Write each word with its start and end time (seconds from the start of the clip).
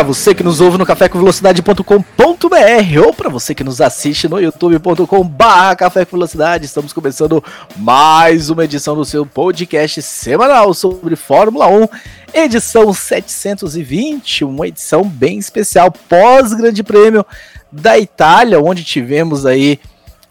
Para 0.00 0.06
você 0.06 0.34
que 0.34 0.42
nos 0.42 0.62
ouve 0.62 0.78
no 0.78 0.86
cafécomvelocidade.com.br 0.86 3.04
ou 3.04 3.12
para 3.12 3.28
você 3.28 3.54
que 3.54 3.62
nos 3.62 3.82
assiste 3.82 4.30
no 4.30 4.40
youtube.com/barra 4.40 5.76
Café 5.76 6.06
com 6.06 6.16
Velocidade, 6.16 6.64
estamos 6.64 6.94
começando 6.94 7.44
mais 7.76 8.48
uma 8.48 8.64
edição 8.64 8.96
do 8.96 9.04
seu 9.04 9.26
podcast 9.26 10.00
semanal 10.00 10.72
sobre 10.72 11.16
Fórmula 11.16 11.66
1, 11.66 11.86
edição 12.32 12.94
720, 12.94 14.46
uma 14.46 14.68
edição 14.68 15.04
bem 15.04 15.36
especial 15.36 15.92
pós 15.92 16.54
Grande 16.54 16.82
Prêmio 16.82 17.26
da 17.70 17.98
Itália, 17.98 18.58
onde 18.58 18.82
tivemos 18.82 19.44
aí 19.44 19.78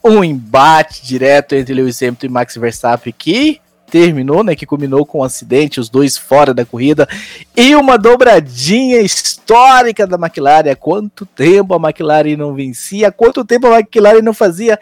um 0.03 0.23
embate 0.23 1.05
direto 1.05 1.53
entre 1.53 1.75
Lewis 1.75 2.01
Hamilton 2.01 2.25
e 2.25 2.29
Max 2.29 2.55
Verstappen 2.55 3.13
que 3.15 3.61
terminou, 3.89 4.43
né, 4.43 4.55
que 4.55 4.65
culminou 4.65 5.05
com 5.05 5.19
um 5.19 5.23
acidente, 5.23 5.79
os 5.79 5.89
dois 5.89 6.17
fora 6.17 6.53
da 6.53 6.65
corrida, 6.65 7.07
e 7.55 7.75
uma 7.75 7.97
dobradinha 7.97 9.01
histórica 9.01 10.05
da 10.05 10.17
McLaren. 10.17 10.71
Há 10.71 10.75
quanto 10.75 11.25
tempo 11.25 11.73
a 11.73 11.77
McLaren 11.77 12.35
não 12.37 12.53
vencia? 12.53 13.07
Há 13.07 13.11
quanto 13.11 13.43
tempo 13.43 13.67
a 13.67 13.79
McLaren 13.79 14.21
não 14.21 14.33
fazia 14.33 14.79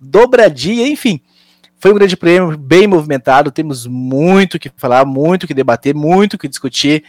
dobradinha? 0.00 0.86
Enfim, 0.86 1.20
foi 1.78 1.90
um 1.92 1.94
grande 1.96 2.16
prêmio, 2.16 2.56
bem 2.56 2.86
movimentado. 2.86 3.50
Temos 3.50 3.86
muito 3.86 4.58
que 4.58 4.70
falar, 4.76 5.04
muito 5.04 5.46
que 5.46 5.52
debater, 5.52 5.94
muito 5.94 6.38
que 6.38 6.48
discutir. 6.48 7.04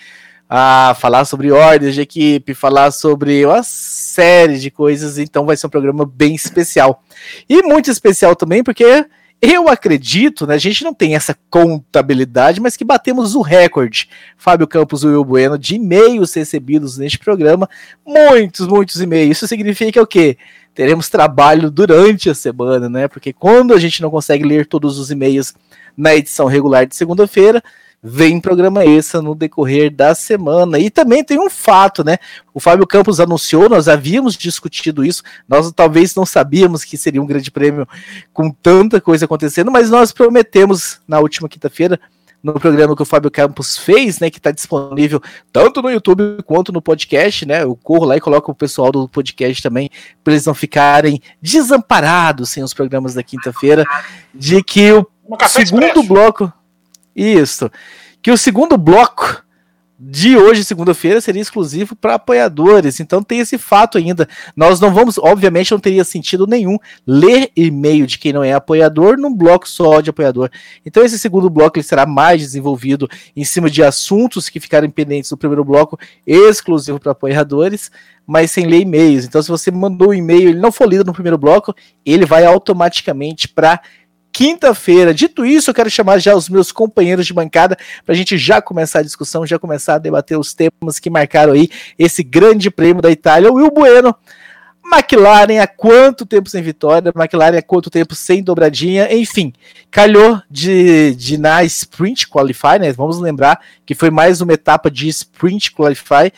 A 0.48 0.96
falar 1.00 1.26
sobre 1.26 1.52
ordens 1.52 1.96
de 1.96 2.02
equipe, 2.02 2.54
falar 2.54 2.92
sobre 2.92 3.44
uma 3.46 3.64
série 3.64 4.60
de 4.60 4.70
coisas, 4.70 5.18
então 5.18 5.44
vai 5.44 5.58
ser 5.58 5.66
um 5.66 5.72
programa 5.72 6.06
bem 6.06 6.36
especial. 6.36 7.04
E 7.50 7.64
muito 7.64 7.90
especial 7.90 8.36
também 8.36 8.64
porque 8.64 9.06
eu 9.42 9.70
acredito, 9.70 10.48
né? 10.48 10.56
A 10.56 10.60
gente 10.60 10.84
não 10.84 10.94
tem 10.94 11.16
essa 11.16 11.38
contabilidade, 11.50 12.60
mas 12.60 12.76
que 12.76 12.84
batemos 12.84 13.36
o 13.36 13.42
recorde, 13.42 14.10
Fábio 14.38 14.68
Campos 14.68 15.04
e 15.04 15.08
Will 15.08 15.24
Bueno, 15.24 15.58
de 15.58 15.76
e-mails 15.76 16.34
recebidos 16.34 16.98
neste 16.98 17.20
programa. 17.20 17.70
Muitos, 18.06 18.68
muitos 18.68 19.00
e-mails. 19.02 19.38
Isso 19.38 19.48
significa 19.48 20.02
o 20.02 20.08
quê? 20.08 20.38
Teremos 20.74 21.10
trabalho 21.10 21.70
durante 21.70 22.30
a 22.30 22.36
semana, 22.36 22.90
né? 22.90 23.08
Porque 23.08 23.32
quando 23.32 23.74
a 23.74 23.80
gente 23.80 24.02
não 24.02 24.10
consegue 24.10 24.44
ler 24.44 24.66
todos 24.66 24.98
os 24.98 25.12
e-mails 25.12 25.54
na 25.96 26.16
edição 26.16 26.48
regular 26.48 26.86
de 26.86 26.96
segunda-feira, 26.96 27.64
vem 28.08 28.40
programa 28.40 28.86
esse 28.86 29.20
no 29.20 29.34
decorrer 29.34 29.90
da 29.90 30.14
semana. 30.14 30.78
E 30.78 30.92
também 30.92 31.24
tem 31.24 31.40
um 31.40 31.50
fato, 31.50 32.04
né? 32.04 32.20
O 32.54 32.60
Fábio 32.60 32.86
Campos 32.86 33.20
anunciou, 33.20 33.68
nós 33.68 33.88
havíamos 33.88 34.36
discutido 34.36 35.04
isso, 35.04 35.24
nós 35.50 35.72
talvez 35.72 36.14
não 36.14 36.24
sabíamos 36.24 36.84
que 36.84 36.98
seria 36.98 37.20
um 37.22 37.26
grande 37.26 37.50
prêmio 37.50 37.88
com 38.32 38.52
tanta 38.52 39.02
coisa 39.02 39.26
acontecendo, 39.26 39.72
mas 39.72 39.90
nós 39.90 40.12
prometemos 40.12 41.02
na 41.08 41.20
última 41.20 41.50
quinta-feira 41.50 42.00
no 42.44 42.54
programa 42.60 42.96
que 42.96 43.02
o 43.02 43.06
Fábio 43.06 43.32
Campos 43.32 43.76
fez, 43.76 44.20
né, 44.20 44.30
que 44.30 44.38
está 44.38 44.52
disponível 44.52 45.20
tanto 45.52 45.82
no 45.82 45.90
YouTube 45.90 46.44
quanto 46.46 46.72
no 46.72 46.84
podcast, 46.84 47.44
né? 47.44 47.64
Eu 47.64 47.76
corro 47.76 48.06
lá 48.06 48.18
e 48.18 48.22
coloco 48.22 48.52
o 48.52 48.56
pessoal 48.56 48.92
do 48.92 49.10
podcast 49.10 49.64
também 49.64 49.90
para 50.24 50.34
eles 50.34 50.46
não 50.46 50.54
ficarem 50.54 51.20
desamparados 51.42 52.52
sem 52.52 52.62
os 52.62 52.72
programas 52.72 53.16
da 53.16 53.24
quinta-feira, 53.24 53.84
de 54.32 54.64
que 54.64 54.94
o 54.94 55.08
segundo 55.48 55.86
expresso. 55.86 56.08
bloco 56.08 56.54
isso. 57.16 57.72
Que 58.22 58.32
o 58.32 58.38
segundo 58.38 58.78
bloco 58.78 59.46
de 59.98 60.36
hoje, 60.36 60.64
segunda-feira, 60.64 61.22
seria 61.22 61.42
exclusivo 61.42 61.96
para 61.96 62.16
apoiadores. 62.16 63.00
Então 63.00 63.24
tem 63.24 63.40
esse 63.40 63.58
fato 63.58 63.98
ainda. 63.98 64.28
Nós 64.56 64.80
não 64.80 64.94
vamos, 64.94 65.18
obviamente, 65.18 65.72
não 65.72 65.80
teria 65.80 66.04
sentido 66.04 66.46
nenhum 66.46 66.78
ler 67.08 67.50
e-mail 67.56 68.06
de 68.06 68.20
quem 68.20 68.34
não 68.34 68.44
é 68.44 68.54
apoiador 68.54 69.18
num 69.18 69.34
bloco 69.34 69.68
só 69.68 70.02
de 70.02 70.10
apoiador. 70.10 70.50
Então 70.86 71.04
esse 71.04 71.18
segundo 71.18 71.50
bloco 71.50 71.78
ele 71.78 71.84
será 71.84 72.06
mais 72.06 72.42
desenvolvido 72.42 73.08
em 73.36 73.46
cima 73.46 73.70
de 73.70 73.84
assuntos 73.84 74.50
que 74.50 74.60
ficaram 74.60 74.90
pendentes 74.90 75.30
do 75.30 75.38
primeiro 75.38 75.64
bloco, 75.64 75.98
exclusivo 76.28 77.00
para 77.00 77.14
apoiadores, 77.14 77.90
mas 78.28 78.52
sem 78.52 78.66
ler 78.66 78.82
e-mails. 78.82 79.24
Então 79.24 79.42
se 79.42 79.50
você 79.50 79.72
mandou 79.72 80.10
um 80.10 80.14
e-mail, 80.14 80.50
ele 80.50 80.60
não 80.60 80.74
for 80.74 80.90
lido 80.90 81.06
no 81.06 81.14
primeiro 81.14 81.38
bloco, 81.38 81.74
ele 82.06 82.26
vai 82.26 82.46
automaticamente 82.46 83.48
para 83.48 83.80
quinta-feira. 84.36 85.14
Dito 85.14 85.46
isso, 85.46 85.70
eu 85.70 85.74
quero 85.74 85.90
chamar 85.90 86.20
já 86.20 86.36
os 86.36 86.50
meus 86.50 86.70
companheiros 86.70 87.26
de 87.26 87.34
bancada 87.34 87.78
para 88.06 88.14
a 88.14 88.18
gente 88.18 88.38
já 88.38 88.62
começar 88.62 89.00
a 89.00 89.04
discussão, 89.04 89.48
já 89.48 89.58
começar 89.58 89.96
a 89.96 89.98
debater 89.98 90.38
os 90.38 90.54
temas 90.54 91.00
que 91.00 91.10
marcaram 91.10 91.54
aí 91.54 91.70
esse 91.98 92.22
grande 92.22 92.70
prêmio 92.70 93.02
da 93.02 93.10
Itália. 93.10 93.50
O 93.50 93.56
Will 93.56 93.72
Bueno, 93.72 94.14
McLaren 94.92 95.58
há 95.62 95.66
quanto 95.66 96.26
tempo 96.26 96.50
sem 96.50 96.62
vitória, 96.62 97.14
McLaren 97.16 97.58
há 97.58 97.62
quanto 97.62 97.90
tempo 97.90 98.14
sem 98.14 98.44
dobradinha, 98.44 99.08
enfim, 99.16 99.54
calhou 99.90 100.42
de, 100.52 101.16
de 101.16 101.38
na 101.38 101.64
Sprint 101.64 102.28
Qualify, 102.28 102.78
né? 102.78 102.92
Vamos 102.92 103.18
lembrar 103.22 103.62
que 103.86 103.96
foi 103.96 104.12
mais 104.12 104.42
uma 104.42 104.52
etapa 104.52 104.92
de 104.92 105.08
Sprint 105.08 105.72
Qualify, 105.72 106.30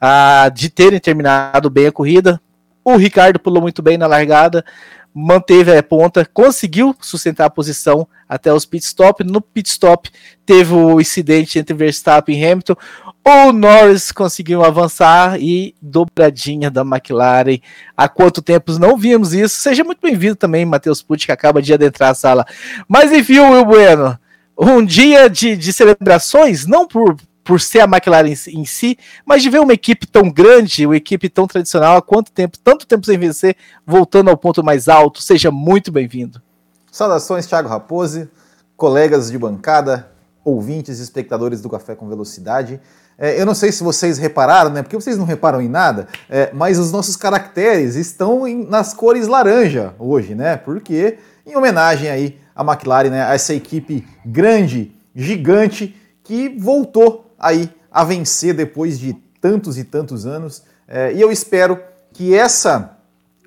uh, 0.00 0.48
de 0.54 0.70
terem 0.70 1.00
terminado 1.00 1.68
bem 1.68 1.88
a 1.88 1.92
corrida. 1.92 2.40
O 2.84 2.96
Ricardo 2.96 3.40
pulou 3.40 3.60
muito 3.60 3.82
bem 3.82 3.98
na 3.98 4.06
largada, 4.06 4.64
manteve 5.14 5.76
a 5.76 5.82
ponta, 5.82 6.24
conseguiu 6.24 6.94
sustentar 7.00 7.46
a 7.46 7.50
posição 7.50 8.06
até 8.28 8.52
os 8.52 8.64
pit 8.64 8.84
stop. 8.84 9.24
No 9.24 9.40
pit 9.40 9.68
stop 9.68 10.10
teve 10.46 10.72
o 10.72 11.00
incidente 11.00 11.58
entre 11.58 11.74
Verstappen 11.74 12.38
e 12.38 12.44
Hamilton. 12.44 12.76
O 13.24 13.52
Norris 13.52 14.12
conseguiu 14.12 14.64
avançar 14.64 15.40
e 15.40 15.74
dobradinha 15.80 16.70
da 16.70 16.82
McLaren. 16.82 17.58
Há 17.96 18.08
quanto 18.08 18.40
tempo 18.40 18.72
não 18.78 18.96
vimos 18.96 19.32
isso? 19.32 19.60
Seja 19.60 19.84
muito 19.84 20.00
bem-vindo 20.00 20.36
também, 20.36 20.64
Matheus 20.64 21.02
Pucci, 21.02 21.26
que 21.26 21.32
acaba 21.32 21.60
de 21.60 21.74
adentrar 21.74 22.10
a 22.10 22.14
sala. 22.14 22.46
Mas 22.88 23.12
enfim, 23.12 23.40
Will 23.40 23.64
Bueno, 23.64 24.18
um 24.58 24.84
dia 24.84 25.28
de, 25.28 25.56
de 25.56 25.72
celebrações, 25.72 26.66
não 26.66 26.86
por 26.86 27.16
por 27.44 27.60
ser 27.60 27.80
a 27.80 27.84
McLaren 27.84 28.28
em, 28.48 28.64
si, 28.64 28.98
mas 29.24 29.42
de 29.42 29.50
ver 29.50 29.60
uma 29.60 29.72
equipe 29.72 30.06
tão 30.06 30.30
grande, 30.30 30.86
uma 30.86 30.96
equipe 30.96 31.28
tão 31.28 31.46
tradicional, 31.46 31.96
há 31.96 32.02
quanto 32.02 32.30
tempo, 32.30 32.58
tanto 32.58 32.86
tempo 32.86 33.04
sem 33.06 33.18
vencer, 33.18 33.56
voltando 33.86 34.30
ao 34.30 34.36
ponto 34.36 34.62
mais 34.62 34.88
alto. 34.88 35.22
Seja 35.22 35.50
muito 35.50 35.90
bem-vindo. 35.90 36.40
Saudações, 36.92 37.46
Thiago 37.46 37.68
Raposi, 37.68 38.28
colegas 38.76 39.30
de 39.30 39.38
bancada, 39.38 40.10
ouvintes 40.44 40.98
e 40.98 41.02
espectadores 41.02 41.60
do 41.60 41.68
Café 41.68 41.94
com 41.94 42.08
Velocidade. 42.08 42.80
É, 43.18 43.40
eu 43.40 43.44
não 43.44 43.54
sei 43.54 43.70
se 43.70 43.82
vocês 43.82 44.16
repararam, 44.16 44.70
né? 44.70 44.82
Porque 44.82 44.96
vocês 44.96 45.18
não 45.18 45.26
reparam 45.26 45.60
em 45.60 45.68
nada, 45.68 46.08
é, 46.28 46.50
mas 46.54 46.78
os 46.78 46.90
nossos 46.90 47.16
caracteres 47.16 47.94
estão 47.94 48.48
em, 48.48 48.64
nas 48.64 48.94
cores 48.94 49.26
laranja 49.26 49.94
hoje, 49.98 50.34
né? 50.34 50.56
Porque 50.56 51.18
em 51.46 51.54
homenagem 51.54 52.08
aí 52.08 52.38
à 52.56 52.64
McLaren, 52.64 53.10
né? 53.10 53.22
A 53.22 53.34
essa 53.34 53.52
equipe 53.52 54.06
grande, 54.24 54.92
gigante, 55.14 55.94
que 56.24 56.48
voltou 56.48 57.29
aí 57.40 57.70
a 57.90 58.04
vencer 58.04 58.54
depois 58.54 58.98
de 58.98 59.14
tantos 59.40 59.78
e 59.78 59.84
tantos 59.84 60.26
anos. 60.26 60.62
É, 60.86 61.12
e 61.14 61.20
eu 61.20 61.32
espero 61.32 61.80
que 62.12 62.34
essa 62.34 62.98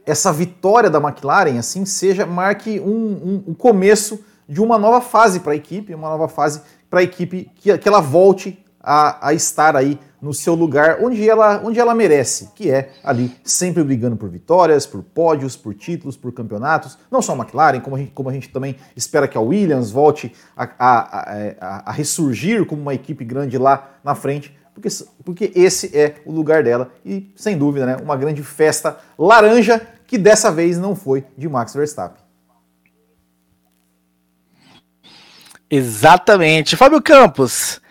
essa 0.06 0.34
vitória 0.34 0.90
da 0.90 1.00
McLaren 1.00 1.58
assim 1.58 1.86
seja 1.86 2.26
marque 2.26 2.78
um, 2.78 2.90
um, 2.92 3.44
um 3.48 3.54
começo 3.54 4.20
de 4.50 4.60
uma 4.60 4.78
nova 4.78 5.00
fase 5.00 5.40
para 5.40 5.54
a 5.54 5.56
equipe, 5.56 5.96
uma 5.96 6.10
nova 6.10 6.28
fase 6.28 6.62
para 6.90 7.00
a 7.00 7.04
equipe 7.04 7.50
que, 7.56 7.78
que 7.78 7.88
ela 7.88 8.02
volte 8.02 8.62
a, 8.82 9.30
a 9.30 9.34
estar 9.34 9.78
aí 9.78 9.98
no 10.24 10.34
seu 10.34 10.56
lugar 10.56 11.00
onde 11.02 11.30
ela, 11.30 11.62
onde 11.66 11.78
ela 11.78 11.94
merece, 11.94 12.50
que 12.56 12.72
é 12.72 12.94
ali 13.04 13.36
sempre 13.44 13.84
brigando 13.84 14.16
por 14.16 14.30
vitórias, 14.30 14.86
por 14.88 15.04
pódios, 15.04 15.58
por 15.58 15.74
títulos, 15.76 16.16
por 16.16 16.32
campeonatos. 16.32 16.98
Não 17.12 17.22
só 17.22 17.34
a 17.34 17.36
McLaren, 17.36 17.82
como 17.82 17.98
a 17.98 18.00
gente, 18.00 18.12
como 18.12 18.30
a 18.30 18.34
gente 18.34 18.48
também 18.48 18.78
espera 18.96 19.28
que 19.28 19.38
a 19.38 19.42
Williams 19.42 19.92
volte 19.92 20.34
a, 20.56 20.64
a, 20.80 21.50
a, 21.60 21.90
a 21.90 21.92
ressurgir 21.92 22.66
como 22.66 22.82
uma 22.82 22.94
equipe 22.94 23.26
grande 23.26 23.58
lá 23.58 23.98
na 24.02 24.16
frente, 24.16 24.58
porque, 24.74 24.88
porque 25.26 25.52
esse 25.56 25.96
é 25.96 26.16
o 26.26 26.32
lugar 26.32 26.64
dela 26.64 26.90
e, 27.06 27.30
sem 27.36 27.58
dúvida, 27.58 27.86
né, 27.86 27.98
uma 28.02 28.16
grande 28.16 28.42
festa 28.42 28.98
laranja 29.20 29.86
que 30.08 30.18
dessa 30.18 30.50
vez 30.50 30.78
não 30.78 30.96
foi 30.96 31.26
de 31.38 31.50
Max 31.50 31.74
Verstappen. 31.74 32.24
Exatamente. 35.70 36.78
Fábio 36.78 37.02
Campos, 37.02 37.82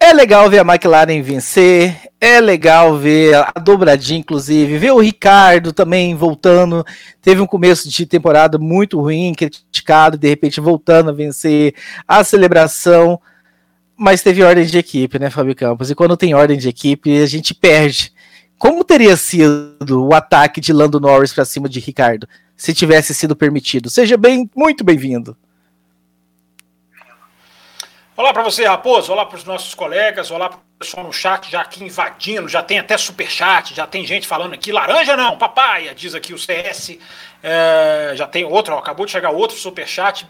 é 0.00 0.12
legal 0.12 0.48
ver 0.48 0.58
a 0.60 0.62
McLaren 0.62 1.22
vencer, 1.22 2.08
é 2.20 2.40
legal 2.40 2.96
ver 2.96 3.34
a 3.34 3.52
dobradinha, 3.60 4.20
inclusive, 4.20 4.78
ver 4.78 4.92
o 4.92 5.00
Ricardo 5.00 5.72
também 5.72 6.14
voltando. 6.14 6.84
Teve 7.20 7.40
um 7.40 7.46
começo 7.46 7.88
de 7.88 8.06
temporada 8.06 8.58
muito 8.58 9.00
ruim, 9.00 9.34
criticado, 9.34 10.16
de 10.16 10.28
repente 10.28 10.60
voltando 10.60 11.10
a 11.10 11.12
vencer, 11.12 11.74
a 12.06 12.22
celebração. 12.22 13.20
Mas 13.96 14.22
teve 14.22 14.42
ordem 14.42 14.64
de 14.64 14.78
equipe, 14.78 15.18
né, 15.18 15.28
Fábio 15.28 15.56
Campos? 15.56 15.90
E 15.90 15.94
quando 15.94 16.16
tem 16.16 16.34
ordem 16.34 16.56
de 16.56 16.68
equipe, 16.68 17.20
a 17.20 17.26
gente 17.26 17.52
perde. 17.52 18.12
Como 18.56 18.84
teria 18.84 19.16
sido 19.16 20.06
o 20.06 20.14
ataque 20.14 20.60
de 20.60 20.72
Lando 20.72 21.00
Norris 21.00 21.32
para 21.32 21.44
cima 21.44 21.68
de 21.68 21.80
Ricardo? 21.80 22.28
se 22.58 22.74
tivesse 22.74 23.14
sido 23.14 23.36
permitido. 23.36 23.88
Seja 23.88 24.16
bem, 24.16 24.50
muito 24.54 24.82
bem-vindo. 24.82 25.36
Olá 28.18 28.32
para 28.32 28.42
você, 28.42 28.64
Raposo. 28.64 29.12
Olá 29.12 29.24
para 29.24 29.36
os 29.36 29.44
nossos 29.44 29.76
colegas. 29.76 30.32
Olá 30.32 30.48
para 30.48 30.58
o 30.58 30.62
pessoal 30.76 31.06
no 31.06 31.12
chat, 31.12 31.48
já 31.48 31.60
aqui 31.60 31.84
invadindo. 31.84 32.48
Já 32.48 32.64
tem 32.64 32.80
até 32.80 32.98
super 32.98 33.30
chat. 33.30 33.72
Já 33.72 33.86
tem 33.86 34.04
gente 34.04 34.26
falando 34.26 34.54
aqui. 34.54 34.72
Laranja 34.72 35.16
não, 35.16 35.38
papaya, 35.38 35.94
diz 35.94 36.16
aqui 36.16 36.34
o 36.34 36.38
CS. 36.38 36.98
É, 37.40 38.14
já 38.16 38.26
tem 38.26 38.44
outro, 38.44 38.74
ó, 38.74 38.78
acabou 38.78 39.06
de 39.06 39.12
chegar 39.12 39.30
outro 39.30 39.56
super 39.56 39.86
chat. 39.86 40.26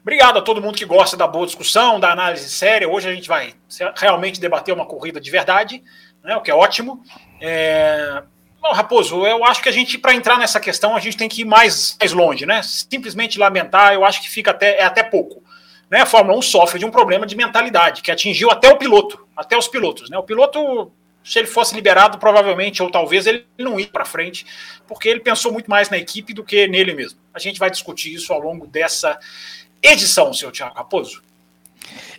Obrigado 0.00 0.38
a 0.38 0.40
todo 0.40 0.62
mundo 0.62 0.78
que 0.78 0.84
gosta 0.84 1.16
da 1.16 1.26
boa 1.26 1.44
discussão, 1.44 1.98
da 1.98 2.12
análise 2.12 2.48
séria. 2.48 2.88
Hoje 2.88 3.08
a 3.08 3.12
gente 3.12 3.26
vai 3.26 3.54
realmente 3.96 4.40
debater 4.40 4.72
uma 4.72 4.86
corrida 4.86 5.20
de 5.20 5.28
verdade, 5.28 5.82
né, 6.22 6.36
o 6.36 6.42
que 6.42 6.50
é 6.52 6.54
ótimo. 6.54 7.02
É... 7.40 8.22
Bom, 8.60 8.72
Raposo, 8.72 9.26
eu 9.26 9.44
acho 9.44 9.60
que 9.60 9.68
a 9.68 9.72
gente, 9.72 9.98
para 9.98 10.14
entrar 10.14 10.38
nessa 10.38 10.60
questão, 10.60 10.94
a 10.94 11.00
gente 11.00 11.16
tem 11.16 11.28
que 11.28 11.40
ir 11.40 11.44
mais, 11.44 11.96
mais 11.98 12.12
longe, 12.12 12.46
né? 12.46 12.62
Simplesmente 12.62 13.36
lamentar, 13.36 13.94
eu 13.94 14.04
acho 14.04 14.22
que 14.22 14.30
fica 14.30 14.52
até, 14.52 14.78
é 14.78 14.84
até 14.84 15.02
pouco. 15.02 15.42
Né? 15.92 16.00
A 16.00 16.06
Fórmula 16.06 16.38
1 16.38 16.42
sofre 16.42 16.78
de 16.78 16.86
um 16.86 16.90
problema 16.90 17.26
de 17.26 17.36
mentalidade, 17.36 18.00
que 18.00 18.10
atingiu 18.10 18.50
até 18.50 18.66
o 18.70 18.78
piloto, 18.78 19.28
até 19.36 19.58
os 19.58 19.68
pilotos. 19.68 20.08
Né? 20.08 20.16
O 20.16 20.22
piloto, 20.22 20.90
se 21.22 21.38
ele 21.38 21.46
fosse 21.46 21.74
liberado, 21.74 22.16
provavelmente, 22.16 22.82
ou 22.82 22.90
talvez, 22.90 23.26
ele 23.26 23.46
não 23.58 23.78
ia 23.78 23.86
para 23.86 24.06
frente, 24.06 24.46
porque 24.88 25.06
ele 25.06 25.20
pensou 25.20 25.52
muito 25.52 25.68
mais 25.68 25.90
na 25.90 25.98
equipe 25.98 26.32
do 26.32 26.42
que 26.42 26.66
nele 26.66 26.94
mesmo. 26.94 27.20
A 27.34 27.38
gente 27.38 27.58
vai 27.58 27.70
discutir 27.70 28.14
isso 28.14 28.32
ao 28.32 28.40
longo 28.40 28.66
dessa 28.66 29.18
edição, 29.82 30.32
seu 30.32 30.50
Thiago 30.50 30.74
Raposo. 30.74 31.22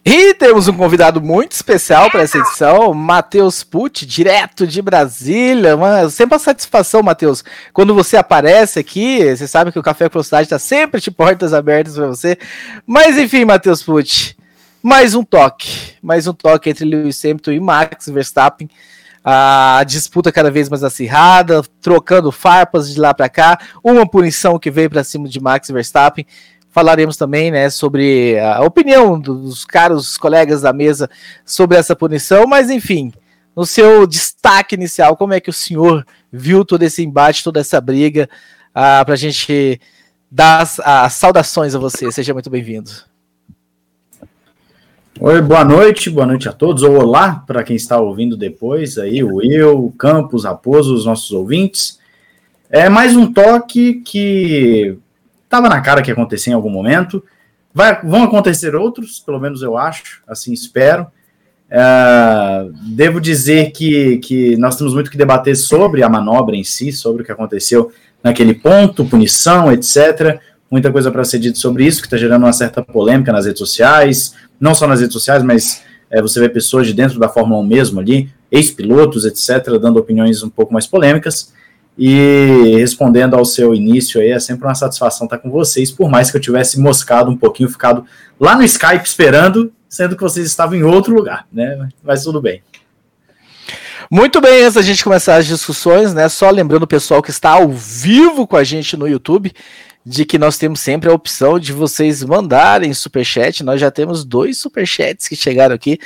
E 0.05 0.33
temos 0.33 0.67
um 0.67 0.73
convidado 0.73 1.21
muito 1.21 1.53
especial 1.53 2.11
para 2.11 2.23
essa 2.23 2.37
edição, 2.37 2.93
Matheus 2.93 3.63
Pucci, 3.63 4.05
direto 4.05 4.67
de 4.67 4.81
Brasília. 4.81 5.77
Uma, 5.77 6.09
sempre 6.09 6.35
uma 6.35 6.43
satisfação, 6.43 7.01
Matheus. 7.01 7.41
Quando 7.71 7.95
você 7.95 8.17
aparece 8.17 8.79
aqui, 8.79 9.23
você 9.33 9.47
sabe 9.47 9.71
que 9.71 9.79
o 9.79 9.83
Café 9.83 10.09
com 10.09 10.15
Velocidade 10.15 10.47
está 10.47 10.59
sempre 10.59 10.99
de 10.99 11.09
portas 11.09 11.53
abertas 11.53 11.95
para 11.95 12.07
você. 12.07 12.37
Mas 12.85 13.17
enfim, 13.17 13.45
Matheus 13.45 13.81
Pucci, 13.81 14.35
mais 14.81 15.15
um 15.15 15.23
toque. 15.23 15.93
Mais 16.01 16.27
um 16.27 16.33
toque 16.33 16.69
entre 16.69 16.83
Lewis 16.83 17.23
Hamilton 17.23 17.51
e 17.53 17.59
Max 17.61 18.09
Verstappen. 18.09 18.69
A 19.23 19.85
disputa 19.87 20.33
cada 20.33 20.51
vez 20.51 20.67
mais 20.67 20.83
acirrada, 20.83 21.61
trocando 21.81 22.29
farpas 22.29 22.93
de 22.93 22.99
lá 22.99 23.13
para 23.13 23.29
cá. 23.29 23.57
Uma 23.81 24.05
punição 24.05 24.59
que 24.59 24.69
veio 24.69 24.89
para 24.89 25.01
cima 25.01 25.29
de 25.29 25.39
Max 25.39 25.69
Verstappen 25.69 26.25
falaremos 26.73 27.15
também 27.15 27.51
né, 27.51 27.69
sobre 27.69 28.37
a 28.39 28.61
opinião 28.63 29.19
dos 29.19 29.63
caros 29.63 30.17
colegas 30.17 30.61
da 30.61 30.73
mesa 30.73 31.07
sobre 31.45 31.77
essa 31.77 31.95
punição, 31.95 32.47
mas 32.47 32.71
enfim, 32.71 33.13
no 33.55 33.63
seu 33.63 34.07
destaque 34.07 34.73
inicial, 34.73 35.15
como 35.15 35.33
é 35.33 35.39
que 35.39 35.51
o 35.51 35.53
senhor 35.53 36.03
viu 36.31 36.65
todo 36.65 36.81
esse 36.81 37.03
embate, 37.03 37.43
toda 37.43 37.59
essa 37.59 37.79
briga, 37.79 38.27
ah, 38.73 39.05
para 39.05 39.13
a 39.13 39.17
gente 39.17 39.79
dar 40.29 40.67
as, 40.83 41.13
saudações 41.13 41.75
a 41.75 41.79
você. 41.79 42.11
Seja 42.11 42.33
muito 42.33 42.49
bem-vindo. 42.49 42.89
Oi, 45.19 45.39
boa 45.43 45.63
noite, 45.63 46.09
boa 46.09 46.25
noite 46.25 46.49
a 46.49 46.51
todos, 46.51 46.81
ou 46.81 46.95
olá 46.95 47.43
para 47.45 47.63
quem 47.63 47.75
está 47.75 47.99
ouvindo 47.99 48.35
depois, 48.35 48.97
aí 48.97 49.23
o 49.23 49.43
eu, 49.43 49.85
o 49.85 49.91
Campos, 49.91 50.43
Raposo, 50.43 50.95
os 50.95 51.05
nossos 51.05 51.29
ouvintes. 51.31 51.99
É 52.67 52.89
mais 52.89 53.15
um 53.15 53.31
toque 53.31 54.01
que 54.01 54.97
Estava 55.53 55.69
na 55.69 55.81
cara 55.81 56.01
que 56.01 56.09
ia 56.09 56.13
acontecer 56.13 56.49
em 56.49 56.53
algum 56.53 56.71
momento. 56.71 57.23
Vai, 57.71 58.01
vão 58.01 58.23
acontecer 58.23 58.73
outros, 58.73 59.19
pelo 59.19 59.39
menos 59.39 59.61
eu 59.61 59.77
acho, 59.77 60.23
assim 60.27 60.51
espero. 60.51 61.05
Uh, 61.69 62.73
devo 62.95 63.21
dizer 63.21 63.69
que, 63.69 64.17
que 64.17 64.57
nós 64.57 64.75
temos 64.75 64.95
muito 64.95 65.11
que 65.11 65.17
debater 65.17 65.55
sobre 65.55 66.01
a 66.01 66.09
manobra 66.09 66.55
em 66.55 66.63
si, 66.63 66.91
sobre 66.91 67.21
o 67.21 67.25
que 67.25 67.31
aconteceu 67.31 67.91
naquele 68.23 68.55
ponto, 68.55 69.05
punição, 69.05 69.71
etc. 69.71 70.39
Muita 70.71 70.91
coisa 70.91 71.11
para 71.11 71.23
ser 71.23 71.37
dito 71.37 71.59
sobre 71.59 71.85
isso, 71.85 72.01
que 72.01 72.07
está 72.07 72.17
gerando 72.17 72.45
uma 72.45 72.53
certa 72.53 72.81
polêmica 72.81 73.31
nas 73.31 73.45
redes 73.45 73.59
sociais, 73.59 74.33
não 74.59 74.73
só 74.73 74.87
nas 74.87 75.01
redes 75.01 75.13
sociais, 75.13 75.43
mas 75.43 75.83
é, 76.09 76.19
você 76.19 76.39
vê 76.39 76.49
pessoas 76.49 76.87
de 76.87 76.95
dentro 76.95 77.19
da 77.19 77.29
Fórmula 77.29 77.61
1 77.61 77.67
mesmo 77.67 77.99
ali, 77.99 78.27
ex-pilotos, 78.51 79.23
etc., 79.23 79.77
dando 79.79 79.99
opiniões 79.99 80.41
um 80.41 80.49
pouco 80.49 80.73
mais 80.73 80.87
polêmicas. 80.87 81.53
E 81.97 82.75
respondendo 82.77 83.35
ao 83.35 83.45
seu 83.45 83.75
início 83.75 84.19
aí, 84.19 84.31
é 84.31 84.39
sempre 84.39 84.65
uma 84.65 84.73
satisfação 84.73 85.25
estar 85.25 85.37
com 85.37 85.51
vocês, 85.51 85.91
por 85.91 86.09
mais 86.09 86.31
que 86.31 86.37
eu 86.37 86.41
tivesse 86.41 86.79
moscado 86.79 87.29
um 87.29 87.37
pouquinho, 87.37 87.69
ficado 87.69 88.05
lá 88.39 88.55
no 88.55 88.63
Skype 88.63 89.05
esperando, 89.05 89.71
sendo 89.87 90.15
que 90.15 90.23
vocês 90.23 90.47
estavam 90.47 90.75
em 90.75 90.83
outro 90.83 91.13
lugar, 91.13 91.45
né? 91.51 91.89
Mas 92.03 92.23
tudo 92.23 92.41
bem. 92.41 92.63
Muito 94.09 94.41
bem, 94.41 94.63
antes 94.63 94.73
da 94.73 94.81
gente 94.81 95.03
começar 95.03 95.35
as 95.37 95.45
discussões, 95.45 96.13
né? 96.13 96.27
Só 96.29 96.49
lembrando 96.49 96.83
o 96.83 96.87
pessoal 96.87 97.21
que 97.21 97.29
está 97.29 97.51
ao 97.51 97.69
vivo 97.69 98.45
com 98.47 98.57
a 98.57 98.63
gente 98.63 98.97
no 98.97 99.07
YouTube, 99.07 99.51
de 100.05 100.25
que 100.25 100.37
nós 100.37 100.57
temos 100.57 100.81
sempre 100.81 101.09
a 101.09 101.13
opção 101.13 101.57
de 101.57 101.71
vocês 101.71 102.23
mandarem 102.23 102.93
superchat. 102.93 103.63
Nós 103.63 103.79
já 103.79 103.89
temos 103.89 104.25
dois 104.25 104.57
superchats 104.57 105.27
que 105.27 105.35
chegaram 105.35 105.73
aqui. 105.73 105.97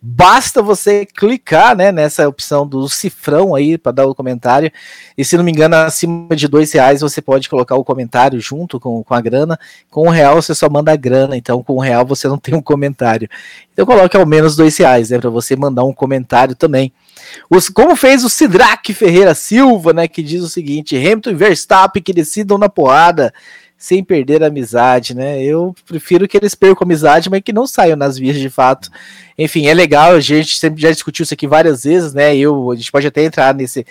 Basta 0.00 0.60
você 0.60 1.06
clicar 1.06 1.74
né, 1.74 1.90
nessa 1.90 2.28
opção 2.28 2.66
do 2.66 2.86
cifrão 2.88 3.54
aí 3.54 3.78
para 3.78 3.92
dar 3.92 4.06
o 4.06 4.14
comentário. 4.14 4.70
E 5.16 5.24
se 5.24 5.36
não 5.36 5.44
me 5.44 5.52
engano, 5.52 5.74
acima 5.76 6.36
de 6.36 6.46
dois 6.46 6.70
reais 6.72 7.00
você 7.00 7.22
pode 7.22 7.48
colocar 7.48 7.76
o 7.76 7.84
comentário 7.84 8.38
junto 8.40 8.78
com, 8.78 9.02
com 9.02 9.14
a 9.14 9.20
grana. 9.20 9.58
Com 9.90 10.06
um 10.06 10.10
real 10.10 10.40
você 10.40 10.54
só 10.54 10.68
manda 10.68 10.92
a 10.92 10.96
grana, 10.96 11.36
então 11.36 11.62
com 11.62 11.76
um 11.76 11.80
real 11.80 12.04
você 12.04 12.28
não 12.28 12.38
tem 12.38 12.54
um 12.54 12.62
comentário. 12.62 13.28
Então 13.72 13.86
coloque 13.86 14.16
ao 14.16 14.26
menos 14.26 14.54
dois 14.54 14.76
reais, 14.76 15.10
né, 15.10 15.18
para 15.18 15.30
você 15.30 15.56
mandar 15.56 15.84
um 15.84 15.94
comentário 15.94 16.54
também. 16.54 16.92
Os, 17.50 17.68
como 17.68 17.96
fez 17.96 18.24
o 18.24 18.28
Sidraque 18.28 18.94
Ferreira 18.94 19.34
Silva, 19.34 19.92
né, 19.92 20.08
que 20.08 20.22
diz 20.22 20.42
o 20.42 20.48
seguinte: 20.48 20.96
Hamilton 20.96 21.30
e 21.30 21.34
Verstappen 21.34 22.02
que 22.02 22.12
decidam 22.12 22.58
na 22.58 22.68
porrada 22.68 23.32
sem 23.78 24.02
perder 24.02 24.42
a 24.42 24.46
amizade, 24.46 25.14
né? 25.14 25.42
Eu 25.42 25.74
prefiro 25.86 26.26
que 26.26 26.36
eles 26.36 26.54
percam 26.54 26.82
a 26.82 26.86
amizade, 26.86 27.28
mas 27.28 27.42
que 27.42 27.52
não 27.52 27.66
saiam 27.66 27.96
nas 27.96 28.16
vias 28.16 28.36
de 28.36 28.48
fato. 28.48 28.90
Enfim, 29.36 29.66
é 29.66 29.74
legal, 29.74 30.12
a 30.12 30.20
gente 30.20 30.56
sempre 30.56 30.80
já 30.80 30.90
discutiu 30.90 31.24
isso 31.24 31.34
aqui 31.34 31.46
várias 31.46 31.84
vezes, 31.84 32.14
né? 32.14 32.34
Eu, 32.34 32.70
a 32.70 32.74
gente 32.74 32.90
pode 32.90 33.06
até 33.06 33.22
entrar 33.22 33.54
nesse 33.54 33.86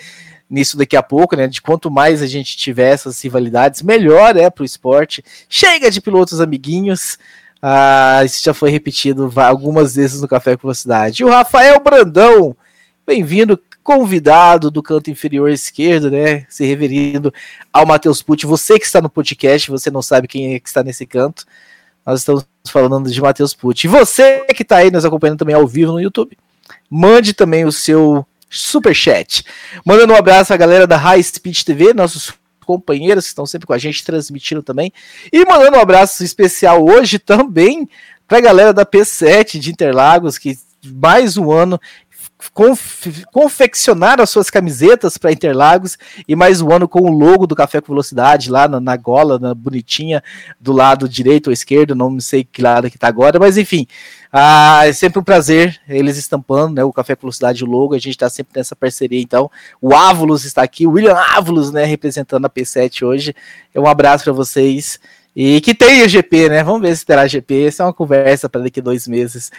nisso 0.48 0.76
daqui 0.76 0.96
a 0.96 1.02
pouco, 1.02 1.36
né? 1.36 1.46
De 1.46 1.62
quanto 1.62 1.90
mais 1.90 2.22
a 2.22 2.26
gente 2.26 2.56
tiver 2.56 2.92
essas 2.92 3.20
rivalidades, 3.22 3.82
melhor 3.82 4.36
é 4.36 4.50
para 4.50 4.62
o 4.62 4.66
esporte. 4.66 5.24
Chega 5.48 5.90
de 5.90 6.00
pilotos 6.00 6.40
amiguinhos. 6.40 7.18
Ah, 7.62 8.22
isso 8.24 8.42
já 8.44 8.54
foi 8.54 8.70
repetido 8.70 9.32
algumas 9.36 9.94
vezes 9.94 10.20
no 10.20 10.28
Café 10.28 10.56
com 10.56 10.62
Velocidade. 10.62 11.22
E 11.22 11.24
o 11.24 11.30
Rafael 11.30 11.80
Brandão, 11.80 12.56
Bem-vindo, 13.06 13.56
convidado 13.84 14.68
do 14.68 14.82
canto 14.82 15.12
inferior 15.12 15.48
esquerdo, 15.48 16.10
né? 16.10 16.44
Se 16.48 16.66
referindo 16.66 17.32
ao 17.72 17.86
Matheus 17.86 18.20
Pucci. 18.20 18.46
Você 18.46 18.80
que 18.80 18.84
está 18.84 19.00
no 19.00 19.08
podcast, 19.08 19.70
você 19.70 19.92
não 19.92 20.02
sabe 20.02 20.26
quem 20.26 20.54
é 20.54 20.58
que 20.58 20.66
está 20.66 20.82
nesse 20.82 21.06
canto. 21.06 21.46
Nós 22.04 22.18
estamos 22.18 22.44
falando 22.66 23.08
de 23.08 23.20
Matheus 23.20 23.54
Pucci. 23.54 23.86
Você 23.86 24.44
que 24.46 24.64
está 24.64 24.78
aí 24.78 24.90
nos 24.90 25.04
acompanhando 25.04 25.38
também 25.38 25.54
ao 25.54 25.68
vivo 25.68 25.92
no 25.92 26.00
YouTube, 26.00 26.36
mande 26.90 27.32
também 27.32 27.64
o 27.64 27.70
seu 27.70 28.26
super 28.50 28.92
chat. 28.92 29.44
Mandando 29.84 30.12
um 30.12 30.16
abraço 30.16 30.52
à 30.52 30.56
galera 30.56 30.84
da 30.84 30.96
High 30.96 31.22
Speed 31.22 31.62
TV, 31.62 31.94
nossos 31.94 32.34
companheiros 32.64 33.26
que 33.26 33.28
estão 33.28 33.46
sempre 33.46 33.68
com 33.68 33.72
a 33.72 33.78
gente 33.78 34.04
transmitindo 34.04 34.64
também. 34.64 34.92
E 35.32 35.44
mandando 35.44 35.76
um 35.76 35.80
abraço 35.80 36.24
especial 36.24 36.84
hoje 36.84 37.20
também 37.20 37.88
para 38.26 38.38
a 38.38 38.40
galera 38.40 38.72
da 38.74 38.84
P7 38.84 39.60
de 39.60 39.70
Interlagos, 39.70 40.38
que 40.38 40.58
mais 40.92 41.36
um 41.36 41.50
ano 41.50 41.80
conf 42.52 43.06
confeccionaram 43.32 44.22
as 44.22 44.30
suas 44.30 44.50
camisetas 44.50 45.16
para 45.16 45.32
Interlagos 45.32 45.96
e 46.28 46.36
mais 46.36 46.60
um 46.60 46.70
ano 46.70 46.86
com 46.86 47.00
o 47.00 47.10
logo 47.10 47.46
do 47.46 47.56
Café 47.56 47.80
com 47.80 47.88
Velocidade 47.88 48.50
lá 48.50 48.68
na, 48.68 48.78
na 48.78 48.96
gola, 48.96 49.38
na 49.38 49.54
bonitinha, 49.54 50.22
do 50.60 50.72
lado 50.72 51.08
direito 51.08 51.48
ou 51.48 51.52
esquerdo, 51.52 51.94
não 51.94 52.20
sei 52.20 52.44
que 52.44 52.60
lado 52.60 52.90
que 52.90 52.96
está 52.96 53.08
agora, 53.08 53.38
mas 53.38 53.56
enfim, 53.56 53.86
ah, 54.32 54.86
é 54.86 54.92
sempre 54.92 55.18
um 55.18 55.24
prazer 55.24 55.80
eles 55.88 56.16
estampando 56.16 56.74
né, 56.74 56.84
o 56.84 56.92
Café 56.92 57.16
com 57.16 57.22
Velocidade, 57.22 57.64
o 57.64 57.66
logo, 57.66 57.94
a 57.94 57.98
gente 57.98 58.10
está 58.10 58.28
sempre 58.28 58.58
nessa 58.58 58.76
parceria, 58.76 59.20
então 59.20 59.50
o 59.80 59.94
Ávulos 59.94 60.44
está 60.44 60.62
aqui, 60.62 60.86
o 60.86 60.92
William 60.92 61.16
Ávulos, 61.16 61.72
né, 61.72 61.84
representando 61.84 62.44
a 62.44 62.50
P7 62.50 63.06
hoje, 63.06 63.34
é 63.74 63.80
um 63.80 63.86
abraço 63.86 64.24
para 64.24 64.32
vocês. 64.32 65.00
E 65.38 65.60
que 65.60 65.74
tenha 65.74 66.08
GP, 66.08 66.48
né? 66.48 66.64
Vamos 66.64 66.80
ver 66.80 66.96
se 66.96 67.04
terá 67.04 67.26
GP. 67.26 67.66
Essa 67.66 67.82
é 67.82 67.86
uma 67.86 67.92
conversa 67.92 68.48
para 68.48 68.62
daqui 68.62 68.80
a 68.80 68.82
dois 68.82 69.06
meses. 69.06 69.52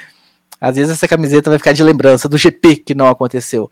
Às 0.59 0.75
vezes 0.75 0.91
essa 0.91 1.07
camiseta 1.07 1.49
vai 1.49 1.59
ficar 1.59 1.71
de 1.71 1.83
lembrança 1.83 2.27
do 2.27 2.37
GP 2.37 2.77
que 2.77 2.95
não 2.95 3.07
aconteceu. 3.07 3.69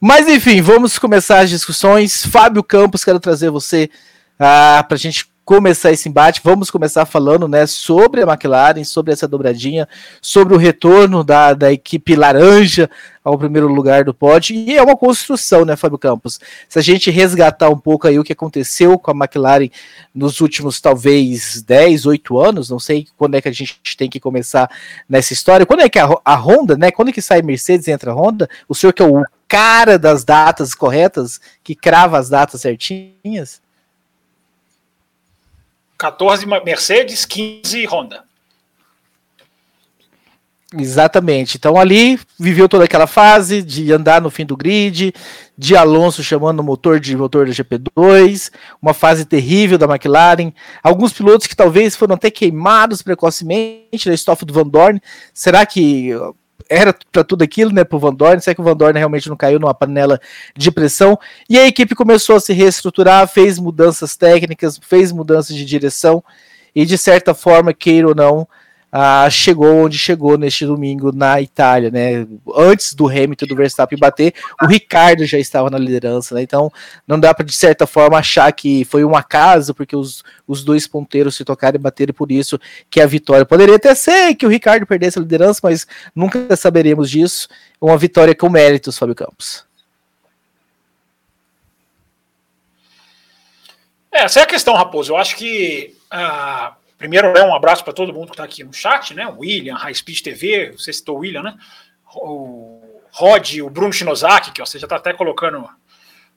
Mas 0.00 0.28
enfim, 0.28 0.60
vamos 0.60 0.98
começar 0.98 1.40
as 1.40 1.50
discussões. 1.50 2.26
Fábio 2.26 2.62
Campos, 2.62 3.04
quero 3.04 3.20
trazer 3.20 3.50
você 3.50 3.88
ah, 4.38 4.84
para 4.86 4.96
a 4.96 4.98
gente 4.98 5.26
começar 5.44 5.92
esse 5.92 6.08
embate, 6.08 6.40
vamos 6.42 6.70
começar 6.70 7.04
falando 7.04 7.46
né, 7.46 7.66
sobre 7.66 8.22
a 8.22 8.26
McLaren, 8.26 8.82
sobre 8.82 9.12
essa 9.12 9.28
dobradinha, 9.28 9.86
sobre 10.22 10.54
o 10.54 10.56
retorno 10.56 11.22
da, 11.22 11.52
da 11.52 11.70
equipe 11.70 12.16
laranja 12.16 12.88
ao 13.22 13.38
primeiro 13.38 13.68
lugar 13.68 14.04
do 14.04 14.14
pódio, 14.14 14.54
e 14.54 14.76
é 14.76 14.82
uma 14.82 14.96
construção, 14.96 15.64
né, 15.64 15.76
Fábio 15.76 15.98
Campos? 15.98 16.40
Se 16.68 16.78
a 16.78 16.82
gente 16.82 17.10
resgatar 17.10 17.68
um 17.68 17.78
pouco 17.78 18.06
aí 18.06 18.18
o 18.18 18.24
que 18.24 18.32
aconteceu 18.32 18.98
com 18.98 19.10
a 19.10 19.14
McLaren 19.14 19.68
nos 20.14 20.40
últimos, 20.40 20.80
talvez, 20.80 21.62
10, 21.62 22.06
8 22.06 22.38
anos, 22.38 22.70
não 22.70 22.78
sei 22.78 23.06
quando 23.16 23.34
é 23.34 23.40
que 23.40 23.48
a 23.48 23.52
gente 23.52 23.80
tem 23.96 24.08
que 24.08 24.20
começar 24.20 24.70
nessa 25.08 25.32
história, 25.32 25.66
quando 25.66 25.80
é 25.80 25.88
que 25.88 25.98
a, 25.98 26.08
a 26.24 26.34
Honda, 26.34 26.76
né, 26.76 26.90
quando 26.90 27.08
é 27.08 27.12
que 27.12 27.22
sai 27.22 27.42
Mercedes 27.42 27.86
e 27.86 27.92
entra 27.92 28.12
a 28.12 28.14
Honda, 28.14 28.48
o 28.68 28.74
senhor 28.74 28.92
que 28.92 29.02
é 29.02 29.06
o 29.06 29.22
cara 29.48 29.98
das 29.98 30.24
datas 30.24 30.74
corretas, 30.74 31.40
que 31.62 31.74
crava 31.74 32.18
as 32.18 32.28
datas 32.28 32.62
certinhas? 32.62 33.63
14 35.98 36.46
Mercedes, 36.46 37.24
15 37.24 37.86
Honda. 37.86 38.24
Exatamente. 40.76 41.56
Então 41.56 41.78
ali 41.78 42.18
viveu 42.38 42.68
toda 42.68 42.84
aquela 42.84 43.06
fase 43.06 43.62
de 43.62 43.92
andar 43.92 44.20
no 44.20 44.30
fim 44.30 44.44
do 44.44 44.56
grid, 44.56 45.14
de 45.56 45.76
Alonso 45.76 46.22
chamando 46.22 46.60
o 46.60 46.64
motor 46.64 46.98
de 46.98 47.16
motor 47.16 47.46
da 47.46 47.52
GP2, 47.52 48.50
uma 48.82 48.92
fase 48.92 49.24
terrível 49.24 49.78
da 49.78 49.86
McLaren, 49.86 50.52
alguns 50.82 51.12
pilotos 51.12 51.46
que 51.46 51.54
talvez 51.54 51.94
foram 51.94 52.16
até 52.16 52.30
queimados 52.30 53.02
precocemente 53.02 54.08
da 54.08 54.14
estofa 54.14 54.44
do 54.44 54.52
Van 54.52 54.66
Dorn. 54.66 55.00
Será 55.32 55.64
que 55.64 56.10
era 56.68 56.94
para 57.12 57.24
tudo 57.24 57.42
aquilo, 57.42 57.72
né, 57.72 57.84
pro 57.84 57.98
Van 57.98 58.14
Dorn? 58.14 58.40
Será 58.40 58.54
que 58.54 58.60
o 58.60 58.64
Van 58.64 58.76
Dorn 58.76 58.98
realmente 58.98 59.28
não 59.28 59.36
caiu 59.36 59.58
numa 59.58 59.74
panela 59.74 60.20
de 60.56 60.70
pressão? 60.70 61.18
E 61.48 61.58
a 61.58 61.66
equipe 61.66 61.94
começou 61.94 62.36
a 62.36 62.40
se 62.40 62.52
reestruturar, 62.52 63.28
fez 63.28 63.58
mudanças 63.58 64.16
técnicas, 64.16 64.78
fez 64.82 65.12
mudanças 65.12 65.54
de 65.54 65.64
direção 65.64 66.22
e 66.74 66.84
de 66.84 66.98
certa 66.98 67.34
forma, 67.34 67.72
queira 67.72 68.08
ou 68.08 68.14
não, 68.14 68.48
ah, 68.96 69.28
chegou 69.28 69.74
onde 69.74 69.98
chegou 69.98 70.38
neste 70.38 70.64
domingo 70.64 71.10
na 71.10 71.42
Itália, 71.42 71.90
né? 71.90 72.24
Antes 72.54 72.94
do 72.94 73.08
Hamilton 73.08 73.46
do 73.46 73.56
Verstappen 73.56 73.98
bater, 73.98 74.32
o 74.62 74.66
Ricardo 74.66 75.26
já 75.26 75.36
estava 75.36 75.68
na 75.68 75.76
liderança, 75.76 76.32
né? 76.36 76.42
Então 76.42 76.70
não 77.04 77.18
dá 77.18 77.34
para 77.34 77.44
de 77.44 77.52
certa 77.52 77.88
forma 77.88 78.16
achar 78.16 78.52
que 78.52 78.84
foi 78.84 79.04
um 79.04 79.16
acaso, 79.16 79.74
porque 79.74 79.96
os, 79.96 80.22
os 80.46 80.62
dois 80.62 80.86
ponteiros 80.86 81.34
se 81.34 81.44
tocaram 81.44 81.74
e 81.74 81.82
bateram 81.82 82.14
por 82.14 82.30
isso 82.30 82.56
que 82.88 83.00
a 83.00 83.06
vitória 83.06 83.44
poderia 83.44 83.74
até 83.74 83.96
ser 83.96 84.32
que 84.36 84.46
o 84.46 84.48
Ricardo 84.48 84.86
perdesse 84.86 85.18
a 85.18 85.22
liderança, 85.22 85.58
mas 85.60 85.88
nunca 86.14 86.54
saberemos 86.54 87.10
disso. 87.10 87.48
Uma 87.80 87.98
vitória 87.98 88.32
com 88.32 88.48
méritos, 88.48 88.96
Fábio 88.96 89.16
Campos. 89.16 89.64
É, 94.12 94.22
essa 94.22 94.38
é 94.38 94.42
a 94.44 94.46
questão, 94.46 94.76
Raposo. 94.76 95.10
Eu 95.10 95.16
acho 95.16 95.34
que 95.34 95.96
uh 96.12 96.83
Primeiro, 97.04 97.34
né, 97.34 97.42
um 97.42 97.54
abraço 97.54 97.84
para 97.84 97.92
todo 97.92 98.14
mundo 98.14 98.28
que 98.28 98.32
está 98.32 98.44
aqui 98.44 98.64
no 98.64 98.72
chat, 98.72 99.12
né? 99.12 99.26
William, 99.26 99.74
High 99.74 99.94
Speed 99.94 100.22
TV, 100.22 100.72
você 100.72 100.90
citou 100.90 101.16
o 101.16 101.18
William, 101.18 101.42
né? 101.42 101.54
O 102.14 102.80
Rod, 103.12 103.58
o 103.60 103.68
Bruno 103.68 103.92
Shinozaki, 103.92 104.52
que 104.52 104.62
ó, 104.62 104.64
você 104.64 104.78
já 104.78 104.86
está 104.86 104.96
até 104.96 105.12
colocando 105.12 105.68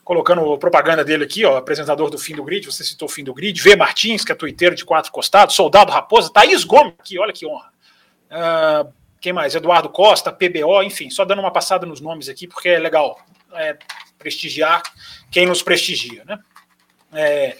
colocando 0.03 0.57
propaganda 0.57 1.05
dele 1.05 1.23
aqui, 1.23 1.45
ó, 1.45 1.55
apresentador 1.55 2.09
do 2.09 2.17
Fim 2.17 2.35
do 2.35 2.43
Grid, 2.43 2.65
você 2.65 2.83
citou 2.83 3.07
o 3.07 3.09
Fim 3.09 3.23
do 3.23 3.33
Grid, 3.33 3.61
V 3.61 3.77
Martins, 3.77 4.25
que 4.25 4.31
é 4.33 4.35
tuiteiro 4.35 4.75
de 4.75 4.83
quatro 4.83 5.09
costados, 5.09 5.55
Soldado 5.55 5.89
Raposa, 5.89 6.33
Thaís 6.33 6.65
Gomes 6.65 6.95
aqui, 6.99 7.17
olha 7.17 7.31
que 7.31 7.47
honra. 7.47 7.71
Uh, 8.29 8.93
quem 9.21 9.31
mais? 9.31 9.55
Eduardo 9.55 9.87
Costa, 9.87 10.33
PBO, 10.33 10.83
enfim, 10.83 11.09
só 11.09 11.23
dando 11.23 11.39
uma 11.39 11.51
passada 11.51 11.85
nos 11.85 12.01
nomes 12.01 12.27
aqui, 12.27 12.45
porque 12.45 12.67
é 12.67 12.77
legal 12.77 13.17
é, 13.53 13.77
prestigiar 14.19 14.83
quem 15.31 15.45
nos 15.45 15.63
prestigia, 15.63 16.25
né? 16.25 16.37
É, 17.13 17.57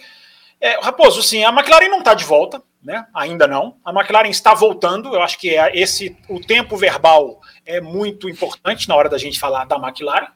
é, 0.60 0.80
Raposo, 0.80 1.22
sim, 1.22 1.42
a 1.42 1.48
McLaren 1.50 1.88
não 1.88 2.00
está 2.00 2.12
de 2.12 2.24
volta, 2.24 2.62
né? 2.88 3.06
Ainda 3.12 3.46
não. 3.46 3.76
A 3.84 3.92
McLaren 3.92 4.30
está 4.30 4.54
voltando. 4.54 5.14
Eu 5.14 5.20
acho 5.20 5.38
que 5.38 5.54
é 5.54 5.78
esse 5.78 6.16
o 6.26 6.40
tempo 6.40 6.74
verbal 6.74 7.38
é 7.66 7.82
muito 7.82 8.30
importante 8.30 8.88
na 8.88 8.96
hora 8.96 9.10
da 9.10 9.18
gente 9.18 9.38
falar 9.38 9.66
da 9.66 9.76
McLaren. 9.76 10.28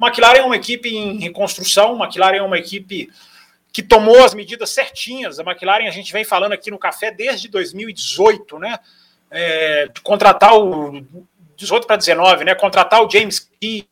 McLaren 0.00 0.38
é 0.38 0.44
uma 0.44 0.54
equipe 0.54 0.88
em 0.88 1.18
reconstrução. 1.18 2.00
McLaren 2.00 2.36
é 2.36 2.42
uma 2.42 2.58
equipe 2.58 3.10
que 3.72 3.82
tomou 3.82 4.24
as 4.24 4.34
medidas 4.34 4.70
certinhas. 4.70 5.40
A 5.40 5.42
McLaren 5.42 5.88
a 5.88 5.90
gente 5.90 6.12
vem 6.12 6.22
falando 6.22 6.52
aqui 6.52 6.70
no 6.70 6.78
café 6.78 7.10
desde 7.10 7.48
2018, 7.48 8.56
né? 8.60 8.78
É, 9.28 9.88
contratar 10.04 10.56
o 10.56 11.04
18 11.56 11.88
para 11.88 11.96
19, 11.96 12.44
né? 12.44 12.54
Contratar 12.54 13.02
o 13.02 13.10
James 13.10 13.50
Key, 13.60 13.88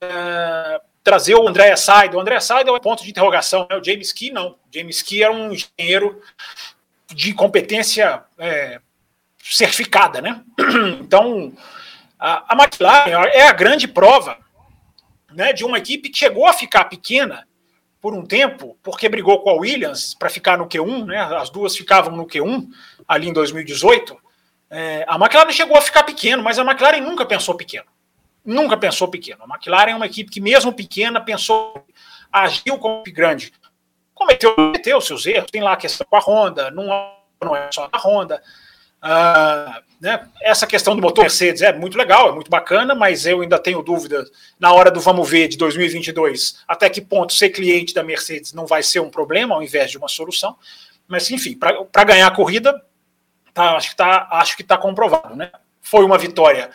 é, 0.00 0.80
trazer 1.04 1.36
o 1.36 1.48
André 1.48 1.76
Seidel. 1.76 2.18
O 2.18 2.20
André 2.22 2.40
Seidel 2.40 2.74
é 2.74 2.80
ponto 2.80 3.04
de 3.04 3.10
interrogação. 3.10 3.68
Né? 3.70 3.76
O 3.76 3.84
James 3.84 4.12
Key 4.12 4.32
não. 4.32 4.48
O 4.48 4.58
James 4.74 5.00
Key 5.00 5.22
era 5.22 5.32
um 5.32 5.52
engenheiro 5.52 6.20
de 7.14 7.34
competência 7.34 8.22
é, 8.38 8.80
certificada, 9.42 10.20
né? 10.20 10.42
Então, 11.00 11.52
a, 12.18 12.54
a 12.54 12.62
McLaren 12.62 13.28
é 13.32 13.46
a 13.46 13.52
grande 13.52 13.88
prova 13.88 14.38
né, 15.32 15.52
de 15.52 15.64
uma 15.64 15.78
equipe 15.78 16.08
que 16.08 16.18
chegou 16.18 16.46
a 16.46 16.52
ficar 16.52 16.84
pequena 16.84 17.46
por 18.00 18.14
um 18.14 18.24
tempo, 18.24 18.78
porque 18.82 19.08
brigou 19.08 19.40
com 19.42 19.50
a 19.50 19.54
Williams 19.54 20.14
para 20.14 20.30
ficar 20.30 20.56
no 20.56 20.66
Q1, 20.66 21.04
né? 21.04 21.18
As 21.18 21.50
duas 21.50 21.76
ficavam 21.76 22.16
no 22.16 22.26
Q1 22.26 22.66
ali 23.06 23.28
em 23.28 23.32
2018. 23.32 24.16
É, 24.70 25.04
a 25.06 25.16
McLaren 25.16 25.52
chegou 25.52 25.76
a 25.76 25.82
ficar 25.82 26.02
pequeno, 26.04 26.42
mas 26.42 26.58
a 26.58 26.62
McLaren 26.62 27.00
nunca 27.00 27.26
pensou 27.26 27.54
pequeno. 27.56 27.86
Nunca 28.44 28.76
pensou 28.76 29.08
pequeno. 29.08 29.42
A 29.42 29.54
McLaren 29.54 29.92
é 29.92 29.96
uma 29.96 30.06
equipe 30.06 30.30
que, 30.30 30.40
mesmo 30.40 30.72
pequena, 30.72 31.20
pensou, 31.20 31.84
agiu 32.32 32.78
como 32.78 33.02
grande 33.04 33.52
cometeu, 34.20 34.54
cometeu 34.54 35.00
seus 35.00 35.24
erros, 35.26 35.50
tem 35.50 35.62
lá 35.62 35.72
a 35.72 35.76
questão 35.76 36.06
com 36.08 36.16
a 36.16 36.20
Honda, 36.20 36.70
não, 36.70 36.86
não 37.42 37.56
é 37.56 37.68
só 37.72 37.88
a 37.90 37.98
Honda. 37.98 38.42
Uh, 39.02 39.82
né? 39.98 40.28
Essa 40.42 40.66
questão 40.66 40.94
do 40.94 41.00
motor 41.00 41.22
Mercedes 41.22 41.62
é 41.62 41.72
muito 41.72 41.96
legal, 41.96 42.28
é 42.28 42.32
muito 42.32 42.50
bacana, 42.50 42.94
mas 42.94 43.24
eu 43.24 43.40
ainda 43.40 43.58
tenho 43.58 43.82
dúvida 43.82 44.24
na 44.58 44.72
hora 44.72 44.90
do 44.90 45.00
vamos 45.00 45.28
ver 45.28 45.48
de 45.48 45.56
2022 45.56 46.58
até 46.68 46.90
que 46.90 47.00
ponto 47.00 47.32
ser 47.32 47.48
cliente 47.48 47.94
da 47.94 48.02
Mercedes 48.02 48.52
não 48.52 48.66
vai 48.66 48.82
ser 48.82 49.00
um 49.00 49.10
problema 49.10 49.54
ao 49.54 49.62
invés 49.62 49.90
de 49.90 49.96
uma 49.96 50.08
solução. 50.08 50.56
Mas 51.08 51.30
enfim, 51.30 51.58
para 51.58 52.04
ganhar 52.04 52.26
a 52.26 52.34
corrida, 52.34 52.80
tá, 53.54 53.76
acho 53.76 54.56
que 54.56 54.62
está 54.62 54.76
tá 54.76 54.78
comprovado. 54.78 55.34
Né? 55.34 55.50
Foi 55.80 56.04
uma 56.04 56.18
vitória 56.18 56.70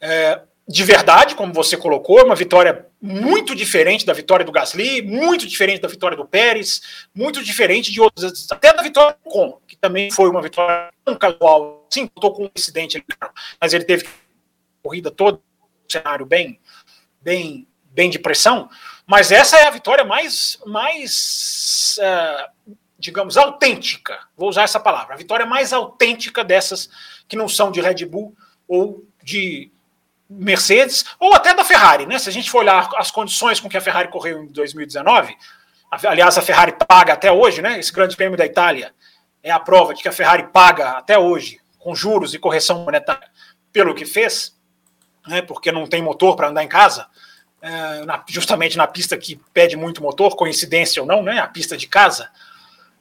é, 0.00 0.40
de 0.70 0.84
verdade, 0.84 1.34
como 1.34 1.52
você 1.52 1.76
colocou, 1.76 2.24
uma 2.24 2.36
vitória 2.36 2.86
muito 3.02 3.56
diferente 3.56 4.06
da 4.06 4.12
vitória 4.12 4.44
do 4.44 4.52
Gasly, 4.52 5.02
muito 5.02 5.44
diferente 5.44 5.80
da 5.80 5.88
vitória 5.88 6.16
do 6.16 6.24
Pérez, 6.24 6.80
muito 7.12 7.42
diferente 7.42 7.90
de 7.90 8.00
outras, 8.00 8.46
até 8.48 8.72
da 8.72 8.80
vitória 8.80 9.16
do 9.24 9.28
Com, 9.28 9.58
que 9.66 9.76
também 9.76 10.12
foi 10.12 10.30
uma 10.30 10.40
vitória 10.40 10.92
casual, 11.18 11.88
sim, 11.90 12.04
estou 12.04 12.32
com 12.32 12.44
um 12.44 12.50
incidente, 12.54 13.04
mas 13.60 13.74
ele 13.74 13.82
teve 13.82 14.08
corrida 14.80 15.10
toda, 15.10 15.38
um 15.38 15.90
cenário 15.90 16.24
bem, 16.24 16.60
bem, 17.20 17.66
bem 17.86 18.08
de 18.08 18.20
pressão, 18.20 18.70
mas 19.04 19.32
essa 19.32 19.56
é 19.56 19.66
a 19.66 19.70
vitória 19.70 20.04
mais, 20.04 20.56
mais 20.66 21.98
uh, 21.98 22.76
digamos, 22.96 23.36
autêntica, 23.36 24.20
vou 24.36 24.48
usar 24.48 24.62
essa 24.62 24.78
palavra, 24.78 25.14
a 25.14 25.18
vitória 25.18 25.44
mais 25.44 25.72
autêntica 25.72 26.44
dessas 26.44 26.88
que 27.26 27.34
não 27.34 27.48
são 27.48 27.72
de 27.72 27.80
Red 27.80 28.06
Bull 28.06 28.36
ou 28.68 29.04
de 29.20 29.72
Mercedes 30.30 31.04
ou 31.18 31.34
até 31.34 31.52
da 31.52 31.64
Ferrari, 31.64 32.06
né? 32.06 32.18
Se 32.18 32.28
a 32.28 32.32
gente 32.32 32.50
for 32.50 32.58
olhar 32.58 32.88
as 32.96 33.10
condições 33.10 33.58
com 33.58 33.68
que 33.68 33.76
a 33.76 33.80
Ferrari 33.80 34.08
correu 34.08 34.44
em 34.44 34.46
2019, 34.46 35.36
aliás, 36.04 36.38
a 36.38 36.42
Ferrari 36.42 36.72
paga 36.86 37.14
até 37.14 37.32
hoje, 37.32 37.60
né? 37.60 37.80
Esse 37.80 37.92
Grande 37.92 38.14
Prêmio 38.14 38.38
da 38.38 38.46
Itália 38.46 38.94
é 39.42 39.50
a 39.50 39.58
prova 39.58 39.92
de 39.92 40.02
que 40.02 40.08
a 40.08 40.12
Ferrari 40.12 40.44
paga 40.52 40.90
até 40.92 41.18
hoje, 41.18 41.60
com 41.78 41.94
juros 41.94 42.32
e 42.32 42.38
correção 42.38 42.84
monetária, 42.84 43.28
pelo 43.72 43.94
que 43.94 44.06
fez, 44.06 44.56
né? 45.26 45.42
Porque 45.42 45.72
não 45.72 45.86
tem 45.86 46.00
motor 46.00 46.36
para 46.36 46.48
andar 46.48 46.62
em 46.62 46.68
casa, 46.68 47.08
é, 47.60 48.04
na, 48.04 48.22
justamente 48.28 48.78
na 48.78 48.86
pista 48.86 49.18
que 49.18 49.40
pede 49.52 49.76
muito 49.76 50.02
motor, 50.02 50.36
coincidência 50.36 51.02
ou 51.02 51.08
não, 51.08 51.24
né? 51.24 51.40
A 51.40 51.48
pista 51.48 51.76
de 51.76 51.88
casa. 51.88 52.30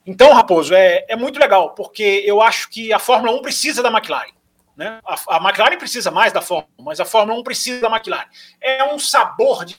Então, 0.04 0.34
Raposo, 0.34 0.74
é, 0.74 1.06
é 1.08 1.16
muito 1.16 1.40
legal, 1.40 1.76
porque 1.76 2.24
eu 2.26 2.42
acho 2.42 2.70
que 2.70 2.92
a 2.92 2.98
Fórmula 2.98 3.38
1 3.38 3.42
precisa 3.44 3.84
da 3.84 3.92
McLaren. 3.92 4.39
Né? 4.80 5.02
A, 5.06 5.36
a, 5.36 5.38
McLaren 5.44 5.78
precisa 5.78 6.10
mais 6.10 6.32
da 6.32 6.42
Fórmula 6.42 6.72
1, 6.80 6.84
mas 6.84 7.02
a 7.02 7.06
Fórmula 7.06 7.38
1 7.42 7.44
precisa 7.44 7.82
da 7.82 7.90
McLaren. 7.90 8.30
É 8.62 8.82
um 8.94 8.98
sabor 8.98 9.66
de 9.66 9.76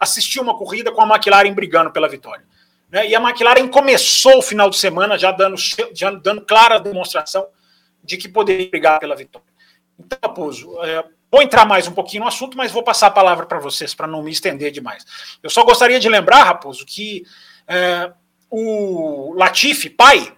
assistir 0.00 0.40
uma 0.40 0.56
corrida 0.56 0.90
com 0.90 1.02
a 1.02 1.06
McLaren 1.06 1.52
brigando 1.52 1.92
pela 1.92 2.08
vitória. 2.08 2.46
Né? 2.90 3.08
E 3.10 3.14
a 3.14 3.20
McLaren 3.20 3.68
começou 3.68 4.38
o 4.38 4.42
final 4.42 4.70
de 4.70 4.78
semana 4.78 5.18
já 5.18 5.32
dando, 5.32 5.56
já 5.92 6.10
dando 6.12 6.40
clara 6.46 6.80
demonstração 6.80 7.46
de 8.02 8.16
que 8.16 8.26
poderia 8.26 8.70
brigar 8.70 8.98
pela 8.98 9.14
vitória. 9.14 9.46
Então, 10.00 10.18
Raposo, 10.22 10.82
é, 10.82 11.04
vou 11.30 11.42
entrar 11.42 11.66
mais 11.66 11.86
um 11.86 11.92
pouquinho 11.92 12.22
no 12.22 12.28
assunto, 12.28 12.56
mas 12.56 12.72
vou 12.72 12.82
passar 12.82 13.08
a 13.08 13.10
palavra 13.10 13.44
para 13.44 13.58
vocês 13.58 13.94
para 13.94 14.06
não 14.06 14.22
me 14.22 14.30
estender 14.30 14.70
demais. 14.70 15.04
Eu 15.42 15.50
só 15.50 15.62
gostaria 15.62 16.00
de 16.00 16.08
lembrar, 16.08 16.44
Raposo, 16.44 16.86
que 16.86 17.22
é, 17.66 18.10
o 18.48 19.34
Latifi, 19.36 19.90
pai, 19.90 20.34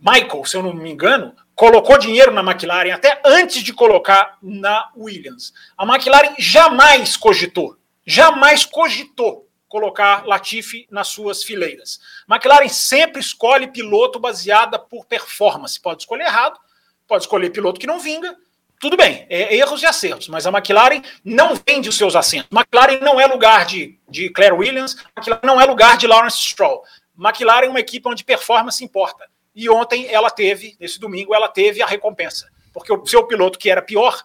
Michael, 0.00 0.44
se 0.44 0.56
eu 0.56 0.62
não 0.62 0.72
me 0.72 0.92
engano, 0.92 1.34
colocou 1.58 1.98
dinheiro 1.98 2.30
na 2.30 2.40
McLaren 2.40 2.92
até 2.92 3.20
antes 3.24 3.64
de 3.64 3.72
colocar 3.72 4.38
na 4.40 4.92
Williams. 4.96 5.52
A 5.76 5.84
McLaren 5.84 6.36
jamais 6.38 7.16
cogitou, 7.16 7.76
jamais 8.06 8.64
cogitou 8.64 9.44
colocar 9.68 10.24
Latifi 10.24 10.86
nas 10.88 11.08
suas 11.08 11.42
fileiras. 11.42 11.98
McLaren 12.30 12.68
sempre 12.68 13.20
escolhe 13.20 13.66
piloto 13.66 14.20
baseada 14.20 14.78
por 14.78 15.04
performance. 15.04 15.80
Pode 15.80 16.02
escolher 16.02 16.26
errado, 16.26 16.60
pode 17.08 17.24
escolher 17.24 17.50
piloto 17.50 17.80
que 17.80 17.88
não 17.88 17.98
vinga, 17.98 18.36
tudo 18.80 18.96
bem, 18.96 19.26
é 19.28 19.56
erros 19.56 19.82
e 19.82 19.86
acertos, 19.86 20.28
mas 20.28 20.46
a 20.46 20.50
McLaren 20.50 21.02
não 21.24 21.60
vende 21.66 21.88
os 21.88 21.96
seus 21.96 22.14
assentos. 22.14 22.56
McLaren 22.56 23.00
não 23.00 23.20
é 23.20 23.26
lugar 23.26 23.66
de, 23.66 23.98
de 24.08 24.30
Claire 24.30 24.54
Williams, 24.54 24.96
McLaren 25.16 25.40
não 25.42 25.60
é 25.60 25.64
lugar 25.64 25.96
de 25.96 26.06
Lawrence 26.06 26.38
Stroll. 26.38 26.84
McLaren 27.18 27.66
é 27.66 27.70
uma 27.70 27.80
equipe 27.80 28.08
onde 28.08 28.22
performance 28.22 28.84
importa. 28.84 29.28
E 29.58 29.68
ontem 29.68 30.06
ela 30.08 30.30
teve, 30.30 30.76
nesse 30.78 31.00
domingo, 31.00 31.34
ela 31.34 31.48
teve 31.48 31.82
a 31.82 31.86
recompensa. 31.86 32.48
Porque 32.72 32.92
o 32.92 33.04
seu 33.04 33.26
piloto, 33.26 33.58
que 33.58 33.68
era 33.68 33.82
pior, 33.82 34.16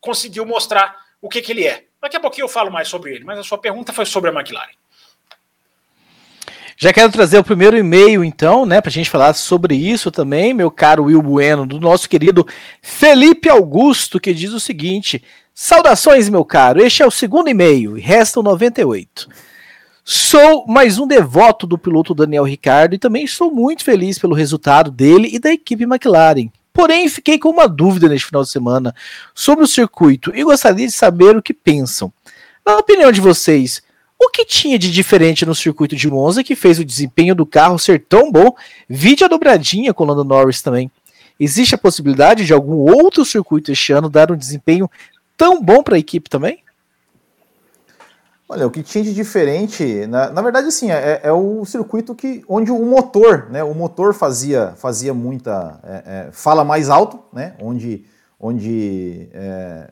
conseguiu 0.00 0.46
mostrar 0.46 0.96
o 1.20 1.28
que, 1.28 1.42
que 1.42 1.50
ele 1.50 1.66
é. 1.66 1.86
Daqui 2.00 2.16
a 2.16 2.20
pouquinho 2.20 2.44
eu 2.44 2.48
falo 2.48 2.70
mais 2.70 2.86
sobre 2.86 3.12
ele, 3.12 3.24
mas 3.24 3.36
a 3.36 3.42
sua 3.42 3.58
pergunta 3.58 3.92
foi 3.92 4.06
sobre 4.06 4.30
a 4.30 4.32
McLaren. 4.32 4.70
Já 6.76 6.92
quero 6.92 7.10
trazer 7.10 7.36
o 7.36 7.42
primeiro 7.42 7.76
e-mail, 7.76 8.22
então, 8.22 8.64
né, 8.64 8.80
para 8.80 8.90
a 8.90 8.92
gente 8.92 9.10
falar 9.10 9.34
sobre 9.34 9.74
isso 9.74 10.12
também, 10.12 10.54
meu 10.54 10.70
caro 10.70 11.06
Will 11.06 11.20
Bueno, 11.20 11.66
do 11.66 11.80
nosso 11.80 12.08
querido 12.08 12.46
Felipe 12.80 13.48
Augusto, 13.48 14.20
que 14.20 14.32
diz 14.32 14.52
o 14.52 14.60
seguinte: 14.60 15.20
Saudações, 15.52 16.28
meu 16.28 16.44
caro, 16.44 16.80
este 16.80 17.02
é 17.02 17.06
o 17.06 17.10
segundo 17.10 17.48
e-mail 17.48 17.98
e 17.98 18.00
restam 18.00 18.40
98. 18.40 19.28
Sou 20.08 20.64
mais 20.68 21.00
um 21.00 21.06
devoto 21.08 21.66
do 21.66 21.76
piloto 21.76 22.14
Daniel 22.14 22.44
Ricardo 22.44 22.94
e 22.94 22.98
também 22.98 23.24
estou 23.24 23.52
muito 23.52 23.82
feliz 23.82 24.20
pelo 24.20 24.36
resultado 24.36 24.88
dele 24.88 25.28
e 25.32 25.40
da 25.40 25.50
equipe 25.50 25.82
McLaren. 25.82 26.48
Porém, 26.72 27.08
fiquei 27.08 27.40
com 27.40 27.48
uma 27.48 27.68
dúvida 27.68 28.08
neste 28.08 28.28
final 28.28 28.44
de 28.44 28.48
semana 28.48 28.94
sobre 29.34 29.64
o 29.64 29.66
circuito 29.66 30.30
e 30.32 30.44
gostaria 30.44 30.86
de 30.86 30.92
saber 30.92 31.36
o 31.36 31.42
que 31.42 31.52
pensam. 31.52 32.12
Na 32.64 32.78
opinião 32.78 33.10
de 33.10 33.20
vocês, 33.20 33.82
o 34.16 34.30
que 34.30 34.44
tinha 34.44 34.78
de 34.78 34.92
diferente 34.92 35.44
no 35.44 35.56
circuito 35.56 35.96
de 35.96 36.08
Monza 36.08 36.44
que 36.44 36.54
fez 36.54 36.78
o 36.78 36.84
desempenho 36.84 37.34
do 37.34 37.44
carro 37.44 37.76
ser 37.76 38.04
tão 38.08 38.30
bom? 38.30 38.54
Vide 38.88 39.24
a 39.24 39.28
dobradinha 39.28 39.92
com 39.92 40.04
o 40.04 40.06
Lando 40.06 40.22
Norris 40.22 40.62
também. 40.62 40.88
Existe 41.40 41.74
a 41.74 41.78
possibilidade 41.78 42.46
de 42.46 42.52
algum 42.52 42.76
outro 42.76 43.24
circuito 43.24 43.72
este 43.72 43.92
ano 43.92 44.08
dar 44.08 44.30
um 44.30 44.36
desempenho 44.36 44.88
tão 45.36 45.60
bom 45.60 45.82
para 45.82 45.96
a 45.96 45.98
equipe 45.98 46.30
também? 46.30 46.60
Olha, 48.48 48.64
o 48.64 48.70
que 48.70 48.80
tinha 48.80 49.02
de 49.02 49.12
diferente, 49.12 50.06
na, 50.06 50.30
na 50.30 50.40
verdade, 50.40 50.68
assim, 50.68 50.88
é, 50.92 51.20
é, 51.24 51.32
o 51.32 51.64
circuito 51.64 52.14
que, 52.14 52.44
onde 52.48 52.70
o 52.70 52.78
motor, 52.84 53.50
né, 53.50 53.64
o 53.64 53.74
motor 53.74 54.14
fazia, 54.14 54.72
fazia 54.76 55.12
muita, 55.12 55.80
é, 55.82 56.02
é, 56.06 56.28
fala 56.30 56.62
mais 56.62 56.88
alto, 56.88 57.18
né, 57.32 57.54
onde, 57.60 58.04
onde 58.38 59.28
é, 59.34 59.90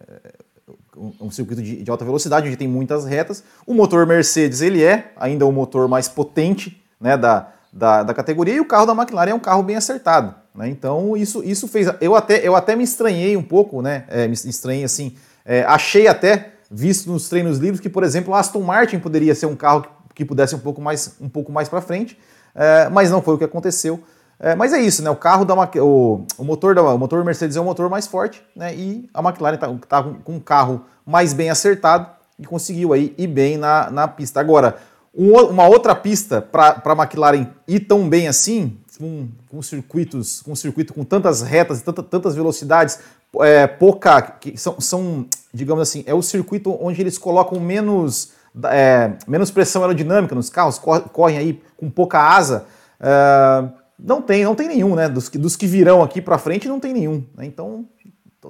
um 1.21 1.33
circuito 1.33 1.61
de, 1.61 1.83
de, 1.83 1.91
alta 1.91 2.05
velocidade, 2.05 2.47
onde 2.47 2.57
tem 2.57 2.69
muitas 2.69 3.05
retas. 3.05 3.43
O 3.67 3.75
motor 3.75 4.07
Mercedes, 4.07 4.61
ele 4.61 4.85
é 4.85 5.13
ainda 5.17 5.45
o 5.45 5.51
motor 5.51 5.89
mais 5.89 6.07
potente 6.07 6.81
né, 7.01 7.17
da, 7.17 7.49
da, 7.73 8.05
da, 8.05 8.15
categoria, 8.15 8.55
e 8.55 8.61
o 8.61 8.65
carro 8.65 8.87
da 8.87 8.93
McLaren 8.93 9.33
é 9.33 9.35
um 9.35 9.41
carro 9.41 9.65
bem 9.65 9.75
acertado. 9.75 10.33
Né? 10.55 10.69
Então, 10.69 11.17
isso, 11.17 11.43
isso 11.43 11.67
fez... 11.67 11.89
Eu 12.01 12.15
até, 12.15 12.47
eu 12.47 12.55
até 12.55 12.77
me 12.77 12.85
estranhei 12.85 13.37
um 13.37 13.43
pouco, 13.43 13.83
né? 13.83 14.05
É, 14.09 14.29
me 14.29 14.35
estranhei 14.35 14.85
assim... 14.85 15.17
É, 15.45 15.63
achei 15.65 16.07
até, 16.07 16.54
visto 16.75 17.11
nos 17.11 17.29
treinos 17.29 17.59
livres, 17.59 17.81
que, 17.81 17.89
por 17.89 18.03
exemplo, 18.03 18.35
Aston 18.35 18.61
Martin 18.61 18.99
poderia 18.99 19.35
ser 19.35 19.47
um 19.47 19.55
carro 19.55 19.87
que, 20.13 20.25
pudesse 20.25 20.55
um 20.55 20.59
pouco 20.59 20.81
mais, 20.81 21.17
um 21.21 21.29
pouco 21.29 21.53
mais 21.53 21.69
para 21.69 21.81
frente, 21.81 22.19
é, 22.55 22.89
mas 22.89 23.11
não 23.11 23.23
foi 23.23 23.35
o 23.35 23.39
que 23.39 23.45
aconteceu. 23.45 24.03
É, 24.41 24.57
mas 24.57 24.73
é 24.73 24.81
isso, 24.81 25.03
né? 25.03 25.09
O 25.09 25.17
carro 25.17 25.45
da 25.45 25.55
o, 25.55 26.27
o 26.37 26.45
motor 26.45 26.75
da 26.75 26.83
o 26.83 26.99
motor 26.99 27.25
Mercedes 27.25 27.57
é 27.57 27.61
o 27.61 27.65
motor 27.65 27.89
mais 27.89 28.07
forte, 28.09 28.43
né? 28.57 28.75
E 28.75 29.09
a 29.15 29.23
McLaren 29.23 29.55
está 29.55 29.73
tá 29.89 30.03
com 30.03 30.33
um 30.33 30.41
carro 30.41 30.85
mais 31.07 31.33
bem 31.33 31.51
acertado 31.51 32.09
e 32.39 32.45
conseguiu 32.45 32.93
aí 32.93 33.15
ir 33.17 33.29
bem 33.29 33.57
na, 33.57 33.91
na 33.91 34.09
pista. 34.09 34.41
Agora, 34.41 34.77
um, 35.15 35.33
uma 35.39 35.69
outra 35.69 35.95
pista 35.95 36.43
para 36.43 36.83
a 36.85 37.03
McLaren 37.03 37.47
ir 37.69 37.81
tão 37.81 38.09
bem 38.09 38.27
assim, 38.27 38.77
com, 38.99 39.29
com 39.49 39.63
circuitos, 39.63 40.43
com 40.43 40.51
um 40.53 40.57
circuito 40.57 40.93
com 40.93 41.05
tantas 41.05 41.41
retas, 41.41 41.81
tanta, 41.83 42.03
tantas 42.03 42.35
velocidades, 42.35 42.99
é, 43.41 43.67
pouca, 43.67 44.21
que 44.23 44.57
são, 44.57 44.81
são, 44.81 45.27
digamos 45.53 45.83
assim, 45.83 46.05
é 46.07 46.15
o 46.15 46.23
circuito 46.23 46.77
onde 46.81 47.01
eles 47.01 47.19
colocam 47.19 47.59
menos, 47.61 48.33
é, 48.65 49.13
menos 49.27 49.51
pressão 49.51 49.83
aerodinâmica 49.83 50.35
nos 50.35 50.51
carros, 50.51 50.79
correm 50.79 51.39
aí 51.39 51.63
com 51.77 51.91
pouca 51.91 52.21
asa. 52.21 52.67
É, 53.01 53.69
não 53.99 54.21
tem, 54.21 54.45
não 54.45 54.55
tem 54.55 54.69
nenhum, 54.69 54.95
né? 54.95 55.09
Dos, 55.09 55.29
dos 55.29 55.57
que 55.57 55.67
virão 55.67 56.03
aqui 56.03 56.21
para 56.21 56.39
frente, 56.39 56.69
não 56.69 56.81
tem 56.81 56.93
nenhum. 56.93 57.25
Né? 57.37 57.47
Então, 57.47 57.87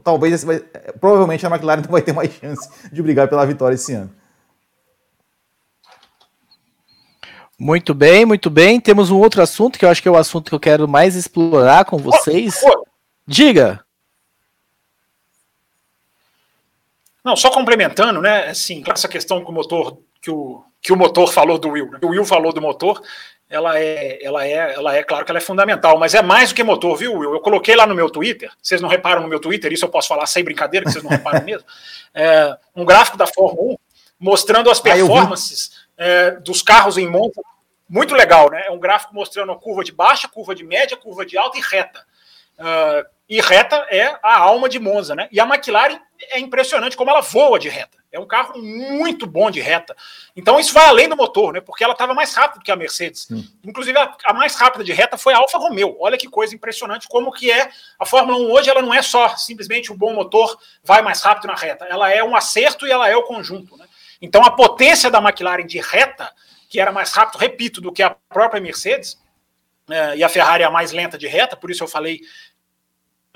talvez 0.03 0.43
vai, 0.43 0.59
provavelmente 1.01 1.47
a 1.47 1.51
McLaren 1.51 1.83
não 1.85 1.91
vai 1.91 2.03
ter 2.03 2.13
mais 2.13 2.33
chance 2.33 2.69
de 2.91 3.03
brigar 3.03 3.29
pela 3.29 3.45
vitória 3.47 3.75
esse 3.75 3.93
ano. 3.93 4.11
Muito 7.59 7.95
bem, 7.95 8.25
muito 8.25 8.51
bem. 8.51 8.81
Temos 8.81 9.11
um 9.11 9.19
outro 9.19 9.41
assunto 9.41 9.79
que 9.79 9.85
eu 9.85 9.89
acho 9.89 10.03
que 10.03 10.09
é 10.09 10.11
o 10.11 10.17
assunto 10.17 10.49
que 10.49 10.55
eu 10.55 10.61
quero 10.61 10.89
mais 10.89 11.15
explorar 11.15 11.85
com 11.85 11.99
vocês. 11.99 12.61
Oh, 12.65 12.69
oh. 12.69 12.85
Diga. 13.27 13.84
Não, 17.25 17.35
só 17.37 17.51
complementando, 17.51 18.21
né? 18.21 18.49
Assim, 18.49 18.83
essa 18.87 19.09
questão 19.09 19.43
que 19.43 19.51
o 19.51 19.55
motor 19.55 19.99
que 20.21 20.31
o, 20.31 20.65
que 20.81 20.93
o 20.93 20.97
motor 20.97 21.31
falou 21.31 21.59
do 21.59 21.71
Will, 21.71 21.91
né? 21.91 21.99
o 22.03 22.09
Will 22.09 22.25
falou 22.25 22.53
do 22.53 22.61
motor, 22.61 23.03
ela 23.49 23.79
é, 23.79 24.25
ela 24.25 24.47
é, 24.47 24.75
ela 24.75 24.97
é, 24.97 25.03
claro 25.03 25.25
que 25.25 25.31
ela 25.31 25.39
é 25.39 25.43
fundamental, 25.43 25.99
mas 25.99 26.15
é 26.15 26.23
mais 26.23 26.51
do 26.51 26.55
que 26.55 26.63
motor, 26.63 26.97
viu, 26.97 27.15
Will? 27.15 27.35
Eu 27.35 27.41
coloquei 27.41 27.77
lá 27.77 27.87
no 27.87 27.95
meu 27.95 28.09
Twitter, 28.09 28.51
vocês 28.61 28.81
não 28.81 28.89
reparam 28.89 29.23
no 29.23 29.29
meu 29.29 29.39
Twitter, 29.39 29.73
isso 29.73 29.85
eu 29.85 29.91
posso 29.91 30.09
falar 30.09 30.27
sem 30.27 30.43
brincadeira, 30.43 30.87
que 30.87 30.93
vocês 30.93 31.05
não 31.05 31.11
reparam 31.11 31.43
mesmo, 31.45 31.67
é, 32.15 32.57
um 32.75 32.85
gráfico 32.85 33.19
da 33.19 33.27
Fórmula 33.27 33.75
1 33.75 33.77
mostrando 34.19 34.71
as 34.71 34.79
ah, 34.79 34.83
performances 34.83 35.87
é, 35.99 36.33
dos 36.33 36.63
carros 36.63 36.97
em 36.97 37.07
monta, 37.07 37.41
muito 37.89 38.15
legal, 38.15 38.51
né? 38.51 38.65
É 38.67 38.71
um 38.71 38.79
gráfico 38.79 39.15
mostrando 39.15 39.53
a 39.53 39.57
curva 39.57 39.85
de 39.85 39.93
baixa, 39.93 40.27
curva 40.27 40.55
de 40.55 40.65
média, 40.65 40.97
curva 40.97 41.27
de 41.27 41.37
alta 41.37 41.59
e 41.59 41.61
reta. 41.61 42.01
Uh, 42.59 43.14
e 43.29 43.41
reta 43.41 43.77
é 43.91 44.19
a 44.23 44.37
alma 44.37 44.69
de 44.69 44.79
Monza, 44.79 45.15
né? 45.15 45.29
E 45.33 45.41
a 45.41 45.45
McLaren 45.45 45.99
é 46.31 46.39
impressionante 46.39 46.97
como 46.97 47.11
ela 47.11 47.23
voa 47.23 47.59
de 47.59 47.69
reta. 47.69 47.97
É 48.13 48.21
um 48.21 48.27
carro 48.27 48.63
muito 48.63 49.27
bom 49.27 49.51
de 49.51 49.61
reta. 49.61 49.97
Então 50.37 50.61
isso 50.61 50.73
vai 50.73 50.87
além 50.87 51.09
do 51.09 51.17
motor, 51.17 51.53
né? 51.53 51.61
Porque 51.61 51.83
ela 51.83 51.95
estava 51.95 52.15
mais 52.15 52.35
rápida 52.35 52.63
que 52.63 52.71
a 52.71 52.77
Mercedes. 52.77 53.27
Hum. 53.31 53.43
Inclusive 53.65 53.99
a, 53.99 54.15
a, 54.27 54.33
mais 54.35 54.55
rápida 54.55 54.85
de 54.85 54.93
reta 54.93 55.17
foi 55.17 55.33
a 55.33 55.39
Alfa 55.39 55.59
Romeo. 55.59 55.97
Olha 55.99 56.19
que 56.19 56.29
coisa 56.29 56.55
impressionante 56.55 57.09
como 57.09 57.33
que 57.33 57.51
é 57.51 57.71
a 57.99 58.07
Fórmula 58.07 58.39
1 58.39 58.53
hoje. 58.53 58.71
Ela 58.71 58.83
não 58.83 58.95
é 58.95 59.03
só 59.03 59.37
simplesmente 59.37 59.93
um 59.93 59.97
bom 59.97 60.13
motor 60.13 60.57
vai 60.85 61.03
mais 61.03 61.23
rápido 61.23 61.49
na 61.49 61.57
reta. 61.57 61.87
Ela 61.87 62.11
é 62.13 62.23
um 62.23 62.37
acerto 62.37 62.87
e 62.87 62.93
ela 62.93 63.09
é 63.09 63.17
o 63.17 63.23
conjunto, 63.23 63.77
né? 63.77 63.87
Então 64.21 64.45
a 64.45 64.51
potência 64.51 65.11
da 65.11 65.19
McLaren 65.19 65.67
de 65.67 65.81
reta, 65.81 66.31
que 66.69 66.79
era 66.79 66.93
mais 66.93 67.11
rápido, 67.11 67.39
repito, 67.39 67.81
do 67.81 67.91
que 67.91 68.03
a 68.03 68.11
própria 68.11 68.61
Mercedes, 68.61 69.19
é, 69.91 70.17
e 70.17 70.25
a 70.25 70.29
Ferrari 70.29 70.63
é 70.63 70.67
a 70.67 70.71
mais 70.71 70.93
lenta 70.93 71.19
de 71.19 71.27
reta, 71.27 71.57
por 71.57 71.71
isso 71.71 71.83
eu 71.83 71.89
falei 71.89 72.21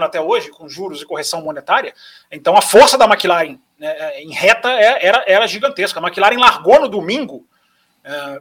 até 0.05 0.21
hoje, 0.21 0.51
com 0.51 0.69
juros 0.69 1.03
e 1.03 1.07
correção 1.07 1.43
monetária. 1.43 1.93
Então 2.31 2.57
a 2.57 2.63
força 2.63 2.97
da 2.97 3.07
McLaren 3.07 3.59
né, 3.79 3.95
é, 3.99 4.23
em 4.23 4.33
reta 4.33 4.71
é, 4.71 5.05
era, 5.05 5.25
era 5.27 5.47
gigantesca. 5.47 5.99
A 5.99 6.03
McLaren 6.03 6.39
largou 6.39 6.81
no 6.81 6.89
domingo 6.89 7.47
é, 8.05 8.41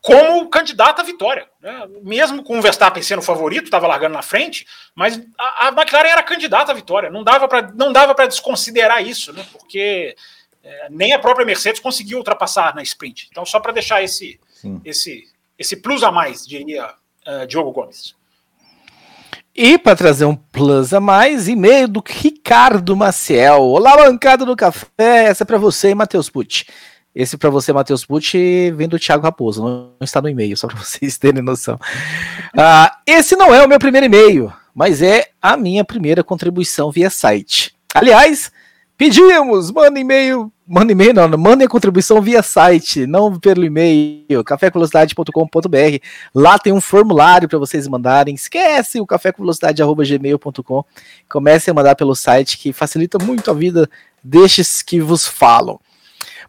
como 0.00 0.48
candidata 0.48 1.02
à 1.02 1.04
vitória. 1.04 1.46
Né? 1.60 1.88
Mesmo 2.02 2.42
com 2.42 2.58
o 2.58 2.62
Verstappen 2.62 3.02
sendo 3.02 3.22
favorito, 3.22 3.64
estava 3.64 3.86
largando 3.86 4.14
na 4.14 4.22
frente, 4.22 4.66
mas 4.94 5.20
a, 5.38 5.68
a, 5.68 5.68
McLaren 5.68 6.08
era 6.08 6.22
candidata 6.22 6.72
à 6.72 6.74
vitória. 6.74 7.10
Não 7.10 7.22
dava 7.22 7.46
para 7.48 8.26
desconsiderar 8.26 9.06
isso, 9.06 9.32
né? 9.32 9.44
porque 9.52 10.16
é, 10.62 10.88
nem 10.88 11.12
a 11.12 11.18
própria 11.18 11.44
Mercedes 11.44 11.80
conseguiu 11.80 12.18
ultrapassar 12.18 12.74
na 12.74 12.82
sprint. 12.82 13.28
Então, 13.30 13.44
só 13.44 13.60
para 13.60 13.72
deixar 13.72 14.02
esse, 14.02 14.40
esse, 14.84 15.28
esse 15.58 15.76
plus 15.76 16.02
a 16.02 16.10
mais, 16.10 16.46
diria 16.46 16.94
uh, 17.26 17.46
Diogo 17.46 17.72
Gomes. 17.72 18.14
E 19.56 19.78
para 19.78 19.94
trazer 19.94 20.24
um 20.24 20.34
plus 20.34 20.92
a 20.92 20.98
mais, 20.98 21.46
e-mail 21.46 21.86
do 21.86 22.02
Ricardo 22.04 22.96
Maciel. 22.96 23.62
Olá, 23.62 23.96
bancada 23.96 24.44
do 24.44 24.56
café. 24.56 25.26
Essa 25.26 25.44
é 25.44 25.46
para 25.46 25.58
você, 25.58 25.94
Matheus 25.94 26.28
Pucci. 26.28 26.66
Esse 27.14 27.38
para 27.38 27.50
você, 27.50 27.72
Matheus 27.72 28.04
Pucci, 28.04 28.72
vem 28.72 28.88
do 28.88 28.98
Thiago 28.98 29.22
Raposo. 29.22 29.62
Não 29.62 29.92
está 30.00 30.20
no 30.20 30.28
e-mail, 30.28 30.56
só 30.56 30.66
para 30.66 30.78
vocês 30.82 31.16
terem 31.18 31.40
noção. 31.40 31.76
Uh, 31.76 32.90
esse 33.06 33.36
não 33.36 33.54
é 33.54 33.64
o 33.64 33.68
meu 33.68 33.78
primeiro 33.78 34.06
e-mail, 34.06 34.52
mas 34.74 35.00
é 35.00 35.28
a 35.40 35.56
minha 35.56 35.84
primeira 35.84 36.24
contribuição 36.24 36.90
via 36.90 37.08
site. 37.08 37.76
Aliás, 37.94 38.50
pedimos, 38.98 39.70
manda 39.70 40.00
e-mail 40.00 40.52
Manda 40.66 40.92
e-mail, 40.92 41.12
não, 41.12 41.28
mandem 41.36 41.66
a 41.66 41.68
contribuição 41.68 42.22
via 42.22 42.42
site, 42.42 43.06
não 43.06 43.38
pelo 43.38 43.66
e-mail, 43.66 44.42
cafévelocidade.com.br. 44.42 45.98
Lá 46.34 46.58
tem 46.58 46.72
um 46.72 46.80
formulário 46.80 47.46
para 47.46 47.58
vocês 47.58 47.86
mandarem. 47.86 48.34
Esquece 48.34 48.98
o 48.98 49.06
cafévelocidade.gmail.com. 49.06 50.84
Comecem 51.28 51.70
a 51.70 51.74
mandar 51.74 51.94
pelo 51.94 52.14
site, 52.14 52.56
que 52.56 52.72
facilita 52.72 53.18
muito 53.18 53.50
a 53.50 53.54
vida 53.54 53.90
destes 54.22 54.80
que 54.80 55.00
vos 55.00 55.26
falam. 55.26 55.78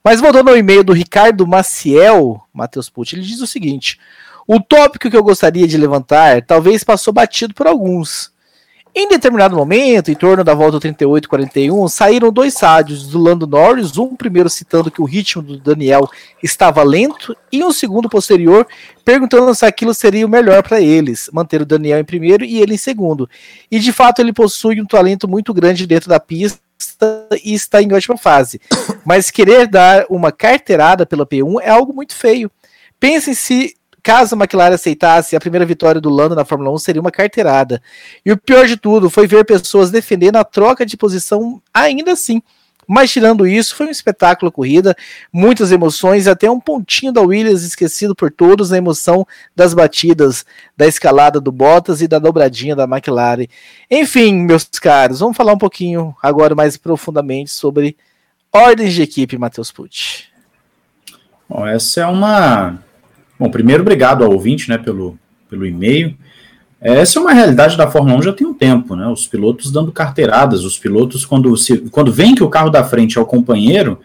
Mas 0.01 0.21
voltando 0.21 0.49
ao 0.49 0.57
e-mail 0.57 0.83
do 0.83 0.93
Ricardo 0.93 1.45
Maciel, 1.45 2.41
Matheus 2.53 2.89
Pucci, 2.89 3.15
ele 3.15 3.23
diz 3.23 3.41
o 3.41 3.47
seguinte: 3.47 3.99
o 4.47 4.61
tópico 4.61 5.09
que 5.09 5.17
eu 5.17 5.23
gostaria 5.23 5.67
de 5.67 5.75
levantar 5.75 6.41
talvez 6.41 6.85
passou 6.85 7.13
batido 7.13 7.53
por 7.53 7.67
alguns 7.67 8.31
em 8.95 9.09
determinado 9.09 9.57
momento, 9.57 10.09
em 10.09 10.15
torno 10.15 10.41
da 10.41 10.53
volta 10.53 10.79
38 10.79 11.27
41, 11.27 11.87
saíram 11.89 12.31
dois 12.31 12.57
rádios 12.57 13.05
do 13.07 13.19
Lando 13.19 13.45
Norris, 13.45 13.97
um 13.97 14.15
primeiro 14.15 14.49
citando 14.49 14.89
que 14.89 15.01
o 15.01 15.05
ritmo 15.05 15.41
do 15.43 15.57
Daniel 15.57 16.09
estava 16.41 16.81
lento 16.81 17.35
e 17.51 17.61
um 17.61 17.73
segundo 17.73 18.07
posterior 18.07 18.65
perguntando 19.03 19.53
se 19.53 19.65
aquilo 19.65 19.93
seria 19.93 20.25
o 20.25 20.29
melhor 20.29 20.63
para 20.63 20.79
eles, 20.79 21.29
manter 21.33 21.61
o 21.61 21.65
Daniel 21.65 21.99
em 21.99 22.05
primeiro 22.05 22.45
e 22.45 22.61
ele 22.61 22.75
em 22.75 22.77
segundo. 22.77 23.29
E 23.69 23.79
de 23.79 23.91
fato 23.91 24.19
ele 24.19 24.31
possui 24.31 24.79
um 24.79 24.85
talento 24.85 25.27
muito 25.27 25.53
grande 25.53 25.85
dentro 25.85 26.07
da 26.07 26.19
pista 26.19 26.57
e 27.43 27.53
está 27.53 27.81
em 27.81 27.91
ótima 27.91 28.17
fase. 28.17 28.61
Mas 29.03 29.29
querer 29.29 29.67
dar 29.67 30.05
uma 30.09 30.31
carteirada 30.31 31.05
pela 31.05 31.25
P1 31.25 31.61
é 31.61 31.69
algo 31.69 31.93
muito 31.93 32.15
feio. 32.15 32.49
Pensem 32.97 33.33
se 33.33 33.75
caso 34.05 34.35
a 34.35 34.37
McLaren 34.37 34.75
aceitasse, 34.75 35.35
a 35.35 35.39
primeira 35.39 35.65
vitória 35.65 35.99
do 35.99 36.11
Lando 36.11 36.35
na 36.35 36.45
Fórmula 36.45 36.71
1 36.71 36.77
seria 36.77 37.01
uma 37.01 37.09
carteirada. 37.09 37.81
E 38.23 38.31
o 38.31 38.37
pior 38.37 38.67
de 38.67 38.77
tudo 38.77 39.09
foi 39.09 39.25
ver 39.25 39.43
pessoas 39.45 39.89
defendendo 39.89 40.35
a 40.35 40.43
troca 40.43 40.85
de 40.85 40.95
posição 40.95 41.59
ainda 41.73 42.11
assim. 42.11 42.39
Mas 42.87 43.09
tirando 43.09 43.47
isso, 43.47 43.73
foi 43.73 43.87
um 43.87 43.89
espetáculo 43.89 44.49
a 44.49 44.51
corrida, 44.51 44.95
muitas 45.33 45.71
emoções, 45.71 46.27
até 46.27 46.51
um 46.51 46.59
pontinho 46.59 47.11
da 47.11 47.19
Williams 47.19 47.63
esquecido 47.63 48.13
por 48.13 48.29
todos 48.29 48.69
na 48.69 48.77
emoção 48.77 49.25
das 49.55 49.73
batidas, 49.73 50.45
da 50.77 50.85
escalada 50.85 51.41
do 51.41 51.51
Bottas 51.51 51.99
e 51.99 52.07
da 52.07 52.19
dobradinha 52.19 52.75
da 52.75 52.83
McLaren. 52.83 53.47
Enfim, 53.89 54.35
meus 54.35 54.65
caros, 54.65 55.19
vamos 55.19 55.35
falar 55.35 55.53
um 55.53 55.57
pouquinho 55.57 56.15
agora 56.21 56.53
mais 56.53 56.77
profundamente 56.77 57.49
sobre 57.49 57.97
ordens 58.53 58.93
de 58.93 59.01
equipe, 59.01 59.35
Matheus 59.35 59.71
Pucci. 59.71 60.25
Bom, 61.49 61.65
essa 61.65 62.01
é 62.01 62.05
uma. 62.05 62.85
Bom, 63.39 63.49
primeiro, 63.49 63.81
obrigado 63.81 64.23
ao 64.23 64.31
ouvinte 64.31 64.69
né, 64.69 64.77
pelo, 64.77 65.17
pelo 65.49 65.65
e-mail. 65.65 66.15
Essa 66.79 67.19
é 67.19 67.21
uma 67.21 67.33
realidade 67.33 67.75
da 67.75 67.89
Fórmula 67.89 68.17
1 68.19 68.21
já 68.21 68.33
tem 68.33 68.45
um 68.45 68.53
tempo, 68.53 68.95
né? 68.95 69.07
Os 69.07 69.25
pilotos 69.27 69.71
dando 69.71 69.91
carteiradas, 69.91 70.63
os 70.63 70.77
pilotos, 70.77 71.25
quando, 71.25 71.55
se, 71.57 71.79
quando 71.89 72.11
vem 72.11 72.35
que 72.35 72.43
o 72.43 72.49
carro 72.49 72.69
da 72.69 72.83
frente 72.83 73.17
é 73.17 73.21
o 73.21 73.25
companheiro, 73.25 73.99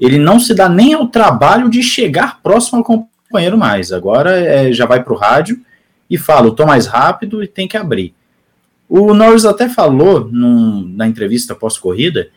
ele 0.00 0.18
não 0.18 0.40
se 0.40 0.54
dá 0.54 0.68
nem 0.68 0.94
ao 0.94 1.08
trabalho 1.08 1.68
de 1.68 1.82
chegar 1.82 2.40
próximo 2.42 2.78
ao 2.78 2.84
companheiro 2.84 3.58
mais. 3.58 3.92
Agora 3.92 4.30
é, 4.30 4.72
já 4.72 4.86
vai 4.86 5.02
para 5.02 5.12
o 5.12 5.16
rádio 5.16 5.60
e 6.08 6.16
fala: 6.16 6.48
estou 6.48 6.66
mais 6.66 6.86
rápido 6.86 7.42
e 7.42 7.46
tem 7.46 7.68
que 7.68 7.76
abrir. 7.76 8.14
O 8.88 9.12
Norris 9.12 9.44
até 9.44 9.68
falou 9.68 10.28
num, 10.30 10.88
na 10.94 11.06
entrevista 11.06 11.54
pós-corrida 11.54 12.28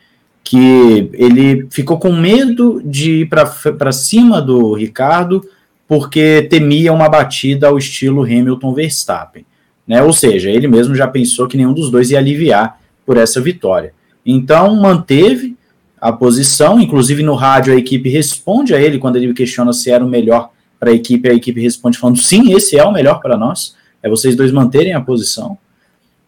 que 0.43 1.10
ele 1.13 1.67
ficou 1.69 2.00
com 2.00 2.13
medo 2.13 2.82
de 2.84 3.21
ir 3.21 3.30
para 3.30 3.91
cima 3.91 4.41
do 4.41 4.73
Ricardo 4.73 5.45
porque 5.88 6.45
temia 6.50 6.91
uma 6.91 7.08
batida 7.08 7.67
ao 7.67 7.78
estilo 7.78 8.23
Hamilton-Verstappen. 8.23 9.45
Né? 9.88 10.04
Ou 10.04 10.12
seja, 10.12 10.50
ele 10.50 10.67
mesmo 10.67 10.93
já 10.93 11.08
pensou 11.08 11.47
que 11.47 11.56
nenhum 11.56 11.73
dos 11.73 11.89
dois 11.89 12.12
ia 12.12 12.17
aliviar 12.17 12.80
por 13.06 13.15
essa 13.15 13.39
vitória. 13.39 13.93
Então, 14.26 14.76
manteve 14.76 15.56
a 16.00 16.12
posição, 16.12 16.80
inclusive 16.80 17.23
no 17.23 17.34
rádio 17.34 17.73
a 17.73 17.78
equipe 17.78 18.10
responde 18.10 18.76
a 18.76 18.82
ele 18.82 19.00
quando 19.00 19.15
ele 19.15 19.34
questiona 19.34 19.71
se 19.71 19.89
era 19.89 20.06
o 20.06 20.10
melhor 20.10 20.52
para 20.80 20.91
a 20.91 20.93
equipe, 20.93 21.28
a 21.28 21.34
equipe 21.34 21.60
responde 21.60 21.97
falando 21.97 22.19
sim, 22.19 22.54
esse 22.54 22.78
é 22.78 22.84
o 22.84 22.91
melhor 22.91 23.19
para 23.19 23.36
nós, 23.36 23.76
é 24.04 24.10
vocês 24.10 24.36
dois 24.36 24.52
manterem 24.52 24.93
a 24.93 25.02
posição. 25.02 25.58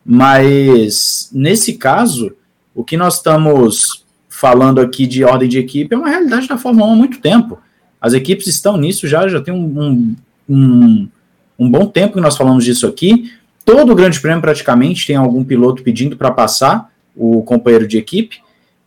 Mas 0.04 1.30
nesse 1.32 1.74
caso, 1.74 2.36
o 2.74 2.84
que 2.84 2.98
nós 2.98 3.18
estamos 3.18 4.06
falando 4.28 4.80
aqui 4.80 5.06
de 5.06 5.24
ordem 5.24 5.50
de 5.50 5.60
equipe 5.60 5.94
é 5.94 5.98
uma 5.98 6.10
realidade 6.10 6.48
da 6.48 6.58
Fórmula 6.58 6.88
1 6.88 6.94
há 6.94 6.96
muito 6.96 7.20
tempo. 7.20 7.60
As 8.02 8.14
equipes 8.14 8.48
estão 8.48 8.78
nisso 8.78 9.08
já, 9.08 9.28
já 9.28 9.42
tem 9.42 9.54
um, 9.54 9.82
um, 9.82 10.16
um, 10.48 11.10
um 11.58 11.70
bom 11.70 11.86
tempo 11.86 12.14
que 12.14 12.22
nós 12.22 12.38
falamos 12.38 12.64
disso 12.64 12.88
aqui. 12.88 13.32
Todo 13.66 13.96
Grande 13.96 14.20
Prêmio 14.20 14.42
praticamente 14.42 15.06
tem 15.06 15.16
algum 15.16 15.44
piloto 15.44 15.84
pedindo 15.84 16.16
para 16.16 16.32
passar 16.32 16.92
o 17.16 17.44
companheiro 17.44 17.88
de 17.88 17.98
equipe. 17.98 18.40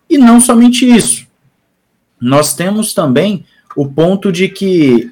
E 0.08 0.18
não 0.18 0.40
somente 0.40 0.88
isso. 0.88 1.26
Nós 2.20 2.54
temos 2.54 2.94
também 2.94 3.44
o 3.76 3.86
ponto 3.86 4.30
de 4.30 4.48
que 4.48 5.10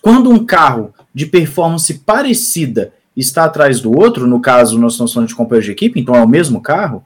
quando 0.00 0.30
um 0.30 0.44
carro 0.44 0.92
de 1.14 1.26
performance 1.26 1.94
parecida 1.94 2.92
está 3.16 3.44
atrás 3.44 3.80
do 3.80 3.96
outro, 3.96 4.26
no 4.26 4.40
caso 4.40 4.78
nós 4.78 4.92
estamos 4.92 5.12
falando 5.12 5.28
de 5.28 5.34
companheiro 5.34 5.66
de 5.66 5.72
equipe, 5.72 6.00
então 6.00 6.14
é 6.14 6.22
o 6.22 6.28
mesmo 6.28 6.60
carro, 6.60 7.04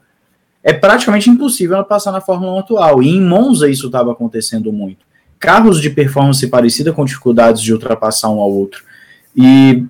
é 0.63 0.73
praticamente 0.73 1.29
impossível 1.29 1.75
ela 1.75 1.85
passar 1.85 2.11
na 2.11 2.19
Fórmula 2.19 2.53
1 2.53 2.59
atual. 2.59 3.03
E 3.03 3.09
em 3.09 3.21
Monza 3.21 3.69
isso 3.69 3.85
estava 3.85 4.11
acontecendo 4.11 4.71
muito. 4.73 5.06
Carros 5.39 5.81
de 5.81 5.89
performance 5.89 6.45
parecida 6.47 6.91
com 6.91 7.05
dificuldades 7.05 7.61
de 7.61 7.73
ultrapassar 7.73 8.29
um 8.29 8.39
ao 8.39 8.51
outro. 8.51 8.83
E 9.35 9.83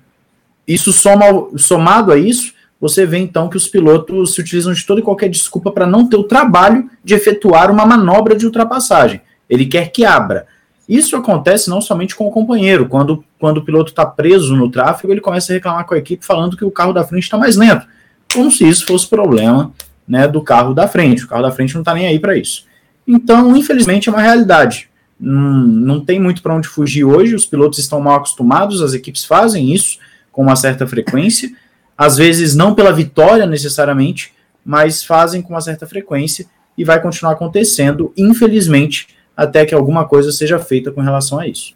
isso 0.66 0.92
soma, 0.92 1.24
somado 1.56 2.12
a 2.12 2.18
isso, 2.18 2.52
você 2.80 3.04
vê 3.06 3.18
então 3.18 3.48
que 3.48 3.56
os 3.56 3.66
pilotos 3.66 4.34
se 4.34 4.40
utilizam 4.40 4.72
de 4.72 4.84
toda 4.84 5.00
e 5.00 5.04
qualquer 5.04 5.28
desculpa 5.28 5.72
para 5.72 5.86
não 5.86 6.08
ter 6.08 6.16
o 6.16 6.24
trabalho 6.24 6.88
de 7.02 7.14
efetuar 7.14 7.70
uma 7.70 7.84
manobra 7.84 8.36
de 8.36 8.46
ultrapassagem. 8.46 9.20
Ele 9.48 9.66
quer 9.66 9.90
que 9.90 10.04
abra. 10.04 10.46
Isso 10.88 11.16
acontece 11.16 11.68
não 11.68 11.80
somente 11.80 12.14
com 12.14 12.26
o 12.26 12.30
companheiro, 12.30 12.86
quando, 12.86 13.22
quando 13.38 13.58
o 13.58 13.64
piloto 13.64 13.90
está 13.90 14.06
preso 14.06 14.56
no 14.56 14.70
tráfego, 14.70 15.12
ele 15.12 15.20
começa 15.20 15.52
a 15.52 15.54
reclamar 15.54 15.84
com 15.84 15.94
a 15.94 15.98
equipe 15.98 16.24
falando 16.24 16.56
que 16.56 16.64
o 16.64 16.70
carro 16.70 16.92
da 16.92 17.04
frente 17.04 17.24
está 17.24 17.36
mais 17.36 17.56
lento, 17.56 17.86
como 18.32 18.50
se 18.50 18.66
isso 18.66 18.86
fosse 18.86 19.06
problema 19.06 19.72
né, 20.06 20.26
do 20.26 20.40
carro 20.40 20.72
da 20.72 20.88
frente. 20.88 21.24
O 21.24 21.28
carro 21.28 21.42
da 21.42 21.50
frente 21.50 21.74
não 21.74 21.82
está 21.82 21.92
nem 21.92 22.06
aí 22.06 22.18
para 22.18 22.36
isso. 22.36 22.64
Então, 23.06 23.54
infelizmente, 23.56 24.08
é 24.08 24.12
uma 24.12 24.22
realidade. 24.22 24.88
Não, 25.18 25.66
não 25.66 26.04
tem 26.04 26.20
muito 26.20 26.42
para 26.42 26.54
onde 26.54 26.68
fugir 26.68 27.04
hoje. 27.04 27.34
Os 27.34 27.46
pilotos 27.46 27.78
estão 27.78 28.00
mal 28.00 28.16
acostumados, 28.16 28.82
as 28.82 28.94
equipes 28.94 29.24
fazem 29.24 29.72
isso 29.72 29.98
com 30.30 30.42
uma 30.42 30.56
certa 30.56 30.86
frequência. 30.86 31.50
Às 31.96 32.16
vezes, 32.16 32.54
não 32.54 32.74
pela 32.74 32.92
vitória 32.92 33.46
necessariamente, 33.46 34.32
mas 34.64 35.02
fazem 35.02 35.42
com 35.42 35.54
uma 35.54 35.60
certa 35.60 35.86
frequência 35.86 36.46
e 36.76 36.84
vai 36.84 37.00
continuar 37.02 37.32
acontecendo, 37.32 38.12
infelizmente, 38.16 39.08
até 39.36 39.66
que 39.66 39.74
alguma 39.74 40.06
coisa 40.06 40.30
seja 40.30 40.58
feita 40.58 40.92
com 40.92 41.00
relação 41.00 41.40
a 41.40 41.46
isso. 41.46 41.74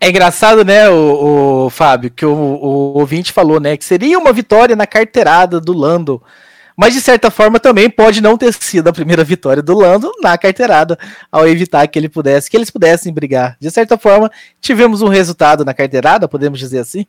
É 0.00 0.08
engraçado, 0.08 0.64
né, 0.64 0.88
o, 0.88 1.66
o 1.66 1.70
Fábio, 1.70 2.10
que 2.10 2.24
o, 2.24 2.32
o, 2.32 2.98
ouvinte 2.98 3.32
falou, 3.32 3.60
né, 3.60 3.76
que 3.76 3.84
seria 3.84 4.18
uma 4.18 4.32
vitória 4.32 4.74
na 4.74 4.86
carteirada 4.86 5.60
do 5.60 5.72
Lando 5.72 6.22
mas 6.76 6.92
de 6.92 7.00
certa 7.00 7.30
forma 7.30 7.60
também 7.60 7.88
pode 7.88 8.20
não 8.20 8.36
ter 8.36 8.52
sido 8.52 8.88
a 8.88 8.92
primeira 8.92 9.22
vitória 9.22 9.62
do 9.62 9.78
Lando 9.78 10.12
na 10.20 10.36
carteirada, 10.36 10.98
ao 11.30 11.46
evitar 11.46 11.86
que 11.86 11.98
ele 11.98 12.08
pudesse, 12.08 12.50
que 12.50 12.56
eles 12.56 12.70
pudessem 12.70 13.12
brigar. 13.12 13.56
De 13.60 13.70
certa 13.70 13.96
forma, 13.96 14.30
tivemos 14.60 15.00
um 15.02 15.08
resultado 15.08 15.64
na 15.64 15.72
carteirada, 15.72 16.28
podemos 16.28 16.58
dizer 16.58 16.80
assim? 16.80 17.06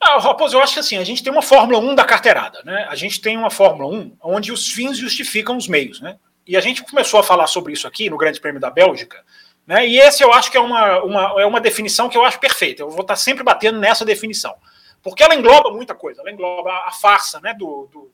Ah, 0.00 0.18
Raposo, 0.18 0.56
eu 0.56 0.62
acho 0.62 0.74
que 0.74 0.80
assim, 0.80 0.98
a 0.98 1.04
gente 1.04 1.22
tem 1.22 1.32
uma 1.32 1.42
Fórmula 1.42 1.78
1 1.78 1.94
da 1.94 2.04
carteirada, 2.04 2.62
né? 2.64 2.86
A 2.90 2.94
gente 2.94 3.20
tem 3.20 3.36
uma 3.36 3.50
Fórmula 3.50 3.94
1 3.94 4.16
onde 4.22 4.52
os 4.52 4.70
fins 4.70 4.98
justificam 4.98 5.56
os 5.56 5.66
meios, 5.66 6.00
né? 6.00 6.16
E 6.46 6.56
a 6.58 6.60
gente 6.60 6.82
começou 6.82 7.20
a 7.20 7.22
falar 7.22 7.46
sobre 7.46 7.72
isso 7.72 7.86
aqui 7.86 8.10
no 8.10 8.18
Grande 8.18 8.38
Prêmio 8.38 8.60
da 8.60 8.70
Bélgica, 8.70 9.22
né? 9.66 9.86
E 9.86 9.98
esse 9.98 10.22
eu 10.22 10.30
acho 10.32 10.50
que 10.50 10.58
é 10.58 10.60
uma, 10.60 11.02
uma, 11.02 11.40
é 11.40 11.46
uma 11.46 11.60
definição 11.60 12.10
que 12.10 12.18
eu 12.18 12.24
acho 12.24 12.38
perfeita. 12.38 12.82
Eu 12.82 12.90
vou 12.90 13.00
estar 13.00 13.16
sempre 13.16 13.42
batendo 13.42 13.78
nessa 13.78 14.04
definição 14.04 14.54
porque 15.04 15.22
ela 15.22 15.34
engloba 15.34 15.70
muita 15.70 15.94
coisa. 15.94 16.22
Ela 16.22 16.32
engloba 16.32 16.72
a 16.86 16.90
farsa 16.90 17.38
né, 17.40 17.52
do, 17.52 17.88
do, 17.92 18.10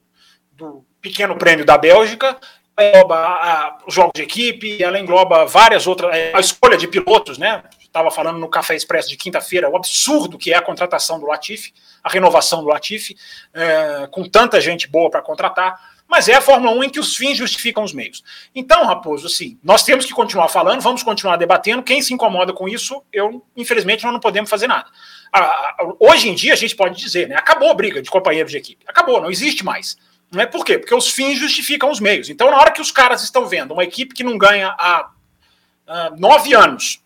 do 0.53 0.85
pequeno 1.01 1.37
prêmio 1.37 1.65
da 1.65 1.79
Bélgica, 1.79 2.37
engloba 2.77 3.17
a, 3.17 3.79
os 3.87 3.95
jogos 3.95 4.13
de 4.15 4.23
equipe, 4.23 4.83
ela 4.83 4.99
engloba 4.99 5.47
várias 5.47 5.87
outras. 5.87 6.15
É, 6.15 6.33
a 6.35 6.41
escolha 6.41 6.77
de 6.77 6.89
pilotos, 6.89 7.39
né? 7.39 7.63
Estava 7.81 8.11
falando 8.11 8.39
no 8.39 8.49
Café 8.49 8.75
Expresso 8.75 9.09
de 9.09 9.17
quinta-feira, 9.17 9.69
o 9.69 9.77
absurdo 9.77 10.37
que 10.37 10.53
é 10.53 10.57
a 10.57 10.63
contratação 10.63 11.19
do 11.19 11.27
Latifi, 11.27 11.73
a 12.03 12.09
renovação 12.09 12.61
do 12.61 12.69
Latifi, 12.69 13.17
é, 13.55 14.09
com 14.11 14.29
tanta 14.29 14.61
gente 14.61 14.89
boa 14.89 15.11
para 15.11 15.23
contratar. 15.23 16.01
Mas 16.09 16.29
é 16.29 16.35
a 16.35 16.41
Fórmula 16.41 16.73
1 16.73 16.85
em 16.85 16.91
que 16.91 16.99
os 16.99 17.17
fins 17.17 17.37
justificam 17.37 17.85
os 17.85 17.93
meios. 17.93 18.25
Então, 18.53 18.85
Raposo, 18.85 19.29
assim, 19.29 19.61
nós 19.63 19.85
temos 19.85 20.05
que 20.05 20.13
continuar 20.13 20.49
falando, 20.49 20.81
vamos 20.81 21.05
continuar 21.05 21.37
debatendo. 21.37 21.85
Quem 21.85 22.03
se 22.03 22.13
incomoda 22.13 22.53
com 22.53 22.69
isso, 22.69 23.01
eu, 23.13 23.45
infelizmente, 23.57 24.03
nós 24.03 24.13
não 24.13 24.19
podemos 24.19 24.51
fazer 24.51 24.67
nada 24.67 24.91
hoje 25.99 26.29
em 26.29 26.35
dia 26.35 26.53
a 26.53 26.57
gente 26.57 26.75
pode 26.75 26.99
dizer, 27.01 27.29
né? 27.29 27.37
Acabou 27.37 27.71
a 27.71 27.75
briga 27.75 28.03
de 28.03 28.11
companheiros 28.11 28.51
de 28.51 28.59
equipe. 28.59 28.85
Acabou, 28.87 29.21
não 29.21 29.31
existe 29.31 29.65
mais. 29.65 29.97
Não 30.31 30.41
é 30.41 30.47
por 30.47 30.65
quê? 30.65 30.79
Porque 30.79 30.95
os 30.95 31.11
fins 31.11 31.39
justificam 31.39 31.91
os 31.91 31.99
meios. 31.99 32.31
Então, 32.31 32.51
na 32.51 32.57
hora 32.57 32.71
que 32.71 32.81
os 32.81 32.93
caras 32.93 33.23
estão 33.23 33.47
vendo 33.47 33.73
uma 33.73 33.83
equipe 33.83 34.15
que 34.15 34.23
não 34.23 34.39
ganha 34.39 34.69
há 34.79 35.11
nove 36.17 36.55
anos 36.55 37.03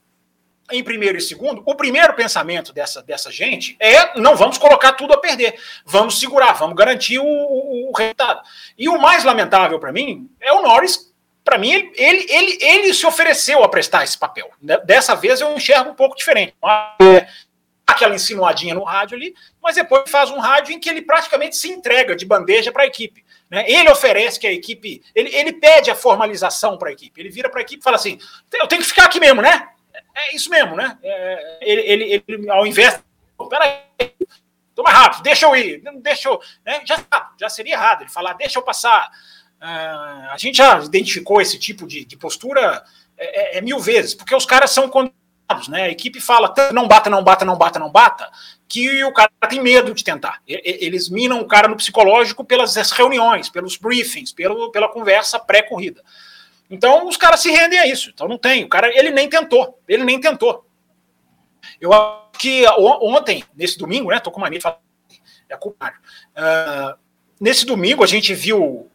em 0.71 0.83
primeiro 0.83 1.19
e 1.19 1.21
segundo, 1.21 1.63
o 1.67 1.75
primeiro 1.75 2.15
pensamento 2.15 2.73
dessa, 2.73 3.03
dessa 3.03 3.31
gente 3.31 3.77
é 3.79 4.19
não 4.19 4.35
vamos 4.37 4.57
colocar 4.59 4.93
tudo 4.93 5.13
a 5.13 5.19
perder, 5.19 5.59
vamos 5.85 6.19
segurar, 6.19 6.53
vamos 6.55 6.75
garantir 6.75 7.19
o, 7.19 7.25
o, 7.25 7.91
o 7.91 7.93
resultado. 7.97 8.41
E 8.77 8.89
o 8.89 8.99
mais 8.99 9.25
lamentável 9.25 9.79
para 9.79 9.93
mim 9.93 10.29
é 10.41 10.53
o 10.53 10.63
Norris. 10.63 11.13
Para 11.43 11.59
mim, 11.59 11.71
ele, 11.71 11.93
ele, 11.99 12.27
ele, 12.31 12.59
ele, 12.63 12.95
se 12.95 13.07
ofereceu 13.07 13.63
a 13.63 13.69
prestar 13.69 14.03
esse 14.03 14.17
papel. 14.17 14.51
Dessa 14.87 15.15
vez 15.15 15.43
eu 15.43 15.55
enxergo 15.55 15.91
um 15.91 15.95
pouco 15.95 16.17
diferente. 16.17 16.55
É, 17.87 17.93
aquela 17.93 18.15
insinuadinha 18.15 18.75
no 18.75 18.83
rádio 18.83 19.17
ali, 19.17 19.35
mas 19.63 19.77
depois 19.77 20.11
faz 20.11 20.31
um 20.31 20.39
rádio 20.39 20.73
em 20.75 20.81
que 20.81 20.89
ele 20.89 21.03
praticamente 21.03 21.57
se 21.57 21.69
entrega 21.69 22.17
de 22.17 22.27
bandeja 22.27 22.73
para 22.73 22.83
a 22.83 22.87
equipe. 22.87 23.25
Né? 23.51 23.65
Ele 23.69 23.91
oferece 23.91 24.41
que 24.41 24.47
a 24.47 24.53
equipe, 24.53 25.03
ele, 25.15 25.35
ele 25.35 25.53
pede 25.53 25.91
a 25.91 25.95
formalização 25.95 26.77
para 26.77 26.89
a 26.89 26.93
equipe. 26.93 27.21
Ele 27.21 27.31
vira 27.31 27.49
para 27.49 27.61
a 27.61 27.63
equipe 27.63 27.81
e 27.81 27.85
fala 27.85 27.97
assim: 27.97 28.19
eu 28.53 28.67
tenho 28.67 28.83
que 28.83 28.89
ficar 28.89 29.05
aqui 29.05 29.21
mesmo, 29.21 29.41
né? 29.41 29.69
É 30.15 30.35
isso 30.35 30.51
mesmo, 30.51 30.75
né? 30.77 30.99
É, 31.03 31.59
ele, 31.61 31.81
ele, 31.83 32.25
ele, 32.27 32.51
ao 32.51 32.67
invés. 32.67 33.01
Peraí, 33.49 33.83
tô 34.75 34.83
mais 34.83 34.97
rápido, 34.97 35.23
deixa 35.23 35.47
eu 35.47 35.55
ir, 35.57 35.83
deixa 36.01 36.29
eu. 36.29 36.41
Né? 36.65 36.83
Já, 36.85 37.05
já 37.39 37.49
seria 37.49 37.75
errado 37.75 38.03
ele 38.03 38.11
falar, 38.11 38.33
deixa 38.35 38.59
eu 38.59 38.63
passar. 38.63 39.11
Uh, 39.61 40.31
a 40.31 40.37
gente 40.37 40.57
já 40.57 40.79
identificou 40.81 41.41
esse 41.41 41.59
tipo 41.59 41.87
de, 41.87 42.05
de 42.05 42.17
postura 42.17 42.85
é, 43.17 43.57
é, 43.57 43.59
é 43.59 43.61
mil 43.61 43.79
vezes, 43.79 44.15
porque 44.15 44.35
os 44.35 44.45
caras 44.45 44.71
são 44.71 44.89
né? 45.69 45.83
A 45.83 45.91
equipe 45.91 46.21
fala 46.21 46.53
não 46.73 46.89
bata, 46.89 47.11
não 47.11 47.23
bata, 47.23 47.45
não 47.45 47.57
bata, 47.57 47.79
não 47.79 47.91
bata, 47.91 48.31
que 48.69 49.05
o 49.05 49.13
cara 49.13 49.31
tem 49.49 49.61
medo 49.61 49.95
de 49.95 50.03
tentar. 50.03 50.41
Eles 50.47 51.09
minam 51.09 51.41
o 51.41 51.47
cara 51.47 51.69
no 51.69 51.77
psicológico 51.77 52.45
pelas 52.45 52.75
reuniões, 52.91 53.49
pelos 53.49 53.77
briefings, 53.77 54.33
pelo, 54.33 54.71
pela 54.71 54.89
conversa 54.89 55.39
pré-corrida. 55.39 56.03
Então 56.71 57.07
os 57.07 57.17
caras 57.17 57.41
se 57.41 57.51
rendem 57.51 57.79
a 57.79 57.87
isso. 57.87 58.11
Então 58.11 58.27
não 58.27 58.39
tem. 58.39 58.65
O 58.65 58.69
cara, 58.69 58.89
ele 58.97 59.11
nem 59.11 59.29
tentou. 59.29 59.79
Ele 59.87 60.05
nem 60.05 60.21
tentou. 60.21 60.67
Eu 61.81 61.93
acho 61.93 62.39
que 62.39 62.67
ontem, 62.69 63.45
nesse 63.55 63.79
domingo, 63.79 64.11
né? 64.11 64.19
Tô 64.19 64.31
com 64.31 64.41
mania 64.41 64.59
de 64.59 64.63
falar. 64.63 64.81
É 65.49 65.57
culpário. 65.57 65.99
Uh, 66.37 66.99
nesse 67.39 67.67
domingo 67.67 68.03
a 68.03 68.07
gente 68.07 68.35
viu 68.35 68.91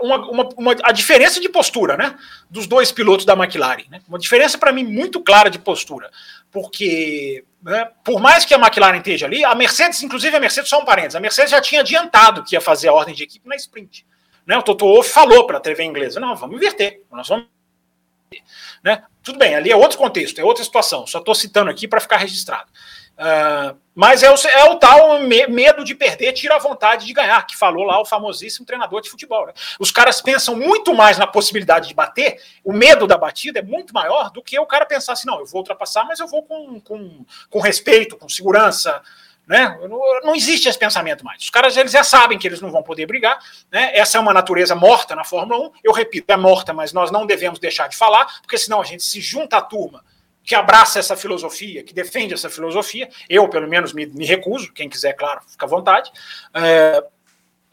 uma, 0.00 0.30
uma, 0.30 0.48
uma, 0.56 0.76
a 0.82 0.92
diferença 0.92 1.40
de 1.40 1.48
postura 1.48 1.96
né, 1.96 2.16
dos 2.50 2.66
dois 2.66 2.92
pilotos 2.92 3.24
da 3.24 3.34
McLaren. 3.34 3.84
Né? 3.90 4.00
Uma 4.08 4.18
diferença, 4.18 4.58
para 4.58 4.72
mim, 4.72 4.84
muito 4.84 5.20
clara 5.22 5.50
de 5.50 5.58
postura. 5.58 6.10
Porque, 6.50 7.44
né, 7.62 7.90
por 8.04 8.20
mais 8.20 8.44
que 8.44 8.54
a 8.54 8.58
McLaren 8.58 8.98
esteja 8.98 9.26
ali, 9.26 9.44
a 9.44 9.54
Mercedes, 9.54 10.02
inclusive 10.02 10.36
a 10.36 10.40
Mercedes, 10.40 10.70
só 10.70 10.80
um 10.80 10.84
parênteses, 10.84 11.16
a 11.16 11.20
Mercedes 11.20 11.50
já 11.50 11.60
tinha 11.60 11.80
adiantado 11.80 12.44
que 12.44 12.54
ia 12.54 12.60
fazer 12.60 12.88
a 12.88 12.92
ordem 12.92 13.14
de 13.14 13.22
equipe 13.22 13.48
na 13.48 13.56
sprint. 13.56 14.06
Né? 14.46 14.56
O 14.56 14.62
Toto 14.62 14.86
Wolff 14.86 15.10
falou 15.10 15.46
para 15.46 15.58
a 15.58 15.60
TV 15.60 15.84
inglesa: 15.84 16.20
não, 16.20 16.36
vamos 16.36 16.56
inverter. 16.56 17.02
Nós 17.10 17.28
vamos. 17.28 17.46
Né? 18.82 19.02
Tudo 19.22 19.38
bem, 19.38 19.54
ali 19.54 19.70
é 19.70 19.76
outro 19.76 19.98
contexto, 19.98 20.38
é 20.38 20.44
outra 20.44 20.62
situação. 20.62 21.06
Só 21.06 21.18
estou 21.18 21.34
citando 21.34 21.70
aqui 21.70 21.88
para 21.88 22.00
ficar 22.00 22.18
registrado. 22.18 22.70
Uh, 23.18 23.74
mas 23.94 24.22
é 24.22 24.30
o, 24.30 24.34
é 24.34 24.64
o 24.70 24.76
tal 24.76 25.20
me, 25.20 25.46
medo 25.46 25.82
de 25.82 25.94
perder, 25.94 26.34
tira 26.34 26.56
a 26.56 26.58
vontade 26.58 27.06
de 27.06 27.12
ganhar, 27.14 27.46
que 27.46 27.56
falou 27.56 27.82
lá 27.82 27.98
o 27.98 28.04
famosíssimo 28.04 28.66
treinador 28.66 29.00
de 29.00 29.08
futebol. 29.08 29.46
Né? 29.46 29.54
Os 29.80 29.90
caras 29.90 30.20
pensam 30.20 30.54
muito 30.54 30.94
mais 30.94 31.16
na 31.16 31.26
possibilidade 31.26 31.88
de 31.88 31.94
bater, 31.94 32.38
o 32.62 32.74
medo 32.74 33.06
da 33.06 33.16
batida 33.16 33.60
é 33.60 33.62
muito 33.62 33.94
maior 33.94 34.30
do 34.30 34.42
que 34.42 34.58
o 34.58 34.66
cara 34.66 34.84
pensar 34.84 35.14
assim: 35.14 35.26
não, 35.26 35.40
eu 35.40 35.46
vou 35.46 35.60
ultrapassar, 35.60 36.04
mas 36.04 36.20
eu 36.20 36.28
vou 36.28 36.42
com, 36.42 36.78
com, 36.80 37.24
com 37.48 37.58
respeito, 37.58 38.18
com 38.18 38.28
segurança. 38.28 39.00
Né? 39.46 39.78
Não, 39.88 40.20
não, 40.24 40.34
existe 40.34 40.68
esse 40.68 40.78
pensamento 40.78 41.24
mais. 41.24 41.40
Os 41.40 41.50
caras 41.50 41.76
eles 41.76 41.92
já 41.92 42.02
sabem 42.02 42.36
que 42.36 42.46
eles 42.46 42.60
não 42.60 42.70
vão 42.70 42.82
poder 42.82 43.06
brigar. 43.06 43.38
Né? 43.72 43.96
Essa 43.96 44.18
é 44.18 44.20
uma 44.20 44.34
natureza 44.34 44.74
morta 44.74 45.14
na 45.14 45.24
Fórmula 45.24 45.68
1. 45.68 45.72
Eu 45.84 45.92
repito, 45.92 46.30
é 46.32 46.36
morta, 46.36 46.74
mas 46.74 46.92
nós 46.92 47.10
não 47.12 47.24
devemos 47.24 47.60
deixar 47.60 47.88
de 47.88 47.96
falar, 47.96 48.40
porque 48.42 48.58
senão 48.58 48.80
a 48.80 48.84
gente 48.84 49.04
se 49.04 49.20
junta 49.20 49.56
à 49.56 49.62
turma 49.62 50.04
que 50.46 50.54
abraça 50.54 51.00
essa 51.00 51.16
filosofia, 51.16 51.82
que 51.82 51.92
defende 51.92 52.32
essa 52.32 52.48
filosofia. 52.48 53.08
Eu, 53.28 53.48
pelo 53.48 53.68
menos, 53.68 53.92
me, 53.92 54.06
me 54.06 54.24
recuso. 54.24 54.72
Quem 54.72 54.88
quiser, 54.88 55.12
claro, 55.14 55.40
fica 55.48 55.66
à 55.66 55.68
vontade. 55.68 56.12
É, 56.54 57.02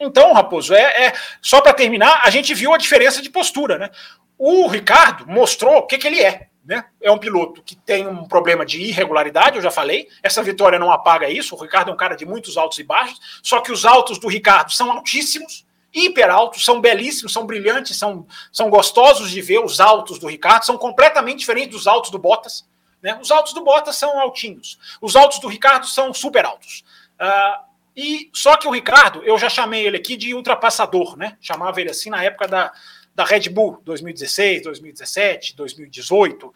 então, 0.00 0.32
Raposo, 0.32 0.74
é, 0.74 1.06
é 1.06 1.12
só 1.40 1.60
para 1.60 1.72
terminar, 1.72 2.20
a 2.24 2.30
gente 2.30 2.52
viu 2.52 2.74
a 2.74 2.76
diferença 2.76 3.22
de 3.22 3.30
postura. 3.30 3.78
Né? 3.78 3.90
O 4.36 4.66
Ricardo 4.66 5.24
mostrou 5.24 5.76
o 5.76 5.86
que, 5.86 5.96
que 5.96 6.08
ele 6.08 6.20
é. 6.20 6.48
Né? 6.64 6.84
É 7.00 7.12
um 7.12 7.18
piloto 7.18 7.62
que 7.62 7.76
tem 7.76 8.08
um 8.08 8.26
problema 8.26 8.66
de 8.66 8.82
irregularidade, 8.82 9.56
eu 9.56 9.62
já 9.62 9.70
falei. 9.70 10.08
Essa 10.20 10.42
vitória 10.42 10.78
não 10.78 10.90
apaga 10.90 11.30
isso. 11.30 11.54
O 11.54 11.62
Ricardo 11.62 11.92
é 11.92 11.94
um 11.94 11.96
cara 11.96 12.16
de 12.16 12.26
muitos 12.26 12.56
altos 12.56 12.80
e 12.80 12.82
baixos, 12.82 13.20
só 13.40 13.60
que 13.60 13.70
os 13.70 13.84
altos 13.84 14.18
do 14.18 14.26
Ricardo 14.26 14.72
são 14.72 14.90
altíssimos 14.90 15.64
hiper 15.94 16.30
altos, 16.30 16.64
são 16.64 16.80
belíssimos, 16.80 17.32
são 17.32 17.46
brilhantes, 17.46 17.96
são, 17.96 18.26
são 18.52 18.68
gostosos 18.68 19.30
de 19.30 19.40
ver. 19.40 19.60
Os 19.60 19.80
altos 19.80 20.18
do 20.18 20.26
Ricardo 20.26 20.64
são 20.64 20.76
completamente 20.76 21.38
diferentes 21.38 21.70
dos 21.70 21.86
altos 21.86 22.10
do 22.10 22.18
Bottas. 22.18 22.66
Né? 23.00 23.18
Os 23.20 23.30
altos 23.30 23.52
do 23.52 23.62
Bottas 23.62 23.96
são 23.96 24.18
altinhos, 24.18 24.78
os 25.00 25.14
altos 25.14 25.38
do 25.38 25.46
Ricardo 25.46 25.86
são 25.86 26.12
super 26.12 26.44
altos. 26.44 26.84
Uh, 27.20 27.64
e 27.96 28.30
só 28.32 28.56
que 28.56 28.66
o 28.66 28.70
Ricardo, 28.70 29.22
eu 29.22 29.38
já 29.38 29.48
chamei 29.48 29.86
ele 29.86 29.98
aqui 29.98 30.16
de 30.16 30.34
ultrapassador, 30.34 31.16
né? 31.16 31.36
Chamava 31.40 31.80
ele 31.80 31.90
assim 31.90 32.10
na 32.10 32.24
época 32.24 32.48
da, 32.48 32.72
da 33.14 33.24
Red 33.24 33.48
Bull, 33.50 33.80
2016, 33.84 34.62
2017, 34.64 35.54
2018. 35.54 36.52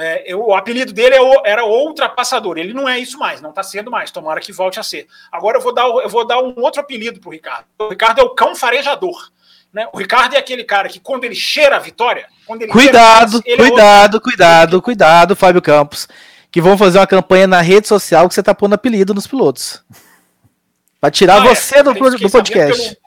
É, 0.00 0.24
eu, 0.26 0.40
o 0.46 0.54
apelido 0.54 0.92
dele 0.92 1.14
é, 1.14 1.20
era 1.44 1.64
ultrapassador. 1.64 2.58
Ele 2.58 2.72
não 2.72 2.88
é 2.88 2.98
isso 2.98 3.18
mais, 3.18 3.40
não 3.40 3.50
está 3.50 3.62
sendo 3.62 3.90
mais. 3.90 4.10
Tomara 4.10 4.40
que 4.40 4.52
volte 4.52 4.80
a 4.80 4.82
ser. 4.82 5.06
Agora 5.30 5.58
eu 5.58 5.62
vou 5.62 5.74
dar, 5.74 5.86
eu 5.86 6.08
vou 6.08 6.26
dar 6.26 6.42
um 6.42 6.54
outro 6.56 6.80
apelido 6.80 7.20
para 7.20 7.28
o 7.28 7.32
Ricardo. 7.32 7.66
O 7.78 7.88
Ricardo 7.88 8.20
é 8.20 8.24
o 8.24 8.30
cão 8.30 8.54
farejador. 8.54 9.30
Né? 9.72 9.86
O 9.92 9.98
Ricardo 9.98 10.34
é 10.34 10.38
aquele 10.38 10.64
cara 10.64 10.88
que, 10.88 10.98
quando 10.98 11.24
ele 11.24 11.34
cheira 11.34 11.76
a 11.76 11.78
vitória. 11.78 12.26
cuidado, 12.70 13.42
cheira, 13.42 13.62
cuidado, 13.62 14.16
é 14.16 14.20
cuidado, 14.20 14.82
cuidado, 14.82 15.36
Fábio 15.36 15.62
Campos. 15.62 16.08
Que 16.50 16.60
vão 16.60 16.76
fazer 16.76 16.98
uma 16.98 17.06
campanha 17.06 17.46
na 17.46 17.60
rede 17.60 17.86
social 17.86 18.26
que 18.26 18.34
você 18.34 18.40
está 18.40 18.52
pondo 18.52 18.74
apelido 18.74 19.14
nos 19.14 19.26
pilotos. 19.26 19.84
Para 21.00 21.10
tirar 21.10 21.36
ah, 21.36 21.40
você 21.40 21.78
é, 21.78 21.82
do, 21.82 21.94
do 21.94 22.30
podcast. 22.30 22.98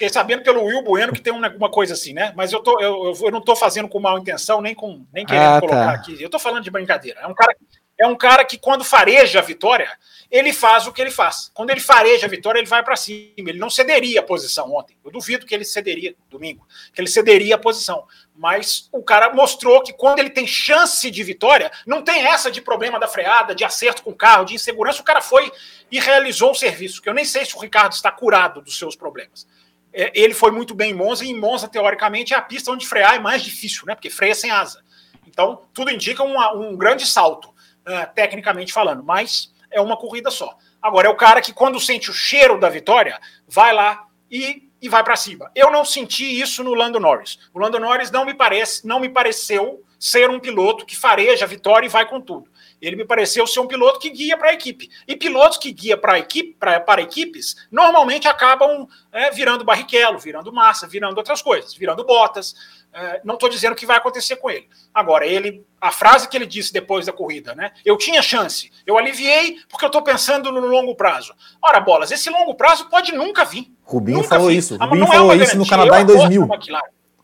Fiquei 0.00 0.08
sabendo 0.08 0.42
pelo 0.42 0.64
Will 0.64 0.82
Bueno 0.82 1.12
que 1.12 1.20
tem 1.20 1.30
uma, 1.30 1.70
coisa 1.70 1.92
assim, 1.92 2.14
né? 2.14 2.32
Mas 2.34 2.54
eu, 2.54 2.62
tô, 2.62 2.80
eu, 2.80 3.12
eu 3.22 3.30
não 3.30 3.40
estou 3.40 3.54
fazendo 3.54 3.86
com 3.86 4.00
mal 4.00 4.18
intenção, 4.18 4.62
nem, 4.62 4.74
com, 4.74 5.04
nem 5.12 5.26
querendo 5.26 5.42
ah, 5.42 5.60
tá. 5.60 5.60
colocar 5.60 5.90
aqui. 5.90 6.16
Eu 6.18 6.24
estou 6.24 6.40
falando 6.40 6.64
de 6.64 6.70
brincadeira. 6.70 7.20
É 7.20 7.26
um, 7.26 7.34
cara, 7.34 7.54
é 7.98 8.06
um 8.06 8.16
cara 8.16 8.42
que, 8.42 8.56
quando 8.56 8.82
fareja 8.82 9.40
a 9.40 9.42
vitória, 9.42 9.90
ele 10.30 10.54
faz 10.54 10.86
o 10.86 10.92
que 10.94 11.02
ele 11.02 11.10
faz. 11.10 11.50
Quando 11.52 11.68
ele 11.68 11.80
fareja 11.80 12.24
a 12.24 12.30
vitória, 12.30 12.58
ele 12.58 12.66
vai 12.66 12.82
para 12.82 12.96
cima. 12.96 13.34
Ele 13.36 13.58
não 13.58 13.68
cederia 13.68 14.20
a 14.20 14.22
posição 14.22 14.72
ontem. 14.72 14.96
Eu 15.04 15.10
duvido 15.10 15.44
que 15.44 15.54
ele 15.54 15.66
cederia 15.66 16.14
domingo, 16.30 16.66
que 16.94 17.00
ele 17.02 17.08
cederia 17.08 17.56
a 17.56 17.58
posição. 17.58 18.06
Mas 18.34 18.88
o 18.90 19.02
cara 19.02 19.34
mostrou 19.34 19.82
que 19.82 19.92
quando 19.92 20.20
ele 20.20 20.30
tem 20.30 20.46
chance 20.46 21.10
de 21.10 21.22
vitória, 21.22 21.70
não 21.86 22.00
tem 22.00 22.26
essa 22.26 22.50
de 22.50 22.62
problema 22.62 22.98
da 22.98 23.06
freada, 23.06 23.54
de 23.54 23.64
acerto 23.64 24.02
com 24.02 24.12
o 24.12 24.16
carro, 24.16 24.46
de 24.46 24.54
insegurança. 24.54 25.02
O 25.02 25.04
cara 25.04 25.20
foi 25.20 25.52
e 25.92 26.00
realizou 26.00 26.52
o 26.52 26.54
serviço. 26.54 27.02
Que 27.02 27.08
eu 27.10 27.14
nem 27.14 27.26
sei 27.26 27.44
se 27.44 27.54
o 27.54 27.60
Ricardo 27.60 27.92
está 27.92 28.10
curado 28.10 28.62
dos 28.62 28.78
seus 28.78 28.96
problemas 28.96 29.46
é, 29.92 30.10
ele 30.14 30.34
foi 30.34 30.50
muito 30.50 30.74
bem 30.74 30.92
em 30.92 30.94
Monza, 30.94 31.24
e 31.24 31.28
em 31.28 31.38
Monza, 31.38 31.68
teoricamente, 31.68 32.34
é 32.34 32.36
a 32.36 32.42
pista 32.42 32.70
onde 32.70 32.86
frear 32.86 33.14
é 33.14 33.18
mais 33.18 33.42
difícil, 33.42 33.84
né? 33.86 33.94
Porque 33.94 34.10
freia 34.10 34.34
sem 34.34 34.50
asa. 34.50 34.82
Então, 35.26 35.62
tudo 35.72 35.90
indica 35.90 36.22
um, 36.22 36.36
um 36.60 36.76
grande 36.76 37.06
salto, 37.06 37.48
uh, 37.48 38.14
tecnicamente 38.14 38.72
falando, 38.72 39.02
mas 39.02 39.52
é 39.70 39.80
uma 39.80 39.96
corrida 39.96 40.30
só. 40.30 40.56
Agora, 40.82 41.08
é 41.08 41.10
o 41.10 41.16
cara 41.16 41.40
que, 41.40 41.52
quando 41.52 41.78
sente 41.80 42.10
o 42.10 42.14
cheiro 42.14 42.58
da 42.58 42.68
vitória, 42.68 43.20
vai 43.46 43.72
lá 43.72 44.06
e, 44.30 44.68
e 44.80 44.88
vai 44.88 45.04
para 45.04 45.16
cima. 45.16 45.50
Eu 45.54 45.70
não 45.70 45.84
senti 45.84 46.40
isso 46.40 46.64
no 46.64 46.74
Lando 46.74 46.98
Norris. 46.98 47.38
O 47.52 47.58
Lando 47.58 47.78
Norris 47.78 48.10
não 48.10 48.24
me 48.24 48.34
parece, 48.34 48.86
não 48.86 48.98
me 48.98 49.08
pareceu 49.08 49.84
ser 49.98 50.30
um 50.30 50.40
piloto 50.40 50.86
que 50.86 50.96
fareja 50.96 51.44
a 51.44 51.48
vitória 51.48 51.86
e 51.86 51.90
vai 51.90 52.08
com 52.08 52.20
tudo. 52.20 52.50
Ele 52.80 52.96
me 52.96 53.04
pareceu 53.04 53.46
ser 53.46 53.60
um 53.60 53.66
piloto 53.66 53.98
que 53.98 54.10
guia 54.10 54.36
para 54.36 54.50
a 54.50 54.54
equipe. 54.54 54.88
E 55.06 55.14
pilotos 55.16 55.58
que 55.58 55.70
guia 55.70 55.96
para 55.96 56.18
equipe, 56.18 56.56
pra, 56.58 56.80
para 56.80 57.02
equipes, 57.02 57.56
normalmente 57.70 58.26
acabam 58.26 58.86
é, 59.12 59.30
virando 59.30 59.64
barriquelo, 59.64 60.18
virando 60.18 60.52
massa, 60.52 60.86
virando 60.86 61.18
outras 61.18 61.42
coisas, 61.42 61.74
virando 61.74 62.04
botas. 62.04 62.54
É, 62.92 63.20
não 63.22 63.34
estou 63.34 63.48
dizendo 63.48 63.76
que 63.76 63.86
vai 63.86 63.98
acontecer 63.98 64.36
com 64.36 64.50
ele. 64.50 64.66
Agora, 64.92 65.24
ele, 65.26 65.64
a 65.80 65.92
frase 65.92 66.28
que 66.28 66.36
ele 66.36 66.46
disse 66.46 66.72
depois 66.72 67.06
da 67.06 67.12
corrida, 67.12 67.54
né? 67.54 67.72
Eu 67.84 67.96
tinha 67.96 68.20
chance, 68.20 68.70
eu 68.84 68.98
aliviei 68.98 69.58
porque 69.68 69.84
eu 69.84 69.88
estou 69.88 70.02
pensando 70.02 70.50
no 70.50 70.60
longo 70.60 70.94
prazo. 70.96 71.32
Ora, 71.62 71.78
bolas, 71.80 72.10
esse 72.10 72.28
longo 72.30 72.54
prazo 72.54 72.88
pode 72.88 73.12
nunca 73.12 73.44
vir. 73.44 73.72
Rubinho 73.84 74.18
nunca 74.18 74.28
falou 74.28 74.48
vir. 74.48 74.56
isso. 74.56 74.76
Ah, 74.80 74.86
Rubinho 74.86 75.06
falou 75.06 75.32
é 75.32 75.36
isso 75.36 75.56
no 75.56 75.68
Canadá 75.68 76.00
em 76.00 76.06
2000. 76.06 76.48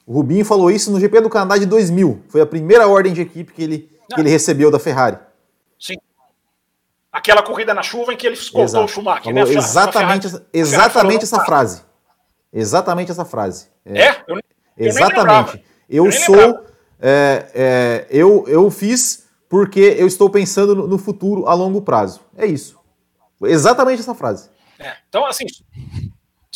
O 0.07 0.13
Rubinho 0.13 0.45
falou 0.45 0.71
isso 0.71 0.93
no 0.93 1.01
GP 1.01 1.21
do 1.21 1.29
Canadá 1.29 1.59
de 1.59 1.67
2000. 1.67 2.23
Foi 2.29 2.41
a 2.41 2.47
primeira 2.47 2.87
ordem 2.87 3.13
de 3.13 3.21
equipe 3.21 3.53
que 3.53 3.63
ele, 3.63 3.91
que 4.15 4.21
ele 4.21 4.31
recebeu 4.31 4.71
da 4.71 4.79
Ferrari. 4.79 5.19
Aquela 7.17 7.43
corrida 7.43 7.73
na 7.73 7.83
chuva 7.83 8.13
em 8.13 8.17
que 8.17 8.27
ele 8.27 8.35
escoltou 8.35 8.65
Exato. 8.65 8.85
o 8.85 8.89
Schumacher. 8.89 9.33
Né? 9.33 9.41
Exatamente, 9.41 10.29
Ferrari, 10.29 10.47
exatamente 10.53 11.25
essa 11.25 11.41
frase. 11.47 11.83
Exatamente 12.53 13.11
essa 13.11 13.25
frase. 13.25 13.69
É? 13.87 14.09
é? 14.09 14.25
Eu, 14.29 14.39
exatamente. 14.77 15.65
Eu, 15.89 16.05
eu 16.05 16.13
sou. 16.13 16.67
É, 17.01 17.47
é, 17.55 18.07
eu, 18.11 18.45
eu 18.47 18.71
fiz 18.71 19.27
porque 19.49 19.97
eu 19.99 20.07
estou 20.07 20.29
pensando 20.29 20.75
no, 20.75 20.87
no, 20.87 20.99
futuro 20.99 21.47
a 21.47 21.55
longo 21.55 21.81
prazo. 21.81 22.21
É 22.37 22.45
isso. 22.45 22.79
Exatamente 23.45 24.01
essa 24.01 24.15
frase. 24.15 24.51
É, 24.79 24.93
então, 25.09 25.25
assim, 25.25 25.47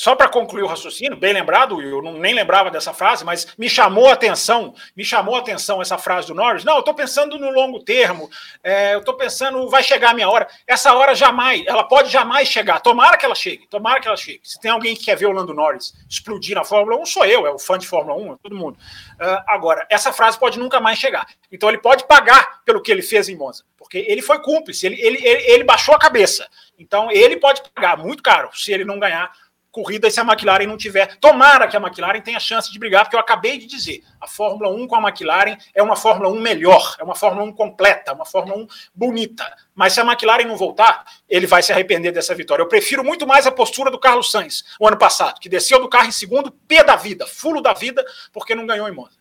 só 0.00 0.16
para 0.16 0.30
concluir 0.30 0.62
o 0.62 0.66
raciocínio, 0.66 1.14
bem 1.14 1.34
lembrado, 1.34 1.78
eu 1.82 2.00
não, 2.00 2.14
nem 2.14 2.32
lembrava 2.32 2.70
dessa 2.70 2.94
frase, 2.94 3.22
mas 3.22 3.46
me 3.58 3.68
chamou 3.68 4.08
a 4.08 4.14
atenção, 4.14 4.74
me 4.96 5.04
chamou 5.04 5.36
a 5.36 5.40
atenção 5.40 5.82
essa 5.82 5.98
frase 5.98 6.28
do 6.28 6.34
Norris. 6.34 6.64
Não, 6.64 6.72
eu 6.72 6.78
estou 6.78 6.94
pensando 6.94 7.38
no 7.38 7.50
longo 7.50 7.80
termo, 7.80 8.30
é, 8.64 8.94
eu 8.94 9.00
estou 9.00 9.14
pensando, 9.14 9.68
vai 9.68 9.82
chegar 9.82 10.12
a 10.12 10.14
minha 10.14 10.26
hora. 10.26 10.48
Essa 10.66 10.94
hora 10.94 11.14
jamais, 11.14 11.66
ela 11.66 11.84
pode 11.84 12.08
jamais 12.08 12.48
chegar. 12.48 12.80
Tomara 12.80 13.18
que 13.18 13.26
ela 13.26 13.34
chegue, 13.34 13.66
tomara 13.68 14.00
que 14.00 14.08
ela 14.08 14.16
chegue. 14.16 14.40
Se 14.42 14.58
tem 14.58 14.70
alguém 14.70 14.96
que 14.96 15.04
quer 15.04 15.16
ver 15.16 15.26
o 15.26 15.32
Lando 15.32 15.52
Norris 15.52 15.92
explodir 16.08 16.56
na 16.56 16.64
Fórmula 16.64 16.96
1, 16.96 17.04
sou 17.04 17.26
eu, 17.26 17.46
é 17.46 17.50
o 17.50 17.58
fã 17.58 17.76
de 17.76 17.86
Fórmula 17.86 18.16
1, 18.18 18.32
é 18.32 18.36
todo 18.42 18.56
mundo. 18.56 18.78
Uh, 19.20 19.44
agora, 19.46 19.86
essa 19.90 20.14
frase 20.14 20.38
pode 20.38 20.58
nunca 20.58 20.80
mais 20.80 20.98
chegar. 20.98 21.26
Então 21.52 21.68
ele 21.68 21.76
pode 21.76 22.06
pagar 22.06 22.62
pelo 22.64 22.80
que 22.80 22.90
ele 22.90 23.02
fez 23.02 23.28
em 23.28 23.36
Monza, 23.36 23.64
porque 23.76 23.98
ele 24.08 24.22
foi 24.22 24.40
cúmplice, 24.40 24.86
ele, 24.86 24.98
ele, 24.98 25.18
ele, 25.22 25.42
ele 25.42 25.64
baixou 25.64 25.94
a 25.94 25.98
cabeça. 25.98 26.48
Então 26.78 27.12
ele 27.12 27.36
pode 27.36 27.60
pagar 27.74 27.98
muito 27.98 28.22
caro 28.22 28.48
se 28.54 28.72
ele 28.72 28.86
não 28.86 28.98
ganhar 28.98 29.30
corrida 29.70 30.10
se 30.10 30.20
a 30.20 30.24
McLaren 30.24 30.66
não 30.66 30.76
tiver. 30.76 31.16
Tomara 31.18 31.68
que 31.68 31.76
a 31.76 31.80
McLaren 31.80 32.20
tenha 32.20 32.40
chance 32.40 32.70
de 32.70 32.78
brigar, 32.78 33.04
porque 33.04 33.16
eu 33.16 33.20
acabei 33.20 33.58
de 33.58 33.66
dizer, 33.66 34.02
a 34.20 34.26
Fórmula 34.26 34.70
1 34.70 34.86
com 34.86 34.96
a 34.96 35.08
McLaren 35.08 35.56
é 35.74 35.82
uma 35.82 35.96
Fórmula 35.96 36.28
1 36.30 36.40
melhor, 36.40 36.96
é 36.98 37.04
uma 37.04 37.14
Fórmula 37.14 37.46
1 37.46 37.52
completa, 37.52 38.12
uma 38.12 38.24
Fórmula 38.24 38.58
1 38.58 38.66
bonita. 38.94 39.44
Mas 39.74 39.92
se 39.92 40.00
a 40.00 40.04
McLaren 40.04 40.44
não 40.44 40.56
voltar, 40.56 41.04
ele 41.28 41.46
vai 41.46 41.62
se 41.62 41.72
arrepender 41.72 42.12
dessa 42.12 42.34
vitória. 42.34 42.62
Eu 42.62 42.68
prefiro 42.68 43.04
muito 43.04 43.26
mais 43.26 43.46
a 43.46 43.52
postura 43.52 43.90
do 43.90 43.98
Carlos 43.98 44.30
Sainz, 44.30 44.64
o 44.78 44.86
ano 44.86 44.96
passado, 44.96 45.40
que 45.40 45.48
desceu 45.48 45.80
do 45.80 45.88
carro 45.88 46.08
em 46.08 46.12
segundo, 46.12 46.50
pé 46.66 46.82
da 46.82 46.96
vida, 46.96 47.26
fulo 47.26 47.60
da 47.60 47.72
vida, 47.72 48.04
porque 48.32 48.54
não 48.54 48.66
ganhou 48.66 48.88
em 48.88 48.92
Monza. 48.92 49.20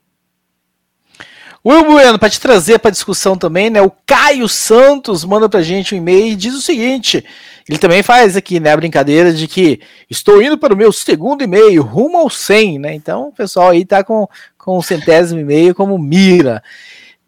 Will 1.65 1.83
Bueno, 1.83 2.17
para 2.17 2.29
te 2.29 2.39
trazer 2.39 2.79
para 2.79 2.89
discussão 2.89 3.37
também, 3.37 3.69
né? 3.69 3.81
O 3.81 3.91
Caio 4.05 4.47
Santos 4.47 5.25
manda 5.25 5.49
pra 5.49 5.61
gente 5.61 5.93
um 5.93 5.97
e-mail 5.97 6.27
e 6.27 6.35
diz 6.35 6.53
o 6.53 6.61
seguinte: 6.61 7.25
ele 7.69 7.77
também 7.77 8.01
faz 8.01 8.35
aqui, 8.35 8.59
né, 8.59 8.71
a 8.71 8.77
brincadeira 8.77 9.31
de 9.31 9.47
que 9.47 9.79
estou 10.09 10.41
indo 10.41 10.57
para 10.57 10.73
o 10.73 10.77
meu 10.77 10.91
segundo 10.91 11.43
e-mail, 11.43 11.83
rumo 11.83 12.17
ao 12.17 12.27
100, 12.27 12.79
né? 12.79 12.95
Então 12.95 13.27
o 13.27 13.31
pessoal 13.31 13.69
aí 13.69 13.85
tá 13.85 14.03
com, 14.03 14.27
com 14.57 14.79
o 14.79 14.81
centésimo 14.81 15.39
e-mail 15.39 15.75
como 15.75 15.95
mira. 15.99 16.63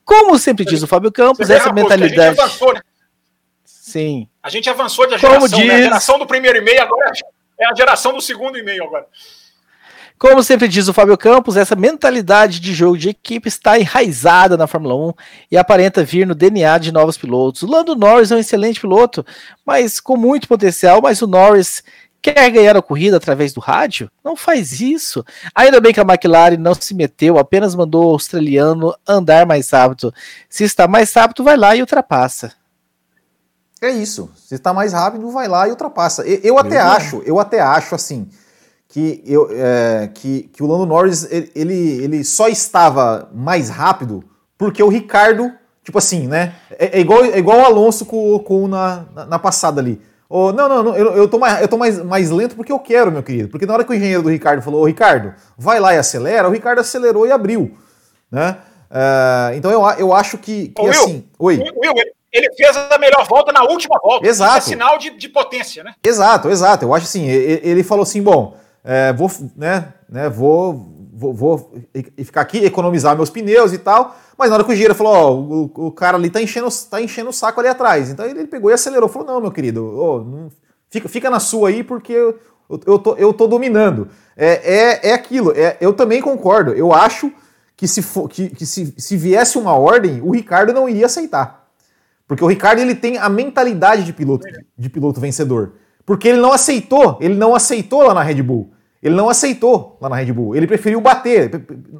Como 0.03 0.39
sempre 0.39 0.65
diz 0.65 0.81
o 0.81 0.87
Fábio 0.87 1.11
Campos, 1.11 1.47
essa 1.47 1.71
mentalidade. 1.71 2.39
A 2.39 2.43
avançou, 2.45 2.73
né? 2.73 2.81
Sim. 3.63 4.27
A 4.41 4.49
gente 4.49 4.67
avançou 4.67 5.05
de 5.05 5.15
geração, 5.19 5.35
como 5.35 5.47
diz... 5.47 5.67
né? 5.67 5.75
A 5.75 5.83
geração 5.83 6.17
do 6.17 6.25
primeiro 6.25 6.57
e-mail 6.57 6.81
agora 6.81 7.11
é 7.59 7.65
a 7.67 7.75
geração 7.75 8.11
do 8.11 8.19
segundo 8.19 8.57
e-mail 8.57 8.83
agora. 8.85 9.05
Como 10.21 10.43
sempre 10.43 10.67
diz 10.67 10.87
o 10.87 10.93
Fábio 10.93 11.17
Campos, 11.17 11.57
essa 11.57 11.75
mentalidade 11.75 12.59
de 12.59 12.75
jogo 12.75 12.95
de 12.95 13.09
equipe 13.09 13.47
está 13.47 13.79
enraizada 13.79 14.55
na 14.55 14.67
Fórmula 14.67 14.95
1 14.95 15.13
e 15.49 15.57
aparenta 15.57 16.03
vir 16.03 16.27
no 16.27 16.35
DNA 16.35 16.77
de 16.77 16.91
novos 16.91 17.17
pilotos. 17.17 17.63
O 17.63 17.67
Lando 17.67 17.95
Norris 17.95 18.29
é 18.29 18.35
um 18.35 18.37
excelente 18.37 18.79
piloto, 18.79 19.25
mas 19.65 19.99
com 19.99 20.15
muito 20.15 20.47
potencial, 20.47 21.01
mas 21.01 21.23
o 21.23 21.27
Norris 21.27 21.81
quer 22.21 22.51
ganhar 22.51 22.77
a 22.77 22.83
corrida 22.83 23.17
através 23.17 23.51
do 23.51 23.59
rádio? 23.59 24.11
Não 24.23 24.35
faz 24.35 24.79
isso. 24.79 25.25
Ainda 25.55 25.81
bem 25.81 25.91
que 25.91 25.99
a 25.99 26.03
McLaren 26.03 26.57
não 26.57 26.75
se 26.75 26.93
meteu, 26.93 27.39
apenas 27.39 27.73
mandou 27.73 28.05
o 28.05 28.11
australiano 28.11 28.93
andar 29.07 29.47
mais 29.47 29.71
rápido. 29.71 30.13
Se 30.47 30.63
está 30.63 30.87
mais 30.87 31.11
rápido, 31.11 31.43
vai 31.43 31.57
lá 31.57 31.75
e 31.75 31.81
ultrapassa. 31.81 32.53
É 33.81 33.89
isso. 33.89 34.29
Se 34.35 34.53
está 34.53 34.71
mais 34.71 34.93
rápido, 34.93 35.31
vai 35.31 35.47
lá 35.47 35.67
e 35.67 35.71
ultrapassa. 35.71 36.21
Eu, 36.21 36.41
eu 36.43 36.59
até 36.59 36.77
acho, 36.77 37.23
eu 37.25 37.39
até 37.39 37.59
acho 37.59 37.95
assim 37.95 38.29
que, 38.91 39.23
eu, 39.25 39.49
é, 39.51 40.09
que, 40.13 40.43
que 40.53 40.61
o 40.61 40.67
Lando 40.67 40.85
Norris 40.85 41.25
ele, 41.55 42.03
ele 42.03 42.23
só 42.25 42.49
estava 42.49 43.29
mais 43.33 43.69
rápido 43.69 44.21
porque 44.57 44.83
o 44.83 44.89
Ricardo, 44.89 45.49
tipo 45.81 45.97
assim, 45.97 46.27
né? 46.27 46.53
É, 46.77 46.97
é 46.97 46.99
igual, 46.99 47.23
é 47.23 47.37
igual 47.37 47.59
o 47.59 47.65
Alonso 47.65 48.05
com, 48.05 48.37
com 48.39 48.67
na, 48.67 49.05
na, 49.15 49.25
na 49.25 49.39
passada 49.39 49.79
ali. 49.79 50.01
Oh, 50.29 50.51
não, 50.51 50.67
não, 50.67 50.83
não, 50.83 50.95
eu, 50.95 51.15
eu 51.15 51.27
tô, 51.27 51.39
mais, 51.39 51.61
eu 51.61 51.67
tô 51.69 51.77
mais, 51.77 52.03
mais 52.03 52.29
lento 52.29 52.55
porque 52.55 52.71
eu 52.71 52.79
quero, 52.79 53.11
meu 53.11 53.23
querido. 53.23 53.47
Porque 53.47 53.65
na 53.65 53.73
hora 53.73 53.83
que 53.85 53.91
o 53.91 53.95
engenheiro 53.95 54.23
do 54.23 54.29
Ricardo 54.29 54.61
falou, 54.61 54.81
ô 54.81 54.85
Ricardo, 54.85 55.33
vai 55.57 55.79
lá 55.79 55.93
e 55.93 55.97
acelera, 55.97 56.47
o 56.47 56.51
Ricardo 56.51 56.79
acelerou 56.79 57.25
e 57.25 57.31
abriu. 57.31 57.77
Né? 58.29 58.57
Uh, 58.89 59.55
então 59.55 59.71
eu, 59.71 59.81
eu 59.97 60.13
acho 60.13 60.37
que, 60.37 60.67
que 60.67 60.81
Ô, 60.81 60.89
assim. 60.89 61.25
Will, 61.39 61.63
oi. 61.63 61.71
Will, 61.81 61.93
ele 62.31 62.53
fez 62.55 62.75
a 62.75 62.97
melhor 62.97 63.25
volta 63.25 63.51
na 63.53 63.63
última 63.63 63.97
volta. 64.01 64.27
Exato. 64.27 64.57
É 64.57 64.61
sinal 64.61 64.97
de, 64.97 65.11
de 65.11 65.29
potência, 65.29 65.83
né? 65.83 65.95
Exato, 66.03 66.49
exato. 66.49 66.85
Eu 66.85 66.93
acho 66.93 67.05
assim, 67.05 67.27
ele, 67.27 67.61
ele 67.63 67.83
falou 67.83 68.03
assim, 68.03 68.21
bom, 68.21 68.55
é, 68.83 69.13
vou, 69.13 69.31
né, 69.55 69.93
né, 70.09 70.29
vou, 70.29 71.09
vou, 71.13 71.33
vou 71.33 71.73
ficar 72.17 72.41
aqui, 72.41 72.65
economizar 72.65 73.15
meus 73.15 73.29
pneus 73.29 73.73
e 73.73 73.77
tal. 73.77 74.15
Mas 74.37 74.49
na 74.49 74.55
hora 74.55 74.63
que 74.63 74.71
o 74.71 74.73
engenheiro 74.73 74.95
falou, 74.95 75.13
ó, 75.13 75.33
o, 75.33 75.87
o 75.87 75.91
cara 75.91 76.17
ali 76.17 76.29
tá 76.29 76.41
enchendo, 76.41 76.67
tá 76.89 77.01
enchendo 77.01 77.29
o 77.29 77.33
saco 77.33 77.59
ali 77.59 77.69
atrás. 77.69 78.09
Então 78.09 78.25
ele, 78.25 78.47
pegou 78.47 78.71
e 78.71 78.73
acelerou. 78.73 79.07
Falou, 79.07 79.27
não, 79.27 79.41
meu 79.41 79.51
querido, 79.51 79.81
não, 80.25 80.49
fica, 80.89 81.07
fica 81.07 81.29
na 81.29 81.39
sua 81.39 81.69
aí 81.69 81.83
porque 81.83 82.13
eu, 82.13 82.39
eu, 82.85 82.97
tô, 82.97 83.15
eu 83.15 83.33
tô 83.33 83.47
dominando. 83.47 84.07
É, 84.35 84.73
é, 84.75 85.09
é 85.09 85.13
aquilo, 85.13 85.51
é, 85.55 85.77
eu 85.79 85.93
também 85.93 86.21
concordo. 86.21 86.71
Eu 86.71 86.91
acho 86.91 87.31
que, 87.75 87.87
se, 87.87 88.01
for, 88.01 88.27
que, 88.27 88.49
que 88.49 88.65
se, 88.65 88.93
se 88.97 89.17
viesse 89.17 89.57
uma 89.57 89.75
ordem, 89.75 90.21
o 90.21 90.31
Ricardo 90.31 90.73
não 90.73 90.89
iria 90.89 91.05
aceitar. 91.05 91.67
Porque 92.27 92.43
o 92.43 92.47
Ricardo 92.47 92.79
ele 92.79 92.95
tem 92.95 93.17
a 93.17 93.27
mentalidade 93.27 94.03
de 94.03 94.13
piloto, 94.13 94.47
de 94.77 94.89
piloto 94.89 95.19
vencedor. 95.19 95.73
Porque 96.05 96.27
ele 96.27 96.39
não 96.39 96.51
aceitou, 96.51 97.17
ele 97.21 97.35
não 97.35 97.55
aceitou 97.55 98.03
lá 98.03 98.13
na 98.13 98.23
Red 98.23 98.41
Bull. 98.41 98.71
Ele 99.01 99.15
não 99.15 99.29
aceitou 99.29 99.97
lá 99.99 100.09
na 100.09 100.15
Red 100.15 100.31
Bull. 100.31 100.55
Ele 100.55 100.67
preferiu 100.67 101.01
bater. 101.01 101.49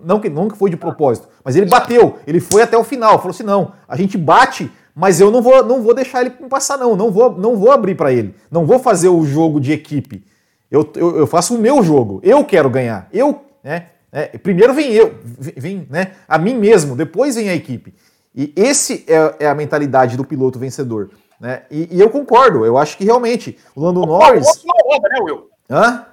Não 0.04 0.20
que, 0.20 0.30
que 0.30 0.58
foi 0.58 0.70
de 0.70 0.78
propósito, 0.78 1.28
mas 1.44 1.56
ele 1.56 1.66
bateu. 1.66 2.18
Ele 2.28 2.40
foi 2.40 2.62
até 2.62 2.78
o 2.78 2.84
final. 2.84 3.18
Falou 3.18 3.32
assim: 3.32 3.44
não, 3.44 3.74
a 3.88 3.96
gente 3.96 4.18
bate, 4.18 4.72
mas 4.94 5.20
eu 5.20 5.32
não 5.32 5.42
vou, 5.42 5.66
não 5.66 5.82
vou 5.82 5.96
deixar 5.96 6.22
ele 6.22 6.30
passar, 6.30 6.78
não. 6.78 6.96
Não 6.96 7.12
vou, 7.12 7.36
não 7.38 7.56
vou 7.56 7.72
abrir 7.72 7.96
para 7.96 8.12
ele. 8.12 8.36
Não 8.52 8.66
vou 8.66 8.78
fazer 8.78 9.10
o 9.10 9.26
jogo 9.26 9.60
de 9.60 9.72
equipe. 9.72 10.24
Eu, 10.70 10.90
eu, 10.96 11.18
eu, 11.18 11.28
faço 11.28 11.56
o 11.56 11.58
meu 11.60 11.84
jogo. 11.84 12.20
Eu 12.24 12.46
quero 12.46 12.70
ganhar. 12.70 13.10
Eu, 13.12 13.42
né? 13.64 13.88
É, 14.12 14.38
primeiro 14.38 14.74
vem 14.74 14.92
eu, 14.92 15.16
vem, 15.24 15.88
né? 15.90 16.12
A 16.28 16.38
mim 16.38 16.54
mesmo, 16.54 16.96
depois 16.96 17.36
vem 17.36 17.50
a 17.50 17.56
equipe. 17.56 17.94
E 18.36 18.54
esse 18.56 19.06
é, 19.08 19.46
é 19.46 19.48
a 19.48 19.56
mentalidade 19.56 20.16
do 20.16 20.24
piloto 20.24 20.60
vencedor. 20.60 21.10
Né? 21.42 21.64
E, 21.72 21.90
e, 21.92 22.00
eu 22.00 22.12
concordo, 22.12 22.64
eu 22.64 22.78
acho 22.78 22.96
que 22.96 23.04
realmente 23.04 23.58
o 23.76 23.84
Lando 23.84 24.06
Norris. 24.06 24.46
O 24.64 24.88
Holanda, 24.88 25.10
né, 25.10 25.20
Will? 25.22 25.50
Hã? 25.68 26.06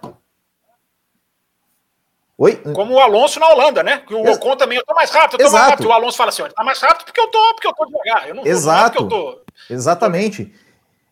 Oi? 2.38 2.56
Como 2.72 2.94
o 2.94 2.98
Alonso 2.98 3.38
na 3.38 3.46
Holanda, 3.50 3.82
né? 3.82 3.98
Que 4.06 4.14
o 4.14 4.26
Ex 4.26 4.38
Ocon 4.38 4.56
também, 4.56 4.78
eu 4.78 4.86
tô 4.86 4.94
mais 4.94 5.10
rápido, 5.10 5.34
eu 5.34 5.38
tô 5.38 5.44
Exato. 5.44 5.58
mais 5.58 5.70
rápido. 5.72 5.88
O 5.88 5.92
Alonso 5.92 6.16
fala 6.16 6.30
assim: 6.30 6.42
ele 6.42 6.54
tá 6.54 6.64
mais 6.64 6.80
rápido 6.80 7.04
porque 7.04 7.20
eu 7.20 7.28
tô, 7.28 7.54
porque 7.54 7.66
eu 7.66 7.74
tô 7.74 7.84
devagar. 7.84 8.26
Eu 8.26 8.36
não 8.36 8.46
Exato. 8.46 9.04
Não 9.04 9.04
eu 9.04 9.08
tô... 9.10 9.40
Exatamente. 9.68 10.54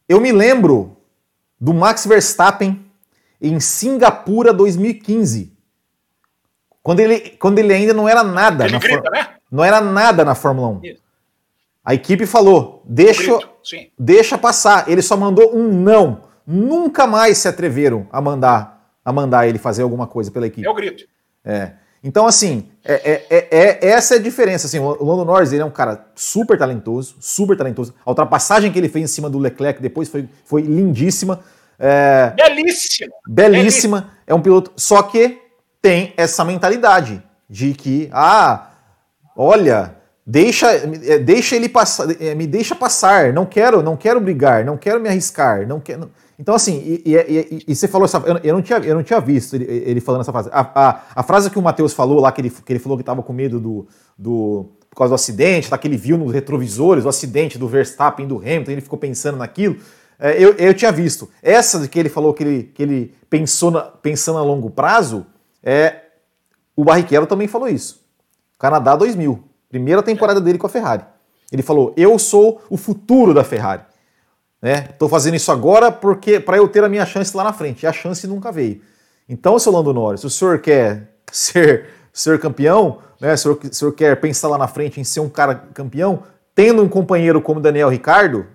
Eu 0.09 0.19
me 0.19 0.33
lembro 0.33 0.97
do 1.61 1.75
Max 1.75 2.07
Verstappen 2.07 2.91
em 3.39 3.61
Singapura 3.61 4.51
2015. 4.51 5.53
Quando 6.83 7.01
ele, 7.01 7.31
quando 7.39 7.59
ele 7.59 7.75
ainda 7.75 7.93
não 7.93 8.09
era 8.09 8.23
nada. 8.23 8.65
Ele 8.65 8.79
grita, 8.79 9.03
For... 9.03 9.11
né? 9.11 9.35
Não 9.51 9.63
era 9.63 9.81
nada 9.83 10.25
na 10.25 10.35
Fórmula 10.35 10.69
1. 10.69 10.81
Isso. 10.85 11.06
A 11.87 11.95
equipe 11.95 12.27
falou: 12.27 12.83
deixa, 12.85 13.39
deixa 13.97 14.37
passar. 14.37 14.89
Ele 14.89 15.01
só 15.01 15.17
mandou 15.17 15.57
um 15.57 15.69
não. 15.73 16.23
Nunca 16.45 17.07
mais 17.07 17.39
se 17.39 17.47
atreveram 17.47 18.09
a 18.11 18.21
mandar, 18.21 18.91
a 19.05 19.13
mandar 19.13 19.47
ele 19.47 19.59
fazer 19.59 19.83
alguma 19.83 20.09
coisa 20.09 20.33
pela 20.33 20.49
equipe. 20.49 20.67
É 20.67 20.71
o 20.71 20.75
grito. 20.75 21.05
É. 21.45 21.73
Então, 22.03 22.27
assim, 22.27 22.69
é, 22.85 22.95
é, 22.95 23.27
é, 23.31 23.49
é, 23.51 23.89
essa 23.89 24.15
é 24.15 24.19
a 24.19 24.21
diferença. 24.21 24.67
Assim, 24.67 24.81
o 24.81 25.05
Lando 25.05 25.25
Norris 25.25 25.53
ele 25.53 25.63
é 25.63 25.65
um 25.65 25.71
cara 25.71 26.07
super 26.15 26.59
talentoso, 26.59 27.17
super 27.21 27.57
talentoso. 27.57 27.95
A 28.05 28.11
ultrapassagem 28.11 28.73
que 28.73 28.79
ele 28.79 28.89
fez 28.89 29.05
em 29.05 29.13
cima 29.13 29.31
do 29.31 29.39
Leclerc 29.39 29.81
depois 29.81 30.09
foi, 30.09 30.29
foi 30.45 30.63
lindíssima. 30.63 31.41
É, 31.79 32.33
belíssima. 32.37 33.13
Belíssima. 33.29 34.11
É 34.27 34.35
um 34.35 34.41
piloto. 34.41 34.73
Só 34.77 35.03
que 35.03 35.39
tem 35.81 36.13
essa 36.17 36.45
mentalidade 36.45 37.23
de 37.49 37.75
que, 37.75 38.09
ah, 38.13 38.71
olha, 39.37 39.96
deixa, 40.27 40.73
é, 40.73 41.19
deixa 41.19 41.55
ele 41.55 41.69
passar, 41.69 42.21
é, 42.21 42.35
me 42.35 42.47
deixa 42.47 42.75
passar. 42.75 43.33
Não 43.33 43.47
quero, 43.47 43.83
não 43.83 43.97
quero 43.97 44.21
brigar, 44.21 44.65
não 44.65 44.77
quero 44.77 45.01
me 45.01 45.09
arriscar, 45.09 45.67
não 45.67 45.79
quero. 45.79 46.11
Então, 46.39 46.55
assim, 46.55 46.83
e, 46.85 47.03
e, 47.07 47.17
e, 47.17 47.65
e, 47.69 47.77
você 47.77 47.87
falou 47.87 48.05
essa. 48.05 48.19
Eu, 48.19 48.39
eu, 48.43 48.55
não 48.55 48.63
tinha, 48.63 48.79
eu 48.81 48.95
não 48.95 49.03
tinha 49.03 49.21
visto 49.21 49.55
ele, 49.55 49.65
ele 49.65 50.01
falando 50.01 50.23
essa 50.23 50.33
frase. 50.33 50.51
A, 50.53 50.61
a, 50.61 51.03
a, 51.15 51.23
frase 51.23 51.51
que 51.51 51.59
o 51.59 51.63
Matheus 51.63 51.95
falou 51.95 52.21
lá, 52.21 52.33
que 52.33 52.41
ele, 52.41 52.51
que 52.51 52.73
ele 52.73 52.81
falou 52.81 52.99
que 52.99 53.03
estava 53.03 53.23
com 53.23 53.33
medo 53.33 53.59
do, 53.61 53.87
do. 54.19 54.67
por 54.91 54.97
causa 54.97 55.13
do 55.13 55.15
acidente, 55.15 55.71
tá, 55.71 55.79
que 55.79 55.89
ele 55.89 55.97
viu 55.97 56.19
nos 56.19 56.33
retrovisores 56.33 57.05
o 57.05 57.09
acidente 57.09 57.57
do 57.57 57.69
Verstappen 57.69 58.27
do 58.27 58.39
Hamilton, 58.39 58.73
ele 58.73 58.81
ficou 58.81 58.99
pensando 58.99 59.39
naquilo. 59.39 59.77
É, 60.19 60.43
eu, 60.43 60.53
eu 60.55 60.75
tinha 60.75 60.93
visto. 60.93 61.29
Essa 61.43 61.87
que 61.89 61.99
ele 61.99 62.09
falou 62.09 62.35
que 62.35 62.43
ele, 62.43 62.63
que 62.75 62.83
ele 62.83 63.15
pensou 63.31 63.71
na, 63.71 63.83
pensando 63.83 64.39
a 64.39 64.43
longo 64.43 64.71
prazo, 64.71 65.27
é, 65.63 66.03
o 66.75 66.85
Barrichello 66.85 67.27
também 67.27 67.49
falou 67.49 67.69
isso. 67.69 68.05
Canadá 68.59 68.97
2000, 68.97 69.43
primeira 69.69 70.03
temporada 70.03 70.41
dele 70.41 70.59
com 70.59 70.67
a 70.67 70.71
Ferrari. 70.71 71.05
Ele 71.51 71.63
falou: 71.63 71.93
Eu 71.97 72.19
sou 72.19 72.63
o 72.69 72.77
futuro 72.77 73.33
da 73.33 73.45
Ferrari. 73.45 73.83
Estou 74.63 75.09
né? 75.09 75.11
fazendo 75.11 75.35
isso 75.35 75.53
agora 75.53 75.93
porque 75.93 76.41
para 76.41 76.57
eu 76.57 76.67
ter 76.67 76.83
a 76.83 76.89
minha 76.89 77.07
chance 77.07 77.37
lá 77.37 77.45
na 77.45 77.53
frente. 77.53 77.85
E 77.85 77.87
a 77.87 77.93
chance 77.93 78.27
nunca 78.27 78.51
veio. 78.51 78.81
Então, 79.29 79.59
seu 79.59 79.73
Lando 79.73 79.93
Norris, 79.93 80.25
o 80.25 80.31
senhor 80.31 80.61
quer 80.61 81.15
ser, 81.31 81.89
ser 82.13 82.39
campeão, 82.41 82.99
né? 83.21 83.35
o 83.35 83.39
senhor, 83.39 83.59
se 83.63 83.69
o 83.69 83.75
senhor 83.75 83.93
quer 83.93 84.21
pensar 84.21 84.49
lá 84.49 84.59
na 84.59 84.69
frente 84.69 85.01
em 85.01 85.05
ser 85.05 85.21
um 85.21 85.29
cara 85.29 85.55
campeão, 85.55 86.23
tendo 86.55 86.83
um 86.83 86.89
companheiro 86.89 87.41
como 87.41 87.61
Daniel 87.61 87.89
Ricardo, 87.89 88.47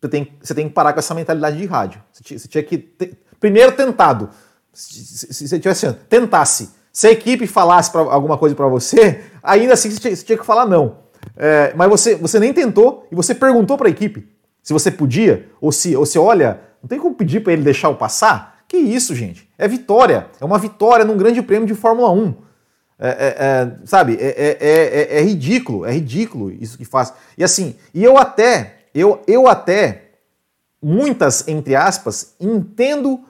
você 0.00 0.08
tem, 0.08 0.32
você 0.42 0.54
tem 0.54 0.68
que 0.68 0.74
parar 0.74 0.92
com 0.92 0.98
essa 0.98 1.14
mentalidade 1.14 1.56
de 1.56 1.66
rádio. 1.66 2.02
Você, 2.12 2.38
você 2.38 2.48
tinha 2.48 2.62
que. 2.62 2.78
Ter, 2.78 3.18
primeiro, 3.38 3.72
tentado. 3.72 4.30
Se 4.72 5.46
você 5.46 5.58
tivesse 5.58 5.92
tentasse. 6.08 6.70
Se 6.92 7.08
a 7.08 7.10
equipe 7.10 7.46
falasse 7.46 7.90
pra, 7.90 8.02
alguma 8.02 8.36
coisa 8.36 8.54
para 8.54 8.68
você, 8.68 9.22
ainda 9.42 9.72
assim 9.72 9.90
você 9.90 10.00
tinha, 10.00 10.16
você 10.16 10.24
tinha 10.24 10.38
que 10.38 10.46
falar 10.46 10.66
não. 10.66 10.98
É, 11.36 11.72
mas 11.74 11.88
você, 11.88 12.14
você 12.14 12.38
nem 12.38 12.52
tentou 12.52 13.06
e 13.10 13.14
você 13.14 13.34
perguntou 13.34 13.78
para 13.78 13.88
a 13.88 13.90
equipe 13.90 14.28
se 14.62 14.72
você 14.72 14.90
podia, 14.90 15.48
ou 15.60 15.72
se, 15.72 15.96
ou 15.96 16.06
se 16.06 16.18
olha, 16.18 16.60
não 16.82 16.88
tem 16.88 16.98
como 16.98 17.14
pedir 17.14 17.40
para 17.40 17.52
ele 17.52 17.62
deixar 17.62 17.88
o 17.88 17.96
passar? 17.96 18.62
Que 18.68 18.76
isso, 18.76 19.14
gente? 19.14 19.48
É 19.58 19.66
vitória. 19.66 20.28
É 20.40 20.44
uma 20.44 20.58
vitória 20.58 21.04
num 21.04 21.16
grande 21.16 21.42
prêmio 21.42 21.66
de 21.66 21.74
Fórmula 21.74 22.10
1. 22.10 22.34
É, 22.98 23.08
é, 23.08 23.10
é, 23.10 23.72
sabe, 23.84 24.16
é, 24.20 24.56
é, 24.60 25.18
é, 25.18 25.22
ridículo, 25.22 25.84
é 25.84 25.92
ridículo 25.92 26.52
isso 26.52 26.78
que 26.78 26.84
faz. 26.84 27.12
E 27.36 27.42
assim, 27.42 27.74
e 27.92 28.04
eu 28.04 28.16
até, 28.16 28.76
eu, 28.94 29.20
eu 29.26 29.48
até, 29.48 30.10
muitas, 30.80 31.48
entre 31.48 31.74
aspas, 31.74 32.36
entendo 32.38 33.20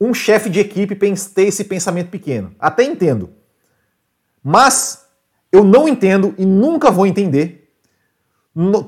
um 0.00 0.12
chefe 0.12 0.50
de 0.50 0.60
equipe 0.60 0.94
ter 0.94 1.42
esse 1.42 1.64
pensamento 1.64 2.10
pequeno. 2.10 2.54
Até 2.58 2.84
entendo. 2.84 3.30
Mas 4.42 5.06
eu 5.50 5.64
não 5.64 5.88
entendo 5.88 6.34
e 6.38 6.44
nunca 6.44 6.90
vou 6.90 7.06
entender 7.06 7.70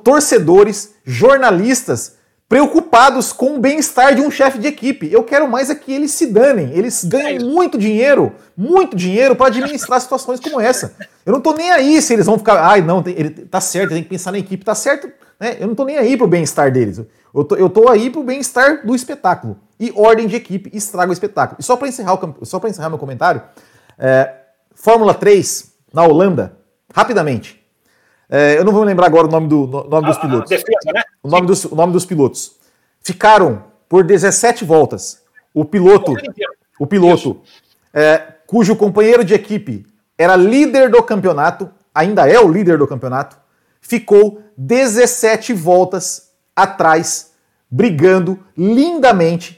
torcedores, 0.03 0.95
jornalistas 1.05 2.17
preocupados 2.49 3.31
com 3.31 3.57
o 3.57 3.61
bem-estar 3.61 4.15
de 4.15 4.23
um 4.23 4.31
chefe 4.31 4.59
de 4.59 4.67
equipe. 4.67 5.13
Eu 5.13 5.23
quero 5.23 5.47
mais 5.47 5.69
é 5.69 5.75
que 5.75 5.93
eles 5.93 6.13
se 6.13 6.27
danem. 6.27 6.73
Eles 6.73 7.05
ganham 7.05 7.37
é 7.37 7.45
muito 7.45 7.77
dinheiro, 7.77 8.33
muito 8.57 8.97
dinheiro 8.97 9.37
para 9.37 9.49
administrar 9.49 10.01
situações 10.01 10.41
como 10.41 10.59
essa. 10.59 10.97
Eu 11.27 11.35
não 11.35 11.43
tô 11.43 11.53
nem 11.53 11.71
aí 11.71 12.01
se 12.01 12.15
eles 12.15 12.25
vão 12.25 12.39
ficar, 12.39 12.65
ai, 12.65 12.81
não, 12.81 13.05
ele 13.07 13.31
tá 13.31 13.61
certo, 13.61 13.91
tem 13.91 14.03
que 14.03 14.09
pensar 14.09 14.33
na 14.33 14.39
equipe, 14.39 14.65
tá 14.65 14.75
certo, 14.75 15.11
né? 15.39 15.59
Eu 15.61 15.67
não 15.67 15.75
tô 15.75 15.85
nem 15.85 15.99
aí 15.99 16.17
pro 16.17 16.27
bem-estar 16.27 16.73
deles. 16.73 17.03
Eu 17.35 17.45
tô, 17.45 17.57
eu 17.57 17.69
tô 17.69 17.89
aí 17.91 18.09
pro 18.09 18.23
bem-estar 18.23 18.87
do 18.87 18.95
espetáculo. 18.95 19.59
E 19.79 19.93
ordem 19.95 20.27
de 20.27 20.37
equipe 20.37 20.71
estraga 20.77 21.11
o 21.11 21.13
espetáculo. 21.13 21.59
E 21.61 21.63
só 21.63 21.77
para 21.77 21.89
encerrar, 21.89 22.15
o, 22.15 22.45
só 22.45 22.61
encerrar 22.67 22.89
meu 22.89 22.99
comentário, 22.99 23.43
é, 23.99 24.35
Fórmula 24.75 25.15
3 25.15 25.73
na 25.93 26.05
Holanda, 26.05 26.57
rapidamente. 26.95 27.65
É, 28.29 28.59
eu 28.59 28.65
não 28.65 28.73
vou 28.73 28.85
lembrar 28.85 29.07
agora 29.07 29.27
o 29.27 29.31
nome, 29.31 29.49
do, 29.49 29.67
nome 29.67 30.07
dos 30.07 30.19
pilotos. 30.19 30.51
Defesa, 30.51 30.93
né? 30.93 31.03
o, 31.23 31.29
nome 31.29 31.47
dos, 31.47 31.65
o 31.65 31.75
nome 31.75 31.93
dos 31.93 32.05
pilotos. 32.05 32.57
Ficaram 33.01 33.65
por 33.89 34.05
17 34.05 34.65
voltas. 34.65 35.23
O 35.55 35.65
piloto, 35.65 36.15
o 36.79 36.87
piloto 36.87 37.41
é, 37.93 38.35
cujo 38.47 38.77
companheiro 38.77 39.25
de 39.25 39.35
equipe 39.35 39.87
era 40.17 40.37
líder 40.37 40.91
do 40.91 41.03
campeonato, 41.03 41.71
ainda 41.95 42.29
é 42.29 42.39
o 42.39 42.51
líder 42.51 42.79
do 42.79 42.87
campeonato, 42.87 43.37
ficou 43.81 44.43
17 44.57 45.53
voltas 45.55 46.33
atrás, 46.55 47.33
brigando 47.71 48.39
lindamente, 48.57 49.58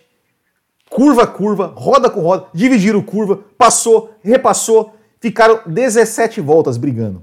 curva 0.91 1.22
a 1.22 1.26
curva, 1.26 1.72
roda 1.74 2.11
com 2.11 2.20
roda, 2.20 2.49
dividiram 2.53 3.01
curva, 3.01 3.38
passou, 3.57 4.12
repassou, 4.22 4.95
ficaram 5.20 5.61
17 5.64 6.41
voltas 6.41 6.76
brigando. 6.76 7.22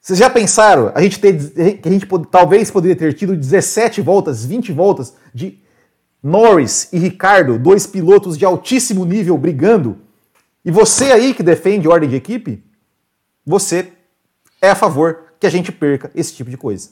Vocês 0.00 0.18
já 0.18 0.30
pensaram? 0.30 0.90
A 0.94 1.02
gente 1.02 1.20
ter, 1.20 1.78
que 1.78 1.88
a 1.88 1.92
gente 1.92 2.06
talvez 2.30 2.70
poderia 2.70 2.96
ter 2.96 3.12
tido 3.12 3.36
17 3.36 4.00
voltas, 4.00 4.44
20 4.44 4.72
voltas 4.72 5.14
de 5.34 5.58
Norris 6.22 6.88
e 6.92 6.98
Ricardo, 6.98 7.58
dois 7.58 7.86
pilotos 7.86 8.38
de 8.38 8.44
altíssimo 8.44 9.04
nível 9.04 9.36
brigando. 9.36 9.98
E 10.64 10.70
você 10.70 11.12
aí 11.12 11.34
que 11.34 11.42
defende 11.42 11.88
ordem 11.88 12.08
de 12.08 12.16
equipe, 12.16 12.64
você 13.44 13.92
é 14.60 14.70
a 14.70 14.76
favor 14.76 15.34
que 15.40 15.46
a 15.46 15.50
gente 15.50 15.72
perca 15.72 16.10
esse 16.14 16.32
tipo 16.34 16.50
de 16.50 16.56
coisa. 16.56 16.90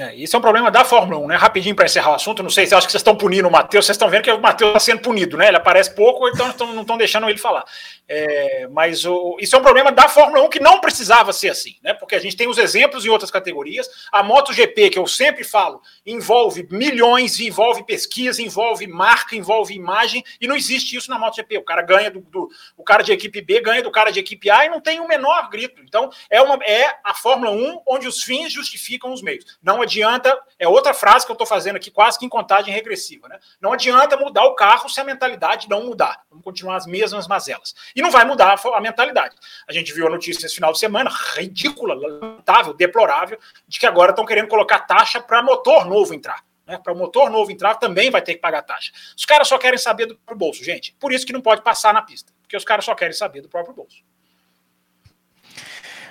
É, 0.00 0.14
isso 0.14 0.34
é 0.34 0.38
um 0.38 0.42
problema 0.42 0.70
da 0.70 0.82
Fórmula 0.82 1.20
1, 1.20 1.26
né? 1.26 1.36
Rapidinho 1.36 1.76
para 1.76 1.84
encerrar 1.84 2.12
o 2.12 2.14
assunto, 2.14 2.42
não 2.42 2.48
sei 2.48 2.66
se 2.66 2.74
acho 2.74 2.86
que 2.86 2.90
vocês 2.90 3.02
estão 3.02 3.14
punindo 3.14 3.46
o 3.46 3.50
Matheus, 3.50 3.84
vocês 3.84 3.96
estão 3.96 4.08
vendo 4.08 4.22
que 4.22 4.30
o 4.30 4.40
Matheus 4.40 4.70
está 4.70 4.80
sendo 4.80 5.02
punido, 5.02 5.36
né? 5.36 5.48
Ele 5.48 5.58
aparece 5.58 5.94
pouco, 5.94 6.26
então 6.26 6.50
não 6.72 6.80
estão 6.80 6.96
deixando 6.96 7.28
ele 7.28 7.36
falar. 7.36 7.66
É, 8.08 8.66
mas 8.68 9.04
o, 9.04 9.36
isso 9.38 9.54
é 9.54 9.58
um 9.58 9.62
problema 9.62 9.92
da 9.92 10.08
Fórmula 10.08 10.42
1 10.44 10.48
que 10.48 10.58
não 10.58 10.80
precisava 10.80 11.34
ser 11.34 11.50
assim, 11.50 11.76
né? 11.82 11.92
Porque 11.92 12.14
a 12.14 12.18
gente 12.18 12.34
tem 12.34 12.48
os 12.48 12.56
exemplos 12.56 13.04
em 13.04 13.10
outras 13.10 13.30
categorias. 13.30 13.90
A 14.10 14.22
MotoGP, 14.22 14.88
que 14.88 14.98
eu 14.98 15.06
sempre 15.06 15.44
falo, 15.44 15.82
envolve 16.06 16.66
milhões, 16.70 17.38
envolve 17.38 17.84
pesquisa, 17.84 18.40
envolve 18.40 18.86
marca, 18.86 19.36
envolve 19.36 19.74
imagem, 19.74 20.24
e 20.40 20.48
não 20.48 20.56
existe 20.56 20.96
isso 20.96 21.10
na 21.10 21.18
MotoGP. 21.18 21.58
O 21.58 21.62
cara 21.62 21.82
ganha 21.82 22.10
do, 22.10 22.20
do 22.20 22.48
o 22.74 22.82
cara 22.82 23.02
de 23.02 23.12
equipe 23.12 23.42
B 23.42 23.60
ganha 23.60 23.82
do 23.82 23.90
cara 23.90 24.10
de 24.10 24.18
equipe 24.18 24.48
A 24.48 24.64
e 24.64 24.70
não 24.70 24.80
tem 24.80 24.98
o 24.98 25.06
menor 25.06 25.50
grito. 25.50 25.82
Então 25.82 26.08
é, 26.30 26.40
uma, 26.40 26.58
é 26.64 26.96
a 27.04 27.12
Fórmula 27.12 27.50
1 27.50 27.82
onde 27.86 28.08
os 28.08 28.22
fins 28.22 28.50
justificam 28.50 29.12
os 29.12 29.20
meios. 29.20 29.44
Não 29.62 29.82
adianta, 29.90 30.40
é 30.58 30.68
outra 30.68 30.94
frase 30.94 31.26
que 31.26 31.32
eu 31.32 31.34
estou 31.34 31.46
fazendo 31.46 31.76
aqui, 31.76 31.90
quase 31.90 32.18
que 32.18 32.24
em 32.24 32.28
contagem 32.28 32.72
regressiva, 32.72 33.28
né? 33.28 33.38
Não 33.60 33.72
adianta 33.72 34.16
mudar 34.16 34.44
o 34.44 34.54
carro 34.54 34.88
se 34.88 35.00
a 35.00 35.04
mentalidade 35.04 35.68
não 35.68 35.84
mudar. 35.84 36.22
Vamos 36.30 36.44
continuar 36.44 36.76
as 36.76 36.86
mesmas 36.86 37.26
mazelas. 37.26 37.74
E 37.94 38.00
não 38.00 38.10
vai 38.10 38.24
mudar 38.24 38.58
a 38.62 38.80
mentalidade. 38.80 39.36
A 39.68 39.72
gente 39.72 39.92
viu 39.92 40.06
a 40.06 40.10
notícia 40.10 40.46
esse 40.46 40.54
final 40.54 40.72
de 40.72 40.78
semana, 40.78 41.10
ridícula, 41.34 41.94
lamentável, 41.94 42.72
deplorável, 42.72 43.38
de 43.66 43.80
que 43.80 43.86
agora 43.86 44.10
estão 44.10 44.24
querendo 44.24 44.48
colocar 44.48 44.80
taxa 44.80 45.20
para 45.20 45.42
motor 45.42 45.84
novo 45.84 46.14
entrar. 46.14 46.42
Né, 46.66 46.78
para 46.78 46.92
o 46.92 46.96
motor 46.96 47.28
novo 47.30 47.50
entrar, 47.50 47.74
também 47.74 48.10
vai 48.10 48.22
ter 48.22 48.34
que 48.34 48.40
pagar 48.40 48.62
taxa. 48.62 48.92
Os 49.16 49.24
caras 49.24 49.48
só 49.48 49.58
querem 49.58 49.78
saber 49.78 50.06
do 50.06 50.14
próprio 50.14 50.38
bolso, 50.38 50.62
gente. 50.62 50.94
Por 51.00 51.12
isso 51.12 51.26
que 51.26 51.32
não 51.32 51.40
pode 51.40 51.62
passar 51.62 51.92
na 51.92 52.00
pista. 52.00 52.32
Porque 52.42 52.56
os 52.56 52.64
caras 52.64 52.84
só 52.84 52.94
querem 52.94 53.12
saber 53.12 53.40
do 53.40 53.48
próprio 53.48 53.74
bolso. 53.74 54.04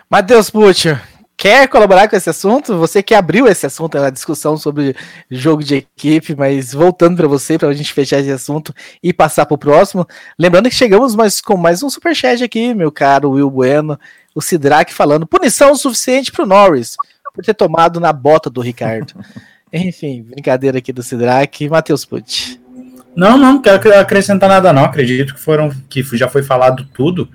Matheus 0.10 0.50
Butcher, 0.50 1.02
quer 1.40 1.70
colaborar 1.70 2.10
com 2.10 2.18
esse 2.18 2.30
assunto? 2.30 2.78
Você 2.78 3.02
que 3.02 3.16
abriu 3.16 3.48
esse 3.48 3.66
assunto, 3.66 3.98
a 3.98 4.10
discussão 4.10 4.58
sobre 4.58 4.94
jogo 5.32 5.64
de 5.64 5.76
equipe, 5.76 6.36
mas 6.36 6.74
voltando 6.74 7.16
para 7.16 7.30
você, 7.30 7.58
para 7.58 7.70
a 7.70 7.74
gente 7.74 7.94
fechar 7.94 8.20
esse 8.20 8.30
assunto 8.30 8.76
e 9.02 9.14
passar 9.14 9.46
para 9.46 9.56
o 9.56 9.58
próximo. 9.58 10.06
Lembrando 10.38 10.68
que 10.68 10.76
chegamos 10.76 11.16
mais, 11.16 11.40
com 11.40 11.56
mais 11.56 11.82
um 11.82 11.90
superchat 11.90 12.44
aqui, 12.44 12.74
meu 12.74 12.92
caro 12.92 13.32
Will 13.32 13.50
Bueno, 13.50 13.98
o 14.36 14.42
Sidraque 14.42 14.94
falando: 14.94 15.26
punição 15.26 15.74
suficiente 15.78 16.30
para 16.30 16.44
o 16.44 16.48
Norris 16.48 16.98
por 17.34 17.42
ter 17.42 17.54
tomado 17.54 18.02
na 18.02 18.12
bota 18.12 18.50
do 18.50 18.60
Ricardo. 18.60 19.14
Enfim, 19.72 20.24
brincadeira 20.24 20.80
aqui 20.80 20.92
do 20.92 21.02
Sidraque. 21.02 21.70
Matheus 21.70 22.04
Pucci. 22.04 22.60
Não, 23.16 23.38
não, 23.38 23.54
não 23.54 23.62
quero 23.62 23.98
acrescentar 23.98 24.50
nada, 24.50 24.74
não. 24.74 24.84
Acredito 24.84 25.34
que 25.34 25.40
foram 25.40 25.72
que 25.90 26.04
já 26.18 26.28
foi 26.28 26.44
falado 26.44 26.86
tudo. 26.94 27.30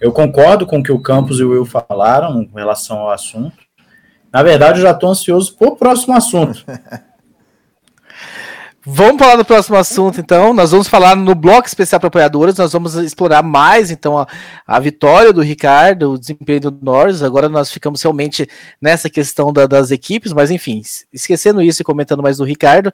Eu 0.00 0.12
concordo 0.12 0.66
com 0.66 0.78
o 0.78 0.82
que 0.82 0.92
o 0.92 1.00
Campos 1.00 1.40
e 1.40 1.44
o 1.44 1.50
Will 1.50 1.64
falaram 1.64 2.42
em 2.42 2.50
relação 2.54 2.98
ao 2.98 3.10
assunto. 3.10 3.56
Na 4.32 4.42
verdade, 4.42 4.78
eu 4.78 4.82
já 4.82 4.92
estou 4.92 5.10
ansioso 5.10 5.56
para 5.56 5.68
o 5.68 5.76
próximo 5.76 6.14
assunto. 6.14 6.64
Vamos 8.90 9.18
falar 9.20 9.36
do 9.36 9.44
próximo 9.44 9.76
assunto, 9.76 10.18
então. 10.18 10.54
Nós 10.54 10.70
vamos 10.70 10.88
falar 10.88 11.14
no 11.14 11.34
bloco 11.34 11.68
especial 11.68 12.00
para 12.00 12.08
apoiadores. 12.08 12.56
Nós 12.56 12.72
vamos 12.72 12.94
explorar 12.94 13.42
mais, 13.42 13.90
então, 13.90 14.16
a, 14.16 14.26
a, 14.66 14.80
vitória 14.80 15.30
do 15.30 15.42
Ricardo, 15.42 16.12
o 16.12 16.18
desempenho 16.18 16.58
do 16.58 16.78
Norris. 16.80 17.22
Agora 17.22 17.50
nós 17.50 17.70
ficamos 17.70 18.00
realmente 18.00 18.48
nessa 18.80 19.10
questão 19.10 19.52
da, 19.52 19.66
das 19.66 19.90
equipes, 19.90 20.32
mas 20.32 20.50
enfim, 20.50 20.80
esquecendo 21.12 21.60
isso 21.60 21.82
e 21.82 21.84
comentando 21.84 22.22
mais 22.22 22.38
do 22.38 22.44
Ricardo. 22.44 22.90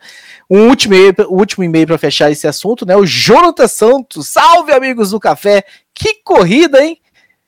Um 0.50 0.66
último 0.66 0.96
último 1.28 1.62
e-mail 1.62 1.86
para 1.86 1.96
fechar 1.96 2.28
esse 2.28 2.48
assunto, 2.48 2.84
né? 2.84 2.96
O 2.96 3.06
Jonathan 3.06 3.68
Santos. 3.68 4.28
Salve, 4.28 4.72
amigos 4.72 5.12
do 5.12 5.20
café! 5.20 5.62
Que 5.94 6.14
corrida, 6.24 6.84
hein? 6.84 6.98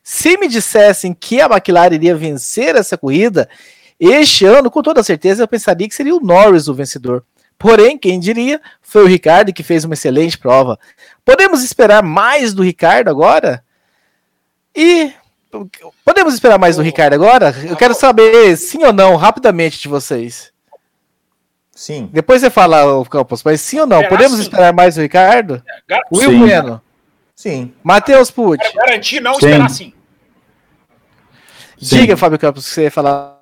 Se 0.05 0.39
me 0.39 0.47
dissessem 0.47 1.13
que 1.13 1.41
a 1.41 1.47
McLaren 1.47 1.97
iria 1.97 2.15
vencer 2.15 2.77
essa 2.77 2.97
corrida, 2.97 3.49
este 3.99 4.45
ano, 4.45 4.71
com 4.71 4.83
toda 4.83 5.03
certeza, 5.03 5.43
eu 5.43 5.49
pensaria 5.49 5.89
que 5.89 5.95
seria 5.97 6.15
o 6.15 6.21
Norris 6.21 6.69
o 6.69 6.75
vencedor. 6.75 7.25
Porém, 7.59 7.97
quem 7.97 8.21
diria, 8.21 8.61
foi 8.83 9.05
o 9.05 9.09
Ricardo 9.09 9.53
que 9.53 9.63
fez 9.63 9.85
uma 9.85 9.95
excelente 9.95 10.37
prova. 10.37 10.79
Podemos 11.25 11.65
esperar 11.65 12.03
mais 12.03 12.53
do 12.53 12.63
Ricardo 12.63 13.09
agora? 13.09 13.65
E 14.75 15.13
podemos 16.05 16.35
esperar 16.35 16.59
mais 16.59 16.77
do 16.77 16.83
Ricardo 16.83 17.15
agora? 17.15 17.55
Eu 17.67 17.77
quero 17.77 17.95
saber 17.95 18.57
sim 18.57 18.85
ou 18.85 18.93
não, 18.93 19.17
rapidamente 19.17 19.81
de 19.81 19.89
vocês. 19.89 20.53
Sim. 21.73 22.09
Depois 22.13 22.41
você 22.41 22.51
fala, 22.51 23.05
Campos, 23.07 23.43
mas 23.43 23.61
sim 23.61 23.81
ou 23.81 23.87
não? 23.87 24.03
Podemos 24.09 24.39
esperar 24.39 24.73
mais 24.73 24.95
do 24.95 25.03
Ricardo? 25.03 25.63
Will 26.13 26.39
Bueno. 26.39 26.81
Sim. 27.35 27.75
Matheus 27.83 28.31
Pucci. 28.31 28.73
Garantir 28.75 29.21
não 29.21 29.35
sim. 29.35 29.47
esperar 29.47 29.71
sim. 29.71 29.93
Diga, 31.77 32.17
Fábio 32.17 32.39
Campos, 32.39 32.67
que 32.67 32.75
você 32.75 32.83
ia 32.85 32.91
falar. 32.91 33.37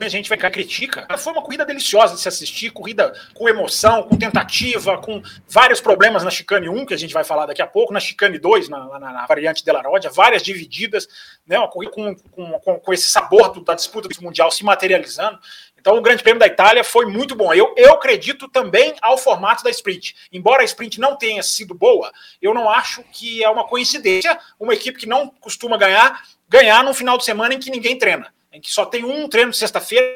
A 0.00 0.08
gente 0.08 0.28
vai 0.28 0.38
cá 0.38 0.50
critica. 0.50 1.06
Foi 1.18 1.32
uma 1.32 1.42
corrida 1.42 1.64
deliciosa 1.64 2.14
de 2.14 2.20
se 2.20 2.28
assistir, 2.28 2.70
corrida 2.70 3.12
com 3.34 3.48
emoção, 3.48 4.02
com 4.02 4.16
tentativa, 4.16 4.98
com 4.98 5.22
vários 5.48 5.80
problemas 5.80 6.22
na 6.22 6.30
chicane 6.30 6.68
1, 6.68 6.86
que 6.86 6.94
a 6.94 6.98
gente 6.98 7.14
vai 7.14 7.24
falar 7.24 7.46
daqui 7.46 7.62
a 7.62 7.66
pouco, 7.66 7.92
na 7.92 8.00
chicane 8.00 8.38
2, 8.38 8.68
na, 8.68 8.98
na, 8.98 9.12
na 9.12 9.26
variante 9.26 9.64
de 9.64 9.70
Rodia, 9.70 10.10
várias 10.10 10.42
divididas, 10.42 11.08
né, 11.46 11.58
uma 11.58 11.68
corrida 11.68 11.92
com, 11.92 12.14
com, 12.14 12.52
com, 12.60 12.80
com 12.80 12.92
esse 12.92 13.08
sabor 13.08 13.52
do, 13.52 13.62
da 13.62 13.74
disputa 13.74 14.08
do 14.08 14.22
Mundial 14.22 14.50
se 14.50 14.64
materializando. 14.64 15.38
Então, 15.80 15.96
o 15.96 16.02
Grande 16.02 16.22
Prêmio 16.22 16.40
da 16.40 16.46
Itália 16.46 16.82
foi 16.82 17.06
muito 17.06 17.36
bom. 17.36 17.54
Eu, 17.54 17.72
eu 17.76 17.94
acredito 17.94 18.48
também 18.48 18.94
ao 19.00 19.16
formato 19.16 19.62
da 19.62 19.70
sprint. 19.70 20.14
Embora 20.32 20.62
a 20.62 20.64
sprint 20.64 20.98
não 20.98 21.16
tenha 21.16 21.42
sido 21.42 21.72
boa, 21.72 22.12
eu 22.42 22.52
não 22.52 22.68
acho 22.68 23.02
que 23.12 23.44
é 23.44 23.48
uma 23.48 23.66
coincidência 23.66 24.38
uma 24.58 24.74
equipe 24.74 24.98
que 24.98 25.06
não 25.06 25.28
costuma 25.28 25.76
ganhar, 25.76 26.22
ganhar 26.48 26.82
num 26.82 26.92
final 26.92 27.16
de 27.16 27.24
semana 27.24 27.54
em 27.54 27.58
que 27.58 27.70
ninguém 27.70 27.96
treina 27.96 28.32
em 28.52 28.60
que 28.60 28.70
só 28.70 28.84
tem 28.86 29.04
um 29.04 29.28
treino 29.28 29.50
de 29.50 29.56
sexta-feira, 29.56 30.06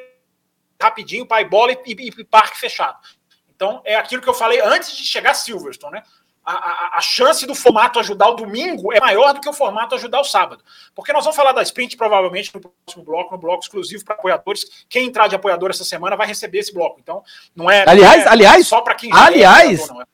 rapidinho, 0.81 1.27
pai 1.27 1.45
bola 1.45 1.73
e, 1.73 1.79
e, 1.87 2.09
e, 2.09 2.25
parque 2.25 2.59
fechado. 2.59 2.99
Então, 3.55 3.81
é 3.85 3.95
aquilo 3.95 4.21
que 4.21 4.29
eu 4.29 4.35
falei 4.35 4.61
antes 4.61 4.97
de 4.97 5.05
chegar 5.05 5.31
a 5.31 5.35
Silverstone, 5.35 5.95
né? 5.95 6.03
A, 6.45 6.55
a, 6.55 6.99
a, 6.99 7.01
chance 7.01 7.47
do 7.47 7.55
formato 7.55 8.01
ajudar 8.01 8.29
o 8.31 8.35
domingo 8.35 8.93
é 8.93 8.99
maior 8.99 9.33
do 9.33 9.41
que 9.41 9.49
o 9.49 9.53
formato 9.53 9.95
ajudar 9.95 10.21
o 10.21 10.25
sábado. 10.25 10.65
Porque 10.93 11.13
nós 11.13 11.23
vamos 11.23 11.37
falar 11.37 11.53
da 11.53 11.63
sprint 11.63 11.97
provavelmente 11.97 12.51
no 12.53 12.61
próximo 12.61 13.05
bloco, 13.05 13.31
no 13.31 13.39
bloco 13.41 13.63
exclusivo 13.63 14.05
para 14.05 14.17
apoiadores. 14.17 14.85
Quem 14.89 15.07
entrar 15.07 15.29
de 15.29 15.37
apoiador 15.37 15.71
essa 15.71 15.85
semana 15.85 16.17
vai 16.17 16.27
receber 16.27 16.59
esse 16.59 16.75
bloco. 16.75 16.99
Então, 16.99 17.23
não 17.55 17.71
é, 17.71 17.85
aliás, 17.89 18.25
não 18.25 18.31
é 18.31 18.33
aliás, 18.33 18.67
só 18.67 18.81
para 18.81 18.97
quem 18.97 19.09
aliás, 19.13 19.83
é 19.83 19.85
apoiador, 19.85 19.95
não 19.95 20.03
é. 20.03 20.07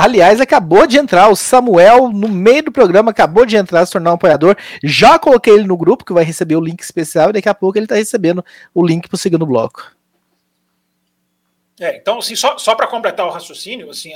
Aliás, 0.00 0.40
acabou 0.40 0.86
de 0.86 0.96
entrar 0.96 1.28
o 1.28 1.34
Samuel 1.34 2.12
no 2.12 2.28
meio 2.28 2.62
do 2.62 2.70
programa, 2.70 3.10
acabou 3.10 3.44
de 3.44 3.56
entrar, 3.56 3.84
se 3.84 3.90
tornar 3.90 4.12
um 4.12 4.14
apoiador. 4.14 4.56
Já 4.80 5.18
coloquei 5.18 5.52
ele 5.52 5.64
no 5.64 5.76
grupo, 5.76 6.04
que 6.04 6.12
vai 6.12 6.22
receber 6.22 6.54
o 6.54 6.60
link 6.60 6.80
especial, 6.80 7.30
e 7.30 7.32
daqui 7.32 7.48
a 7.48 7.54
pouco 7.54 7.76
ele 7.76 7.84
está 7.84 7.96
recebendo 7.96 8.44
o 8.72 8.86
link 8.86 9.08
para 9.08 9.16
o 9.16 9.18
segundo 9.18 9.44
bloco. 9.44 9.90
É, 11.80 11.96
então, 11.96 12.18
assim, 12.18 12.36
só, 12.36 12.56
só 12.58 12.76
para 12.76 12.86
completar 12.86 13.26
o 13.26 13.30
raciocínio, 13.30 13.90
assim, 13.90 14.12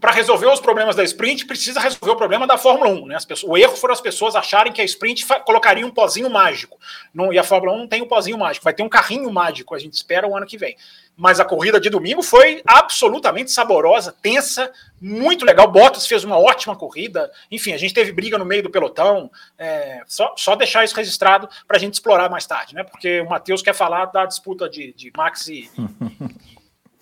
para 0.00 0.12
resolver 0.12 0.46
os 0.46 0.60
problemas 0.60 0.94
da 0.94 1.02
sprint, 1.02 1.46
precisa 1.46 1.80
resolver 1.80 2.12
o 2.12 2.16
problema 2.16 2.46
da 2.46 2.56
Fórmula 2.56 2.90
1. 2.90 3.06
Né? 3.06 3.16
As 3.16 3.24
pessoas, 3.24 3.52
o 3.52 3.56
erro 3.56 3.76
foram 3.76 3.94
as 3.94 4.00
pessoas 4.00 4.36
acharem 4.36 4.72
que 4.72 4.80
a 4.80 4.84
sprint 4.84 5.26
colocaria 5.44 5.86
um 5.86 5.90
pozinho 5.90 6.30
mágico. 6.30 6.78
Não, 7.12 7.32
e 7.32 7.38
a 7.38 7.44
Fórmula 7.44 7.72
1 7.74 7.78
não 7.78 7.88
tem 7.88 8.02
um 8.02 8.08
pozinho 8.08 8.38
mágico, 8.38 8.62
vai 8.62 8.74
ter 8.74 8.84
um 8.84 8.88
carrinho 8.88 9.32
mágico, 9.32 9.74
a 9.74 9.78
gente 9.80 9.94
espera 9.94 10.28
o 10.28 10.36
ano 10.36 10.46
que 10.46 10.58
vem 10.58 10.76
mas 11.20 11.38
a 11.38 11.44
corrida 11.44 11.78
de 11.78 11.90
domingo 11.90 12.22
foi 12.22 12.62
absolutamente 12.66 13.50
saborosa, 13.50 14.16
tensa, 14.22 14.72
muito 14.98 15.44
legal. 15.44 15.70
Bottas 15.70 16.06
fez 16.06 16.24
uma 16.24 16.38
ótima 16.38 16.74
corrida. 16.74 17.30
Enfim, 17.50 17.74
a 17.74 17.76
gente 17.76 17.92
teve 17.92 18.10
briga 18.10 18.38
no 18.38 18.44
meio 18.46 18.62
do 18.62 18.70
pelotão. 18.70 19.30
É, 19.58 20.00
só, 20.06 20.34
só 20.34 20.56
deixar 20.56 20.82
isso 20.82 20.96
registrado 20.96 21.46
para 21.68 21.76
a 21.76 21.78
gente 21.78 21.92
explorar 21.92 22.30
mais 22.30 22.46
tarde, 22.46 22.74
né? 22.74 22.84
Porque 22.84 23.20
o 23.20 23.28
Matheus 23.28 23.60
quer 23.60 23.74
falar 23.74 24.06
da 24.06 24.24
disputa 24.24 24.66
de, 24.66 24.94
de 24.94 25.12
Max 25.14 25.46
e, 25.48 25.70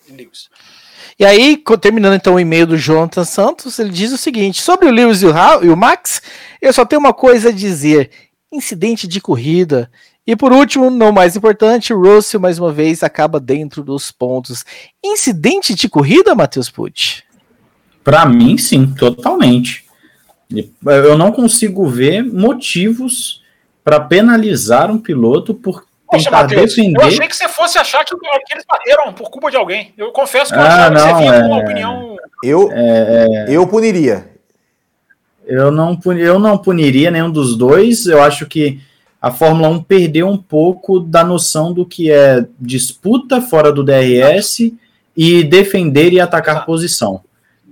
e, 0.05 0.11
Lewis. 0.11 0.49
E 1.17 1.23
aí, 1.23 1.63
terminando 1.79 2.15
então 2.15 2.35
o 2.35 2.39
e-mail 2.41 2.67
do 2.67 2.77
Jonathan 2.77 3.23
Santos, 3.23 3.79
ele 3.79 3.89
diz 3.89 4.11
o 4.11 4.17
seguinte: 4.17 4.61
sobre 4.61 4.89
o 4.89 4.91
Lewis 4.91 5.21
e 5.21 5.27
o, 5.27 5.33
e 5.63 5.69
o 5.69 5.77
Max, 5.77 6.21
eu 6.61 6.73
só 6.73 6.83
tenho 6.83 6.99
uma 6.99 7.13
coisa 7.13 7.49
a 7.49 7.53
dizer: 7.53 8.11
incidente 8.51 9.07
de 9.07 9.21
corrida 9.21 9.89
E 10.29 10.35
por 10.35 10.53
último, 10.53 10.91
não 10.91 11.11
mais 11.11 11.35
importante, 11.35 11.91
Russell 11.91 12.39
mais 12.39 12.59
uma 12.59 12.71
vez 12.71 13.01
acaba 13.01 13.39
dentro 13.39 13.81
dos 13.81 14.11
pontos. 14.11 14.63
Incidente 15.03 15.73
de 15.73 15.89
corrida, 15.89 16.35
Matheus 16.35 16.69
Pucci? 16.69 17.23
Para 18.03 18.27
mim, 18.27 18.55
sim, 18.55 18.93
totalmente. 18.93 19.85
Eu 20.85 21.17
não 21.17 21.31
consigo 21.31 21.89
ver 21.89 22.23
motivos 22.23 23.41
para 23.83 23.99
penalizar 24.01 24.91
um 24.91 24.99
piloto 24.99 25.51
por 25.55 25.83
Poxa, 26.05 26.25
tentar 26.25 26.43
Mateus, 26.43 26.75
defender. 26.75 27.01
Eu 27.01 27.07
achei 27.07 27.27
que 27.27 27.35
você 27.35 27.49
fosse 27.49 27.79
achar 27.79 28.05
que, 28.05 28.15
que, 28.15 28.53
eles 28.53 28.65
bateram 28.69 29.11
por 29.11 29.31
culpa 29.31 29.49
de 29.49 29.57
alguém. 29.57 29.95
Eu 29.97 30.11
confesso 30.11 30.53
que 30.53 30.59
eu 30.59 30.61
ah, 30.61 30.67
achava 30.67 30.89
não, 30.91 31.01
que 31.01 31.07
você 31.07 31.19
vinha 31.21 31.33
é... 31.33 31.41
com 31.41 31.47
uma 31.47 31.57
opinião. 31.57 32.17
Eu, 32.43 32.69
é... 32.71 33.45
eu 33.49 33.65
puniria. 33.65 34.29
Eu 35.43 35.71
não, 35.71 35.99
eu 36.19 36.37
não 36.37 36.55
puniria 36.55 37.09
nenhum 37.09 37.31
dos 37.31 37.57
dois. 37.57 38.05
Eu 38.05 38.21
acho 38.21 38.45
que 38.45 38.79
a 39.21 39.31
Fórmula 39.31 39.67
1 39.69 39.83
perdeu 39.83 40.27
um 40.27 40.37
pouco 40.37 40.99
da 40.99 41.23
noção 41.23 41.73
do 41.73 41.85
que 41.85 42.09
é 42.09 42.45
disputa 42.59 43.41
fora 43.41 43.71
do 43.71 43.83
DRS 43.83 44.71
e 45.15 45.43
defender 45.43 46.13
e 46.13 46.19
atacar 46.19 46.65
posição. 46.65 47.21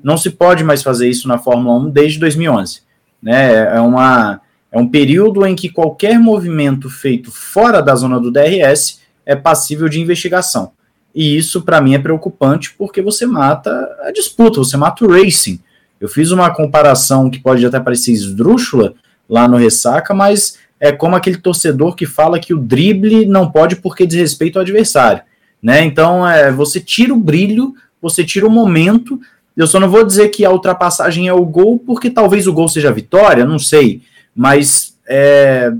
Não 0.03 0.17
se 0.17 0.29
pode 0.29 0.63
mais 0.63 0.83
fazer 0.83 1.09
isso 1.09 1.27
na 1.27 1.37
Fórmula 1.37 1.79
1 1.87 1.89
desde 1.89 2.19
2011. 2.19 2.81
Né? 3.21 3.75
É, 3.75 3.79
uma, 3.79 4.41
é 4.71 4.77
um 4.77 4.87
período 4.87 5.45
em 5.45 5.55
que 5.55 5.69
qualquer 5.69 6.19
movimento 6.19 6.89
feito 6.89 7.31
fora 7.31 7.81
da 7.81 7.95
zona 7.95 8.19
do 8.19 8.31
DRS 8.31 8.99
é 9.25 9.35
passível 9.35 9.87
de 9.87 10.01
investigação. 10.01 10.71
E 11.15 11.37
isso, 11.37 11.61
para 11.61 11.81
mim, 11.81 11.95
é 11.95 11.99
preocupante 11.99 12.75
porque 12.77 13.01
você 13.01 13.25
mata 13.25 13.71
a 14.01 14.11
disputa, 14.11 14.59
você 14.59 14.77
mata 14.77 15.05
o 15.05 15.11
racing. 15.11 15.59
Eu 15.99 16.07
fiz 16.07 16.31
uma 16.31 16.53
comparação 16.53 17.29
que 17.29 17.39
pode 17.39 17.65
até 17.65 17.79
parecer 17.79 18.11
esdrúxula 18.11 18.93
lá 19.27 19.47
no 19.47 19.57
Ressaca, 19.57 20.13
mas 20.13 20.59
é 20.79 20.91
como 20.91 21.15
aquele 21.15 21.37
torcedor 21.37 21.95
que 21.95 22.05
fala 22.05 22.39
que 22.39 22.53
o 22.53 22.59
drible 22.59 23.25
não 23.25 23.49
pode 23.51 23.77
porque 23.77 24.05
diz 24.05 24.19
respeito 24.19 24.57
ao 24.57 24.63
adversário. 24.63 25.21
Né? 25.61 25.83
Então, 25.83 26.27
é, 26.27 26.51
você 26.51 26.79
tira 26.79 27.13
o 27.13 27.19
brilho, 27.19 27.73
você 28.01 28.23
tira 28.23 28.45
o 28.45 28.51
momento 28.51 29.19
eu 29.57 29.65
só 29.65 29.79
não 29.79 29.89
vou 29.89 30.05
dizer 30.05 30.29
que 30.29 30.45
a 30.45 30.51
ultrapassagem 30.51 31.27
é 31.27 31.33
o 31.33 31.43
gol, 31.43 31.79
porque 31.79 32.11
talvez 32.11 32.45
o 32.45 32.53
gol 32.53 32.69
seja 32.69 32.89
a 32.89 32.93
vitória, 32.93 33.43
não 33.43 33.57
sei. 33.57 34.03
Mas 34.35 34.95
é, 35.09 35.73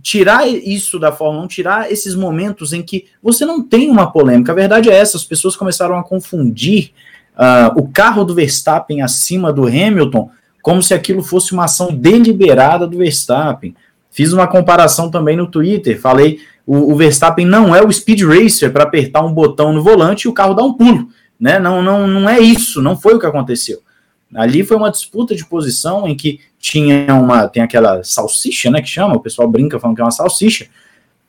tirar 0.00 0.48
isso 0.48 0.98
da 0.98 1.12
Fórmula 1.12 1.44
1, 1.44 1.48
tirar 1.48 1.92
esses 1.92 2.14
momentos 2.14 2.72
em 2.72 2.82
que 2.82 3.04
você 3.22 3.44
não 3.44 3.62
tem 3.62 3.90
uma 3.90 4.10
polêmica. 4.10 4.52
A 4.52 4.54
verdade 4.54 4.88
é 4.88 4.94
essa: 4.94 5.18
as 5.18 5.24
pessoas 5.24 5.54
começaram 5.54 5.98
a 5.98 6.02
confundir 6.02 6.92
uh, 7.36 7.78
o 7.78 7.88
carro 7.88 8.24
do 8.24 8.34
Verstappen 8.34 9.02
acima 9.02 9.52
do 9.52 9.66
Hamilton 9.66 10.30
como 10.62 10.82
se 10.82 10.94
aquilo 10.94 11.22
fosse 11.22 11.52
uma 11.52 11.64
ação 11.64 11.92
deliberada 11.92 12.86
do 12.86 12.96
Verstappen. 12.96 13.74
Fiz 14.10 14.32
uma 14.32 14.46
comparação 14.46 15.10
também 15.10 15.36
no 15.36 15.46
Twitter, 15.46 16.00
falei 16.00 16.40
o, 16.64 16.92
o 16.92 16.96
Verstappen 16.96 17.44
não 17.44 17.74
é 17.74 17.82
o 17.82 17.90
speed 17.90 18.22
racer 18.22 18.72
para 18.72 18.84
apertar 18.84 19.22
um 19.22 19.32
botão 19.32 19.72
no 19.72 19.82
volante 19.82 20.26
e 20.26 20.28
o 20.28 20.32
carro 20.32 20.54
dá 20.54 20.62
um 20.62 20.72
pulo 20.72 21.08
né? 21.42 21.58
Não, 21.58 21.82
não, 21.82 22.06
não 22.06 22.28
é 22.30 22.38
isso, 22.38 22.80
não 22.80 22.96
foi 22.96 23.14
o 23.14 23.18
que 23.18 23.26
aconteceu. 23.26 23.82
Ali 24.32 24.62
foi 24.62 24.76
uma 24.76 24.92
disputa 24.92 25.34
de 25.34 25.44
posição 25.44 26.06
em 26.06 26.16
que 26.16 26.38
tinha 26.56 27.12
uma, 27.16 27.48
tem 27.48 27.60
aquela 27.60 28.04
salsicha, 28.04 28.70
né, 28.70 28.80
que 28.80 28.88
chama, 28.88 29.16
o 29.16 29.20
pessoal 29.20 29.48
brinca 29.48 29.80
falando 29.80 29.96
que 29.96 30.00
é 30.00 30.04
uma 30.04 30.12
salsicha. 30.12 30.68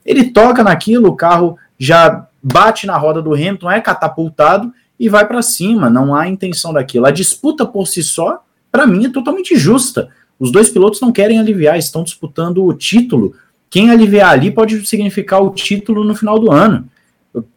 Ele 0.05 0.25
toca 0.25 0.63
naquilo, 0.63 1.09
o 1.09 1.15
carro 1.15 1.57
já 1.79 2.27
bate 2.43 2.85
na 2.85 2.95
roda 2.95 3.23
do 3.23 3.33
Hamilton, 3.33 3.71
é 3.71 3.81
catapultado 3.81 4.71
e 4.99 5.09
vai 5.09 5.27
para 5.27 5.41
cima, 5.41 5.89
não 5.89 6.13
há 6.13 6.27
intenção 6.27 6.71
daquilo. 6.71 7.07
A 7.07 7.11
disputa 7.11 7.65
por 7.65 7.87
si 7.87 8.03
só, 8.03 8.43
para 8.73 8.87
mim, 8.87 9.05
é 9.05 9.09
totalmente 9.09 9.55
justa. 9.55 10.09
Os 10.39 10.51
dois 10.51 10.67
pilotos 10.67 10.99
não 10.99 11.11
querem 11.11 11.37
aliviar, 11.37 11.77
estão 11.77 12.03
disputando 12.03 12.65
o 12.65 12.73
título. 12.73 13.35
Quem 13.69 13.91
aliviar 13.91 14.31
ali 14.31 14.49
pode 14.49 14.83
significar 14.87 15.43
o 15.43 15.51
título 15.51 16.03
no 16.03 16.15
final 16.15 16.39
do 16.39 16.51
ano. 16.51 16.89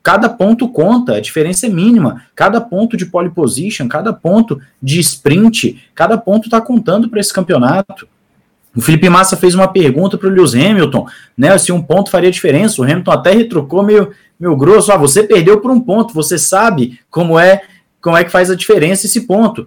Cada 0.03 0.29
ponto 0.29 0.69
conta, 0.69 1.14
a 1.14 1.21
diferença 1.21 1.64
é 1.64 1.71
mínima. 1.71 2.23
Cada 2.35 2.61
ponto 2.61 2.99
de 2.99 3.07
pole 3.07 3.31
position, 3.31 3.89
cada 3.89 4.12
ponto 4.12 4.61
de 4.83 5.01
sprint, 5.01 5.83
cada 5.95 6.19
ponto 6.19 6.49
está 6.49 6.61
contando 6.61 7.09
para 7.09 7.19
esse 7.19 7.33
campeonato. 7.33 8.07
O 8.77 8.83
Felipe 8.83 9.09
Massa 9.09 9.39
fez 9.39 9.55
uma 9.55 9.69
pergunta 9.69 10.19
para 10.19 10.29
o 10.29 10.31
Lewis 10.31 10.55
Hamilton, 10.55 11.07
né? 11.37 11.57
Se 11.57 11.73
um 11.73 11.83
ponto 11.83 12.11
faria 12.11 12.31
diferença. 12.31 12.83
O 12.83 12.85
Hamilton 12.85 13.11
até 13.11 13.33
retrucou 13.33 13.83
meio, 13.83 14.11
meio 14.39 14.55
grosso. 14.55 14.93
Ah, 14.93 14.99
você 14.99 15.23
perdeu 15.23 15.62
por 15.62 15.71
um 15.71 15.81
ponto, 15.81 16.12
você 16.12 16.37
sabe 16.37 17.01
como 17.11 17.39
é, 17.39 17.62
como 18.03 18.19
é 18.19 18.23
que 18.23 18.31
faz 18.31 18.51
a 18.51 18.55
diferença 18.55 19.07
esse 19.07 19.23
ponto. 19.23 19.67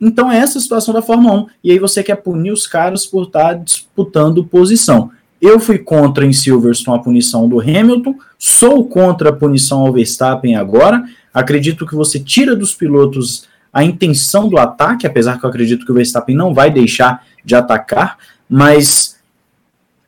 Então 0.00 0.30
é 0.30 0.38
essa 0.38 0.58
a 0.58 0.62
situação 0.62 0.94
da 0.94 1.02
Fórmula 1.02 1.40
1. 1.40 1.46
E 1.64 1.72
aí 1.72 1.78
você 1.78 2.02
quer 2.02 2.16
punir 2.16 2.52
os 2.52 2.66
caras 2.66 3.06
por 3.06 3.24
estar 3.24 3.48
tá 3.48 3.54
disputando 3.54 4.44
posição. 4.44 5.10
Eu 5.40 5.60
fui 5.60 5.78
contra 5.78 6.26
em 6.26 6.32
Silverstone 6.32 6.98
a 6.98 7.02
punição 7.02 7.48
do 7.48 7.60
Hamilton, 7.60 8.16
sou 8.36 8.84
contra 8.84 9.30
a 9.30 9.32
punição 9.32 9.80
ao 9.80 9.92
Verstappen 9.92 10.56
agora. 10.56 11.04
Acredito 11.32 11.86
que 11.86 11.94
você 11.94 12.18
tira 12.18 12.56
dos 12.56 12.74
pilotos 12.74 13.46
a 13.72 13.84
intenção 13.84 14.48
do 14.48 14.58
ataque, 14.58 15.06
apesar 15.06 15.38
que 15.38 15.44
eu 15.44 15.50
acredito 15.50 15.84
que 15.84 15.92
o 15.92 15.94
Verstappen 15.94 16.34
não 16.34 16.52
vai 16.52 16.70
deixar 16.70 17.24
de 17.44 17.54
atacar, 17.54 18.18
mas 18.48 19.18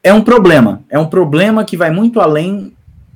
é 0.02 0.12
um 0.12 0.22
problema. 0.22 0.82
É 0.88 0.98
um 0.98 1.06
problema 1.06 1.64
que 1.64 1.76
vai 1.76 1.90
muito 1.90 2.20
além 2.20 2.72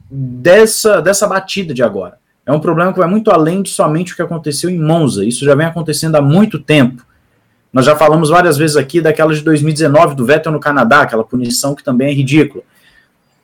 dessa, 0.09 1.01
dessa 1.01 1.27
batida 1.27 1.75
de 1.75 1.83
agora. 1.83 2.19
É 2.47 2.53
um 2.53 2.61
problema 2.61 2.93
que 2.93 2.99
vai 2.99 3.09
muito 3.09 3.31
além 3.31 3.63
de 3.63 3.71
somente 3.71 4.13
o 4.13 4.17
que 4.17 4.23
aconteceu 4.23 4.69
em 4.69 4.79
Monza. 4.79 5.25
Isso 5.25 5.45
já 5.45 5.55
vem 5.55 5.67
acontecendo 5.67 6.17
há 6.17 6.23
muito 6.23 6.59
tempo. 6.59 7.05
Nós 7.73 7.87
já 7.87 7.97
falamos 7.97 8.29
várias 8.29 8.57
vezes 8.57 8.77
aqui 8.77 9.01
daquela 9.01 9.35
de 9.35 9.41
2019 9.41 10.15
do 10.15 10.25
Vettel 10.25 10.53
no 10.53 10.61
Canadá, 10.61 11.03
aquela 11.03 11.25
punição 11.25 11.75
que 11.75 11.83
também 11.83 12.09
é 12.09 12.13
ridícula. 12.13 12.63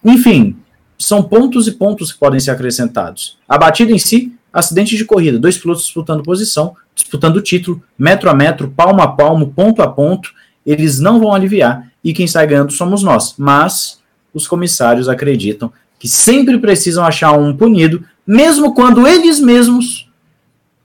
Enfim, 0.05 0.57
são 0.99 1.23
pontos 1.23 1.67
e 1.67 1.73
pontos 1.73 2.13
que 2.13 2.19
podem 2.19 2.39
ser 2.39 2.51
acrescentados. 2.51 3.39
A 3.49 3.59
batida 3.59 3.91
em 3.91 3.99
si, 3.99 4.33
acidente 4.53 4.97
de 4.97 5.05
corrida, 5.05 5.39
dois 5.39 5.59
pilotos 5.59 5.85
disputando 5.85 6.23
posição, 6.23 6.77
disputando 6.95 7.37
o 7.37 7.43
título, 7.43 7.83
metro 7.99 8.31
a 8.31 8.35
metro, 8.35 8.71
palmo 8.71 9.01
a 9.01 9.09
palmo, 9.09 9.49
ponto 9.49 9.83
a 9.83 9.89
ponto, 9.89 10.31
eles 10.65 11.01
não 11.01 11.19
vão 11.19 11.33
aliviar 11.33 11.91
e 12.05 12.13
quem 12.13 12.27
sai 12.27 12.47
ganhando 12.47 12.73
somos 12.73 13.03
nós. 13.03 13.35
Mas 13.39 14.01
os 14.33 14.47
comissários 14.47 15.09
acreditam 15.09 15.73
que 15.99 16.09
sempre 16.09 16.59
precisam 16.59 17.05
achar 17.05 17.33
um 17.33 17.55
punido, 17.57 18.05
mesmo 18.27 18.75
quando 18.75 19.07
eles 19.07 19.41
mesmos 19.41 20.09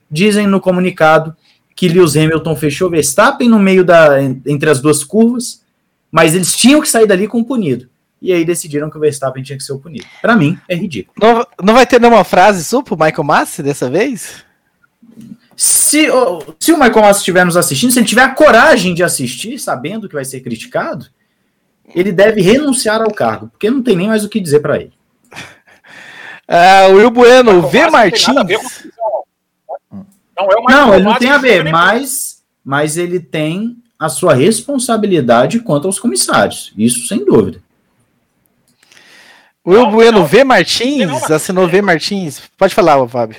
dizem 0.09 0.47
no 0.47 0.61
comunicado 0.61 1.35
que 1.75 1.89
Lewis 1.89 2.15
Hamilton 2.15 2.55
fechou 2.55 2.89
Verstappen 2.89 3.49
no 3.49 3.59
meio 3.59 3.83
da 3.83 4.21
entre 4.21 4.69
as 4.69 4.79
duas 4.79 5.03
curvas, 5.03 5.61
mas 6.09 6.33
eles 6.33 6.55
tinham 6.55 6.81
que 6.81 6.87
sair 6.87 7.05
dali 7.05 7.27
com 7.27 7.39
o 7.39 7.45
punido. 7.45 7.89
E 8.21 8.31
aí 8.31 8.45
decidiram 8.45 8.89
que 8.89 8.97
o 8.97 8.99
Verstappen 8.99 9.43
tinha 9.43 9.57
que 9.57 9.63
ser 9.63 9.73
o 9.73 9.79
punido. 9.79 10.05
Para 10.21 10.35
mim, 10.35 10.57
é 10.69 10.75
ridículo. 10.75 11.15
Não, 11.19 11.45
não 11.61 11.73
vai 11.73 11.85
ter 11.85 11.99
nenhuma 11.99 12.23
frase 12.23 12.63
sua 12.63 12.81
pro 12.81 12.97
Michael 12.97 13.23
Massi 13.23 13.61
dessa 13.61 13.89
vez? 13.89 14.43
Se, 15.55 16.07
se 16.59 16.71
o 16.71 16.79
Michael 16.79 17.01
Massi 17.01 17.19
estiver 17.19 17.45
nos 17.45 17.57
assistindo, 17.57 17.91
se 17.91 17.99
ele 17.99 18.07
tiver 18.07 18.23
a 18.23 18.33
coragem 18.33 18.93
de 18.93 19.03
assistir, 19.03 19.59
sabendo 19.59 20.07
que 20.07 20.15
vai 20.15 20.25
ser 20.25 20.39
criticado, 20.39 21.07
ele 21.93 22.11
deve 22.11 22.41
renunciar 22.41 23.01
ao 23.01 23.11
cargo, 23.11 23.49
porque 23.49 23.69
não 23.69 23.83
tem 23.83 23.95
nem 23.95 24.07
mais 24.07 24.23
o 24.23 24.29
que 24.29 24.39
dizer 24.39 24.61
para 24.61 24.77
ele. 24.77 24.93
Uh, 26.47 26.93
Will 26.95 27.09
Bueno, 27.09 27.59
o 27.59 27.67
V. 27.67 27.89
Martins. 27.89 28.27
Não, 30.37 30.51
é 30.51 30.71
não 30.71 30.93
ele 30.93 31.03
não 31.03 31.15
tem 31.15 31.31
a 31.31 31.37
ver, 31.37 31.63
mas, 31.63 32.43
mas 32.63 32.97
ele 32.97 33.19
tem 33.19 33.77
a 33.97 34.09
sua 34.09 34.33
responsabilidade 34.33 35.59
quanto 35.59 35.87
aos 35.87 35.97
comissários. 35.97 36.73
Isso 36.77 37.07
sem 37.07 37.23
dúvida. 37.23 37.63
O 39.63 39.71
Will 39.71 39.87
Bueno 39.87 40.25
V. 40.25 40.43
Martins, 40.43 41.07
não, 41.07 41.35
assinou 41.35 41.67
V. 41.67 41.81
Martins. 41.81 42.41
Pode 42.57 42.75
falar, 42.75 43.07
Fábio. 43.07 43.37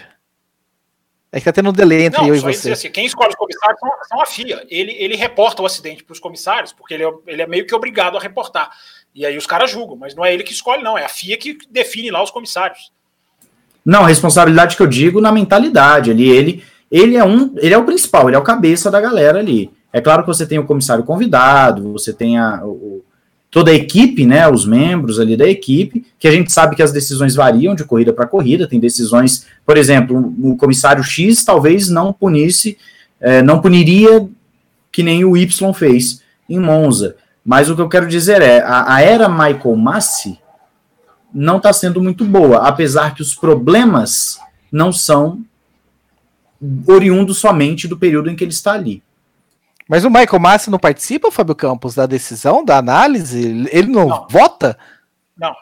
É 1.30 1.38
que 1.38 1.44
tá 1.44 1.52
tendo 1.52 1.68
um 1.68 1.72
delay 1.72 2.04
entre 2.04 2.20
não, 2.20 2.28
eu 2.28 2.34
e 2.34 2.38
você. 2.38 2.72
Assim, 2.72 2.90
quem 2.90 3.04
escolhe 3.04 3.28
os 3.28 3.36
comissários 3.36 3.78
são, 3.78 3.90
são, 4.08 4.20
a 4.20 4.26
FIA. 4.26 4.66
Ele, 4.70 4.92
ele 4.92 5.16
reporta 5.16 5.60
o 5.60 5.66
acidente 5.66 6.02
para 6.02 6.12
os 6.12 6.18
comissários, 6.18 6.72
porque 6.72 6.94
ele 6.94 7.04
é, 7.04 7.12
ele 7.26 7.42
é 7.42 7.46
meio 7.46 7.66
que 7.66 7.74
obrigado 7.74 8.16
a 8.16 8.20
reportar. 8.20 8.70
E 9.14 9.26
aí 9.26 9.36
os 9.36 9.46
caras 9.46 9.70
julgam, 9.70 9.96
mas 9.96 10.14
não 10.14 10.24
é 10.24 10.32
ele 10.32 10.42
que 10.42 10.52
escolhe, 10.52 10.82
não. 10.82 10.96
É 10.96 11.04
a 11.04 11.08
FIA 11.08 11.36
que 11.36 11.58
define 11.68 12.10
lá 12.10 12.22
os 12.22 12.30
comissários. 12.30 12.90
Não, 13.86 14.02
responsabilidade 14.02 14.76
que 14.76 14.82
eu 14.82 14.86
digo 14.88 15.20
na 15.20 15.30
mentalidade. 15.30 16.10
Ele, 16.10 16.28
ele, 16.28 16.64
ele 16.90 17.16
é 17.16 17.24
um, 17.24 17.54
ele 17.56 17.72
é 17.72 17.78
o 17.78 17.84
principal, 17.84 18.28
ele 18.28 18.34
é 18.34 18.38
o 18.38 18.42
cabeça 18.42 18.90
da 18.90 19.00
galera 19.00 19.38
ali. 19.38 19.70
É 19.92 20.00
claro 20.00 20.22
que 20.22 20.28
você 20.28 20.44
tem 20.44 20.58
o 20.58 20.66
comissário 20.66 21.04
convidado, 21.04 21.92
você 21.92 22.12
tem 22.12 22.36
a, 22.36 22.60
o, 22.64 23.04
toda 23.48 23.70
a 23.70 23.74
equipe, 23.74 24.26
né, 24.26 24.48
os 24.48 24.66
membros 24.66 25.20
ali 25.20 25.36
da 25.36 25.48
equipe, 25.48 26.04
que 26.18 26.26
a 26.26 26.32
gente 26.32 26.52
sabe 26.52 26.74
que 26.74 26.82
as 26.82 26.90
decisões 26.90 27.36
variam 27.36 27.76
de 27.76 27.84
corrida 27.84 28.12
para 28.12 28.26
corrida, 28.26 28.66
tem 28.66 28.80
decisões, 28.80 29.46
por 29.64 29.76
exemplo, 29.76 30.34
o 30.42 30.56
comissário 30.56 31.04
X 31.04 31.44
talvez 31.44 31.88
não 31.88 32.12
punisse, 32.12 32.76
é, 33.20 33.40
não 33.40 33.60
puniria 33.60 34.28
que 34.90 35.02
nem 35.04 35.24
o 35.24 35.36
Y 35.36 35.72
fez 35.72 36.20
em 36.50 36.58
Monza. 36.58 37.14
Mas 37.44 37.70
o 37.70 37.76
que 37.76 37.82
eu 37.82 37.88
quero 37.88 38.08
dizer 38.08 38.42
é, 38.42 38.60
a, 38.62 38.96
a 38.96 39.00
era 39.00 39.28
Michael 39.28 39.76
Massi 39.76 40.38
não 41.32 41.58
está 41.58 41.72
sendo 41.72 42.02
muito 42.02 42.24
boa, 42.24 42.66
apesar 42.66 43.14
que 43.14 43.22
os 43.22 43.34
problemas 43.34 44.38
não 44.70 44.92
são 44.92 45.44
oriundo 46.88 47.34
somente 47.34 47.86
do 47.86 47.98
período 47.98 48.30
em 48.30 48.36
que 48.36 48.44
ele 48.44 48.52
está 48.52 48.72
ali. 48.72 49.02
Mas 49.88 50.04
o 50.04 50.10
Michael 50.10 50.40
Massi 50.40 50.70
não 50.70 50.78
participa, 50.78 51.30
Fábio 51.30 51.54
Campos, 51.54 51.94
da 51.94 52.06
decisão, 52.06 52.64
da 52.64 52.76
análise? 52.76 53.68
Ele 53.70 53.86
não, 53.86 54.08
não. 54.08 54.26
vota? 54.28 54.76
Não, 55.36 55.54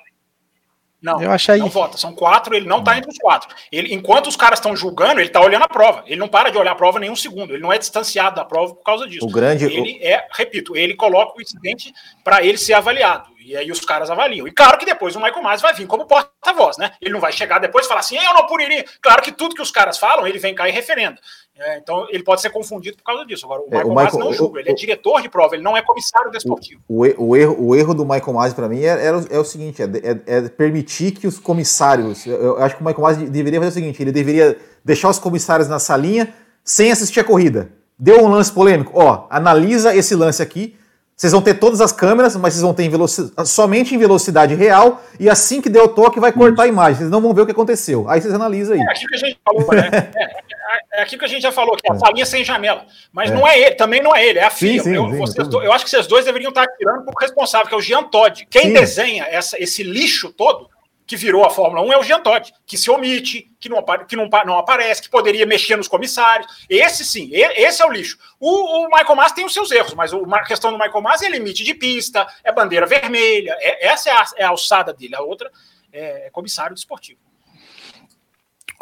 Não, 1.03 1.21
eu 1.21 1.31
achei... 1.31 1.59
não 1.59 1.69
vota. 1.69 1.99
São 1.99 2.15
quatro, 2.15 2.55
ele 2.55 2.67
não 2.67 2.79
está 2.79 2.97
entre 2.97 3.11
os 3.11 3.19
quatro. 3.19 3.55
Ele, 3.71 3.93
enquanto 3.93 4.29
os 4.29 4.37
caras 4.37 4.59
estão 4.59 4.75
julgando, 4.75 5.21
ele 5.21 5.29
está 5.29 5.43
olhando 5.43 5.65
a 5.65 5.69
prova. 5.69 6.03
Ele 6.07 6.17
não 6.17 6.29
para 6.29 6.49
de 6.49 6.57
olhar 6.57 6.73
a 6.73 6.77
prova 6.77 6.99
nem 6.99 7.11
um 7.11 7.17
segundo. 7.17 7.53
Ele 7.53 7.63
não 7.63 7.73
é 7.73 7.77
distanciado 7.77 8.37
da 8.37 8.45
prova 8.47 8.75
por 8.75 8.83
causa 8.83 9.07
disso. 9.07 9.27
O 9.27 9.31
grande. 9.31 9.67
Ele 9.67 9.99
é, 10.03 10.27
repito, 10.33 10.75
ele 10.75 10.95
coloca 10.95 11.37
o 11.37 11.43
incidente 11.43 11.93
para 12.23 12.43
ele 12.43 12.57
ser 12.57 12.73
avaliado. 12.73 13.34
E 13.45 13.57
aí 13.57 13.71
os 13.71 13.81
caras 13.81 14.11
avaliam. 14.11 14.49
E 14.49 14.51
claro 14.51 14.79
que 14.79 14.87
depois 14.87 15.15
o 15.15 15.21
Michael 15.21 15.43
Myers 15.43 15.61
vai 15.61 15.75
vir 15.75 15.87
como 15.87 16.07
porta-voz, 16.07 16.79
né? 16.79 16.93
Ele 17.01 17.13
não 17.13 17.21
vai 17.21 17.31
chegar 17.31 17.59
depois 17.59 17.85
e 17.85 17.89
falar 17.89 18.01
assim, 18.01 18.17
eu 18.17 18.35
não 18.35 18.47
puniria. 18.47 18.85
Claro 19.03 19.23
que 19.23 19.31
tudo 19.31 19.55
que 19.55 19.61
os 19.61 19.71
caras 19.71 19.99
falam, 19.99 20.27
ele 20.27 20.39
vem 20.39 20.55
cá 20.55 20.67
e 20.69 20.73
referenda. 20.73 21.19
É, 21.57 21.77
então 21.77 22.07
ele 22.11 22.25
pode 22.25 22.41
ser 22.41 22.51
confundido 22.51 22.97
por 22.97 23.05
causa 23.05 23.25
disso. 23.27 23.45
Agora, 23.45 23.61
o 23.61 23.65
Michael, 23.67 23.83
é, 23.83 23.85
o 23.85 23.89
Michael 23.91 24.13
Myers 24.13 24.25
não 24.25 24.33
julga, 24.33 24.61
ele 24.61 24.71
é 24.71 24.75
diretor 24.75 25.21
de 25.21 25.29
prova, 25.29 25.55
ele 25.55 25.63
não 25.63 25.77
é 25.77 25.83
comissário 25.83 26.31
desportivo. 26.31 26.81
O, 26.89 27.05
o, 27.05 27.29
o 27.29 27.37
erro, 27.37 27.57
o 27.59 27.77
erro 27.77 27.95
do 27.95 28.05
Michael 28.05 28.33
Myers, 28.33 28.55
para 28.55 28.69
mim, 28.69 28.81
é, 28.81 28.89
é, 28.89 29.09
é, 29.09 29.39
o 29.39 29.45
seguinte: 29.45 29.83
é, 29.83 29.85
é, 29.85 30.39
é, 30.39 30.49
permitir 30.49 31.13
que 31.13 31.27
os 31.27 31.39
comissários. 31.39 32.27
Eu, 32.27 32.41
eu 32.41 32.63
acho 32.63 32.77
que 32.77 32.83
o 32.83 32.85
Michael 32.85 33.07
Myers 33.07 33.31
deveria 33.31 33.61
fazer 33.61 33.71
o 33.71 33.75
seguinte: 33.75 34.03
ele 34.03 34.11
deveria 34.11 34.59
deixar 34.85 35.11
os 35.11 35.19
comissários 35.19 35.69
na 35.69 35.79
salinha 35.79 36.35
sem 36.65 36.91
assistir 36.91 37.21
a 37.21 37.25
corrida. 37.25 37.71
Deu 37.97 38.25
um 38.25 38.29
lance 38.29 38.51
polêmico, 38.51 38.93
ó, 38.95 39.27
analisa 39.31 39.95
esse 39.95 40.17
lance 40.17 40.43
aqui 40.43 40.77
vocês 41.17 41.33
vão 41.33 41.41
ter 41.41 41.55
todas 41.55 41.81
as 41.81 41.93
câmeras, 41.93 42.35
mas 42.37 42.55
vocês 42.55 42.63
vão 42.63 42.75
ter 42.75 42.85
em 42.85 43.45
somente 43.47 43.95
em 43.95 43.99
velocidade 43.99 44.55
real, 44.55 45.01
e 45.19 45.31
assim 45.31 45.61
que 45.61 45.69
der 45.69 45.83
o 45.83 45.89
toque 45.89 46.19
vai 46.19 46.33
cortar 46.33 46.65
a 46.65 46.67
imagem. 46.67 46.97
Vocês 46.97 47.11
não 47.11 47.21
vão 47.21 47.33
ver 47.33 47.43
o 47.43 47.47
que 47.47 47.53
aconteceu. 47.53 48.09
Aí 48.09 48.21
vocês 48.21 48.35
analisam 48.35 48.75
aí. 48.75 48.81
É 48.81 48.91
aquilo 48.91 49.09
que 49.09 49.15
a 49.15 49.19
gente 49.19 49.39
falou, 49.45 49.75
né? 49.75 50.13
É, 50.67 50.99
é, 50.99 51.01
é 51.01 51.03
aquilo 51.03 51.21
que 51.21 51.25
a 51.27 51.29
gente 51.29 51.43
já 51.43 51.53
falou, 51.53 51.77
que 51.77 51.87
é 51.87 51.93
a 51.93 51.99
salinha 51.99 52.25
sem 52.25 52.43
janela. 52.43 52.85
Mas 53.13 53.31
é. 53.31 53.35
não 53.35 53.47
é 53.47 53.59
ele, 53.59 53.75
também 53.75 54.03
não 54.03 54.15
é 54.17 54.27
ele, 54.27 54.39
é 54.39 54.45
a 54.45 54.51
filha. 54.51 54.83
Sim, 54.83 54.91
sim, 54.91 54.97
eu, 54.97 55.11
sim, 55.11 55.19
vocês, 55.19 55.49
eu 55.53 55.73
acho 55.73 55.85
que 55.85 55.91
vocês 55.91 56.07
dois 56.07 56.25
deveriam 56.25 56.49
estar 56.49 56.67
tirando 56.67 57.07
o 57.07 57.21
responsável, 57.21 57.69
que 57.69 57.75
é 57.75 57.77
o 57.77 57.81
Jean 57.81 58.03
Todd. 58.05 58.47
Quem 58.51 58.73
desenha 58.73 59.25
essa, 59.25 59.63
esse 59.63 59.83
lixo 59.83 60.33
todo 60.33 60.69
que 61.07 61.17
virou 61.17 61.45
a 61.45 61.51
Fórmula 61.51 61.83
1 61.83 61.93
é 61.93 61.99
o 61.99 62.03
Jean 62.03 62.21
Todt, 62.21 62.53
que 62.67 62.79
se 62.79 62.91
omite, 62.91 63.51
que 63.61 63.69
não, 63.69 63.85
que 64.09 64.17
não, 64.17 64.29
não 64.47 64.59
aparece, 64.59 65.03
que 65.03 65.11
poderia 65.11 65.45
mexer 65.45 65.77
nos 65.77 65.89
comissários. 65.89 66.67
Esse 66.69 67.05
sim, 67.05 67.31
esse 67.33 67.83
é 67.83 67.87
o 67.87 67.93
lixo. 67.93 68.19
O, 68.41 68.85
o 68.85 68.89
Michael 68.89 69.17
Masi 69.17 69.35
tem 69.35 69.45
os 69.45 69.53
seus 69.53 69.71
erros, 69.71 69.95
mas 69.95 70.13
a 70.13 70.45
questão 70.45 70.71
do 70.71 70.79
Michael 70.79 71.03
Masi 71.03 71.27
é 71.27 71.31
limite 71.31 71.63
de 71.63 71.75
pista, 71.75 72.27
é 72.43 72.53
bandeira 72.53 72.87
vermelha, 72.87 73.57
é, 73.61 73.87
essa 73.87 74.09
é 74.09 74.13
a, 74.13 74.25
é 74.39 74.45
a, 74.45 74.49
alçada 74.49 74.93
dele, 74.93 75.15
a 75.15 75.21
outra 75.21 75.51
é, 75.93 76.27
é 76.27 76.31
comissário 76.31 76.75
desportivo. 76.75 77.21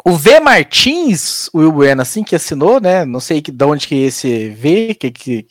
O 0.05 0.17
V 0.17 0.39
Martins, 0.41 1.49
o 1.53 1.59
Will 1.59 1.71
Bueno, 1.71 2.01
assim 2.01 2.25
que 2.25 2.35
assinou, 2.35 2.79
né? 2.81 3.05
Não 3.05 3.21
sei 3.21 3.41
de 3.41 3.63
onde 3.63 3.87
que 3.87 3.95
é 3.95 4.07
esse 4.07 4.49
V, 4.49 4.95
que, 4.95 5.11
que, 5.11 5.47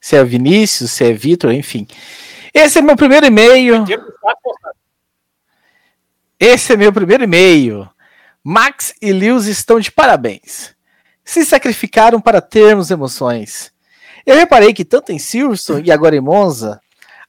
se 0.00 0.14
é 0.14 0.22
Vinícius, 0.22 0.92
se 0.92 1.04
é 1.04 1.12
Vitor, 1.12 1.52
enfim. 1.52 1.88
Esse 2.54 2.78
é 2.78 2.82
meu 2.82 2.96
primeiro 2.96 3.26
e-mail. 3.26 3.84
Esse 6.38 6.74
é 6.74 6.76
meu 6.76 6.92
primeiro 6.92 7.24
e-mail. 7.24 7.88
Max 8.44 8.92
e 9.00 9.10
Lewis 9.10 9.46
estão 9.46 9.80
de 9.80 9.90
parabéns. 9.90 10.74
Se 11.24 11.46
sacrificaram 11.46 12.20
para 12.20 12.42
termos 12.42 12.90
emoções. 12.90 13.72
Eu 14.26 14.36
reparei 14.36 14.74
que 14.74 14.84
tanto 14.84 15.12
em 15.12 15.18
Silverstone 15.18 15.88
e 15.88 15.90
agora 15.90 16.14
em 16.14 16.20
Monza, 16.20 16.78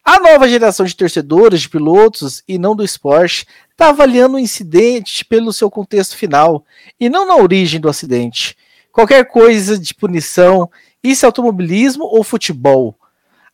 a 0.03 0.20
nova 0.20 0.49
geração 0.49 0.86
de 0.86 0.93
torcedores, 0.93 1.62
de 1.62 1.70
pilotos 1.70 2.43
e 2.45 2.58
não 2.58 2.76
do 2.76 2.84
esporte 2.84 3.47
está 3.72 3.89
avaliando 3.89 4.36
o 4.36 4.39
incidente 4.39 5.24
pelo 5.24 5.53
seu 5.53 5.72
contexto 5.72 6.18
final 6.18 6.66
e 6.99 7.08
não 7.08 7.26
na 7.26 7.38
origem 7.38 7.80
do 7.80 7.88
acidente. 7.88 8.58
Qualquer 8.91 9.26
coisa 9.26 9.80
de 9.80 9.93
punição, 9.93 10.70
isso 11.01 11.26
é 11.26 11.28
automobilismo 11.28 12.03
ou 12.03 12.26
futebol? 12.26 12.99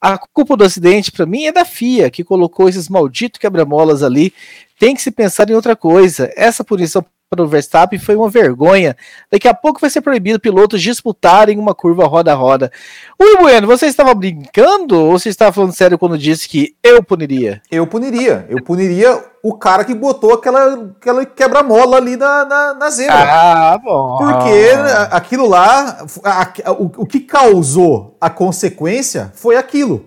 A 0.05 0.17
culpa 0.17 0.57
do 0.57 0.65
acidente, 0.65 1.13
para 1.13 1.25
mim, 1.25 1.45
é 1.45 1.51
da 1.53 1.63
FIA, 1.63 2.11
que 2.11 2.25
colocou 2.25 2.67
esses 2.67 2.89
malditos 2.89 3.39
quebra-molas 3.39 4.03
ali 4.03 4.33
tem 4.77 4.93
que 4.93 5.01
se 5.01 5.09
pensar 5.09 5.49
em 5.49 5.53
outra 5.53 5.77
coisa. 5.77 6.29
Essa 6.35 6.61
punição 6.61 7.05
para 7.35 7.45
o 7.45 7.47
Verstappen 7.47 7.99
foi 7.99 8.15
uma 8.15 8.29
vergonha. 8.29 8.95
Daqui 9.31 9.47
a 9.47 9.53
pouco 9.53 9.79
vai 9.79 9.89
ser 9.89 10.01
proibido 10.01 10.39
pilotos 10.39 10.81
disputarem 10.81 11.57
uma 11.57 11.73
curva 11.73 12.05
roda 12.05 12.31
a 12.31 12.35
roda. 12.35 12.71
Ui, 13.19 13.37
Bueno, 13.37 13.67
você 13.67 13.87
estava 13.87 14.13
brincando 14.13 14.99
ou 14.99 15.19
você 15.19 15.29
estava 15.29 15.51
falando 15.51 15.73
sério 15.73 15.97
quando 15.97 16.17
disse 16.17 16.47
que 16.47 16.75
eu 16.83 17.03
puniria? 17.03 17.61
Eu 17.71 17.85
puniria. 17.87 18.45
Eu 18.49 18.63
puniria 18.63 19.23
o 19.43 19.53
cara 19.53 19.83
que 19.83 19.93
botou 19.93 20.33
aquela, 20.33 20.91
aquela 20.99 21.25
quebra-mola 21.25 21.97
ali 21.97 22.15
na, 22.15 22.45
na, 22.45 22.73
na 22.73 22.89
zebra. 22.89 23.15
Ah, 23.15 23.77
bom. 23.77 24.17
Porque 24.17 24.71
aquilo 25.11 25.47
lá, 25.47 26.05
a, 26.23 26.41
a, 26.65 26.71
o, 26.71 26.91
o 26.97 27.05
que 27.05 27.19
causou 27.19 28.17
a 28.21 28.29
consequência 28.29 29.31
foi 29.35 29.57
aquilo. 29.57 30.05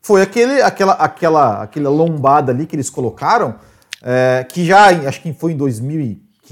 Foi 0.00 0.20
aquele, 0.20 0.60
aquela, 0.60 0.94
aquela, 0.94 1.62
aquela 1.62 1.90
lombada 1.90 2.50
ali 2.50 2.66
que 2.66 2.74
eles 2.74 2.90
colocaram 2.90 3.54
é, 4.02 4.44
que 4.48 4.64
já, 4.64 4.86
acho 4.86 5.20
que 5.20 5.32
foi 5.32 5.52
em 5.52 5.56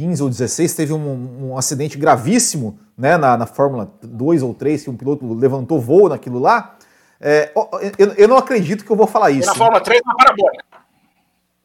2015 0.00 0.22
ou 0.22 0.28
2016, 0.28 0.74
teve 0.74 0.92
um, 0.92 1.50
um 1.50 1.58
acidente 1.58 1.98
gravíssimo 1.98 2.78
né, 2.96 3.16
na, 3.16 3.36
na, 3.36 3.46
Fórmula 3.46 3.92
2 4.02 4.42
ou 4.42 4.54
3, 4.54 4.84
que 4.84 4.90
um 4.90 4.96
piloto 4.96 5.32
levantou 5.34 5.80
voo 5.80 6.08
naquilo 6.08 6.38
lá. 6.38 6.76
É, 7.20 7.52
eu, 7.98 8.12
eu, 8.16 8.28
não 8.28 8.38
acredito 8.38 8.84
que 8.84 8.90
eu 8.90 8.96
vou 8.96 9.06
falar 9.06 9.30
isso. 9.30 9.44
E 9.44 9.46
na 9.46 9.54
Fórmula 9.54 9.80
3 9.80 10.00
na 10.04 10.14
parabólica. 10.14 10.64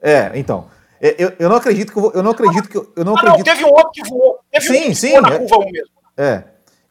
É, 0.01 0.31
então. 0.35 0.67
É, 0.99 1.15
eu, 1.17 1.33
eu 1.39 1.49
não 1.49 1.55
acredito 1.55 1.91
que 1.91 1.97
eu, 1.97 2.01
vou, 2.01 2.11
eu 2.13 2.23
não 2.23 2.31
acredito 2.31 2.69
que 2.69 2.77
eu, 2.77 2.91
eu 2.95 3.05
não 3.05 3.13
ah, 3.15 3.19
acredito. 3.19 3.37
Não, 3.37 3.53
teve 3.53 3.65
um 3.65 3.69
outro 3.69 3.91
que 3.91 4.09
voou. 4.09 4.39
Teve 4.51 4.65
sim, 4.65 4.85
um 4.85 4.89
que 4.89 4.95
sim. 4.95 5.11
Voou 5.11 5.21
na 5.21 5.29
é, 5.29 5.39
curva 5.39 5.57
1 5.57 5.71
mesmo. 5.71 5.89
É. 6.17 6.43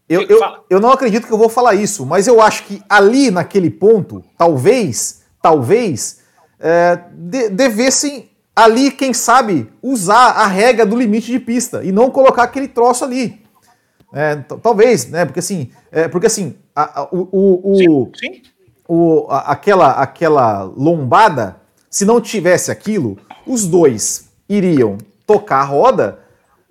Eu, 0.08 0.22
eu, 0.22 0.40
eu 0.68 0.80
não 0.80 0.90
acredito 0.92 1.26
que 1.26 1.32
eu 1.32 1.38
vou 1.38 1.48
falar 1.48 1.74
isso, 1.74 2.04
mas 2.04 2.26
eu 2.26 2.40
acho 2.40 2.64
que 2.64 2.82
ali 2.88 3.30
naquele 3.30 3.70
ponto, 3.70 4.22
talvez, 4.36 5.22
talvez, 5.40 6.20
é, 6.60 6.98
de, 7.10 7.48
devessem 7.48 8.30
ali, 8.54 8.90
quem 8.90 9.12
sabe, 9.12 9.70
usar 9.82 10.30
a 10.30 10.46
regra 10.46 10.86
do 10.86 10.96
limite 10.96 11.30
de 11.30 11.38
pista 11.38 11.82
e 11.84 11.90
não 11.90 12.10
colocar 12.10 12.44
aquele 12.44 12.68
troço 12.68 13.04
ali. 13.04 13.42
É, 14.12 14.36
talvez, 14.62 15.08
né? 15.08 15.24
Porque 15.24 15.40
assim, 15.40 15.70
é, 15.90 16.06
porque 16.06 16.26
assim, 16.26 16.54
a, 16.74 17.00
a, 17.00 17.08
o, 17.10 17.28
o, 17.32 18.10
sim, 18.14 18.34
sim. 18.34 18.42
o 18.86 19.26
a, 19.28 19.52
aquela, 19.52 19.90
aquela 19.92 20.62
lombada, 20.62 21.56
se 21.90 22.04
não 22.04 22.20
tivesse 22.20 22.70
aquilo, 22.70 23.18
os 23.46 23.66
dois 23.66 24.28
iriam 24.48 24.98
tocar 25.26 25.60
a 25.60 25.64
roda 25.64 26.24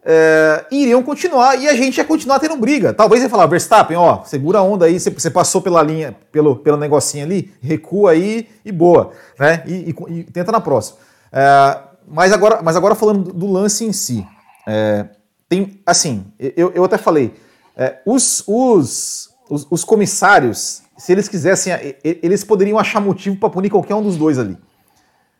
é, 0.06 0.66
iriam 0.70 1.02
continuar 1.02 1.56
e 1.60 1.68
a 1.68 1.74
gente 1.76 1.98
ia 1.98 2.04
continuar 2.04 2.40
tendo 2.40 2.58
briga. 2.58 2.94
Talvez 2.94 3.24
ia 3.24 3.30
falar, 3.30 3.46
Verstappen, 3.46 3.96
ó, 3.96 4.24
segura 4.24 4.60
a 4.60 4.64
onda 4.64 4.86
aí, 4.86 5.00
você 5.00 5.30
passou 5.30 5.62
pela 5.62 5.82
linha, 5.82 6.16
pelo, 6.32 6.58
pelo 6.58 6.78
negocinho 6.78 7.26
ali, 7.26 7.54
recua 7.62 8.12
aí 8.12 8.50
e 8.66 8.72
boa, 8.72 9.12
né? 9.40 9.64
E, 9.66 9.96
e, 10.10 10.20
e 10.20 10.24
tenta 10.26 10.52
na 10.52 10.60
próxima. 10.60 10.98
É, 11.34 11.80
mas, 12.08 12.32
agora, 12.32 12.62
mas 12.62 12.76
agora 12.76 12.94
falando 12.94 13.34
do 13.34 13.52
lance 13.52 13.84
em 13.84 13.92
si, 13.92 14.26
é, 14.68 15.10
tem 15.50 15.82
assim, 15.84 16.32
eu, 16.40 16.72
eu 16.74 16.84
até 16.84 16.98
falei, 16.98 17.34
é, 17.76 18.00
os, 18.06 18.44
os, 18.46 19.32
os, 19.50 19.68
os, 19.70 19.84
comissários, 19.84 20.84
se 20.96 21.12
eles 21.12 21.28
quisessem, 21.28 21.74
eles 22.04 22.44
poderiam 22.44 22.78
achar 22.78 23.02
motivo 23.02 23.36
para 23.38 23.50
punir 23.50 23.72
qualquer 23.72 23.96
um 23.96 24.04
dos 24.04 24.16
dois 24.16 24.38
ali, 24.38 24.58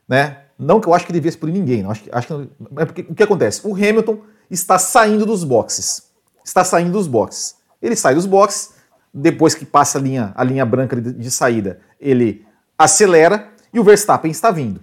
né? 0.10 0.40
Não 0.58 0.80
que 0.80 0.88
eu 0.88 0.94
acho 0.94 1.06
que 1.06 1.14
devesse 1.14 1.38
punir 1.38 1.54
ninguém, 1.54 1.84
não, 1.84 1.92
acho, 1.92 2.04
acho 2.12 2.28
que, 2.28 2.34
é 2.78 2.86
porque, 2.86 3.02
o 3.10 3.14
que 3.16 3.24
acontece? 3.24 3.62
O 3.64 3.76
Hamilton 3.76 4.20
está 4.50 4.80
saindo 4.80 5.26
dos 5.26 5.44
boxes, 5.44 6.12
está 6.44 6.64
saindo 6.64 6.92
dos 6.92 7.08
boxes. 7.08 7.56
Ele 7.82 7.96
sai 7.96 8.16
dos 8.16 8.26
boxes, 8.26 8.74
depois 9.14 9.54
que 9.54 9.66
passa 9.66 9.98
a 10.00 10.02
linha, 10.02 10.32
a 10.36 10.44
linha 10.44 10.66
branca 10.66 11.00
de, 11.00 11.12
de 11.12 11.32
saída, 11.32 11.80
ele 12.00 12.46
acelera 12.78 13.50
e 13.74 13.80
o 13.80 13.84
Verstappen 13.84 14.32
está 14.32 14.50
vindo. 14.52 14.80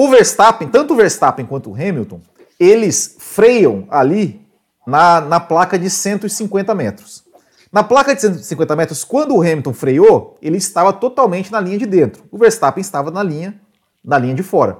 O 0.00 0.08
Verstappen, 0.08 0.68
tanto 0.68 0.94
o 0.94 0.96
Verstappen 0.96 1.44
quanto 1.44 1.70
o 1.70 1.74
Hamilton, 1.74 2.20
eles 2.56 3.16
freiam 3.18 3.84
ali 3.90 4.46
na, 4.86 5.20
na 5.20 5.40
placa 5.40 5.76
de 5.76 5.90
150 5.90 6.72
metros. 6.72 7.24
Na 7.72 7.82
placa 7.82 8.14
de 8.14 8.20
150 8.20 8.76
metros, 8.76 9.02
quando 9.02 9.34
o 9.34 9.40
Hamilton 9.40 9.74
freou, 9.74 10.38
ele 10.40 10.56
estava 10.56 10.92
totalmente 10.92 11.50
na 11.50 11.58
linha 11.58 11.78
de 11.78 11.84
dentro. 11.84 12.22
O 12.30 12.38
Verstappen 12.38 12.80
estava 12.80 13.10
na 13.10 13.24
linha, 13.24 13.60
na 14.04 14.16
linha 14.18 14.36
de 14.36 14.42
fora. 14.44 14.78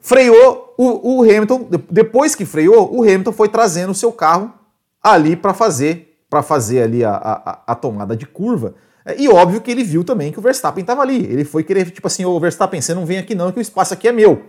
Freou 0.00 0.74
o, 0.76 1.18
o 1.18 1.22
Hamilton, 1.22 1.68
depois 1.88 2.34
que 2.34 2.44
freou, 2.44 2.92
o 2.92 3.04
Hamilton 3.04 3.30
foi 3.30 3.48
trazendo 3.48 3.90
o 3.90 3.94
seu 3.94 4.10
carro 4.10 4.52
ali 5.00 5.36
para 5.36 5.54
fazer, 5.54 6.18
para 6.28 6.42
fazer 6.42 6.82
ali 6.82 7.04
a, 7.04 7.12
a, 7.14 7.62
a 7.64 7.74
tomada 7.76 8.16
de 8.16 8.26
curva 8.26 8.74
e 9.16 9.28
óbvio 9.28 9.60
que 9.60 9.70
ele 9.70 9.84
viu 9.84 10.02
também 10.02 10.32
que 10.32 10.38
o 10.38 10.42
Verstappen 10.42 10.80
estava 10.80 11.02
ali. 11.02 11.24
Ele 11.24 11.44
foi 11.44 11.62
querer, 11.62 11.90
tipo 11.90 12.06
assim, 12.06 12.24
ô 12.24 12.38
Verstappen, 12.40 12.80
você 12.80 12.92
não 12.92 13.06
vem 13.06 13.18
aqui 13.18 13.34
não, 13.34 13.52
que 13.52 13.58
o 13.58 13.62
espaço 13.62 13.94
aqui 13.94 14.08
é 14.08 14.12
meu. 14.12 14.42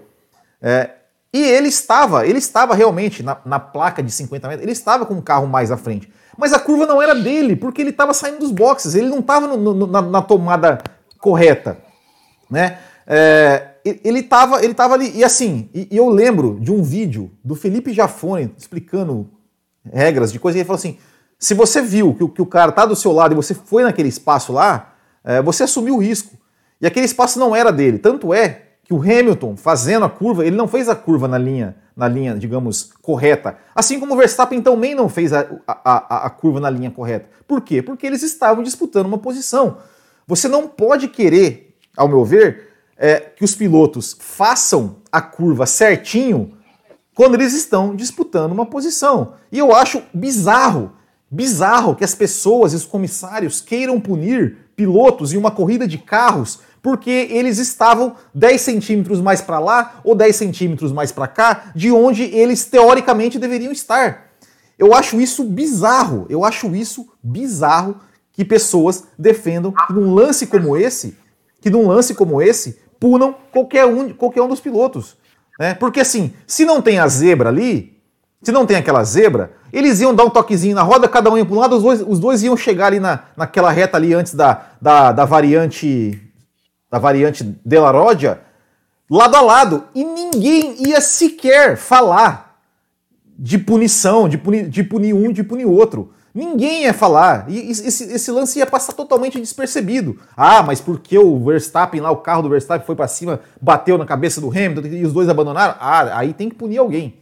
É, 0.62 0.90
e 1.34 1.44
ele 1.44 1.68
estava, 1.68 2.26
ele 2.26 2.40
estava 2.40 2.74
realmente 2.74 3.22
na, 3.22 3.38
na, 3.46 3.60
placa 3.60 4.02
de 4.02 4.10
50 4.10 4.48
metros, 4.48 4.64
ele 4.64 4.72
estava 4.72 5.06
com 5.06 5.14
o 5.16 5.22
carro 5.22 5.46
mais 5.46 5.72
à 5.72 5.78
frente. 5.78 6.12
Mas 6.38 6.54
a 6.54 6.60
curva 6.60 6.86
não 6.86 7.02
era 7.02 7.14
dele, 7.14 7.56
porque 7.56 7.82
ele 7.82 7.90
estava 7.90 8.14
saindo 8.14 8.40
dos 8.40 8.52
boxes, 8.52 8.96
ele 8.96 9.08
não 9.08 9.20
estava 9.20 9.56
na, 9.56 10.02
na, 10.02 10.22
tomada 10.22 10.80
correta. 11.20 11.78
Né? 12.50 12.80
É, 13.06 13.68
ele 13.86 14.20
estava 14.20 14.64
ele 14.64 14.74
tava 14.74 14.94
ali, 14.94 15.12
e 15.16 15.24
assim, 15.24 15.70
e, 15.74 15.88
e 15.92 15.98
eu 15.98 16.10
lembro 16.10 16.60
de 16.60 16.72
um 16.72 16.82
vídeo 16.82 17.32
do 17.44 17.56
Felipe 17.56 17.94
Jafone 17.94 18.54
explicando 18.58 19.30
regras 19.92 20.32
de 20.32 20.40
coisa, 20.40 20.58
e 20.58 20.62
ele 20.62 20.66
falou 20.66 20.78
assim: 20.78 20.98
se 21.40 21.54
você 21.54 21.82
viu 21.82 22.14
que, 22.14 22.28
que 22.30 22.42
o 22.42 22.46
cara 22.46 22.70
está 22.70 22.86
do 22.86 22.96
seu 22.96 23.12
lado 23.12 23.34
e 23.34 23.36
você 23.36 23.54
foi 23.54 23.84
naquele 23.84 24.10
espaço 24.10 24.52
lá, 24.52 24.94
é, 25.24 25.42
você 25.42 25.64
assumiu 25.64 25.96
o 25.96 26.00
risco. 26.00 26.36
E 26.82 26.88
aquele 26.88 27.06
espaço 27.06 27.40
não 27.40 27.56
era 27.56 27.72
dele. 27.72 28.00
Tanto 28.00 28.34
é 28.34 28.64
que 28.84 28.94
o 28.94 29.02
Hamilton, 29.02 29.58
fazendo 29.58 30.06
a 30.06 30.10
curva, 30.10 30.46
ele 30.46 30.56
não 30.56 30.68
fez 30.68 30.88
a 30.88 30.96
curva 30.96 31.28
na 31.28 31.38
linha, 31.38 31.76
na 31.96 32.08
linha, 32.08 32.36
digamos, 32.36 32.92
correta. 33.02 33.58
Assim 33.76 34.00
como 34.00 34.14
o 34.14 34.18
Verstappen 34.18 34.62
também 34.62 34.96
não 34.96 35.10
fez 35.10 35.34
a, 35.34 35.46
a, 35.68 35.76
a, 35.84 36.26
a 36.28 36.30
curva 36.30 36.60
na 36.60 36.70
linha 36.70 36.90
correta. 36.90 37.30
Por 37.48 37.62
quê? 37.62 37.82
Porque 37.82 38.08
eles 38.08 38.24
estavam 38.24 38.64
disputando 38.64 39.06
uma 39.06 39.18
posição. 39.18 39.78
Você 40.26 40.48
não 40.48 40.68
pode 40.68 41.08
querer, 41.08 41.76
ao 41.96 42.08
meu 42.08 42.24
ver, 42.24 42.70
é, 42.98 43.20
que 43.20 43.44
os 43.44 43.56
pilotos 43.56 44.16
façam 44.20 44.98
a 45.12 45.22
curva 45.22 45.66
certinho 45.66 46.54
quando 47.14 47.36
eles 47.36 47.54
estão 47.54 47.96
disputando 47.96 48.52
uma 48.52 48.66
posição. 48.66 49.34
E 49.52 49.58
eu 49.58 49.76
acho 49.76 50.04
bizarro, 50.14 50.94
bizarro 51.30 51.96
que 51.96 52.04
as 52.04 52.16
pessoas 52.16 52.74
e 52.74 52.76
os 52.76 52.86
comissários 52.86 53.62
queiram 53.62 54.00
punir 54.00 54.58
pilotos 54.76 55.34
em 55.34 55.38
uma 55.38 55.52
corrida 55.52 55.88
de 55.88 55.98
carros 55.98 56.60
porque 56.82 57.28
eles 57.32 57.58
estavam 57.58 58.16
10 58.34 58.62
centímetros 58.62 59.20
mais 59.20 59.42
para 59.42 59.60
lá 59.60 60.00
ou 60.04 60.16
10 60.16 60.36
centímetros 60.36 60.92
mais 60.92 61.12
para 61.12 61.28
cá 61.28 61.72
de 61.76 61.92
onde 61.92 62.24
eles 62.24 62.66
teoricamente 62.66 63.38
deveriam 63.38 63.72
estar. 63.72 64.28
Eu 64.80 64.94
acho 64.94 65.20
isso 65.20 65.44
bizarro, 65.44 66.26
eu 66.30 66.46
acho 66.46 66.74
isso 66.76 67.10
bizarro 67.22 68.00
que 68.32 68.46
pessoas 68.46 69.04
defendam 69.18 69.72
que 69.72 69.92
num 69.92 70.14
lance 70.14 70.46
como 70.46 70.78
esse, 70.78 71.18
que 71.60 71.70
num 71.70 71.88
lance 71.88 72.14
como 72.14 72.42
esse, 72.42 72.80
punam 73.00 73.36
qualquer 73.52 73.86
um, 73.86 74.14
qualquer 74.14 74.42
um 74.44 74.48
dos 74.48 74.60
pilotos. 74.60 75.18
Né? 75.60 75.74
Porque 75.74 76.00
assim, 76.00 76.32
se 76.46 76.64
não 76.64 76.82
tem 76.82 77.00
a 77.00 77.08
zebra 77.08 77.50
ali, 77.50 77.97
se 78.42 78.52
não 78.52 78.66
tem 78.66 78.78
aquela 78.78 79.04
zebra, 79.04 79.52
eles 79.74 80.00
iam 80.00 80.14
dar 80.14 80.26
um 80.26 80.30
toquezinho 80.30 80.76
na 80.76 80.84
roda, 80.84 81.08
cada 81.08 81.30
um 81.30 81.38
ia 81.38 81.46
para 81.46 81.56
um 81.56 81.60
lado, 81.60 81.76
os 81.76 81.84
dois, 81.84 82.02
os 82.02 82.20
dois 82.20 82.44
iam 82.44 82.56
chegar 82.56 82.88
ali 82.88 83.00
na, 83.00 83.22
naquela 83.36 83.72
reta 83.72 83.98
ali 83.98 84.14
antes 84.14 84.34
da, 84.34 84.68
da, 84.82 85.12
da 85.12 85.26
variante 85.26 86.22
da 86.90 87.00
variante 87.00 87.44
de 87.44 87.80
la 87.80 87.92
Rodia, 87.92 88.42
lado 89.10 89.36
a 89.36 89.42
lado, 89.42 89.84
e 89.94 90.04
ninguém 90.04 90.88
ia 90.88 91.02
sequer 91.02 91.78
falar 91.78 92.62
de 93.38 93.58
punição, 93.58 94.28
de 94.28 94.38
punir, 94.38 94.70
de 94.70 94.84
punir 94.84 95.14
um, 95.14 95.32
de 95.32 95.44
punir 95.44 95.66
outro. 95.66 96.14
Ninguém 96.34 96.84
ia 96.84 96.94
falar. 96.94 97.46
E 97.50 97.72
esse, 97.72 98.04
esse, 98.04 98.32
lance 98.32 98.60
ia 98.60 98.66
passar 98.66 98.94
totalmente 98.94 99.40
despercebido. 99.40 100.20
Ah, 100.36 100.62
mas 100.62 100.80
porque 100.80 101.18
o 101.18 101.44
Verstappen 101.44 102.00
lá, 102.00 102.12
o 102.12 102.18
carro 102.18 102.44
do 102.44 102.50
Verstappen 102.50 102.86
foi 102.86 102.96
para 102.96 103.08
cima, 103.08 103.40
bateu 103.60 103.98
na 103.98 104.06
cabeça 104.06 104.40
do 104.40 104.50
Hamilton 104.50 104.88
e 104.88 105.04
os 105.04 105.14
dois 105.14 105.30
abandonaram? 105.30 105.76
Ah, 105.80 106.18
aí 106.18 106.34
tem 106.34 106.48
que 106.48 106.56
punir 106.56 106.78
alguém. 106.78 107.20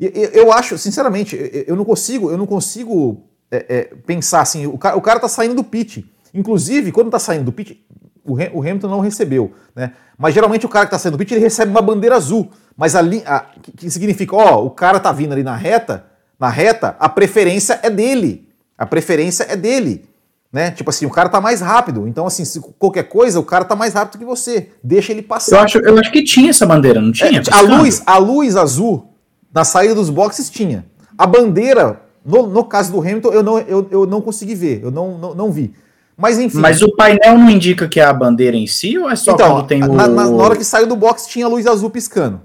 Eu 0.00 0.52
acho, 0.52 0.78
sinceramente, 0.78 1.36
eu 1.66 1.74
não 1.74 1.84
consigo, 1.84 2.30
eu 2.30 2.38
não 2.38 2.46
consigo 2.46 3.24
é, 3.50 3.66
é, 3.68 3.82
pensar 4.06 4.42
assim. 4.42 4.66
O 4.66 4.78
cara, 4.78 4.96
o 4.96 5.00
cara 5.00 5.18
tá 5.18 5.28
saindo 5.28 5.54
do 5.54 5.64
pit. 5.64 6.08
Inclusive, 6.32 6.92
quando 6.92 7.10
tá 7.10 7.18
saindo 7.18 7.44
do 7.44 7.52
pit, 7.52 7.84
o 8.24 8.60
Hamilton 8.60 8.88
não 8.88 9.00
recebeu, 9.00 9.52
né? 9.74 9.92
Mas 10.16 10.34
geralmente 10.34 10.66
o 10.66 10.68
cara 10.68 10.86
que 10.86 10.94
está 10.94 10.98
saindo 10.98 11.16
do 11.16 11.18
pit 11.18 11.32
ele 11.32 11.40
recebe 11.40 11.70
uma 11.70 11.82
bandeira 11.82 12.14
azul. 12.14 12.50
Mas 12.76 12.94
ali, 12.94 13.22
a, 13.26 13.40
que, 13.60 13.72
que 13.72 13.90
significa, 13.90 14.36
ó, 14.36 14.64
o 14.64 14.70
cara 14.70 15.00
tá 15.00 15.10
vindo 15.10 15.32
ali 15.32 15.42
na 15.42 15.56
reta, 15.56 16.04
na 16.38 16.48
reta, 16.48 16.96
a 17.00 17.08
preferência 17.08 17.80
é 17.82 17.90
dele. 17.90 18.48
A 18.76 18.86
preferência 18.86 19.44
é 19.44 19.56
dele. 19.56 20.04
Né? 20.52 20.70
Tipo 20.70 20.90
assim, 20.90 21.04
o 21.04 21.10
cara 21.10 21.28
tá 21.28 21.40
mais 21.40 21.60
rápido. 21.60 22.06
Então, 22.06 22.26
assim, 22.26 22.44
se 22.44 22.60
qualquer 22.78 23.04
coisa, 23.04 23.40
o 23.40 23.44
cara 23.44 23.64
tá 23.64 23.74
mais 23.74 23.94
rápido 23.94 24.18
que 24.18 24.24
você. 24.24 24.70
Deixa 24.82 25.12
ele 25.12 25.22
passar. 25.22 25.56
Eu 25.56 25.60
acho, 25.62 25.78
eu 25.78 25.98
acho 25.98 26.12
que 26.12 26.22
tinha 26.22 26.50
essa 26.50 26.64
bandeira, 26.64 27.00
não 27.00 27.12
tinha? 27.12 27.40
É, 27.40 27.42
a, 27.50 27.60
luz, 27.60 28.02
a 28.06 28.18
luz 28.18 28.56
azul 28.56 29.07
na 29.58 29.64
saída 29.64 29.92
dos 29.92 30.08
boxes 30.08 30.48
tinha. 30.48 30.86
A 31.16 31.26
bandeira, 31.26 32.00
no, 32.24 32.46
no 32.46 32.62
caso 32.62 32.92
do 32.92 33.00
Hamilton, 33.00 33.30
eu 33.30 33.42
não, 33.42 33.58
eu, 33.58 33.88
eu 33.90 34.06
não 34.06 34.20
consegui 34.20 34.54
ver, 34.54 34.80
eu 34.84 34.90
não, 34.92 35.18
não, 35.18 35.34
não 35.34 35.50
vi. 35.50 35.74
Mas 36.16 36.38
enfim. 36.38 36.58
Mas 36.58 36.80
o 36.80 36.94
painel 36.94 37.36
não 37.36 37.50
indica 37.50 37.88
que 37.88 37.98
é 37.98 38.04
a 38.04 38.12
bandeira 38.12 38.56
em 38.56 38.68
si 38.68 38.96
ou 38.96 39.10
é 39.10 39.16
só 39.16 39.32
então, 39.32 39.56
quando 39.56 39.66
tem 39.66 39.82
o. 39.82 39.92
Na, 39.92 40.06
na, 40.06 40.28
hora 40.28 40.56
que 40.56 40.62
saiu 40.62 40.86
do 40.86 40.94
box 40.94 41.26
tinha 41.26 41.48
luz 41.48 41.66
azul 41.66 41.90
piscando. 41.90 42.40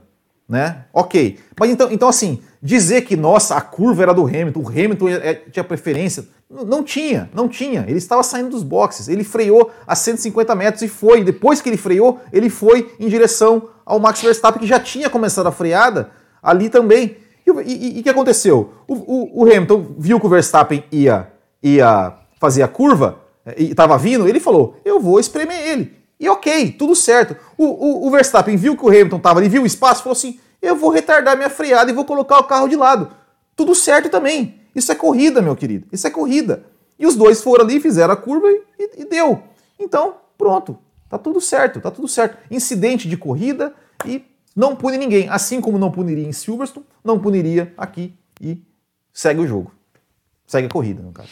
Né? 0.49 0.85
Ok. 0.91 1.37
Mas 1.59 1.69
então, 1.69 1.91
então, 1.91 2.09
assim, 2.09 2.39
dizer 2.61 3.01
que, 3.01 3.15
nossa, 3.15 3.55
a 3.55 3.61
curva 3.61 4.01
era 4.01 4.13
do 4.13 4.25
Hamilton, 4.25 4.59
o 4.59 4.67
Hamilton 4.67 5.09
é, 5.09 5.13
é, 5.13 5.33
tinha 5.35 5.63
preferência. 5.63 6.25
Não 6.49 6.83
tinha, 6.83 7.29
não 7.33 7.47
tinha. 7.47 7.85
Ele 7.87 7.97
estava 7.97 8.23
saindo 8.23 8.49
dos 8.49 8.63
boxes. 8.63 9.07
Ele 9.07 9.23
freou 9.23 9.71
a 9.87 9.95
150 9.95 10.55
metros 10.55 10.81
e 10.81 10.87
foi. 10.87 11.23
Depois 11.23 11.61
que 11.61 11.69
ele 11.69 11.77
freou, 11.77 12.19
ele 12.31 12.49
foi 12.49 12.91
em 12.99 13.07
direção 13.07 13.69
ao 13.85 13.99
Max 13.99 14.21
Verstappen, 14.21 14.59
que 14.59 14.67
já 14.67 14.79
tinha 14.79 15.09
começado 15.09 15.47
a 15.47 15.51
freada 15.51 16.09
ali 16.43 16.69
também. 16.69 17.17
E 17.45 17.99
o 17.99 18.03
que 18.03 18.09
aconteceu? 18.09 18.73
O, 18.87 18.93
o, 18.93 19.41
o 19.41 19.43
Hamilton 19.43 19.95
viu 19.97 20.19
que 20.19 20.25
o 20.25 20.29
Verstappen 20.29 20.83
ia, 20.91 21.31
ia 21.61 22.13
fazer 22.39 22.61
a 22.61 22.67
curva 22.67 23.19
e 23.57 23.71
estava 23.71 23.97
vindo, 23.97 24.27
ele 24.27 24.39
falou: 24.39 24.77
eu 24.85 24.99
vou 24.99 25.19
espremer 25.19 25.59
ele. 25.67 25.93
E 26.19 26.29
ok, 26.29 26.71
tudo 26.71 26.95
certo. 26.95 27.35
O, 27.57 28.07
o, 28.07 28.11
Verstappen 28.11 28.55
viu 28.55 28.77
que 28.77 28.85
o 28.85 28.89
Hamilton 28.89 29.17
estava 29.17 29.39
ali, 29.39 29.49
viu 29.49 29.63
o 29.63 29.65
espaço, 29.65 30.03
falou 30.03 30.15
assim: 30.15 30.39
eu 30.61 30.75
vou 30.75 30.89
retardar 30.89 31.35
minha 31.35 31.49
freada 31.49 31.91
e 31.91 31.93
vou 31.93 32.05
colocar 32.05 32.39
o 32.39 32.45
carro 32.45 32.67
de 32.67 32.75
lado. 32.75 33.09
Tudo 33.55 33.75
certo 33.75 34.09
também. 34.09 34.61
Isso 34.73 34.91
é 34.91 34.95
corrida, 34.95 35.41
meu 35.41 35.55
querido. 35.55 35.87
Isso 35.91 36.07
é 36.07 36.09
corrida. 36.09 36.65
E 36.97 37.05
os 37.05 37.15
dois 37.15 37.41
foram 37.41 37.65
ali, 37.65 37.79
fizeram 37.79 38.13
a 38.13 38.17
curva 38.17 38.47
e, 38.49 39.01
e 39.01 39.05
deu. 39.05 39.43
Então, 39.77 40.15
pronto. 40.37 40.77
Tá 41.09 41.17
tudo 41.17 41.41
certo, 41.41 41.81
tá 41.81 41.91
tudo 41.91 42.07
certo. 42.07 42.37
Incidente 42.49 43.07
de 43.07 43.17
corrida 43.17 43.73
e 44.05 44.23
não 44.55 44.75
pune 44.75 44.97
ninguém. 44.97 45.27
Assim 45.29 45.61
como 45.61 45.77
não 45.77 45.91
puniria 45.91 46.27
em 46.27 46.31
Silverstone, 46.31 46.85
não 47.03 47.19
puniria 47.19 47.73
aqui 47.77 48.13
e 48.39 48.61
segue 49.13 49.41
o 49.41 49.47
jogo. 49.47 49.71
Segue 50.45 50.67
a 50.67 50.69
corrida, 50.69 51.01
no 51.01 51.11
caso. 51.11 51.29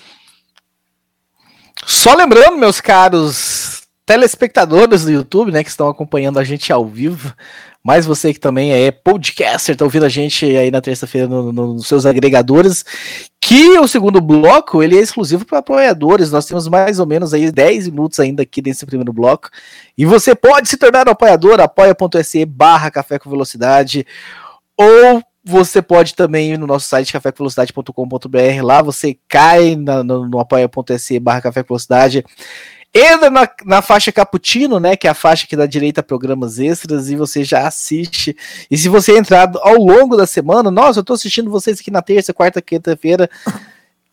Só 1.86 2.13
lembrando, 2.13 2.57
meus 2.57 2.80
caros 2.80 3.82
telespectadores 4.05 5.05
do 5.05 5.11
YouTube, 5.11 5.51
né, 5.51 5.63
que 5.63 5.69
estão 5.69 5.88
acompanhando 5.88 6.39
a 6.39 6.43
gente 6.43 6.74
ao 6.74 6.86
vivo, 6.86 7.34
mas 7.84 8.05
você 8.05 8.34
que 8.34 8.39
também 8.39 8.71
é 8.71 8.91
podcaster, 8.91 9.73
está 9.73 9.84
ouvindo 9.84 10.05
a 10.05 10.09
gente 10.09 10.45
aí 10.45 10.69
na 10.69 10.82
terça-feira 10.82 11.27
no, 11.27 11.51
no, 11.51 11.73
nos 11.73 11.88
seus 11.88 12.05
agregadores, 12.05 12.86
que 13.39 13.79
o 13.79 13.88
segundo 13.88 14.21
bloco 14.21 14.84
ele 14.84 14.97
é 14.97 15.01
exclusivo 15.01 15.45
para 15.45 15.59
apoiadores. 15.59 16.32
Nós 16.32 16.45
temos 16.45 16.67
mais 16.67 16.99
ou 16.99 17.07
menos 17.07 17.34
aí 17.34 17.51
10 17.51 17.89
minutos 17.89 18.19
ainda 18.19 18.43
aqui 18.43 18.61
nesse 18.61 18.86
primeiro 18.86 19.11
bloco. 19.11 19.49
E 19.97 20.05
você 20.05 20.36
pode 20.36 20.69
se 20.69 20.77
tornar 20.77 21.07
um 21.07 21.11
apoiador, 21.11 21.59
apoia.se 21.59 22.45
barra 22.45 22.91
café 22.91 23.17
com 23.17 23.29
velocidade, 23.29 24.05
ou 24.77 25.23
você 25.43 25.82
pode 25.82 26.13
também 26.13 26.51
ir 26.51 26.59
no 26.59 26.67
nosso 26.67 26.88
site 26.88 27.11
cafévelocidade.com.br. 27.11 28.63
Lá 28.63 28.84
você 28.84 29.17
cai 29.27 29.75
na, 29.75 30.03
no, 30.03 30.29
no 30.29 30.39
apoia.se 30.39 31.19
barra 31.19 31.41
café 31.41 31.63
velocidade. 31.63 32.23
Entra 32.93 33.29
na, 33.29 33.47
na 33.65 33.81
faixa 33.81 34.11
Cappuccino, 34.11 34.79
né? 34.79 34.97
Que 34.97 35.07
é 35.07 35.11
a 35.11 35.13
faixa 35.13 35.47
que 35.47 35.55
dá 35.55 35.65
direito 35.65 35.99
a 35.99 36.03
programas 36.03 36.59
extras 36.59 37.09
e 37.09 37.15
você 37.15 37.43
já 37.43 37.65
assiste. 37.65 38.35
E 38.69 38.77
se 38.77 38.89
você 38.89 39.17
entrar 39.17 39.49
ao 39.61 39.75
longo 39.75 40.17
da 40.17 40.27
semana, 40.27 40.69
nossa, 40.69 40.99
eu 40.99 41.03
tô 41.03 41.13
assistindo 41.13 41.49
vocês 41.49 41.79
aqui 41.79 41.89
na 41.89 42.01
terça, 42.01 42.33
quarta, 42.33 42.61
quinta-feira. 42.61 43.29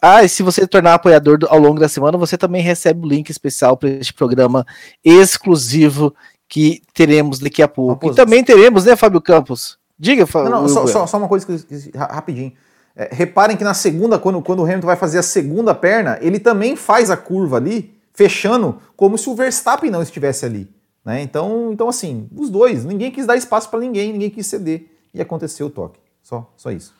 Ah, 0.00 0.22
e 0.22 0.28
se 0.28 0.44
você 0.44 0.64
tornar 0.64 0.94
apoiador 0.94 1.38
do, 1.38 1.48
ao 1.48 1.58
longo 1.58 1.80
da 1.80 1.88
semana, 1.88 2.16
você 2.16 2.38
também 2.38 2.62
recebe 2.62 3.04
o 3.04 3.08
link 3.08 3.28
especial 3.30 3.76
para 3.76 3.88
este 3.88 4.14
programa 4.14 4.64
exclusivo 5.04 6.14
que 6.48 6.80
teremos 6.94 7.40
daqui 7.40 7.62
a 7.62 7.68
pouco. 7.68 8.12
E 8.12 8.14
também 8.14 8.44
teremos, 8.44 8.84
né, 8.84 8.94
Fábio 8.94 9.20
Campos? 9.20 9.76
Diga, 9.98 10.24
Não, 10.34 10.62
não 10.62 10.68
só, 10.68 10.86
só, 10.86 11.06
só, 11.06 11.18
uma 11.18 11.26
coisa 11.26 11.44
que, 11.44 11.90
rapidinho. 11.96 12.52
É, 12.94 13.08
reparem 13.12 13.56
que 13.56 13.64
na 13.64 13.74
segunda, 13.74 14.18
quando, 14.18 14.40
quando 14.40 14.60
o 14.60 14.64
Hamilton 14.64 14.86
vai 14.86 14.96
fazer 14.96 15.18
a 15.18 15.22
segunda 15.22 15.74
perna, 15.74 16.16
ele 16.20 16.38
também 16.38 16.76
faz 16.76 17.10
a 17.10 17.16
curva 17.16 17.56
ali, 17.56 17.97
fechando, 18.18 18.82
como 18.96 19.16
se 19.16 19.30
o 19.30 19.34
Verstappen 19.36 19.92
não 19.92 20.02
estivesse 20.02 20.44
ali. 20.44 20.68
Né? 21.04 21.22
Então, 21.22 21.70
então, 21.72 21.88
assim, 21.88 22.28
os 22.36 22.50
dois, 22.50 22.84
ninguém 22.84 23.12
quis 23.12 23.24
dar 23.26 23.36
espaço 23.36 23.70
para 23.70 23.78
ninguém, 23.78 24.12
ninguém 24.12 24.28
quis 24.28 24.44
ceder. 24.44 24.86
E 25.14 25.22
aconteceu 25.22 25.68
o 25.68 25.70
toque. 25.70 26.00
Só, 26.20 26.52
só 26.56 26.72
isso. 26.72 26.92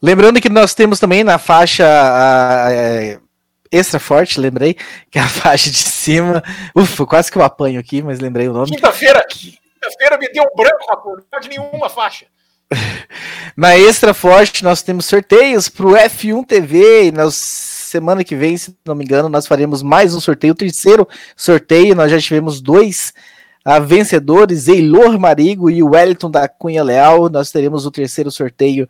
Lembrando 0.00 0.40
que 0.40 0.48
nós 0.48 0.72
temos 0.72 1.00
também 1.00 1.24
na 1.24 1.36
faixa 1.36 1.84
a, 1.84 2.66
a, 2.66 2.72
é, 2.72 3.18
extra 3.72 3.98
forte, 3.98 4.38
lembrei, 4.38 4.76
que 5.10 5.18
é 5.18 5.22
a 5.22 5.28
faixa 5.28 5.68
de 5.68 5.78
cima. 5.78 6.44
Ufa, 6.76 7.04
quase 7.04 7.30
que 7.32 7.36
eu 7.36 7.42
apanho 7.42 7.80
aqui, 7.80 8.00
mas 8.00 8.20
lembrei 8.20 8.48
o 8.48 8.52
nome. 8.52 8.70
Quinta-feira, 8.70 9.26
Quinta-feira 9.28 10.16
me 10.16 10.28
deu 10.28 10.44
um 10.44 10.56
branco, 10.56 10.86
rapaz, 10.88 11.24
não 11.32 11.40
de 11.40 11.48
nenhuma 11.48 11.90
faixa. 11.90 12.26
Na 13.56 13.76
Extra 13.76 14.14
Forte 14.14 14.62
nós 14.62 14.80
temos 14.80 15.06
sorteios 15.06 15.68
para 15.68 15.86
o 15.86 15.94
F1 15.94 16.46
TV 16.46 17.06
e 17.06 17.12
na 17.12 17.28
semana 17.88 18.22
que 18.22 18.36
vem, 18.36 18.56
se 18.56 18.76
não 18.86 18.94
me 18.94 19.04
engano, 19.04 19.28
nós 19.28 19.46
faremos 19.46 19.82
mais 19.82 20.14
um 20.14 20.20
sorteio, 20.20 20.52
o 20.52 20.56
terceiro 20.56 21.08
sorteio, 21.36 21.94
nós 21.94 22.10
já 22.10 22.20
tivemos 22.20 22.60
dois 22.60 23.12
a 23.64 23.78
vencedores, 23.78 24.68
Eilor 24.68 25.18
Marigo 25.18 25.68
e 25.68 25.82
o 25.82 25.90
Wellington 25.90 26.30
da 26.30 26.48
Cunha 26.48 26.82
Leal, 26.82 27.28
nós 27.28 27.50
teremos 27.50 27.84
o 27.84 27.90
terceiro 27.90 28.30
sorteio 28.30 28.88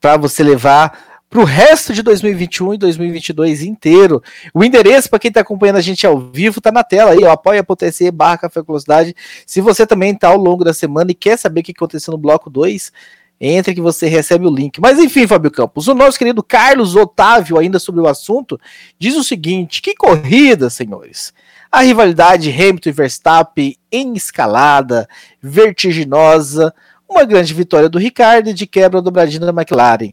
para 0.00 0.16
você 0.16 0.42
levar 0.42 1.12
para 1.32 1.40
o 1.40 1.44
resto 1.44 1.94
de 1.94 2.02
2021 2.02 2.74
e 2.74 2.78
2022 2.78 3.62
inteiro. 3.62 4.22
O 4.52 4.62
endereço 4.62 5.08
para 5.08 5.18
quem 5.18 5.30
está 5.30 5.40
acompanhando 5.40 5.76
a 5.76 5.80
gente 5.80 6.06
ao 6.06 6.18
vivo 6.18 6.58
está 6.58 6.70
na 6.70 6.84
tela 6.84 7.12
aí, 7.12 7.24
apoia.se 7.24 8.10
barra 8.10 8.36
Café 8.36 8.62
Velocidade. 8.62 9.16
Se 9.46 9.62
você 9.62 9.86
também 9.86 10.12
está 10.12 10.28
ao 10.28 10.36
longo 10.36 10.62
da 10.62 10.74
semana 10.74 11.10
e 11.10 11.14
quer 11.14 11.38
saber 11.38 11.62
o 11.62 11.64
que 11.64 11.72
aconteceu 11.72 12.12
no 12.12 12.18
bloco 12.18 12.50
2, 12.50 12.92
entre 13.40 13.74
que 13.74 13.80
você 13.80 14.06
recebe 14.06 14.46
o 14.46 14.54
link. 14.54 14.80
Mas 14.80 14.98
enfim, 14.98 15.26
Fábio 15.26 15.50
Campos, 15.50 15.88
o 15.88 15.94
nosso 15.94 16.18
querido 16.18 16.42
Carlos 16.42 16.94
Otávio, 16.94 17.58
ainda 17.58 17.78
sobre 17.78 18.00
o 18.00 18.06
assunto, 18.06 18.58
diz 18.98 19.16
o 19.16 19.24
seguinte: 19.24 19.82
que 19.82 19.94
corrida, 19.94 20.70
senhores! 20.70 21.32
A 21.70 21.80
rivalidade 21.80 22.50
Hamilton 22.50 22.88
e 22.90 22.92
Verstappen 22.92 23.76
em 23.90 24.12
escalada, 24.14 25.08
vertiginosa, 25.40 26.74
uma 27.08 27.24
grande 27.24 27.54
vitória 27.54 27.88
do 27.88 27.98
Ricardo 27.98 28.50
e 28.50 28.54
de 28.54 28.66
quebra 28.66 29.00
dobradinha 29.00 29.40
da 29.40 29.52
McLaren. 29.52 30.12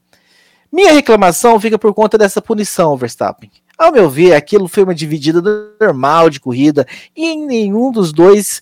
Minha 0.72 0.94
reclamação 0.94 1.60
fica 1.60 1.80
por 1.80 1.94
conta 1.94 2.18
dessa 2.18 2.42
punição, 2.42 2.96
Verstappen. 2.96 3.50
Ao 3.78 3.92
meu 3.92 4.10
ver, 4.10 4.34
aquilo 4.34 4.68
foi 4.68 4.84
uma 4.84 4.94
dividida 4.94 5.42
normal 5.80 6.30
de 6.30 6.40
corrida 6.40 6.86
e 7.16 7.36
nenhum 7.36 7.92
dos 7.92 8.12
dois 8.12 8.62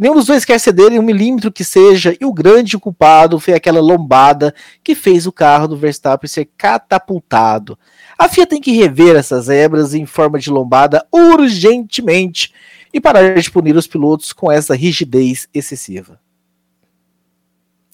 nenhum 0.00 0.14
dos 0.14 0.26
dois 0.26 0.44
quer 0.44 0.58
ceder 0.58 0.92
em 0.92 0.98
um 0.98 1.02
milímetro 1.02 1.52
que 1.52 1.64
seja, 1.64 2.16
e 2.20 2.24
o 2.24 2.32
grande 2.32 2.78
culpado 2.78 3.38
foi 3.40 3.54
aquela 3.54 3.80
lombada 3.80 4.54
que 4.82 4.94
fez 4.94 5.26
o 5.26 5.32
carro 5.32 5.68
do 5.68 5.76
Verstappen 5.76 6.28
ser 6.28 6.48
catapultado. 6.56 7.78
A 8.18 8.28
FIA 8.28 8.46
tem 8.46 8.60
que 8.60 8.72
rever 8.72 9.16
essas 9.16 9.46
zebras 9.46 9.94
em 9.94 10.06
forma 10.06 10.38
de 10.38 10.50
lombada 10.50 11.06
urgentemente 11.12 12.52
e 12.92 13.00
parar 13.00 13.34
de 13.34 13.50
punir 13.50 13.76
os 13.76 13.86
pilotos 13.86 14.32
com 14.32 14.50
essa 14.50 14.74
rigidez 14.74 15.48
excessiva. 15.52 16.20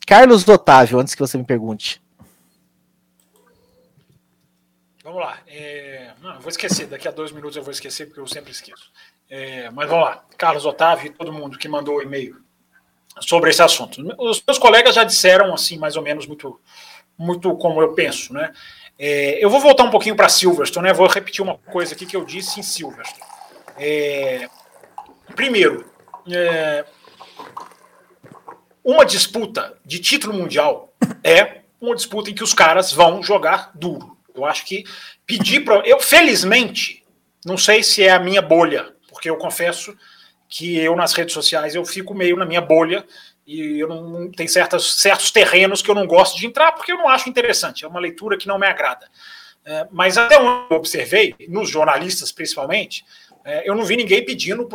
Carlos 0.06 0.46
Otávio, 0.46 0.98
antes 0.98 1.14
que 1.14 1.20
você 1.20 1.38
me 1.38 1.44
pergunte. 1.44 2.02
Vamos 5.02 5.20
lá. 5.20 5.38
É... 5.46 6.12
Não, 6.22 6.34
eu 6.34 6.40
vou 6.40 6.48
esquecer. 6.48 6.86
Daqui 6.86 7.08
a 7.08 7.10
dois 7.10 7.32
minutos 7.32 7.56
eu 7.56 7.62
vou 7.62 7.72
esquecer, 7.72 8.06
porque 8.06 8.20
eu 8.20 8.26
sempre 8.26 8.52
esqueço. 8.52 8.90
É... 9.32 9.70
Mas 9.70 9.88
vamos 9.88 10.04
lá. 10.04 10.22
Carlos 10.36 10.66
Otávio 10.66 11.06
e 11.06 11.10
todo 11.10 11.32
mundo 11.32 11.56
que 11.56 11.68
mandou 11.68 11.96
o 11.96 12.02
e-mail 12.02 12.36
sobre 13.20 13.48
esse 13.48 13.62
assunto. 13.62 14.02
Os 14.18 14.42
meus 14.46 14.58
colegas 14.58 14.94
já 14.94 15.04
disseram, 15.04 15.54
assim, 15.54 15.78
mais 15.78 15.96
ou 15.96 16.02
menos, 16.02 16.26
muito, 16.26 16.60
muito 17.16 17.56
como 17.56 17.80
eu 17.80 17.94
penso, 17.94 18.34
né? 18.34 18.52
É... 18.98 19.42
eu 19.42 19.48
vou 19.48 19.60
voltar 19.60 19.84
um 19.84 19.90
pouquinho 19.90 20.14
para 20.14 20.28
Silverstone, 20.28 20.88
né? 20.88 20.92
Vou 20.92 21.06
repetir 21.06 21.42
uma 21.42 21.56
coisa 21.56 21.94
aqui 21.94 22.04
que 22.04 22.16
eu 22.16 22.24
disse 22.24 22.60
em 22.60 22.62
Silverstone. 22.62 23.22
É, 23.78 24.48
primeiro, 25.34 25.90
é... 26.30 26.84
uma 28.84 29.06
disputa 29.06 29.78
de 29.84 29.98
título 29.98 30.34
mundial 30.34 30.92
é 31.24 31.62
uma 31.80 31.96
disputa 31.96 32.30
em 32.30 32.34
que 32.34 32.44
os 32.44 32.52
caras 32.52 32.92
vão 32.92 33.22
jogar 33.22 33.70
duro. 33.74 34.16
Eu 34.34 34.44
acho 34.44 34.64
que 34.64 34.84
pedir 35.26 35.64
para. 35.64 35.86
Eu, 35.86 36.00
felizmente, 36.00 37.04
não 37.44 37.56
sei 37.56 37.82
se 37.82 38.02
é 38.02 38.10
a 38.10 38.18
minha 38.18 38.40
bolha, 38.40 38.94
porque 39.22 39.30
eu 39.30 39.36
confesso 39.36 39.96
que 40.48 40.76
eu 40.76 40.96
nas 40.96 41.12
redes 41.12 41.32
sociais 41.32 41.76
eu 41.76 41.84
fico 41.84 42.12
meio 42.12 42.36
na 42.36 42.44
minha 42.44 42.60
bolha 42.60 43.06
e 43.46 43.78
eu 43.78 43.86
não 43.86 44.28
tem 44.32 44.48
certas, 44.48 44.94
certos 44.94 45.30
terrenos 45.30 45.80
que 45.80 45.88
eu 45.88 45.94
não 45.94 46.08
gosto 46.08 46.36
de 46.36 46.44
entrar 46.44 46.72
porque 46.72 46.90
eu 46.90 46.98
não 46.98 47.08
acho 47.08 47.28
interessante, 47.28 47.84
é 47.84 47.88
uma 47.88 48.00
leitura 48.00 48.36
que 48.36 48.48
não 48.48 48.58
me 48.58 48.66
agrada. 48.66 49.08
É, 49.64 49.86
mas 49.92 50.18
até 50.18 50.36
onde 50.40 50.66
eu 50.72 50.76
observei, 50.76 51.36
nos 51.48 51.70
jornalistas 51.70 52.32
principalmente, 52.32 53.04
é, 53.44 53.62
eu 53.68 53.76
não 53.76 53.84
vi 53.84 53.96
ninguém 53.96 54.24
pedindo 54.24 54.68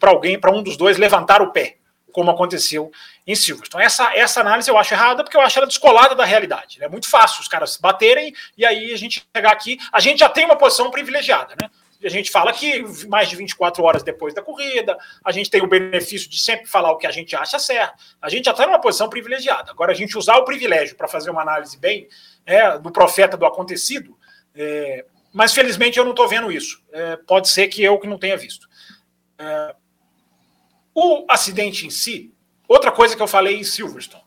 para 0.00 0.10
alguém, 0.10 0.36
para 0.36 0.50
um 0.50 0.64
dos 0.64 0.76
dois 0.76 0.98
levantar 0.98 1.40
o 1.40 1.52
pé 1.52 1.76
como 2.12 2.28
aconteceu 2.28 2.90
em 3.24 3.36
Silverstone. 3.36 3.84
Essa, 3.84 4.12
essa 4.16 4.40
análise 4.40 4.68
eu 4.68 4.76
acho 4.76 4.92
errada 4.94 5.22
porque 5.22 5.36
eu 5.36 5.42
acho 5.42 5.56
ela 5.56 5.66
descolada 5.68 6.16
da 6.16 6.24
realidade. 6.24 6.82
É 6.82 6.88
muito 6.88 7.08
fácil 7.08 7.40
os 7.40 7.46
caras 7.46 7.76
baterem 7.76 8.34
e 8.58 8.66
aí 8.66 8.92
a 8.92 8.98
gente 8.98 9.24
chegar 9.32 9.52
aqui. 9.52 9.78
A 9.92 10.00
gente 10.00 10.18
já 10.18 10.28
tem 10.28 10.44
uma 10.44 10.56
posição 10.56 10.90
privilegiada, 10.90 11.54
né? 11.60 11.70
A 12.02 12.08
gente 12.08 12.30
fala 12.30 12.52
que 12.52 12.82
mais 13.08 13.28
de 13.28 13.36
24 13.36 13.82
horas 13.84 14.02
depois 14.02 14.32
da 14.32 14.42
corrida, 14.42 14.96
a 15.24 15.32
gente 15.32 15.50
tem 15.50 15.62
o 15.62 15.66
benefício 15.66 16.30
de 16.30 16.38
sempre 16.38 16.66
falar 16.66 16.90
o 16.92 16.96
que 16.96 17.06
a 17.06 17.10
gente 17.10 17.36
acha 17.36 17.58
certo. 17.58 18.02
A 18.20 18.28
gente 18.28 18.46
já 18.46 18.52
está 18.52 18.66
numa 18.66 18.80
posição 18.80 19.08
privilegiada. 19.08 19.70
Agora, 19.70 19.92
a 19.92 19.94
gente 19.94 20.16
usar 20.16 20.36
o 20.36 20.44
privilégio 20.44 20.96
para 20.96 21.06
fazer 21.06 21.30
uma 21.30 21.42
análise 21.42 21.78
bem 21.78 22.08
é, 22.46 22.78
do 22.78 22.90
profeta 22.90 23.36
do 23.36 23.44
acontecido, 23.44 24.16
é, 24.54 25.04
mas 25.32 25.52
felizmente 25.52 25.98
eu 25.98 26.04
não 26.04 26.12
estou 26.12 26.26
vendo 26.26 26.50
isso. 26.50 26.82
É, 26.92 27.16
pode 27.16 27.48
ser 27.48 27.68
que 27.68 27.82
eu 27.82 27.98
que 27.98 28.06
não 28.06 28.18
tenha 28.18 28.36
visto. 28.36 28.66
É, 29.38 29.74
o 30.94 31.24
acidente 31.28 31.86
em 31.86 31.90
si, 31.90 32.34
outra 32.66 32.90
coisa 32.90 33.16
que 33.16 33.22
eu 33.22 33.28
falei 33.28 33.58
em 33.58 33.64
Silverstone. 33.64 34.24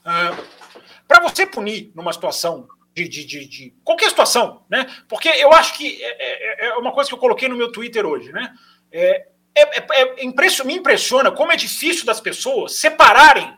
Uh, 0.00 0.44
para 1.06 1.20
você 1.20 1.46
punir 1.46 1.92
numa 1.94 2.12
situação 2.12 2.68
de, 2.96 3.06
de, 3.06 3.26
de, 3.26 3.46
de, 3.46 3.74
qualquer 3.84 4.08
situação, 4.08 4.64
né? 4.70 4.86
Porque 5.06 5.28
eu 5.28 5.52
acho 5.52 5.74
que 5.74 6.02
é, 6.02 6.64
é, 6.64 6.68
é, 6.68 6.74
uma 6.76 6.92
coisa 6.92 7.10
que 7.10 7.14
eu 7.14 7.18
coloquei 7.18 7.46
no 7.46 7.54
meu 7.54 7.70
Twitter 7.70 8.06
hoje, 8.06 8.32
né? 8.32 8.54
É, 8.90 9.28
é, 9.54 9.62
é, 9.62 10.24
é 10.24 10.64
me 10.64 10.74
impressiona 10.74 11.30
como 11.30 11.52
é 11.52 11.56
difícil 11.56 12.06
das 12.06 12.20
pessoas 12.20 12.76
separarem 12.76 13.54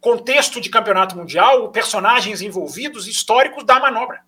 contexto 0.00 0.60
de 0.60 0.68
campeonato 0.68 1.16
mundial, 1.16 1.70
personagens 1.70 2.42
envolvidos, 2.42 3.08
históricos 3.08 3.64
da 3.64 3.80
manobra. 3.80 4.20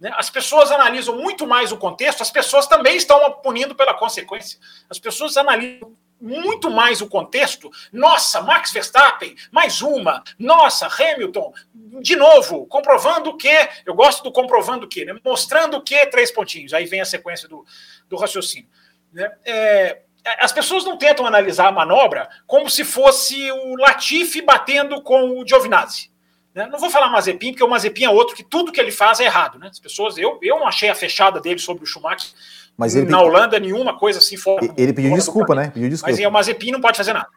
Né? 0.00 0.10
As 0.16 0.30
pessoas 0.30 0.70
analisam 0.70 1.14
muito 1.14 1.46
mais 1.46 1.70
o 1.70 1.76
contexto, 1.76 2.22
as 2.22 2.30
pessoas 2.30 2.66
também 2.66 2.96
estão 2.96 3.30
punindo 3.42 3.74
pela 3.74 3.92
consequência. 3.92 4.58
As 4.88 4.98
pessoas 4.98 5.36
analisam 5.36 5.92
muito 6.20 6.70
mais 6.70 7.00
o 7.00 7.08
contexto. 7.08 7.70
Nossa, 7.92 8.40
Max 8.40 8.72
Verstappen, 8.72 9.36
mais 9.50 9.80
uma. 9.82 10.22
Nossa, 10.38 10.86
Hamilton, 10.86 11.52
de 12.00 12.16
novo, 12.16 12.66
comprovando 12.66 13.36
que. 13.36 13.68
Eu 13.86 13.94
gosto 13.94 14.22
do 14.22 14.32
comprovando 14.32 14.88
que, 14.88 15.04
né? 15.04 15.16
mostrando 15.24 15.80
que 15.82 16.06
três 16.06 16.30
pontinhos. 16.30 16.74
Aí 16.74 16.86
vem 16.86 17.00
a 17.00 17.04
sequência 17.04 17.48
do, 17.48 17.64
do 18.08 18.16
raciocínio. 18.16 18.68
Né? 19.12 19.30
É, 19.44 20.02
as 20.38 20.52
pessoas 20.52 20.84
não 20.84 20.96
tentam 20.96 21.26
analisar 21.26 21.68
a 21.68 21.72
manobra 21.72 22.28
como 22.46 22.68
se 22.68 22.84
fosse 22.84 23.50
o 23.50 23.76
Latifi 23.76 24.42
batendo 24.42 25.00
com 25.02 25.40
o 25.40 25.46
Giovinazzi. 25.46 26.10
Né? 26.54 26.66
Não 26.66 26.78
vou 26.78 26.90
falar 26.90 27.08
Mazepin, 27.08 27.52
porque 27.52 27.64
o 27.64 27.68
Mazepin 27.68 28.04
é 28.04 28.10
outro 28.10 28.34
que 28.34 28.42
tudo 28.42 28.72
que 28.72 28.80
ele 28.80 28.90
faz 28.90 29.20
é 29.20 29.24
errado. 29.24 29.58
Né? 29.58 29.68
As 29.68 29.78
pessoas, 29.78 30.18
eu, 30.18 30.38
eu 30.42 30.58
não 30.58 30.66
achei 30.66 30.88
a 30.88 30.94
fechada 30.94 31.40
dele 31.40 31.58
sobre 31.58 31.84
o 31.84 31.86
Schumacher 31.86 32.30
mas 32.78 32.94
ele 32.94 33.10
na 33.10 33.20
Holanda, 33.20 33.58
nenhuma 33.58 33.98
coisa 33.98 34.20
assim 34.20 34.36
fora. 34.36 34.72
Ele 34.76 34.92
pediu 34.92 35.12
desculpa, 35.12 35.52
né? 35.52 35.68
Pediu 35.74 35.88
desculpa. 35.88 36.16
Mas 36.16 36.24
o 36.24 36.30
Mazepin 36.30 36.70
não 36.70 36.80
pode 36.80 36.96
fazer 36.96 37.12
nada. 37.12 37.28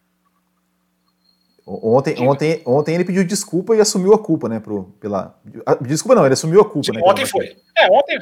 Ontem, 1.66 2.16
ontem, 2.20 2.62
ontem 2.64 2.94
ele 2.94 3.06
pediu 3.06 3.24
desculpa 3.24 3.76
e 3.76 3.82
assumiu 3.82 4.14
a 4.14 4.20
culpa, 4.20 4.48
né? 4.48 4.60
Pro, 4.60 4.96
pela... 5.00 5.36
Desculpa 5.82 6.14
não, 6.14 6.26
ele 6.26 6.34
assumiu 6.34 6.62
a 6.62 6.66
culpa, 6.66 6.92
Sim, 6.92 7.00
né? 7.00 7.02
Ontem 7.04 7.26
foi. 7.26 7.58
É, 7.76 7.90
ontem. 7.90 8.20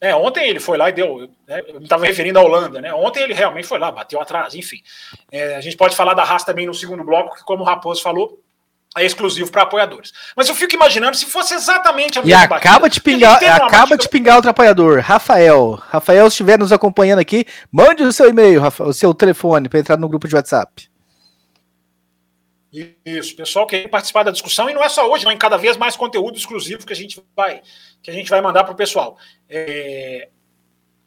É, 0.00 0.14
ontem 0.14 0.48
ele 0.48 0.58
foi 0.58 0.76
lá 0.76 0.88
e 0.88 0.92
deu. 0.92 1.30
Né, 1.46 1.62
eu 1.68 1.78
me 1.78 1.84
estava 1.84 2.04
referindo 2.04 2.38
à 2.38 2.42
Holanda, 2.42 2.80
né? 2.80 2.92
Ontem 2.92 3.22
ele 3.22 3.32
realmente 3.32 3.66
foi 3.66 3.78
lá, 3.78 3.92
bateu 3.92 4.20
atrás, 4.20 4.54
enfim. 4.56 4.78
É, 5.30 5.54
a 5.54 5.60
gente 5.60 5.76
pode 5.76 5.94
falar 5.94 6.14
da 6.14 6.24
Haas 6.24 6.42
também 6.42 6.66
no 6.66 6.74
segundo 6.74 7.04
bloco, 7.04 7.36
que, 7.36 7.44
como 7.44 7.62
o 7.62 7.66
Raposo 7.66 8.02
falou, 8.02 8.40
é 8.96 9.04
exclusivo 9.04 9.50
para 9.50 9.62
apoiadores. 9.62 10.12
Mas 10.36 10.48
eu 10.48 10.54
fico 10.54 10.74
imaginando 10.74 11.16
se 11.16 11.26
fosse 11.26 11.54
exatamente 11.54 12.18
a 12.18 12.22
mesma 12.22 12.42
E 12.42 12.44
acaba 12.44 12.80
batida, 12.80 12.88
de 12.90 13.00
pingar, 13.00 13.42
acaba 13.42 13.96
de 13.96 14.08
pingar 14.08 14.36
outro 14.36 14.50
apoiador, 14.50 15.00
Rafael. 15.00 15.72
Rafael, 15.88 16.30
se 16.30 16.34
estiver 16.34 16.58
nos 16.58 16.72
acompanhando 16.72 17.18
aqui, 17.18 17.44
mande 17.72 18.02
o 18.02 18.12
seu 18.12 18.28
e-mail, 18.28 18.62
o 18.80 18.92
seu 18.92 19.12
telefone 19.12 19.68
para 19.68 19.80
entrar 19.80 19.96
no 19.96 20.08
grupo 20.08 20.28
de 20.28 20.34
WhatsApp. 20.34 20.88
Isso, 23.04 23.36
pessoal 23.36 23.66
quer 23.68 23.88
participar 23.88 24.24
da 24.24 24.32
discussão 24.32 24.68
e 24.68 24.74
não 24.74 24.82
é 24.82 24.88
só 24.88 25.08
hoje, 25.08 25.24
mas 25.24 25.34
em 25.34 25.38
cada 25.38 25.56
vez 25.56 25.76
mais 25.76 25.96
conteúdo 25.96 26.36
exclusivo 26.36 26.84
que 26.84 26.92
a 26.92 26.96
gente 26.96 27.22
vai 27.36 27.62
que 28.02 28.10
a 28.10 28.14
gente 28.14 28.28
vai 28.28 28.40
mandar 28.40 28.64
para 28.64 28.72
o 28.72 28.76
pessoal. 28.76 29.16
É, 29.48 30.28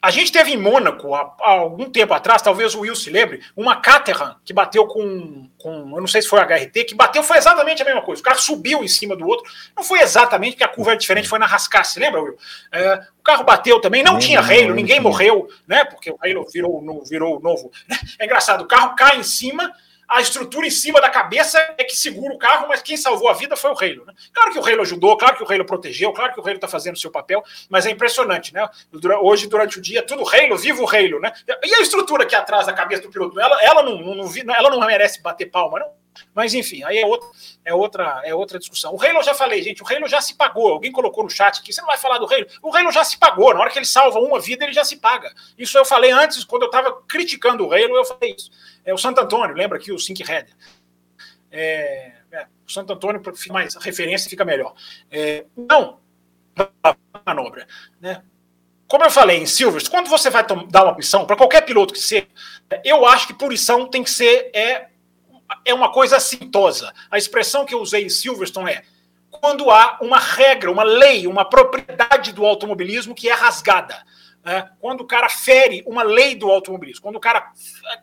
a 0.00 0.10
gente 0.10 0.30
teve 0.30 0.52
em 0.52 0.56
Mônaco, 0.56 1.12
há, 1.14 1.34
há, 1.40 1.50
algum 1.50 1.90
tempo 1.90 2.14
atrás, 2.14 2.40
talvez 2.40 2.74
o 2.74 2.80
Will 2.80 2.94
se 2.94 3.10
lembre, 3.10 3.42
uma 3.56 3.80
Caterham 3.80 4.36
que 4.44 4.52
bateu 4.52 4.86
com, 4.86 5.48
com, 5.58 5.90
eu 5.92 6.00
não 6.00 6.06
sei 6.06 6.22
se 6.22 6.28
foi 6.28 6.38
a 6.38 6.44
HRT, 6.44 6.84
que 6.84 6.94
bateu, 6.94 7.22
foi 7.22 7.36
exatamente 7.36 7.82
a 7.82 7.84
mesma 7.84 8.02
coisa. 8.02 8.20
O 8.20 8.24
carro 8.24 8.38
subiu 8.38 8.84
em 8.84 8.88
cima 8.88 9.16
do 9.16 9.26
outro. 9.26 9.50
Não 9.76 9.82
foi 9.82 10.00
exatamente, 10.00 10.52
porque 10.52 10.64
a 10.64 10.68
curva 10.68 10.92
era 10.92 10.98
diferente, 10.98 11.28
foi 11.28 11.38
na 11.38 11.46
rascasse, 11.46 11.98
lembra, 11.98 12.22
Will? 12.22 12.38
É, 12.70 13.02
o 13.18 13.22
carro 13.24 13.44
bateu 13.44 13.80
também, 13.80 14.02
não 14.02 14.18
tinha 14.18 14.40
reino, 14.40 14.72
ninguém 14.74 15.00
morreu, 15.00 15.48
né? 15.66 15.84
Porque 15.84 16.10
o 16.10 16.16
reino 16.16 16.44
virou, 16.52 17.04
virou 17.04 17.40
novo. 17.40 17.70
É 18.18 18.24
engraçado, 18.24 18.62
o 18.62 18.68
carro 18.68 18.94
cai 18.94 19.18
em 19.18 19.22
cima 19.22 19.72
a 20.08 20.20
estrutura 20.20 20.66
em 20.66 20.70
cima 20.70 21.00
da 21.00 21.10
cabeça 21.10 21.58
é 21.76 21.84
que 21.84 21.94
segura 21.94 22.32
o 22.32 22.38
carro, 22.38 22.66
mas 22.68 22.80
quem 22.80 22.96
salvou 22.96 23.28
a 23.28 23.34
vida 23.34 23.56
foi 23.56 23.70
o 23.70 23.74
Reilo. 23.74 24.06
Né? 24.06 24.14
Claro 24.32 24.52
que 24.52 24.58
o 24.58 24.62
Reilo 24.62 24.82
ajudou, 24.82 25.16
claro 25.18 25.36
que 25.36 25.42
o 25.42 25.46
Reilo 25.46 25.66
protegeu, 25.66 26.12
claro 26.12 26.32
que 26.32 26.40
o 26.40 26.42
Reilo 26.42 26.56
está 26.56 26.66
fazendo 26.66 26.96
o 26.96 26.98
seu 26.98 27.10
papel, 27.10 27.44
mas 27.68 27.84
é 27.84 27.90
impressionante, 27.90 28.54
né? 28.54 28.66
Hoje, 29.20 29.46
durante 29.46 29.78
o 29.78 29.82
dia, 29.82 30.02
tudo 30.02 30.24
Reilo, 30.24 30.56
vivo 30.56 30.82
o 30.82 30.86
Reilo, 30.86 31.20
né? 31.20 31.32
E 31.62 31.74
a 31.74 31.82
estrutura 31.82 32.24
aqui 32.24 32.34
atrás 32.34 32.66
da 32.66 32.72
cabeça 32.72 33.02
do 33.02 33.10
piloto, 33.10 33.38
ela, 33.38 33.62
ela, 33.62 33.82
não, 33.82 33.98
não, 34.00 34.14
não, 34.14 34.54
ela 34.54 34.70
não 34.70 34.80
merece 34.80 35.20
bater 35.20 35.46
palma, 35.50 35.80
não? 35.80 35.97
Mas 36.34 36.54
enfim, 36.54 36.82
aí 36.84 36.98
é 36.98 37.06
outra, 37.06 37.28
é 37.64 37.74
outra, 37.74 38.22
é 38.24 38.34
outra 38.34 38.58
discussão. 38.58 38.94
O 38.94 39.02
Halo 39.02 39.22
já 39.22 39.34
falei, 39.34 39.62
gente, 39.62 39.82
o 39.82 39.86
Halo 39.86 40.08
já 40.08 40.20
se 40.20 40.34
pagou. 40.34 40.68
Alguém 40.72 40.92
colocou 40.92 41.24
no 41.24 41.30
chat 41.30 41.60
aqui, 41.60 41.72
você 41.72 41.80
não 41.80 41.88
vai 41.88 41.98
falar 41.98 42.18
do 42.18 42.26
Halo? 42.26 42.46
O 42.62 42.74
Halo 42.74 42.92
já 42.92 43.04
se 43.04 43.18
pagou. 43.18 43.54
Na 43.54 43.60
hora 43.60 43.70
que 43.70 43.78
ele 43.78 43.86
salva 43.86 44.18
uma 44.18 44.40
vida, 44.40 44.64
ele 44.64 44.72
já 44.72 44.84
se 44.84 44.96
paga. 44.96 45.32
Isso 45.56 45.76
eu 45.76 45.84
falei 45.84 46.10
antes, 46.10 46.44
quando 46.44 46.62
eu 46.62 46.66
estava 46.66 47.02
criticando 47.02 47.66
o 47.66 47.72
Halo, 47.72 47.96
eu 47.96 48.04
falei 48.04 48.34
isso. 48.36 48.50
É 48.84 48.92
o 48.92 48.98
Santo 48.98 49.20
Antônio, 49.20 49.54
lembra 49.54 49.78
aqui 49.78 49.92
o 49.92 49.98
Sink 49.98 50.22
Header. 50.22 50.54
É, 51.50 52.12
é, 52.30 52.46
o 52.66 52.70
Santo 52.70 52.92
Antônio, 52.92 53.22
mais 53.50 53.74
referência, 53.76 54.28
fica 54.28 54.44
melhor. 54.44 54.74
É, 55.10 55.44
não, 55.56 55.98
manobra, 57.24 57.66
né? 58.00 58.22
Como 58.86 59.04
eu 59.04 59.10
falei 59.10 59.36
em 59.36 59.46
Silverstone, 59.46 59.90
quando 59.90 60.08
você 60.08 60.30
vai 60.30 60.44
dar 60.46 60.84
uma 60.84 60.94
punição, 60.94 61.26
para 61.26 61.36
qualquer 61.36 61.60
piloto 61.60 61.92
que 61.92 62.00
seja, 62.00 62.26
eu 62.82 63.04
acho 63.04 63.26
que 63.26 63.34
punição 63.34 63.86
tem 63.86 64.02
que 64.02 64.10
ser 64.10 64.50
é 64.54 64.88
é 65.64 65.74
uma 65.74 65.92
coisa 65.92 66.16
assintosa. 66.16 66.92
A 67.10 67.18
expressão 67.18 67.64
que 67.64 67.74
eu 67.74 67.80
usei 67.80 68.04
em 68.04 68.08
Silverstone 68.08 68.72
é 68.72 68.82
quando 69.30 69.70
há 69.70 69.98
uma 70.00 70.18
regra, 70.18 70.70
uma 70.70 70.82
lei, 70.82 71.26
uma 71.26 71.44
propriedade 71.44 72.32
do 72.32 72.44
automobilismo 72.44 73.14
que 73.14 73.28
é 73.28 73.34
rasgada. 73.34 74.04
né, 74.44 74.70
quando 74.80 75.02
o 75.02 75.06
cara 75.06 75.28
fere 75.28 75.82
uma 75.86 76.02
lei 76.02 76.34
do 76.34 76.50
automobilismo, 76.50 77.02
quando 77.02 77.16
o 77.16 77.20
cara. 77.20 77.52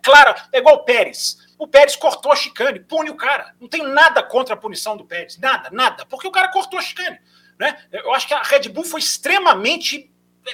Claro, 0.03 0.35
é 0.51 0.59
igual 0.59 0.75
o 0.75 0.83
Pérez. 0.83 1.37
O 1.57 1.67
Pérez 1.67 1.95
cortou 1.95 2.31
a 2.31 2.35
chicane, 2.35 2.79
pune 2.79 3.09
o 3.09 3.15
cara. 3.15 3.55
Não 3.59 3.67
tenho 3.67 3.87
nada 3.87 4.21
contra 4.21 4.53
a 4.53 4.57
punição 4.57 4.95
do 4.97 5.05
Pérez, 5.05 5.37
nada, 5.37 5.69
nada, 5.71 6.05
porque 6.05 6.27
o 6.27 6.31
cara 6.31 6.49
cortou 6.49 6.77
a 6.77 6.81
chicane. 6.81 7.19
Né? 7.57 7.77
Eu 7.91 8.13
acho 8.13 8.27
que 8.27 8.33
a 8.33 8.43
Red 8.43 8.69
Bull 8.69 8.83
foi 8.83 8.99
extremamente 8.99 10.11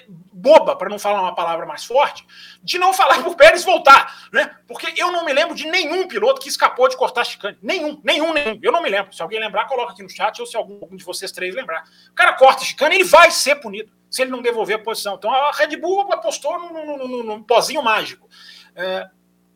boba, 0.10 0.76
para 0.76 0.90
não 0.90 0.98
falar 0.98 1.22
uma 1.22 1.36
palavra 1.36 1.66
mais 1.66 1.84
forte, 1.84 2.26
de 2.64 2.78
não 2.78 2.94
falar 2.94 3.20
para 3.20 3.30
o 3.30 3.36
Pérez 3.36 3.64
voltar, 3.64 4.28
né? 4.32 4.56
Porque 4.68 4.94
eu 4.98 5.12
não 5.12 5.26
me 5.26 5.34
lembro 5.34 5.54
de 5.54 5.68
nenhum 5.68 6.08
piloto 6.08 6.42
que 6.42 6.50
escapou 6.50 6.88
de 6.88 6.98
cortar 6.98 7.24
chicane. 7.24 7.58
Nenhum, 7.62 8.00
nenhum, 8.04 8.34
nenhum. 8.34 8.60
Eu 8.62 8.72
não 8.72 8.82
me 8.82 8.90
lembro. 8.90 9.14
Se 9.14 9.22
alguém 9.22 9.40
lembrar, 9.40 9.68
coloca 9.68 9.94
aqui 9.94 10.02
no 10.02 10.10
chat, 10.10 10.40
ou 10.40 10.48
se 10.48 10.56
algum 10.56 10.96
de 10.96 11.04
vocês 11.04 11.32
três 11.32 11.54
lembrar. 11.54 11.84
O 12.10 12.14
cara 12.14 12.34
corta 12.34 12.64
chicane, 12.64 12.96
ele 12.96 13.04
vai 13.04 13.30
ser 13.32 13.56
punido 13.56 13.92
se 14.10 14.22
ele 14.22 14.32
não 14.32 14.42
devolver 14.42 14.76
a 14.76 14.84
posição. 14.84 15.16
Então 15.16 15.34
a 15.34 15.52
Red 15.52 15.78
Bull 15.78 16.12
apostou 16.12 16.60
num, 16.60 16.98
num, 16.98 17.24
num 17.24 17.44
pozinho 17.44 17.82
mágico. 17.82 18.28
É, 18.76 19.08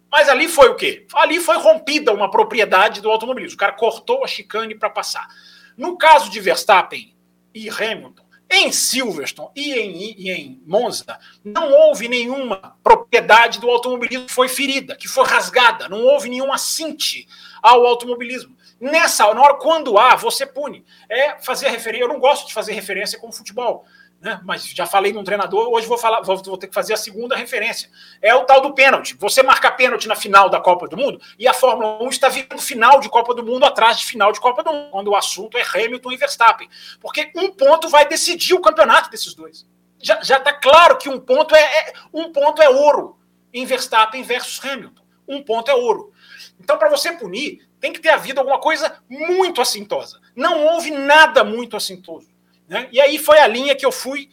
mas 0.10 0.30
ali 0.30 0.48
foi 0.48 0.70
o 0.70 0.76
quê? 0.76 1.06
Ali 1.14 1.40
foi 1.42 1.58
rompida 1.58 2.14
uma 2.14 2.32
propriedade 2.32 3.02
do 3.02 3.12
automobilismo. 3.12 3.56
O 3.56 3.60
cara 3.60 3.74
cortou 3.74 4.24
a 4.24 4.28
chicane 4.28 4.74
para 4.74 4.90
passar. 4.90 5.28
No 5.76 5.98
caso 5.98 6.30
de 6.30 6.40
Verstappen 6.40 7.14
e 7.54 7.70
Hamilton, 7.70 8.25
em 8.50 8.72
Silverstone 8.72 9.50
e 9.56 9.74
em, 9.74 10.16
e 10.18 10.32
em, 10.32 10.62
Monza, 10.66 11.18
não 11.44 11.72
houve 11.72 12.08
nenhuma 12.08 12.78
propriedade 12.84 13.60
do 13.60 13.70
automobilismo 13.70 14.28
que 14.28 14.34
foi 14.34 14.48
ferida, 14.48 14.96
que 14.96 15.08
foi 15.08 15.26
rasgada, 15.26 15.90
não 15.90 16.04
houve 16.04 16.30
nenhum 16.30 16.54
assinte 16.54 17.28
ao 17.62 17.86
automobilismo. 17.86 18.56
Nessa 18.80 19.26
hora, 19.26 19.56
quando 19.56 19.98
há, 19.98 20.16
você 20.16 20.46
pune. 20.46 20.86
É 21.10 21.40
fazer 21.40 21.70
referência. 21.70 22.04
Eu 22.04 22.10
não 22.10 22.20
gosto 22.20 22.48
de 22.48 22.54
fazer 22.54 22.74
referência 22.74 23.18
com 23.18 23.32
futebol 23.32 23.86
né? 24.26 24.42
mas 24.44 24.66
já 24.66 24.88
falei 24.88 25.14
num 25.14 25.24
treinador, 25.24 25.70
hoje 25.70 25.86
vou 25.86 26.00
falar, 26.00 26.22
vou, 26.22 26.36
vou, 26.38 26.58
ter 26.58 26.68
que 26.68 26.74
fazer 26.74 26.96
a 26.96 26.98
segunda 26.98 27.36
referência. 27.36 27.92
É 28.20 28.34
o 28.34 28.44
tal 28.44 28.60
do 28.60 28.74
pênalti. 28.74 29.16
Você 29.20 29.44
marca 29.44 29.72
pênalti 29.72 30.08
na 30.08 30.16
final 30.16 30.50
da 30.50 30.60
Copa 30.60 30.88
do 30.88 30.98
Mundo 30.98 31.22
e 31.38 31.48
a 31.48 31.54
Fórmula 31.54 32.02
1 32.02 32.10
está 32.10 32.28
virando 32.28 32.60
final 32.60 33.00
de 33.00 33.08
Copa 33.08 33.36
do 33.36 33.46
Mundo 33.46 33.66
atrás 33.66 34.00
de 34.00 34.06
final 34.06 34.32
de 34.32 34.40
Copa 34.40 34.64
do 34.64 34.74
Mundo, 34.74 34.90
quando 34.90 35.10
o 35.10 35.16
assunto 35.16 35.60
é 35.60 35.62
Hamilton 35.62 36.12
e 36.12 36.18
Verstappen. 36.18 36.68
Porque 37.00 37.32
um 37.36 37.52
ponto 37.52 37.88
vai 37.88 38.08
decidir 38.08 38.56
o 38.56 38.62
campeonato 38.62 39.12
desses 39.12 39.36
dois. 39.36 39.68
Já 40.02 40.20
está 40.20 40.54
claro 40.54 40.98
que 40.98 41.08
um 41.08 41.20
ponto 41.20 41.56
é, 41.56 41.62
é, 41.62 41.94
um 42.12 42.32
ponto 42.32 42.64
é 42.64 42.70
ouro 42.70 43.20
em 43.54 43.64
Verstappen 43.64 44.24
versus 44.24 44.60
Hamilton. 44.66 45.04
Um 45.28 45.44
ponto 45.44 45.70
é 45.70 45.76
ouro. 45.76 46.12
Então, 46.60 46.80
para 46.80 46.90
você 46.90 47.12
punir, 47.12 47.68
tem 47.80 47.94
que 47.94 48.00
ter 48.00 48.10
havido 48.10 48.40
alguma 48.40 48.60
coisa 48.60 49.00
muito 49.08 49.62
assintosa. 49.62 50.20
Não 50.36 50.66
houve 50.66 50.90
nada 50.90 51.44
muito 51.44 51.78
assintoso. 51.78 52.35
Né? 52.68 52.88
E 52.92 53.00
aí 53.00 53.18
foi 53.18 53.40
a 53.40 53.48
linha 53.48 53.76
que 53.76 53.86
eu 53.86 53.92
fui 53.92 54.30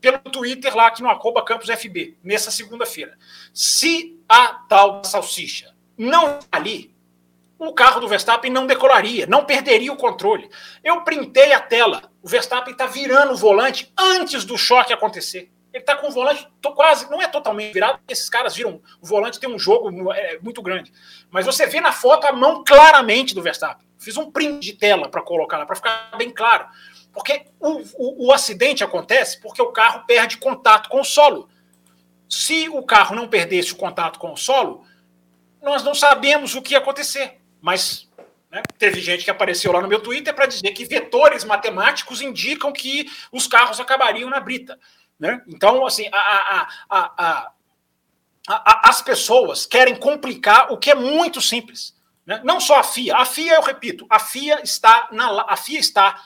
pelo 0.00 0.18
Twitter 0.18 0.76
lá 0.76 0.88
aqui 0.88 1.02
no 1.02 1.08
arroba 1.08 1.44
Campus 1.44 1.68
FB, 1.68 2.16
nessa 2.22 2.50
segunda-feira. 2.50 3.16
Se 3.52 4.18
a 4.28 4.48
tal 4.68 5.02
salsicha 5.04 5.74
não 5.96 6.38
ali, 6.50 6.94
o 7.58 7.72
carro 7.72 8.00
do 8.00 8.08
Verstappen 8.08 8.50
não 8.50 8.66
decolaria, 8.66 9.26
não 9.26 9.44
perderia 9.44 9.92
o 9.92 9.96
controle. 9.96 10.50
Eu 10.82 11.02
printei 11.02 11.52
a 11.52 11.60
tela. 11.60 12.10
O 12.22 12.28
Verstappen 12.28 12.72
está 12.72 12.86
virando 12.86 13.32
o 13.32 13.36
volante 13.36 13.92
antes 13.96 14.44
do 14.44 14.58
choque 14.58 14.92
acontecer. 14.92 15.50
Ele 15.72 15.82
está 15.82 15.96
com 15.96 16.08
o 16.08 16.10
volante 16.10 16.46
quase, 16.74 17.10
não 17.10 17.20
é 17.20 17.26
totalmente 17.26 17.72
virado, 17.72 17.98
esses 18.08 18.28
caras 18.28 18.54
viram, 18.54 18.80
o 19.00 19.06
volante 19.06 19.40
tem 19.40 19.50
um 19.50 19.58
jogo 19.58 20.12
é, 20.12 20.38
muito 20.40 20.62
grande. 20.62 20.92
Mas 21.30 21.46
você 21.46 21.66
vê 21.66 21.80
na 21.80 21.90
foto 21.90 22.26
a 22.26 22.32
mão 22.32 22.62
claramente 22.62 23.34
do 23.34 23.42
Verstappen. 23.42 23.84
Fiz 23.98 24.16
um 24.16 24.30
print 24.30 24.60
de 24.60 24.74
tela 24.74 25.08
para 25.08 25.20
colocar 25.20 25.58
lá, 25.58 25.66
para 25.66 25.74
ficar 25.74 26.12
bem 26.16 26.30
claro. 26.30 26.66
Porque 27.14 27.46
o, 27.60 27.80
o, 27.94 28.26
o 28.26 28.32
acidente 28.32 28.82
acontece 28.82 29.40
porque 29.40 29.62
o 29.62 29.72
carro 29.72 30.04
perde 30.06 30.36
contato 30.36 30.88
com 30.90 31.00
o 31.00 31.04
solo. 31.04 31.48
Se 32.28 32.68
o 32.68 32.82
carro 32.82 33.14
não 33.14 33.28
perdesse 33.28 33.72
o 33.72 33.76
contato 33.76 34.18
com 34.18 34.32
o 34.32 34.36
solo, 34.36 34.84
nós 35.62 35.84
não 35.84 35.94
sabemos 35.94 36.54
o 36.54 36.60
que 36.60 36.72
ia 36.72 36.78
acontecer. 36.78 37.40
Mas 37.60 38.10
né, 38.50 38.62
teve 38.78 39.00
gente 39.00 39.24
que 39.24 39.30
apareceu 39.30 39.72
lá 39.72 39.80
no 39.80 39.88
meu 39.88 40.00
Twitter 40.00 40.34
para 40.34 40.46
dizer 40.46 40.72
que 40.72 40.84
vetores 40.84 41.44
matemáticos 41.44 42.20
indicam 42.20 42.72
que 42.72 43.08
os 43.30 43.46
carros 43.46 43.78
acabariam 43.78 44.28
na 44.28 44.40
brita. 44.40 44.78
Né? 45.18 45.40
Então, 45.46 45.86
assim, 45.86 46.08
a, 46.12 46.68
a, 46.90 47.52
a, 48.48 48.90
as 48.90 49.00
pessoas 49.00 49.64
querem 49.64 49.96
complicar 49.96 50.72
o 50.72 50.76
que 50.76 50.90
é 50.90 50.94
muito 50.94 51.40
simples. 51.40 51.94
Né? 52.26 52.40
Não 52.44 52.60
só 52.60 52.80
a 52.80 52.82
FIA. 52.82 53.16
A 53.16 53.24
FIA, 53.24 53.54
eu 53.54 53.62
repito, 53.62 54.06
a 54.10 54.18
FIA 54.18 54.60
está 54.62 55.08
na, 55.12 55.46
a 55.48 55.56
FIA 55.56 55.78
está 55.78 56.20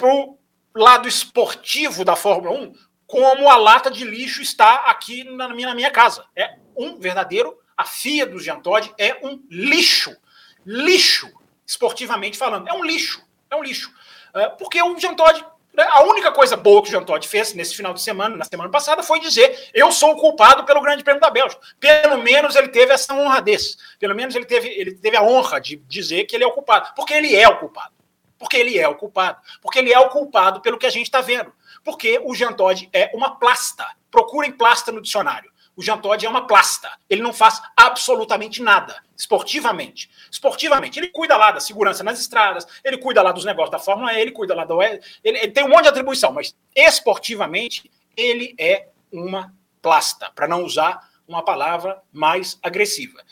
para 0.00 0.14
o 0.14 0.38
lado 0.74 1.06
esportivo 1.06 2.04
da 2.04 2.16
Fórmula 2.16 2.58
1, 2.58 2.72
como 3.06 3.50
a 3.50 3.56
lata 3.56 3.90
de 3.90 4.02
lixo 4.04 4.40
está 4.40 4.86
aqui 4.86 5.24
na 5.24 5.48
minha, 5.50 5.68
na 5.68 5.74
minha 5.74 5.90
casa. 5.90 6.24
É 6.34 6.56
um 6.74 6.98
verdadeiro. 6.98 7.58
A 7.76 7.84
FIA 7.84 8.26
do 8.26 8.38
Jean 8.38 8.60
Todt 8.60 8.92
é 8.96 9.18
um 9.22 9.42
lixo. 9.50 10.16
Lixo, 10.64 11.30
esportivamente 11.66 12.38
falando. 12.38 12.68
É 12.68 12.72
um 12.72 12.84
lixo. 12.84 13.22
É 13.50 13.56
um 13.56 13.62
lixo. 13.62 13.92
É, 14.34 14.48
porque 14.48 14.80
o 14.82 14.98
Jean 14.98 15.14
Todt 15.14 15.44
né, 15.74 15.86
a 15.88 16.02
única 16.04 16.32
coisa 16.32 16.56
boa 16.56 16.82
que 16.82 16.88
o 16.88 16.90
Jean 16.90 17.04
Todt 17.04 17.28
fez 17.28 17.54
nesse 17.54 17.76
final 17.76 17.92
de 17.92 18.02
semana, 18.02 18.36
na 18.36 18.44
semana 18.44 18.70
passada, 18.70 19.02
foi 19.02 19.20
dizer: 19.20 19.70
eu 19.74 19.92
sou 19.92 20.12
o 20.12 20.16
culpado 20.16 20.64
pelo 20.64 20.80
Grande 20.80 21.04
Prêmio 21.04 21.20
da 21.20 21.30
Bélgica. 21.30 21.60
Pelo 21.78 22.18
menos 22.18 22.56
ele 22.56 22.68
teve 22.68 22.92
essa 22.92 23.14
honradez. 23.14 23.76
Pelo 23.98 24.14
menos 24.14 24.34
ele 24.34 24.46
teve, 24.46 24.68
ele 24.68 24.94
teve 24.94 25.16
a 25.16 25.22
honra 25.22 25.60
de 25.60 25.76
dizer 25.76 26.24
que 26.24 26.36
ele 26.36 26.44
é 26.44 26.46
o 26.46 26.52
culpado. 26.52 26.92
Porque 26.94 27.14
ele 27.14 27.34
é 27.34 27.48
o 27.48 27.58
culpado. 27.58 27.99
Porque 28.40 28.56
ele 28.56 28.78
é 28.78 28.88
o 28.88 28.96
culpado. 28.96 29.38
Porque 29.60 29.78
ele 29.78 29.92
é 29.92 29.98
o 30.00 30.08
culpado 30.08 30.62
pelo 30.62 30.78
que 30.78 30.86
a 30.86 30.90
gente 30.90 31.04
está 31.04 31.20
vendo. 31.20 31.52
Porque 31.84 32.18
o 32.24 32.34
Jean 32.34 32.54
Todt 32.54 32.88
é 32.90 33.10
uma 33.14 33.36
plasta. 33.36 33.86
Procurem 34.10 34.50
plasta 34.50 34.90
no 34.90 35.02
dicionário. 35.02 35.52
O 35.76 35.82
Jean 35.82 35.98
Todt 35.98 36.24
é 36.24 36.28
uma 36.28 36.46
plasta. 36.46 36.90
Ele 37.08 37.22
não 37.22 37.34
faz 37.34 37.62
absolutamente 37.76 38.62
nada, 38.62 39.02
esportivamente. 39.16 40.10
Esportivamente, 40.30 40.98
ele 40.98 41.08
cuida 41.08 41.36
lá 41.36 41.50
da 41.50 41.60
segurança 41.60 42.02
nas 42.02 42.18
estradas, 42.18 42.66
ele 42.82 42.98
cuida 42.98 43.22
lá 43.22 43.30
dos 43.30 43.44
negócios 43.44 43.70
da 43.70 43.78
Fórmula 43.78 44.12
E, 44.12 44.20
ele 44.20 44.32
cuida 44.32 44.54
lá 44.54 44.64
do. 44.64 44.82
Ele, 44.82 45.00
ele 45.22 45.48
tem 45.48 45.64
um 45.64 45.68
monte 45.68 45.82
de 45.82 45.88
atribuição, 45.88 46.32
mas 46.32 46.56
esportivamente, 46.74 47.90
ele 48.16 48.54
é 48.58 48.88
uma 49.12 49.54
plasta, 49.80 50.30
para 50.34 50.48
não 50.48 50.64
usar 50.64 51.08
uma 51.26 51.44
palavra 51.44 52.02
mais 52.12 52.58
agressiva. 52.62 53.22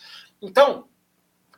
Então, 0.40 0.88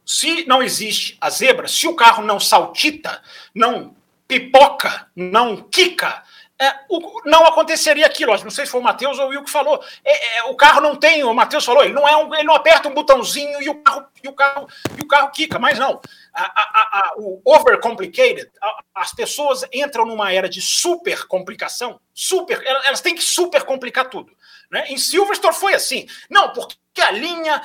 se 0.05 0.46
não 0.46 0.62
existe 0.62 1.16
a 1.20 1.30
zebra, 1.30 1.68
se 1.68 1.86
o 1.86 1.94
carro 1.94 2.24
não 2.24 2.40
saltita, 2.40 3.22
não 3.55 3.94
pipoca, 4.26 5.09
não 5.14 5.57
quica, 5.57 6.22
é, 6.61 6.74
o, 6.90 7.22
não 7.24 7.46
aconteceria 7.46 8.05
aquilo. 8.05 8.36
Não 8.44 8.51
sei 8.51 8.66
se 8.66 8.70
foi 8.70 8.80
o 8.80 8.84
Matheus 8.84 9.18
ou 9.18 9.26
o 9.26 9.28
Will 9.30 9.42
que 9.42 9.51
falou. 9.51 9.82
É, 10.05 10.38
é, 10.38 10.44
o 10.44 10.55
carro 10.55 10.82
não 10.82 10.94
tem, 10.94 11.24
o 11.24 11.32
Matheus 11.32 11.64
falou, 11.64 11.82
ele 11.82 11.94
não, 11.94 12.07
é 12.07 12.14
um, 12.14 12.34
ele 12.34 12.44
não 12.44 12.55
aperta 12.55 12.86
um 12.86 12.92
botãozinho 12.92 13.62
e 13.62 13.70
o 13.70 13.76
carro, 13.76 14.07
e 14.22 14.28
o 14.28 14.32
carro, 14.34 14.68
e 14.98 15.01
o 15.01 15.09
carro 15.09 15.30
quica, 15.30 15.59
mas 15.59 15.78
não. 15.78 16.03
A, 16.34 16.42
a, 16.42 16.98
a, 16.98 17.12
o 17.16 17.40
overcomplicated, 17.46 18.51
as 18.94 19.14
pessoas 19.14 19.64
entram 19.72 20.05
numa 20.05 20.30
era 20.32 20.51
de 20.51 20.61
super 20.61 21.26
complicação, 21.26 21.98
super, 22.12 22.62
elas 22.64 23.01
têm 23.01 23.14
que 23.14 23.22
super 23.22 23.62
complicar 23.62 24.11
tudo. 24.11 24.30
Né? 24.71 24.87
Em 24.89 24.97
Silverstone 24.97 25.55
foi 25.55 25.75
assim. 25.75 26.07
Não, 26.29 26.53
porque 26.53 26.79
a 27.01 27.11
linha, 27.11 27.61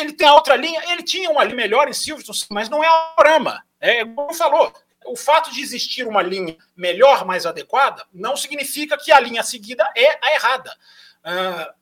ele 0.00 0.12
tem 0.12 0.26
a 0.26 0.34
outra 0.34 0.56
linha, 0.56 0.82
ele 0.90 1.02
tinha 1.02 1.30
uma 1.30 1.44
linha 1.44 1.56
melhor 1.56 1.88
em 1.88 1.92
Silverstone, 1.92 2.38
mas 2.50 2.68
não 2.68 2.82
é 2.82 2.88
a 2.88 3.14
Brahma. 3.16 3.64
É 3.80 4.04
como 4.04 4.34
falou. 4.34 4.72
O 5.04 5.16
fato 5.16 5.52
de 5.52 5.60
existir 5.60 6.06
uma 6.06 6.22
linha 6.22 6.56
melhor, 6.76 7.24
mais 7.24 7.44
adequada, 7.44 8.06
não 8.12 8.36
significa 8.36 8.96
que 8.96 9.10
a 9.10 9.18
linha 9.18 9.42
seguida 9.42 9.88
é 9.96 10.18
a 10.24 10.34
errada. 10.34 10.76
Uh, 11.24 11.74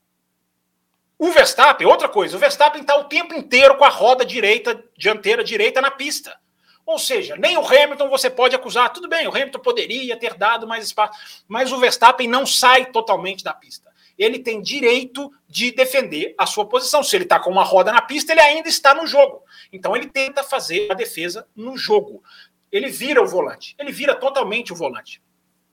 o 1.19 1.31
Verstappen, 1.31 1.85
outra 1.85 2.09
coisa, 2.09 2.35
o 2.35 2.39
Verstappen 2.39 2.81
está 2.81 2.95
o 2.95 3.03
tempo 3.03 3.35
inteiro 3.35 3.77
com 3.77 3.85
a 3.85 3.89
roda 3.89 4.25
direita, 4.25 4.83
dianteira 4.97 5.43
direita 5.43 5.79
na 5.79 5.91
pista. 5.91 6.35
Ou 6.83 6.97
seja, 6.97 7.35
nem 7.35 7.59
o 7.59 7.65
Hamilton 7.65 8.09
você 8.09 8.27
pode 8.27 8.55
acusar. 8.55 8.91
Tudo 8.91 9.07
bem, 9.07 9.27
o 9.27 9.29
Hamilton 9.31 9.59
poderia 9.59 10.17
ter 10.17 10.33
dado 10.33 10.67
mais 10.67 10.83
espaço, 10.83 11.43
mas 11.47 11.71
o 11.71 11.77
Verstappen 11.77 12.27
não 12.27 12.43
sai 12.43 12.87
totalmente 12.87 13.43
da 13.43 13.53
pista 13.53 13.90
ele 14.21 14.37
tem 14.37 14.61
direito 14.61 15.31
de 15.47 15.71
defender 15.71 16.35
a 16.37 16.45
sua 16.45 16.67
posição. 16.67 17.03
Se 17.03 17.15
ele 17.15 17.23
está 17.23 17.39
com 17.39 17.49
uma 17.49 17.63
roda 17.63 17.91
na 17.91 18.01
pista, 18.01 18.31
ele 18.31 18.41
ainda 18.41 18.69
está 18.69 18.93
no 18.93 19.07
jogo. 19.07 19.43
Então 19.73 19.95
ele 19.95 20.05
tenta 20.07 20.43
fazer 20.43 20.91
a 20.91 20.93
defesa 20.93 21.47
no 21.55 21.75
jogo. 21.75 22.23
Ele 22.71 22.87
vira 22.87 23.21
o 23.21 23.27
volante, 23.27 23.75
ele 23.79 23.91
vira 23.91 24.13
totalmente 24.13 24.71
o 24.71 24.75
volante. 24.75 25.21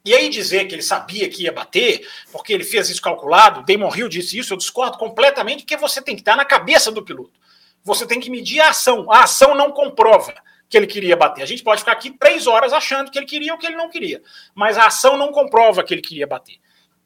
E 0.02 0.14
aí 0.14 0.30
dizer 0.30 0.64
que 0.66 0.74
ele 0.74 0.82
sabia 0.82 1.28
que 1.28 1.42
ia 1.42 1.52
bater, 1.52 2.08
porque 2.32 2.52
ele 2.52 2.64
fez 2.64 2.88
isso 2.88 3.02
calculado, 3.02 3.62
Damon 3.64 3.94
Hill 3.94 4.08
disse 4.08 4.38
isso, 4.38 4.54
eu 4.54 4.56
discordo 4.56 4.96
completamente, 4.96 5.64
porque 5.64 5.76
você 5.76 6.00
tem 6.00 6.14
que 6.14 6.22
estar 6.22 6.34
na 6.34 6.46
cabeça 6.46 6.90
do 6.90 7.04
piloto. 7.04 7.38
Você 7.84 8.06
tem 8.06 8.18
que 8.18 8.30
medir 8.30 8.60
a 8.60 8.70
ação. 8.70 9.12
A 9.12 9.24
ação 9.24 9.54
não 9.54 9.70
comprova 9.70 10.34
que 10.70 10.76
ele 10.78 10.86
queria 10.86 11.16
bater. 11.16 11.42
A 11.42 11.46
gente 11.46 11.62
pode 11.62 11.80
ficar 11.80 11.92
aqui 11.92 12.10
três 12.10 12.46
horas 12.46 12.72
achando 12.72 13.10
que 13.10 13.18
ele 13.18 13.26
queria 13.26 13.52
ou 13.52 13.58
que 13.58 13.66
ele 13.66 13.76
não 13.76 13.90
queria. 13.90 14.22
Mas 14.54 14.78
a 14.78 14.86
ação 14.86 15.18
não 15.18 15.32
comprova 15.32 15.84
que 15.84 15.92
ele 15.92 16.02
queria 16.02 16.26
bater. 16.26 16.56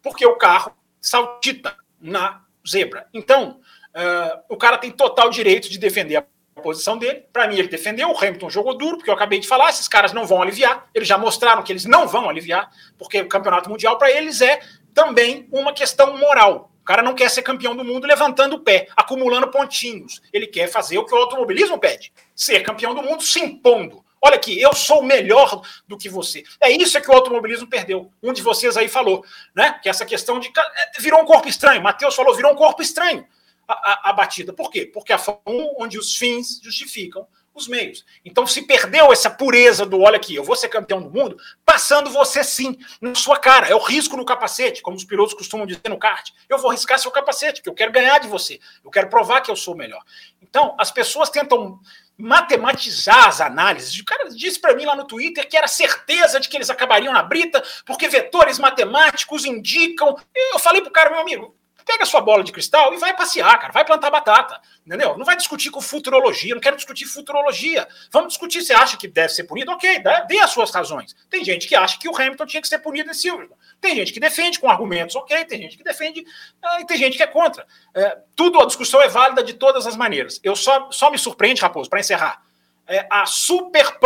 Porque 0.01 0.25
o 0.25 0.37
carro 0.37 0.73
saltita 1.03 1.77
na 2.01 2.43
zebra. 2.67 3.07
Então, 3.13 3.61
uh, 3.95 4.43
o 4.49 4.57
cara 4.57 4.79
tem 4.79 4.91
total 4.91 5.29
direito 5.29 5.69
de 5.69 5.79
defender 5.79 6.17
a 6.17 6.25
posição 6.63 6.97
dele. 6.97 7.25
Para 7.33 7.49
mim, 7.49 7.57
ele 7.59 7.69
defendeu. 7.69 8.11
O 8.11 8.17
Hamilton 8.17 8.49
jogou 8.49 8.79
duro, 8.79 8.97
porque 8.97 9.11
eu 9.11 9.15
acabei 9.15 9.41
de 9.41 9.49
falar, 9.49 9.69
esses 9.69 9.89
caras 9.89 10.13
não 10.13 10.25
vão 10.25 10.41
aliviar. 10.41 10.89
Eles 10.95 11.09
já 11.09 11.19
mostraram 11.19 11.63
que 11.63 11.73
eles 11.73 11.85
não 11.85 12.07
vão 12.07 12.31
aliviar, 12.31 12.71
porque 12.97 13.21
o 13.21 13.29
campeonato 13.29 13.69
mundial 13.69 13.99
para 13.99 14.11
eles 14.11 14.41
é 14.41 14.61
também 14.95 15.49
uma 15.51 15.73
questão 15.73 16.17
moral. 16.17 16.71
O 16.81 16.85
cara 16.85 17.03
não 17.03 17.15
quer 17.15 17.31
ser 17.31 17.43
campeão 17.43 17.77
do 17.77 17.85
mundo 17.85 18.07
levantando 18.07 18.57
o 18.57 18.61
pé, 18.61 18.89
acumulando 18.97 19.49
pontinhos. 19.49 20.21
Ele 20.33 20.47
quer 20.47 20.69
fazer 20.69 20.99
o 20.99 21.05
que 21.05 21.15
o 21.15 21.19
automobilismo 21.19 21.79
pede: 21.79 22.13
ser 22.35 22.61
campeão 22.61 22.95
do 22.95 23.03
mundo 23.03 23.23
se 23.23 23.41
impondo. 23.41 24.05
Olha 24.25 24.37
aqui, 24.37 24.61
eu 24.61 24.73
sou 24.73 25.03
melhor 25.03 25.63
do 25.87 25.99
que 25.99 26.09
você. 26.09 26.45
É 26.61 26.71
isso 26.71 27.01
que 27.01 27.11
o 27.11 27.13
automobilismo 27.13 27.67
perdeu. 27.67 28.13
Um 28.23 28.33
de 28.33 28.41
vocês 28.41 28.77
aí 28.77 28.89
falou, 28.89 29.25
né? 29.53 29.81
Que 29.83 29.89
essa 29.89 30.07
questão 30.07 30.39
de 30.39 30.49
é, 30.49 31.01
virou 31.01 31.21
um 31.21 31.25
corpo 31.25 31.49
estranho. 31.49 31.83
Matheus 31.83 32.15
falou, 32.15 32.33
virou 32.33 32.53
um 32.53 32.57
corpo 32.57 32.81
estranho 32.81 33.27
a, 33.67 33.73
a, 33.73 34.11
a 34.11 34.13
batida. 34.13 34.53
Por 34.53 34.71
quê? 34.71 34.87
Porque 34.87 35.13
a 35.13 35.19
Fórmula 35.19 35.73
1, 35.79 35.83
onde 35.83 35.99
os 35.99 36.17
fins 36.17 36.61
justificam 36.63 37.27
os 37.55 37.69
meios. 37.69 38.05
Então 38.25 38.47
se 38.47 38.63
perdeu 38.63 39.13
essa 39.13 39.29
pureza 39.29 39.85
do 39.85 40.01
olha 40.01 40.17
aqui, 40.17 40.35
eu 40.35 40.45
vou 40.45 40.57
ser 40.57 40.69
campeão 40.69 41.03
do 41.03 41.11
mundo, 41.11 41.37
passando 41.67 42.11
você 42.11 42.43
sim 42.43 42.79
na 43.01 43.15
sua 43.15 43.39
cara. 43.39 43.67
É 43.67 43.75
o 43.75 43.83
risco 43.83 44.17
no 44.17 44.25
capacete, 44.25 44.83
como 44.83 44.97
os 44.97 45.05
pilotos 45.05 45.35
costumam 45.35 45.67
dizer 45.67 45.89
no 45.89 45.99
kart. 45.99 46.31
Eu 46.49 46.59
vou 46.59 46.71
riscar 46.71 46.99
seu 46.99 47.11
capacete, 47.11 47.61
porque 47.61 47.69
eu 47.69 47.75
quero 47.75 47.93
ganhar 47.93 48.19
de 48.19 48.29
você. 48.29 48.59
Eu 48.85 48.91
quero 48.91 49.09
provar 49.09 49.41
que 49.43 49.51
eu 49.51 49.57
sou 49.57 49.77
melhor. 49.77 50.03
Então, 50.41 50.75
as 50.79 50.91
pessoas 50.91 51.29
tentam 51.29 51.79
matematizar 52.23 53.27
as 53.27 53.41
análises. 53.41 53.99
O 53.99 54.05
cara 54.05 54.29
disse 54.31 54.61
para 54.61 54.77
mim 54.77 54.85
lá 54.85 54.95
no 54.95 55.05
Twitter 55.05 55.49
que 55.49 55.57
era 55.57 55.67
certeza 55.67 56.39
de 56.39 56.49
que 56.49 56.57
eles 56.57 56.71
acabariam 56.71 57.13
na 57.13 57.23
brita, 57.23 57.61
porque 57.85 58.07
vetores 58.07 58.61
matemáticos 58.61 59.45
indicam. 59.45 60.17
Eu 60.53 60.59
falei 60.61 60.81
pro 60.81 60.93
cara, 60.93 61.11
meu 61.11 61.19
amigo, 61.19 61.57
Pega 61.85 62.05
sua 62.07 62.21
bola 62.21 62.43
de 62.43 62.53
cristal 62.53 62.93
e 62.95 62.99
vai 62.99 63.15
passear, 63.17 63.59
cara. 63.59 63.73
Vai 63.73 63.85
plantar 63.85 64.11
batata. 64.11 64.61
Entendeu? 64.87 65.17
Não 65.17 65.25
vai 65.25 65.37
discutir 65.37 65.71
com 65.71 65.81
futurologia. 65.81 66.55
Não 66.55 66.61
quero 66.61 66.77
discutir 66.77 67.07
futurologia. 67.07 67.87
Vamos 68.11 68.29
discutir 68.29 68.63
se 68.63 68.73
acha 68.73 68.97
que 68.97 69.09
deve 69.09 69.31
ser 69.31 69.45
punido. 69.45 69.71
Ok, 69.73 70.03
dê 70.29 70.39
as 70.39 70.51
suas 70.51 70.71
razões. 70.71 71.15
Tem 71.29 71.45
gente 71.45 71.67
que 71.67 71.75
acha 71.75 71.99
que 71.99 72.09
o 72.09 72.17
Hamilton 72.17 72.47
tinha 72.47 72.61
que 72.61 72.69
ser 72.69 72.79
punido 72.79 73.11
em 73.11 73.15
Silverstone. 73.15 73.61
Tem 73.81 73.95
gente 73.95 74.13
que 74.13 74.21
defende 74.21 74.59
com 74.59 74.69
argumentos. 74.69 75.17
Ok, 75.17 75.45
tem 75.45 75.63
gente 75.63 75.77
que 75.77 75.85
defende 75.85 76.21
uh, 76.21 76.81
e 76.81 76.87
tem 76.87 76.97
gente 76.97 77.17
que 77.17 77.23
é 77.23 77.27
contra. 77.27 77.65
Uh, 77.65 78.21
tudo, 78.35 78.61
a 78.61 78.67
discussão 78.67 79.01
é 79.03 79.09
válida 79.09 79.43
de 79.43 79.55
todas 79.55 79.87
as 79.87 79.97
maneiras. 79.97 80.41
Eu 80.43 80.57
só, 80.57 80.91
só 80.91 81.11
me 81.11 81.19
surpreende, 81.19 81.61
Raposo, 81.61 81.89
para 81.89 82.01
encerrar 82.01 82.43
é, 82.87 83.07
a 83.11 83.27
super 83.27 83.99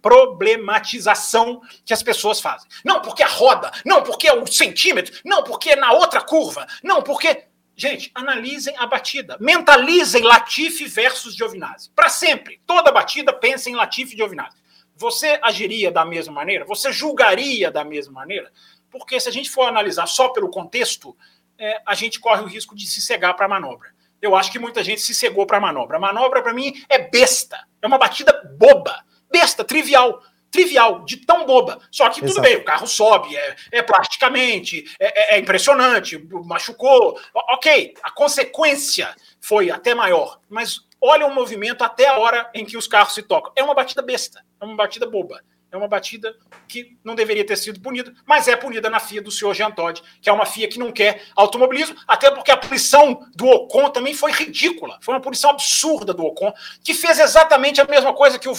problematização 0.00 1.60
que 1.84 1.92
as 1.92 2.02
pessoas 2.02 2.40
fazem. 2.40 2.68
Não 2.84 3.00
porque 3.02 3.22
a 3.22 3.28
roda, 3.28 3.70
não 3.84 4.02
porque 4.02 4.26
é 4.28 4.34
o 4.34 4.46
centímetro, 4.46 5.20
não 5.24 5.42
porque 5.42 5.70
é 5.70 5.76
na 5.76 5.92
outra 5.92 6.20
curva, 6.20 6.66
não 6.82 7.02
porque. 7.02 7.44
Gente, 7.76 8.08
analisem 8.14 8.72
a 8.78 8.86
batida. 8.86 9.36
Mentalizem 9.40 10.22
Latifi 10.22 10.86
versus 10.86 11.34
Giovinazzi. 11.34 11.90
Para 11.90 12.08
sempre. 12.08 12.60
Toda 12.64 12.92
batida 12.92 13.32
pensa 13.32 13.68
em 13.68 13.74
Latifi 13.74 14.14
e 14.14 14.16
Giovinazzi. 14.16 14.56
Você 14.94 15.40
agiria 15.42 15.90
da 15.90 16.04
mesma 16.04 16.32
maneira? 16.32 16.64
Você 16.66 16.92
julgaria 16.92 17.72
da 17.72 17.84
mesma 17.84 18.12
maneira? 18.12 18.52
Porque 18.88 19.18
se 19.18 19.28
a 19.28 19.32
gente 19.32 19.50
for 19.50 19.66
analisar 19.66 20.06
só 20.06 20.28
pelo 20.28 20.50
contexto, 20.50 21.16
é, 21.58 21.82
a 21.84 21.96
gente 21.96 22.20
corre 22.20 22.42
o 22.42 22.46
risco 22.46 22.76
de 22.76 22.86
se 22.86 23.00
cegar 23.00 23.34
para 23.34 23.46
a 23.46 23.48
manobra 23.48 23.93
eu 24.24 24.34
acho 24.34 24.50
que 24.50 24.58
muita 24.58 24.82
gente 24.82 25.02
se 25.02 25.14
cegou 25.14 25.46
para 25.46 25.58
a 25.58 25.60
manobra. 25.60 25.98
A 25.98 26.00
manobra, 26.00 26.42
para 26.42 26.54
mim, 26.54 26.72
é 26.88 26.98
besta. 26.98 27.58
É 27.82 27.86
uma 27.86 27.98
batida 27.98 28.32
boba. 28.58 29.04
Besta, 29.30 29.62
trivial. 29.62 30.22
Trivial, 30.50 31.04
de 31.04 31.18
tão 31.18 31.44
boba. 31.44 31.78
Só 31.90 32.08
que 32.08 32.20
Exato. 32.20 32.32
tudo 32.32 32.42
bem, 32.42 32.56
o 32.56 32.64
carro 32.64 32.86
sobe, 32.86 33.36
é, 33.36 33.56
é 33.70 33.82
plasticamente, 33.82 34.84
é, 34.98 35.34
é, 35.34 35.36
é 35.36 35.38
impressionante, 35.38 36.16
machucou. 36.44 37.20
Ok, 37.34 37.94
a 38.02 38.10
consequência 38.12 39.14
foi 39.42 39.70
até 39.70 39.94
maior. 39.94 40.40
Mas 40.48 40.80
olha 41.00 41.26
o 41.26 41.34
movimento 41.34 41.82
até 41.82 42.08
a 42.08 42.18
hora 42.18 42.48
em 42.54 42.64
que 42.64 42.78
os 42.78 42.86
carros 42.86 43.12
se 43.12 43.22
tocam. 43.22 43.52
É 43.54 43.62
uma 43.62 43.74
batida 43.74 44.00
besta, 44.00 44.42
é 44.58 44.64
uma 44.64 44.76
batida 44.76 45.06
boba. 45.06 45.42
É 45.74 45.76
uma 45.76 45.88
batida 45.88 46.36
que 46.68 46.96
não 47.02 47.16
deveria 47.16 47.44
ter 47.44 47.56
sido 47.56 47.80
punida, 47.80 48.14
mas 48.24 48.46
é 48.46 48.54
punida 48.54 48.88
na 48.88 49.00
FIA 49.00 49.20
do 49.20 49.32
senhor 49.32 49.52
Jean 49.54 49.72
Todt, 49.72 50.04
que 50.22 50.30
é 50.30 50.32
uma 50.32 50.46
FIA 50.46 50.68
que 50.68 50.78
não 50.78 50.92
quer 50.92 51.24
automobilismo, 51.34 51.96
até 52.06 52.30
porque 52.30 52.52
a 52.52 52.56
punição 52.56 53.26
do 53.34 53.44
Ocon 53.48 53.90
também 53.90 54.14
foi 54.14 54.30
ridícula. 54.30 54.98
Foi 55.00 55.12
uma 55.12 55.20
punição 55.20 55.50
absurda 55.50 56.14
do 56.14 56.24
Ocon, 56.24 56.52
que 56.80 56.94
fez 56.94 57.18
exatamente 57.18 57.80
a 57.80 57.84
mesma 57.86 58.14
coisa 58.14 58.38
que 58.38 58.48
o 58.48 58.54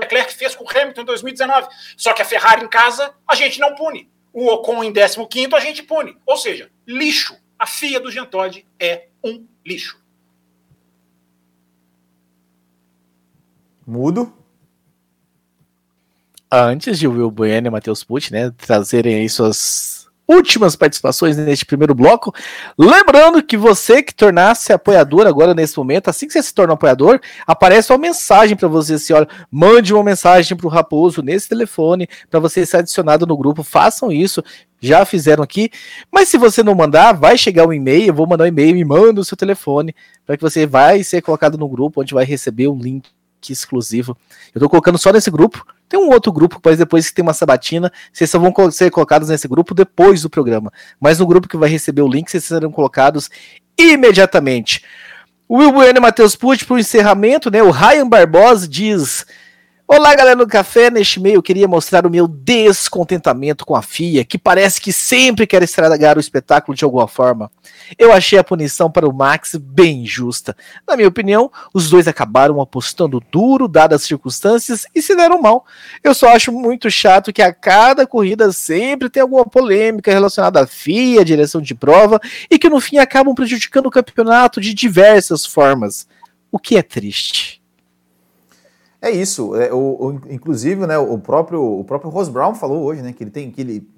Leclerc 0.00 0.34
fez 0.34 0.56
com 0.56 0.64
o 0.64 0.68
Hamilton 0.68 1.02
em 1.02 1.04
2019. 1.04 1.68
Só 1.96 2.12
que 2.12 2.22
a 2.22 2.24
Ferrari 2.24 2.64
em 2.64 2.68
casa, 2.68 3.14
a 3.28 3.36
gente 3.36 3.60
não 3.60 3.76
pune. 3.76 4.10
O 4.32 4.48
Ocon 4.48 4.82
em 4.82 4.92
15 4.92 5.54
a 5.54 5.60
gente 5.60 5.84
pune. 5.84 6.18
Ou 6.26 6.36
seja, 6.36 6.68
lixo. 6.84 7.38
A 7.56 7.64
FIA 7.64 8.00
do 8.00 8.10
Jean 8.10 8.26
Todt 8.26 8.66
é 8.76 9.06
um 9.22 9.46
lixo. 9.64 10.04
Mudo 13.86 14.45
antes 16.64 16.98
de 16.98 17.06
Will 17.06 17.30
Bueno 17.30 17.66
e 17.66 17.70
Matheus 17.70 18.02
Pucci, 18.04 18.32
né, 18.32 18.52
trazerem 18.56 19.16
aí 19.16 19.28
suas 19.28 20.06
últimas 20.28 20.74
participações 20.74 21.36
neste 21.36 21.64
primeiro 21.64 21.94
bloco. 21.94 22.34
Lembrando 22.76 23.42
que 23.42 23.56
você 23.56 24.02
que 24.02 24.14
tornasse 24.14 24.72
apoiador 24.72 25.26
agora 25.26 25.54
nesse 25.54 25.76
momento, 25.78 26.08
assim 26.08 26.26
que 26.26 26.32
você 26.32 26.42
se 26.42 26.52
torna 26.52 26.74
apoiador, 26.74 27.20
aparece 27.46 27.92
uma 27.92 27.98
mensagem 27.98 28.56
para 28.56 28.68
você 28.68 28.94
assim, 28.94 29.12
olha, 29.12 29.28
mande 29.50 29.94
uma 29.94 30.02
mensagem 30.02 30.56
para 30.56 30.66
o 30.66 30.70
Raposo 30.70 31.22
nesse 31.22 31.48
telefone 31.48 32.08
para 32.30 32.40
você 32.40 32.66
ser 32.66 32.78
adicionado 32.78 33.26
no 33.26 33.36
grupo. 33.36 33.62
Façam 33.62 34.10
isso, 34.10 34.42
já 34.80 35.04
fizeram 35.04 35.44
aqui. 35.44 35.70
Mas 36.10 36.28
se 36.28 36.36
você 36.36 36.62
não 36.62 36.74
mandar, 36.74 37.12
vai 37.12 37.38
chegar 37.38 37.66
um 37.66 37.72
e-mail, 37.72 38.08
eu 38.08 38.14
vou 38.14 38.26
mandar 38.26 38.44
um 38.44 38.48
e-mail 38.48 38.76
e 38.76 38.84
manda 38.84 39.20
o 39.20 39.24
seu 39.24 39.36
telefone 39.36 39.94
para 40.26 40.36
que 40.36 40.42
você 40.42 40.66
vai 40.66 41.02
ser 41.04 41.22
colocado 41.22 41.56
no 41.56 41.68
grupo 41.68 42.00
onde 42.00 42.14
vai 42.14 42.24
receber 42.24 42.66
o 42.66 42.74
link 42.74 43.08
exclusivo. 43.52 44.16
Eu 44.54 44.60
tô 44.60 44.68
colocando 44.68 44.98
só 44.98 45.12
nesse 45.12 45.30
grupo. 45.30 45.66
Tem 45.88 45.98
um 45.98 46.10
outro 46.10 46.32
grupo, 46.32 46.60
mas 46.64 46.78
depois 46.78 47.08
que 47.08 47.14
tem 47.14 47.22
uma 47.22 47.32
sabatina, 47.32 47.92
vocês 48.12 48.28
só 48.28 48.38
vão 48.38 48.52
ser 48.70 48.90
colocados 48.90 49.28
nesse 49.28 49.46
grupo 49.46 49.74
depois 49.74 50.22
do 50.22 50.30
programa. 50.30 50.72
Mas 51.00 51.18
no 51.18 51.26
grupo 51.26 51.48
que 51.48 51.56
vai 51.56 51.68
receber 51.68 52.02
o 52.02 52.08
link, 52.08 52.30
vocês 52.30 52.44
serão 52.44 52.72
colocados 52.72 53.30
imediatamente. 53.78 54.84
Will 55.48 55.72
Bueno 55.72 55.98
e 55.98 56.00
Matheus 56.00 56.34
Pucci 56.34 56.64
para 56.64 56.74
o 56.74 56.78
encerramento, 56.78 57.50
né? 57.50 57.62
O 57.62 57.70
Ryan 57.70 58.08
Barbosa 58.08 58.66
diz: 58.66 59.24
Olá, 59.88 60.16
galera 60.16 60.36
do 60.36 60.48
café. 60.48 60.90
Neste 60.90 61.20
meio 61.20 61.36
eu 61.36 61.42
queria 61.42 61.68
mostrar 61.68 62.04
o 62.04 62.10
meu 62.10 62.26
descontentamento 62.26 63.64
com 63.64 63.76
a 63.76 63.82
FIA, 63.82 64.24
que 64.24 64.36
parece 64.36 64.80
que 64.80 64.92
sempre 64.92 65.46
quer 65.46 65.62
estragar 65.62 66.16
o 66.16 66.20
espetáculo 66.20 66.76
de 66.76 66.84
alguma 66.84 67.06
forma. 67.06 67.48
Eu 67.96 68.12
achei 68.12 68.36
a 68.36 68.42
punição 68.42 68.90
para 68.90 69.08
o 69.08 69.12
Max 69.12 69.54
bem 69.54 70.04
justa. 70.04 70.56
Na 70.88 70.96
minha 70.96 71.06
opinião, 71.06 71.52
os 71.72 71.88
dois 71.88 72.08
acabaram 72.08 72.60
apostando 72.60 73.22
duro, 73.30 73.68
dadas 73.68 74.02
as 74.02 74.08
circunstâncias, 74.08 74.86
e 74.92 75.00
se 75.00 75.14
deram 75.14 75.40
mal. 75.40 75.64
Eu 76.02 76.16
só 76.16 76.30
acho 76.30 76.50
muito 76.50 76.90
chato 76.90 77.32
que 77.32 77.40
a 77.40 77.54
cada 77.54 78.08
corrida 78.08 78.50
sempre 78.50 79.08
tem 79.08 79.22
alguma 79.22 79.46
polêmica 79.46 80.10
relacionada 80.10 80.60
à 80.60 80.66
FIA, 80.66 81.24
direção 81.24 81.60
de 81.62 81.76
prova, 81.76 82.20
e 82.50 82.58
que 82.58 82.68
no 82.68 82.80
fim 82.80 82.98
acabam 82.98 83.36
prejudicando 83.36 83.86
o 83.86 83.90
campeonato 83.92 84.60
de 84.60 84.74
diversas 84.74 85.46
formas. 85.46 86.08
O 86.50 86.58
que 86.58 86.76
é 86.76 86.82
triste. 86.82 87.64
É 89.06 89.10
isso. 89.10 89.54
É, 89.54 89.72
o, 89.72 89.76
o, 89.78 90.20
inclusive, 90.28 90.84
né, 90.84 90.98
o 90.98 91.16
próprio, 91.16 91.62
o 91.62 91.84
próprio 91.84 92.10
Ross 92.10 92.28
Brown 92.28 92.54
falou 92.54 92.82
hoje 92.82 93.02
né, 93.02 93.12
que 93.12 93.22
ele 93.22 93.30
tem 93.30 93.50
que 93.52 93.60
ele 93.60 93.88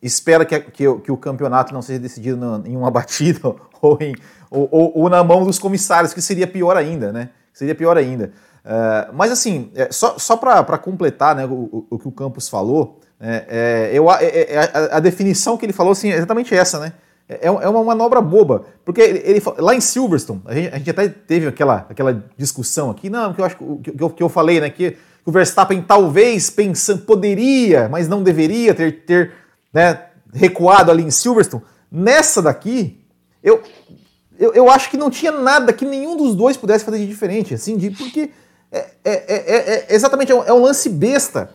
espera 0.00 0.44
que, 0.44 0.58
que, 0.58 0.94
que 1.00 1.12
o 1.12 1.16
campeonato 1.18 1.74
não 1.74 1.82
seja 1.82 1.98
decidido 1.98 2.38
na, 2.38 2.66
em 2.66 2.74
uma 2.74 2.90
batida 2.90 3.40
ou, 3.82 3.98
em, 4.00 4.14
ou, 4.50 4.66
ou, 4.70 4.92
ou, 5.00 5.10
na 5.10 5.22
mão 5.22 5.44
dos 5.44 5.58
comissários, 5.58 6.14
que 6.14 6.22
seria 6.22 6.46
pior 6.46 6.78
ainda, 6.78 7.12
né? 7.12 7.28
Seria 7.52 7.74
pior 7.74 7.98
ainda. 7.98 8.32
Uh, 8.64 9.12
mas 9.12 9.30
assim, 9.30 9.70
é, 9.74 9.88
só, 9.90 10.18
só 10.18 10.36
para 10.36 10.78
completar 10.78 11.34
né, 11.34 11.44
o, 11.44 11.86
o, 11.90 11.98
que 11.98 12.08
o 12.08 12.12
Campos 12.12 12.48
falou, 12.48 13.00
é, 13.20 13.90
é 13.90 13.90
eu, 13.92 14.10
é, 14.10 14.24
é, 14.24 14.58
a, 14.58 14.96
a, 14.96 15.00
definição 15.00 15.56
que 15.56 15.66
ele 15.66 15.72
falou 15.72 15.92
assim, 15.92 16.10
é 16.10 16.16
exatamente 16.16 16.54
essa, 16.54 16.78
né? 16.78 16.92
É, 17.28 17.46
é, 17.46 17.50
uma 17.50 17.84
manobra 17.84 18.22
boba. 18.22 18.64
Porque 18.84 19.02
ele, 19.02 19.22
ele 19.22 19.42
lá 19.58 19.74
em 19.74 19.80
Silverstone, 19.80 20.40
a 20.46 20.54
gente, 20.54 20.74
a 20.74 20.78
gente, 20.78 20.90
até 20.90 21.08
teve 21.08 21.46
aquela, 21.46 21.86
aquela 21.90 22.24
discussão 22.38 22.90
aqui, 22.90 23.10
não, 23.10 23.34
que 23.34 23.40
eu 23.40 23.44
acho 23.44 23.56
que, 23.56 23.92
que, 23.92 24.02
eu, 24.02 24.10
que 24.10 24.22
eu 24.22 24.28
falei, 24.30 24.60
né? 24.60 24.70
Que, 24.70 24.96
o 25.26 25.30
Verstappen 25.30 25.82
talvez 25.82 26.48
pensando, 26.48 27.02
poderia, 27.02 27.86
mas 27.86 28.08
não 28.08 28.22
deveria 28.22 28.72
ter, 28.72 29.04
ter 29.04 29.32
né, 29.74 30.04
recuado 30.32 30.90
ali 30.90 31.02
em 31.02 31.10
Silverstone. 31.10 31.62
Nessa 31.92 32.40
daqui, 32.40 33.04
eu, 33.44 33.62
eu, 34.38 34.54
eu, 34.54 34.70
acho 34.70 34.88
que 34.88 34.96
não 34.96 35.10
tinha 35.10 35.30
nada 35.30 35.70
que 35.70 35.84
nenhum 35.84 36.16
dos 36.16 36.34
dois 36.34 36.56
pudesse 36.56 36.82
fazer 36.82 37.00
de 37.00 37.06
diferente, 37.06 37.52
assim, 37.52 37.76
de, 37.76 37.90
porque 37.90 38.30
é, 38.72 38.86
é, 39.04 39.12
é, 39.14 39.86
é 39.90 39.94
exatamente 39.94 40.32
é 40.32 40.52
um, 40.52 40.62
lance 40.62 40.88
besta. 40.88 41.50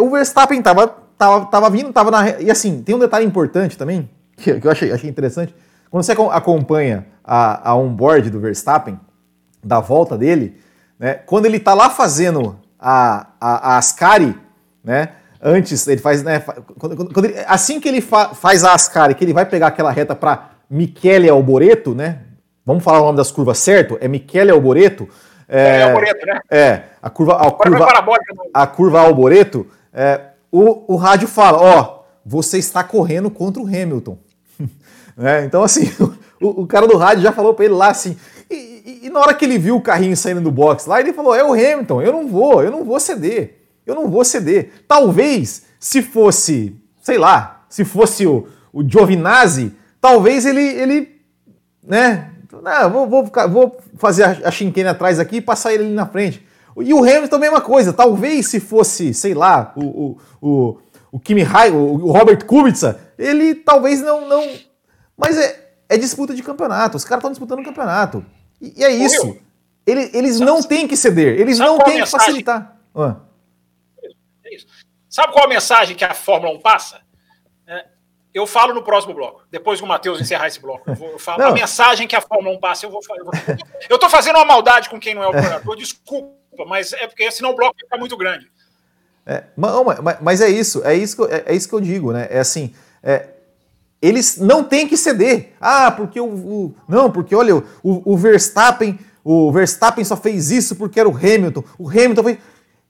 o 0.00 0.08
Verstappen 0.08 0.62
tava, 0.62 0.88
tava, 1.18 1.44
tava 1.44 1.68
vindo, 1.68 1.92
tava 1.92 2.10
na. 2.10 2.40
E 2.40 2.50
assim, 2.50 2.82
tem 2.82 2.94
um 2.94 2.98
detalhe 2.98 3.26
importante 3.26 3.76
também 3.76 4.08
que, 4.42 4.60
que 4.60 4.66
eu 4.66 4.70
achei, 4.70 4.92
achei 4.92 5.08
interessante. 5.08 5.54
Quando 5.90 6.04
você 6.04 6.12
acompanha 6.12 7.06
a, 7.24 7.70
a 7.70 7.76
onboard 7.76 8.30
do 8.30 8.40
Verstappen, 8.40 8.98
da 9.62 9.78
volta 9.78 10.18
dele, 10.18 10.58
né, 10.98 11.14
quando 11.14 11.46
ele 11.46 11.58
está 11.58 11.74
lá 11.74 11.88
fazendo 11.88 12.58
a, 12.78 13.28
a, 13.40 13.74
a 13.74 13.78
Ascari, 13.78 14.36
né, 14.82 15.10
antes 15.40 15.86
ele 15.86 16.00
faz, 16.00 16.22
né, 16.22 16.40
quando, 16.78 17.12
quando 17.12 17.26
ele, 17.26 17.36
assim 17.46 17.78
que 17.78 17.88
ele 17.88 18.00
fa, 18.00 18.34
faz 18.34 18.64
a 18.64 18.74
Ascari, 18.74 19.14
que 19.14 19.24
ele 19.24 19.32
vai 19.32 19.46
pegar 19.46 19.68
aquela 19.68 19.92
reta 19.92 20.14
para 20.14 20.50
Michele 20.68 21.28
Alboreto, 21.28 21.94
né, 21.94 22.20
vamos 22.66 22.82
falar 22.82 23.00
o 23.00 23.04
nome 23.06 23.18
das 23.18 23.30
curvas 23.30 23.58
certo, 23.58 23.96
é 24.00 24.08
Michele 24.08 24.50
Alboreto, 24.50 25.08
é, 25.48 25.80
é 25.80 25.82
Alboreto, 25.82 26.26
né? 26.26 26.40
É, 26.50 26.82
a 27.02 27.10
curva, 27.10 27.36
a 27.36 27.50
curva, 27.50 27.88
a 28.54 28.66
curva 28.66 29.00
Alboreto, 29.00 29.66
é, 29.92 30.20
o, 30.50 30.94
o 30.94 30.96
rádio 30.96 31.28
fala, 31.28 31.58
ó, 31.60 32.02
você 32.24 32.58
está 32.58 32.82
correndo 32.82 33.30
contra 33.30 33.62
o 33.62 33.66
Hamilton. 33.66 34.16
Né? 35.16 35.44
Então, 35.44 35.62
assim, 35.62 35.90
o, 36.40 36.62
o, 36.62 36.66
cara 36.66 36.86
do 36.86 36.96
rádio 36.96 37.22
já 37.22 37.32
falou 37.32 37.54
para 37.54 37.64
ele 37.64 37.74
lá 37.74 37.88
assim. 37.88 38.16
E, 38.50 38.54
e, 38.54 39.06
e, 39.06 39.10
na 39.10 39.20
hora 39.20 39.34
que 39.34 39.44
ele 39.44 39.58
viu 39.58 39.76
o 39.76 39.80
carrinho 39.80 40.16
saindo 40.16 40.40
do 40.40 40.50
box 40.50 40.86
lá, 40.86 41.00
ele 41.00 41.12
falou: 41.12 41.34
é 41.34 41.44
o 41.44 41.52
Hamilton, 41.52 42.02
eu 42.02 42.12
não 42.12 42.28
vou, 42.28 42.62
eu 42.62 42.70
não 42.70 42.84
vou 42.84 42.98
ceder. 43.00 43.58
Eu 43.86 43.94
não 43.94 44.08
vou 44.08 44.24
ceder. 44.24 44.84
Talvez, 44.86 45.64
se 45.78 46.02
fosse, 46.02 46.76
sei 47.02 47.18
lá, 47.18 47.64
se 47.68 47.84
fosse 47.84 48.26
o, 48.26 48.46
o 48.72 48.88
Giovinazzi, 48.88 49.72
talvez 50.00 50.46
ele, 50.46 50.62
ele 50.62 51.20
né? 51.82 52.30
Não, 52.62 52.90
vou, 52.90 53.08
vou, 53.08 53.30
vou 53.48 53.76
fazer 53.96 54.24
a, 54.24 54.30
a 54.44 54.50
chinquene 54.50 54.88
atrás 54.88 55.18
aqui 55.18 55.36
e 55.36 55.40
passar 55.40 55.72
ele 55.72 55.84
ali 55.84 55.94
na 55.94 56.06
frente. 56.06 56.46
E 56.80 56.94
o 56.94 56.98
Hamilton, 56.98 57.38
mesma 57.38 57.60
coisa. 57.60 57.92
Talvez 57.92 58.46
se 58.46 58.60
fosse, 58.60 59.12
sei 59.12 59.34
lá, 59.34 59.72
o, 59.76 59.84
o, 59.84 60.18
o, 60.40 60.78
o 61.12 61.20
Kimi 61.20 61.42
Rai, 61.42 61.70
o, 61.70 61.76
o 61.76 62.12
Robert 62.12 62.44
Kubica, 62.46 62.98
ele 63.18 63.54
talvez 63.54 64.00
não. 64.00 64.28
não 64.28 64.42
mas 65.24 65.38
é, 65.38 65.72
é 65.88 65.96
disputa 65.96 66.34
de 66.34 66.42
campeonato. 66.42 66.96
Os 66.96 67.04
caras 67.04 67.20
estão 67.20 67.30
disputando 67.30 67.60
o 67.60 67.64
campeonato. 67.64 68.24
E, 68.60 68.80
e 68.80 68.84
é 68.84 68.90
isso. 68.90 69.38
Ele, 69.86 70.10
eles 70.12 70.36
sabe, 70.36 70.50
não 70.50 70.62
têm 70.62 70.86
que 70.86 70.96
ceder. 70.96 71.40
Eles 71.40 71.58
não 71.58 71.78
têm 71.78 72.02
que 72.02 72.06
facilitar. 72.06 72.76
Ah. 72.94 73.16
Sabe 75.08 75.32
qual 75.32 75.44
a 75.44 75.48
mensagem 75.48 75.96
que 75.96 76.04
a 76.04 76.14
Fórmula 76.14 76.54
1 76.54 76.60
passa? 76.60 77.00
É, 77.66 77.84
eu 78.32 78.46
falo 78.46 78.72
no 78.72 78.82
próximo 78.82 79.12
bloco, 79.12 79.42
depois 79.50 79.78
que 79.78 79.84
o 79.84 79.88
Matheus 79.88 80.20
encerrar 80.20 80.46
esse 80.46 80.60
bloco. 80.60 80.88
Eu, 80.88 80.94
vou, 80.94 81.10
eu 81.10 81.18
falo, 81.18 81.42
a 81.42 81.52
mensagem 81.52 82.08
que 82.08 82.16
a 82.16 82.20
Fórmula 82.20 82.56
1 82.56 82.60
passa, 82.60 82.86
eu 82.86 82.90
vou 82.90 83.02
falar. 83.04 83.20
Eu 83.90 83.96
estou 83.96 84.08
fazendo 84.08 84.36
uma 84.36 84.44
maldade 84.44 84.88
com 84.88 84.98
quem 84.98 85.14
não 85.14 85.22
é 85.22 85.26
o 85.26 85.30
operador, 85.30 85.76
desculpa, 85.76 86.64
mas 86.66 86.92
é 86.94 87.06
porque 87.06 87.30
senão 87.30 87.50
o 87.50 87.56
bloco 87.56 87.76
fica 87.78 87.98
muito 87.98 88.16
grande. 88.16 88.50
É, 89.26 89.44
mas, 89.56 90.20
mas, 90.20 90.40
é 90.40 90.48
isso, 90.48 90.84
é 90.84 90.94
isso, 90.94 91.16
que, 91.16 91.32
é, 91.32 91.44
é, 91.46 91.54
isso 91.54 91.68
que 91.68 91.74
eu 91.74 91.80
digo, 91.80 92.12
né? 92.12 92.26
É 92.30 92.40
assim, 92.40 92.74
é, 93.02 93.28
eles 94.02 94.36
não 94.36 94.64
têm 94.64 94.86
que 94.86 94.96
ceder. 94.96 95.52
Ah, 95.60 95.90
porque 95.90 96.20
o, 96.20 96.26
o 96.26 96.74
não, 96.88 97.10
porque 97.10 97.34
olha, 97.34 97.56
o, 97.56 97.62
o 97.82 98.16
Verstappen, 98.16 98.98
o 99.24 99.50
Verstappen 99.52 100.04
só 100.04 100.16
fez 100.16 100.50
isso 100.50 100.76
porque 100.76 100.98
era 100.98 101.08
o 101.08 101.16
Hamilton. 101.16 101.64
O 101.78 101.88
Hamilton 101.88 102.24
fez 102.24 102.38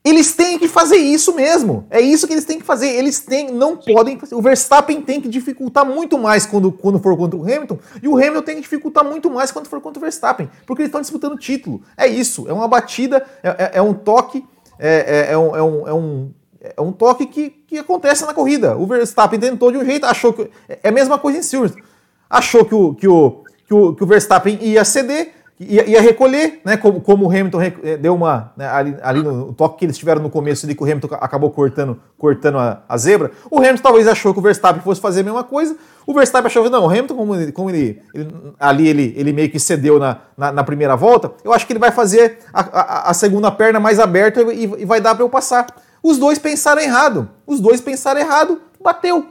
eles 0.05 0.35
têm 0.35 0.59
que 0.59 0.67
fazer 0.67 0.97
isso 0.97 1.33
mesmo. 1.35 1.87
É 1.89 2.01
isso 2.01 2.27
que 2.27 2.33
eles 2.33 2.45
têm 2.45 2.59
que 2.59 2.65
fazer. 2.65 2.89
Eles 2.89 3.21
têm, 3.21 3.53
não 3.53 3.77
podem. 3.77 4.19
O 4.33 4.43
Verstappen 4.43 5.01
tem 5.01 5.21
que 5.21 5.29
dificultar 5.29 5.87
muito 5.87 6.19
mais 6.19 6.45
quando, 6.45 6.73
quando 6.73 6.99
for 6.99 7.17
contra 7.17 7.39
o 7.39 7.43
Hamilton. 7.43 7.79
E 8.03 8.09
o 8.09 8.17
Hamilton 8.17 8.43
tem 8.43 8.57
que 8.57 8.63
dificultar 8.63 9.05
muito 9.05 9.31
mais 9.31 9.53
quando 9.53 9.69
for 9.69 9.81
contra 9.81 10.01
o 10.01 10.03
Verstappen. 10.03 10.51
Porque 10.67 10.83
eles 10.83 10.89
estão 10.89 11.01
disputando 11.01 11.39
título. 11.39 11.83
É 11.97 12.09
isso. 12.09 12.49
É 12.49 12.53
uma 12.53 12.67
batida, 12.67 13.25
é, 13.45 13.49
é, 13.49 13.71
é 13.75 13.83
um 13.83 13.95
toque, 13.95 14.45
é, 14.77 15.29
é, 15.29 15.33
é 15.33 15.39
um, 15.39 15.57
é, 15.57 15.63
um, 15.63 15.89
é, 15.89 15.95
um, 15.95 16.31
é 16.63 16.81
um 16.81 16.93
toque 16.93 17.27
que, 17.27 17.51
que 17.51 17.79
acontece 17.79 18.25
na 18.25 18.33
corrida. 18.33 18.77
O 18.77 18.87
Verstappen 18.87 19.41
tentou 19.41 19.73
de 19.73 19.79
um 19.79 19.85
jeito, 19.85 20.07
achou 20.07 20.33
que. 20.33 20.49
É 20.69 20.89
a 20.89 20.93
mesma 20.93 21.19
coisa 21.19 21.39
em 21.39 21.43
Silverstone. 21.43 21.85
Achou 22.31 22.65
que 22.65 22.75
o, 22.75 22.95
que 22.95 23.09
o, 23.09 23.43
que 23.67 23.75
o, 23.75 23.95
que 23.95 24.05
o 24.05 24.07
Verstappen 24.07 24.59
ia 24.61 24.85
ceder 24.85 25.33
ia, 25.69 25.89
ia 25.89 26.01
recolher, 26.01 26.61
né? 26.65 26.77
Como, 26.77 27.01
como 27.01 27.27
o 27.27 27.29
Hamilton 27.29 27.63
eh, 27.63 27.97
deu 27.97 28.15
uma. 28.15 28.53
Né, 28.57 28.67
ali, 28.67 28.97
ali, 29.03 29.23
no 29.23 29.53
toque 29.53 29.79
que 29.79 29.85
eles 29.85 29.97
tiveram 29.97 30.23
no 30.23 30.31
começo 30.31 30.67
ali, 30.67 30.75
que 30.75 30.83
o 30.83 30.85
Hamilton 30.85 31.09
acabou 31.21 31.51
cortando, 31.51 32.01
cortando 32.19 32.59
a, 32.59 32.83
a, 32.89 32.97
zebra. 32.97 33.31
O 33.51 33.59
Hamilton 33.59 33.83
talvez 33.83 34.09
achou 34.09 34.33
que 34.33 34.39
o 34.39 34.43
Verstappen 34.43 34.83
fosse 34.83 35.01
fazer 35.01 35.21
a 35.21 35.25
mesma 35.25 35.45
coisa. 35.45 35.77
O 36.07 36.15
Verstappen 36.15 36.47
achou 36.47 36.65
que 36.65 36.71
não, 36.71 36.85
o 36.85 36.89
Hamilton, 36.89 37.15
como 37.15 37.35
ele, 37.35 37.53
como 37.53 37.71
ele, 37.71 38.03
ele 38.15 38.29
ali 38.59 38.89
ele, 38.89 39.15
ele 39.17 39.33
meio 39.33 39.51
que 39.51 39.59
cedeu 39.61 39.99
na, 39.99 40.19
na, 40.37 40.53
na, 40.53 40.65
primeira 40.65 40.97
volta, 40.97 41.33
eu 41.45 41.53
acho 41.53 41.67
que 41.67 41.73
ele 41.73 41.81
vai 41.81 41.93
fazer 41.93 42.39
a, 42.53 42.61
a, 42.61 43.11
a 43.11 43.15
segunda 43.15 43.51
perna 43.51 43.79
mais 43.79 44.01
aberta 44.01 44.43
e, 44.53 44.65
e 44.65 44.85
vai 44.85 45.01
dar 45.01 45.15
para 45.15 45.25
eu 45.25 45.29
passar. 45.29 45.67
Os 46.03 46.19
dois 46.19 46.39
pensaram 46.39 46.83
errado. 46.83 47.31
Os 47.47 47.61
dois 47.61 47.81
pensaram 47.81 48.21
errado, 48.21 48.61
bateu. 48.81 49.29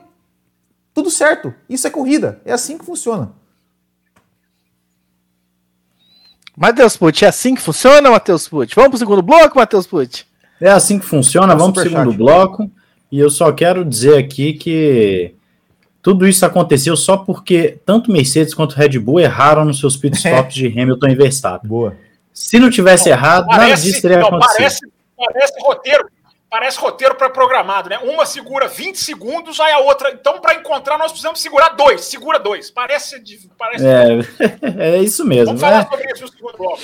Tudo 0.93 1.11
certo. 1.11 1.53
Isso 1.69 1.85
é 1.85 1.89
corrida. 1.89 2.41
É 2.45 2.53
assim 2.53 2.77
que 2.77 2.85
funciona. 2.85 3.33
Matheus 6.55 6.95
Pucci, 6.95 7.25
é 7.25 7.27
assim 7.27 7.55
que 7.55 7.61
funciona, 7.61 8.11
Matheus 8.11 8.47
Pucci? 8.47 8.75
Vamos 8.75 8.91
para 8.91 8.95
o 8.95 8.99
segundo 8.99 9.21
bloco, 9.21 9.57
Matheus 9.57 9.87
Pucci? 9.87 10.25
É 10.59 10.69
assim 10.69 10.99
que 10.99 11.05
funciona, 11.05 11.55
vamos 11.55 11.73
para 11.73 11.87
o 11.87 11.89
segundo 11.89 12.13
bloco. 12.13 12.69
E 13.11 13.19
eu 13.19 13.29
só 13.29 13.51
quero 13.51 13.83
dizer 13.83 14.17
aqui 14.17 14.53
que 14.53 15.33
tudo 16.01 16.27
isso 16.27 16.45
aconteceu 16.45 16.95
só 16.95 17.17
porque 17.17 17.79
tanto 17.85 18.11
Mercedes 18.11 18.53
quanto 18.53 18.75
Red 18.75 18.99
Bull 18.99 19.19
erraram 19.19 19.65
nos 19.65 19.79
seus 19.79 19.97
pitstops 19.97 20.53
de 20.55 20.67
Hamilton 20.67 21.07
e 21.07 21.15
Verstappen. 21.15 21.69
Boa. 21.69 21.95
Se 22.33 22.59
não 22.59 22.69
tivesse 22.69 23.09
não, 23.09 23.17
errado, 23.17 23.47
parece, 23.47 23.69
nada 23.69 23.81
disso 23.81 24.01
teria 24.01 24.19
não, 24.19 24.27
acontecido. 24.27 24.57
Parece, 24.57 24.79
parece 25.17 25.53
roteiro 25.61 26.09
parece 26.51 26.77
roteiro 26.77 27.15
pré-programado, 27.15 27.89
né? 27.89 27.97
Uma 27.99 28.25
segura 28.25 28.67
20 28.67 28.97
segundos, 28.97 29.57
aí 29.61 29.71
a 29.71 29.79
outra. 29.79 30.11
Então, 30.11 30.41
para 30.41 30.55
encontrar, 30.55 30.97
nós 30.97 31.09
precisamos 31.11 31.41
segurar 31.41 31.69
dois. 31.69 32.01
Segura 32.01 32.37
dois. 32.37 32.69
Parece. 32.69 33.23
parece... 33.57 33.85
É, 33.87 34.97
é 34.97 34.97
isso 34.99 35.25
mesmo. 35.25 35.45
Vamos 35.45 35.61
falar 35.61 35.83
né? 35.83 35.87
sobre 35.89 36.11
isso 36.11 36.23
no 36.23 36.31
segundo 36.31 36.57
bloco. 36.57 36.81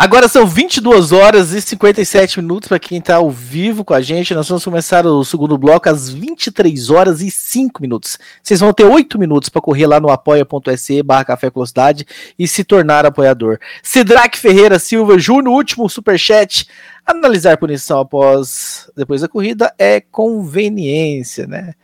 Agora 0.00 0.28
são 0.28 0.46
22 0.46 1.12
horas 1.12 1.52
e 1.52 1.60
57 1.60 2.40
minutos 2.40 2.68
para 2.70 2.78
quem 2.78 2.96
está 2.96 3.16
ao 3.16 3.30
vivo 3.30 3.84
com 3.84 3.92
a 3.92 4.00
gente. 4.00 4.32
Nós 4.32 4.48
vamos 4.48 4.64
começar 4.64 5.04
o 5.04 5.22
segundo 5.26 5.58
bloco 5.58 5.90
às 5.90 6.08
23 6.08 6.88
horas 6.88 7.20
e 7.20 7.30
5 7.30 7.82
minutos. 7.82 8.18
Vocês 8.42 8.60
vão 8.60 8.72
ter 8.72 8.84
8 8.84 9.18
minutos 9.18 9.50
para 9.50 9.60
correr 9.60 9.86
lá 9.86 10.00
no 10.00 10.08
apoia.se 10.08 11.02
barra 11.02 11.26
Café 11.26 11.50
Velocidade 11.50 12.06
e 12.38 12.48
se 12.48 12.64
tornar 12.64 13.04
apoiador. 13.04 13.58
Sidraque 13.82 14.38
Ferreira 14.38 14.78
Silva 14.78 15.18
Júnior, 15.18 15.54
último 15.54 15.86
superchat. 15.86 16.66
Analisar 17.04 17.58
punição 17.58 18.00
após 18.00 18.90
depois 18.96 19.20
da 19.20 19.28
corrida 19.28 19.70
é 19.78 20.00
conveniência, 20.00 21.46
né? 21.46 21.74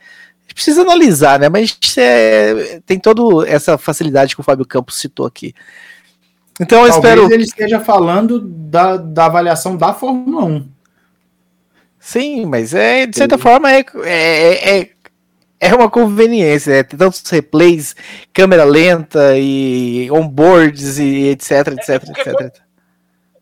precisa 0.55 0.81
analisar, 0.81 1.39
né? 1.39 1.49
Mas 1.49 1.77
é, 1.97 2.81
tem 2.83 2.97
toda 2.97 3.47
essa 3.47 3.77
facilidade 3.77 4.33
que 4.33 4.41
o 4.41 4.43
Fábio 4.43 4.65
Campos 4.65 4.97
citou 4.97 5.27
aqui. 5.27 5.53
Então 6.59 6.85
eu 6.85 6.91
Talvez 6.91 7.13
espero. 7.15 7.33
ele 7.33 7.43
esteja 7.43 7.79
falando 7.79 8.39
da, 8.39 8.97
da 8.97 9.25
avaliação 9.25 9.77
da 9.77 9.93
Fórmula 9.93 10.45
1. 10.45 10.69
Sim, 11.99 12.45
mas 12.45 12.73
é, 12.73 13.05
de 13.05 13.17
certa 13.17 13.37
Sim. 13.37 13.43
forma 13.43 13.71
é, 13.71 13.85
é, 14.03 14.79
é, 14.79 14.89
é 15.59 15.75
uma 15.75 15.89
conveniência. 15.89 16.73
É, 16.73 16.83
tem 16.83 16.97
tantos 16.97 17.21
replays, 17.29 17.95
câmera 18.33 18.63
lenta 18.63 19.37
e 19.37 20.09
onboards 20.11 20.97
e 20.99 21.29
etc, 21.29 21.51
etc, 21.73 21.89
é, 21.89 21.99
porque, 21.99 22.21
etc. 22.21 22.61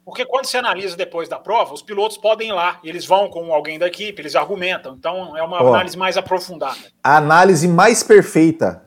Porque 0.03 0.25
quando 0.25 0.45
você 0.45 0.57
analisa 0.57 0.95
depois 0.97 1.29
da 1.29 1.39
prova, 1.39 1.73
os 1.73 1.81
pilotos 1.81 2.17
podem 2.17 2.49
ir 2.49 2.53
lá, 2.53 2.79
eles 2.83 3.05
vão 3.05 3.29
com 3.29 3.53
alguém 3.53 3.79
da 3.79 3.87
equipe, 3.87 4.21
eles 4.21 4.35
argumentam. 4.35 4.95
Então 4.97 5.35
é 5.37 5.43
uma 5.43 5.63
oh, 5.63 5.69
análise 5.69 5.97
mais 5.97 6.17
aprofundada. 6.17 6.77
A 7.03 7.17
análise 7.17 7.67
mais 7.67 8.03
perfeita 8.03 8.83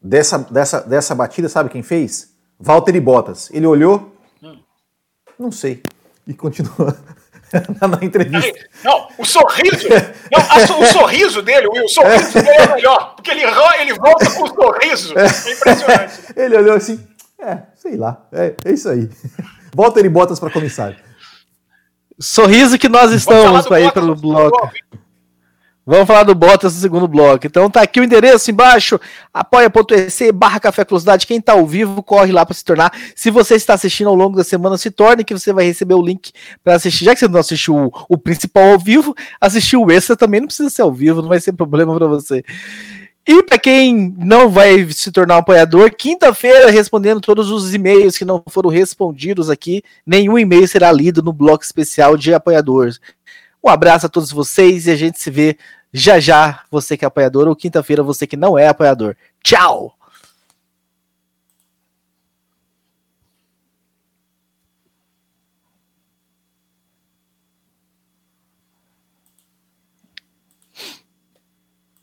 dessa, 0.00 0.38
dessa, 0.38 0.80
dessa 0.80 1.14
batida, 1.14 1.48
sabe 1.48 1.70
quem 1.70 1.82
fez? 1.82 2.31
Valtteri 2.62 3.00
Bottas. 3.00 3.50
Ele 3.52 3.66
olhou, 3.66 4.14
hum. 4.40 4.56
não 5.38 5.50
sei, 5.50 5.82
e 6.26 6.32
continua 6.32 6.96
na 7.82 7.98
entrevista. 8.04 8.68
Não, 8.84 9.08
o 9.18 9.24
sorriso, 9.24 9.88
não, 9.88 10.40
a, 10.40 10.80
o 10.80 10.86
sorriso 10.86 11.42
dele, 11.42 11.66
o 11.66 11.88
sorriso 11.88 12.34
dele 12.34 12.48
é 12.50 12.74
melhor, 12.74 13.16
porque 13.16 13.32
ele, 13.32 13.42
ele 13.80 13.94
volta 13.94 14.30
com 14.30 14.44
o 14.44 14.48
sorriso. 14.48 15.18
É, 15.18 15.26
é 15.26 15.52
impressionante. 15.52 16.12
Ele 16.36 16.56
olhou 16.56 16.76
assim, 16.76 17.04
é, 17.38 17.62
sei 17.74 17.96
lá, 17.96 18.26
é, 18.32 18.54
é 18.64 18.72
isso 18.72 18.88
aí. 18.88 19.10
Valtteri 19.74 20.08
Bottas 20.08 20.38
para 20.38 20.50
comissário. 20.50 20.96
Sorriso 22.20 22.78
que 22.78 22.88
nós 22.88 23.10
estamos 23.10 23.66
para 23.66 23.80
ir 23.80 23.92
pelo 23.92 24.14
bloco. 24.14 24.70
Vamos 25.84 26.06
falar 26.06 26.22
do 26.22 26.34
Bottas 26.34 26.74
no 26.74 26.80
segundo 26.80 27.08
bloco. 27.08 27.44
Então 27.44 27.68
tá 27.68 27.82
aqui 27.82 27.98
o 27.98 28.04
endereço 28.04 28.50
embaixo, 28.50 29.00
apoia.se 29.34 30.30
barra 30.30 30.60
Café 30.60 30.84
Velocidade. 30.84 31.26
Quem 31.26 31.40
tá 31.40 31.54
ao 31.54 31.66
vivo, 31.66 32.02
corre 32.04 32.30
lá 32.30 32.46
para 32.46 32.54
se 32.54 32.64
tornar. 32.64 32.92
Se 33.16 33.30
você 33.30 33.56
está 33.56 33.74
assistindo 33.74 34.08
ao 34.08 34.14
longo 34.14 34.36
da 34.36 34.44
semana, 34.44 34.78
se 34.78 34.92
torne 34.92 35.24
que 35.24 35.34
você 35.34 35.52
vai 35.52 35.64
receber 35.64 35.94
o 35.94 36.02
link 36.02 36.32
para 36.62 36.74
assistir. 36.74 37.04
Já 37.04 37.14
que 37.14 37.20
você 37.20 37.28
não 37.28 37.40
assistiu 37.40 37.74
o, 37.74 37.92
o 38.08 38.16
principal 38.16 38.72
ao 38.72 38.78
vivo, 38.78 39.12
assistir 39.40 39.76
o 39.76 39.90
extra 39.90 40.16
também 40.16 40.40
não 40.40 40.46
precisa 40.46 40.70
ser 40.70 40.82
ao 40.82 40.92
vivo, 40.92 41.20
não 41.20 41.28
vai 41.28 41.40
ser 41.40 41.52
problema 41.52 41.96
para 41.96 42.06
você. 42.06 42.44
E 43.26 43.40
para 43.44 43.56
quem 43.56 44.12
não 44.18 44.48
vai 44.48 44.90
se 44.90 45.12
tornar 45.12 45.36
um 45.36 45.38
apoiador, 45.38 45.92
quinta-feira, 45.96 46.70
respondendo 46.72 47.20
todos 47.20 47.50
os 47.50 47.72
e-mails 47.72 48.18
que 48.18 48.24
não 48.24 48.42
foram 48.48 48.68
respondidos 48.68 49.48
aqui, 49.48 49.80
nenhum 50.04 50.36
e-mail 50.36 50.66
será 50.66 50.90
lido 50.90 51.22
no 51.22 51.32
bloco 51.32 51.62
especial 51.62 52.16
de 52.16 52.34
apoiadores. 52.34 53.00
Um 53.62 53.68
abraço 53.68 54.06
a 54.06 54.08
todos 54.08 54.32
vocês 54.32 54.86
e 54.86 54.90
a 54.90 54.96
gente 54.96 55.20
se 55.20 55.30
vê 55.30 55.56
já 55.92 56.18
já, 56.18 56.62
você 56.70 56.96
que 56.96 57.04
é 57.04 57.08
apoiador, 57.08 57.46
ou 57.46 57.54
quinta-feira, 57.54 58.02
você 58.02 58.26
que 58.26 58.36
não 58.36 58.58
é 58.58 58.66
apoiador. 58.66 59.14
Tchau! 59.42 59.94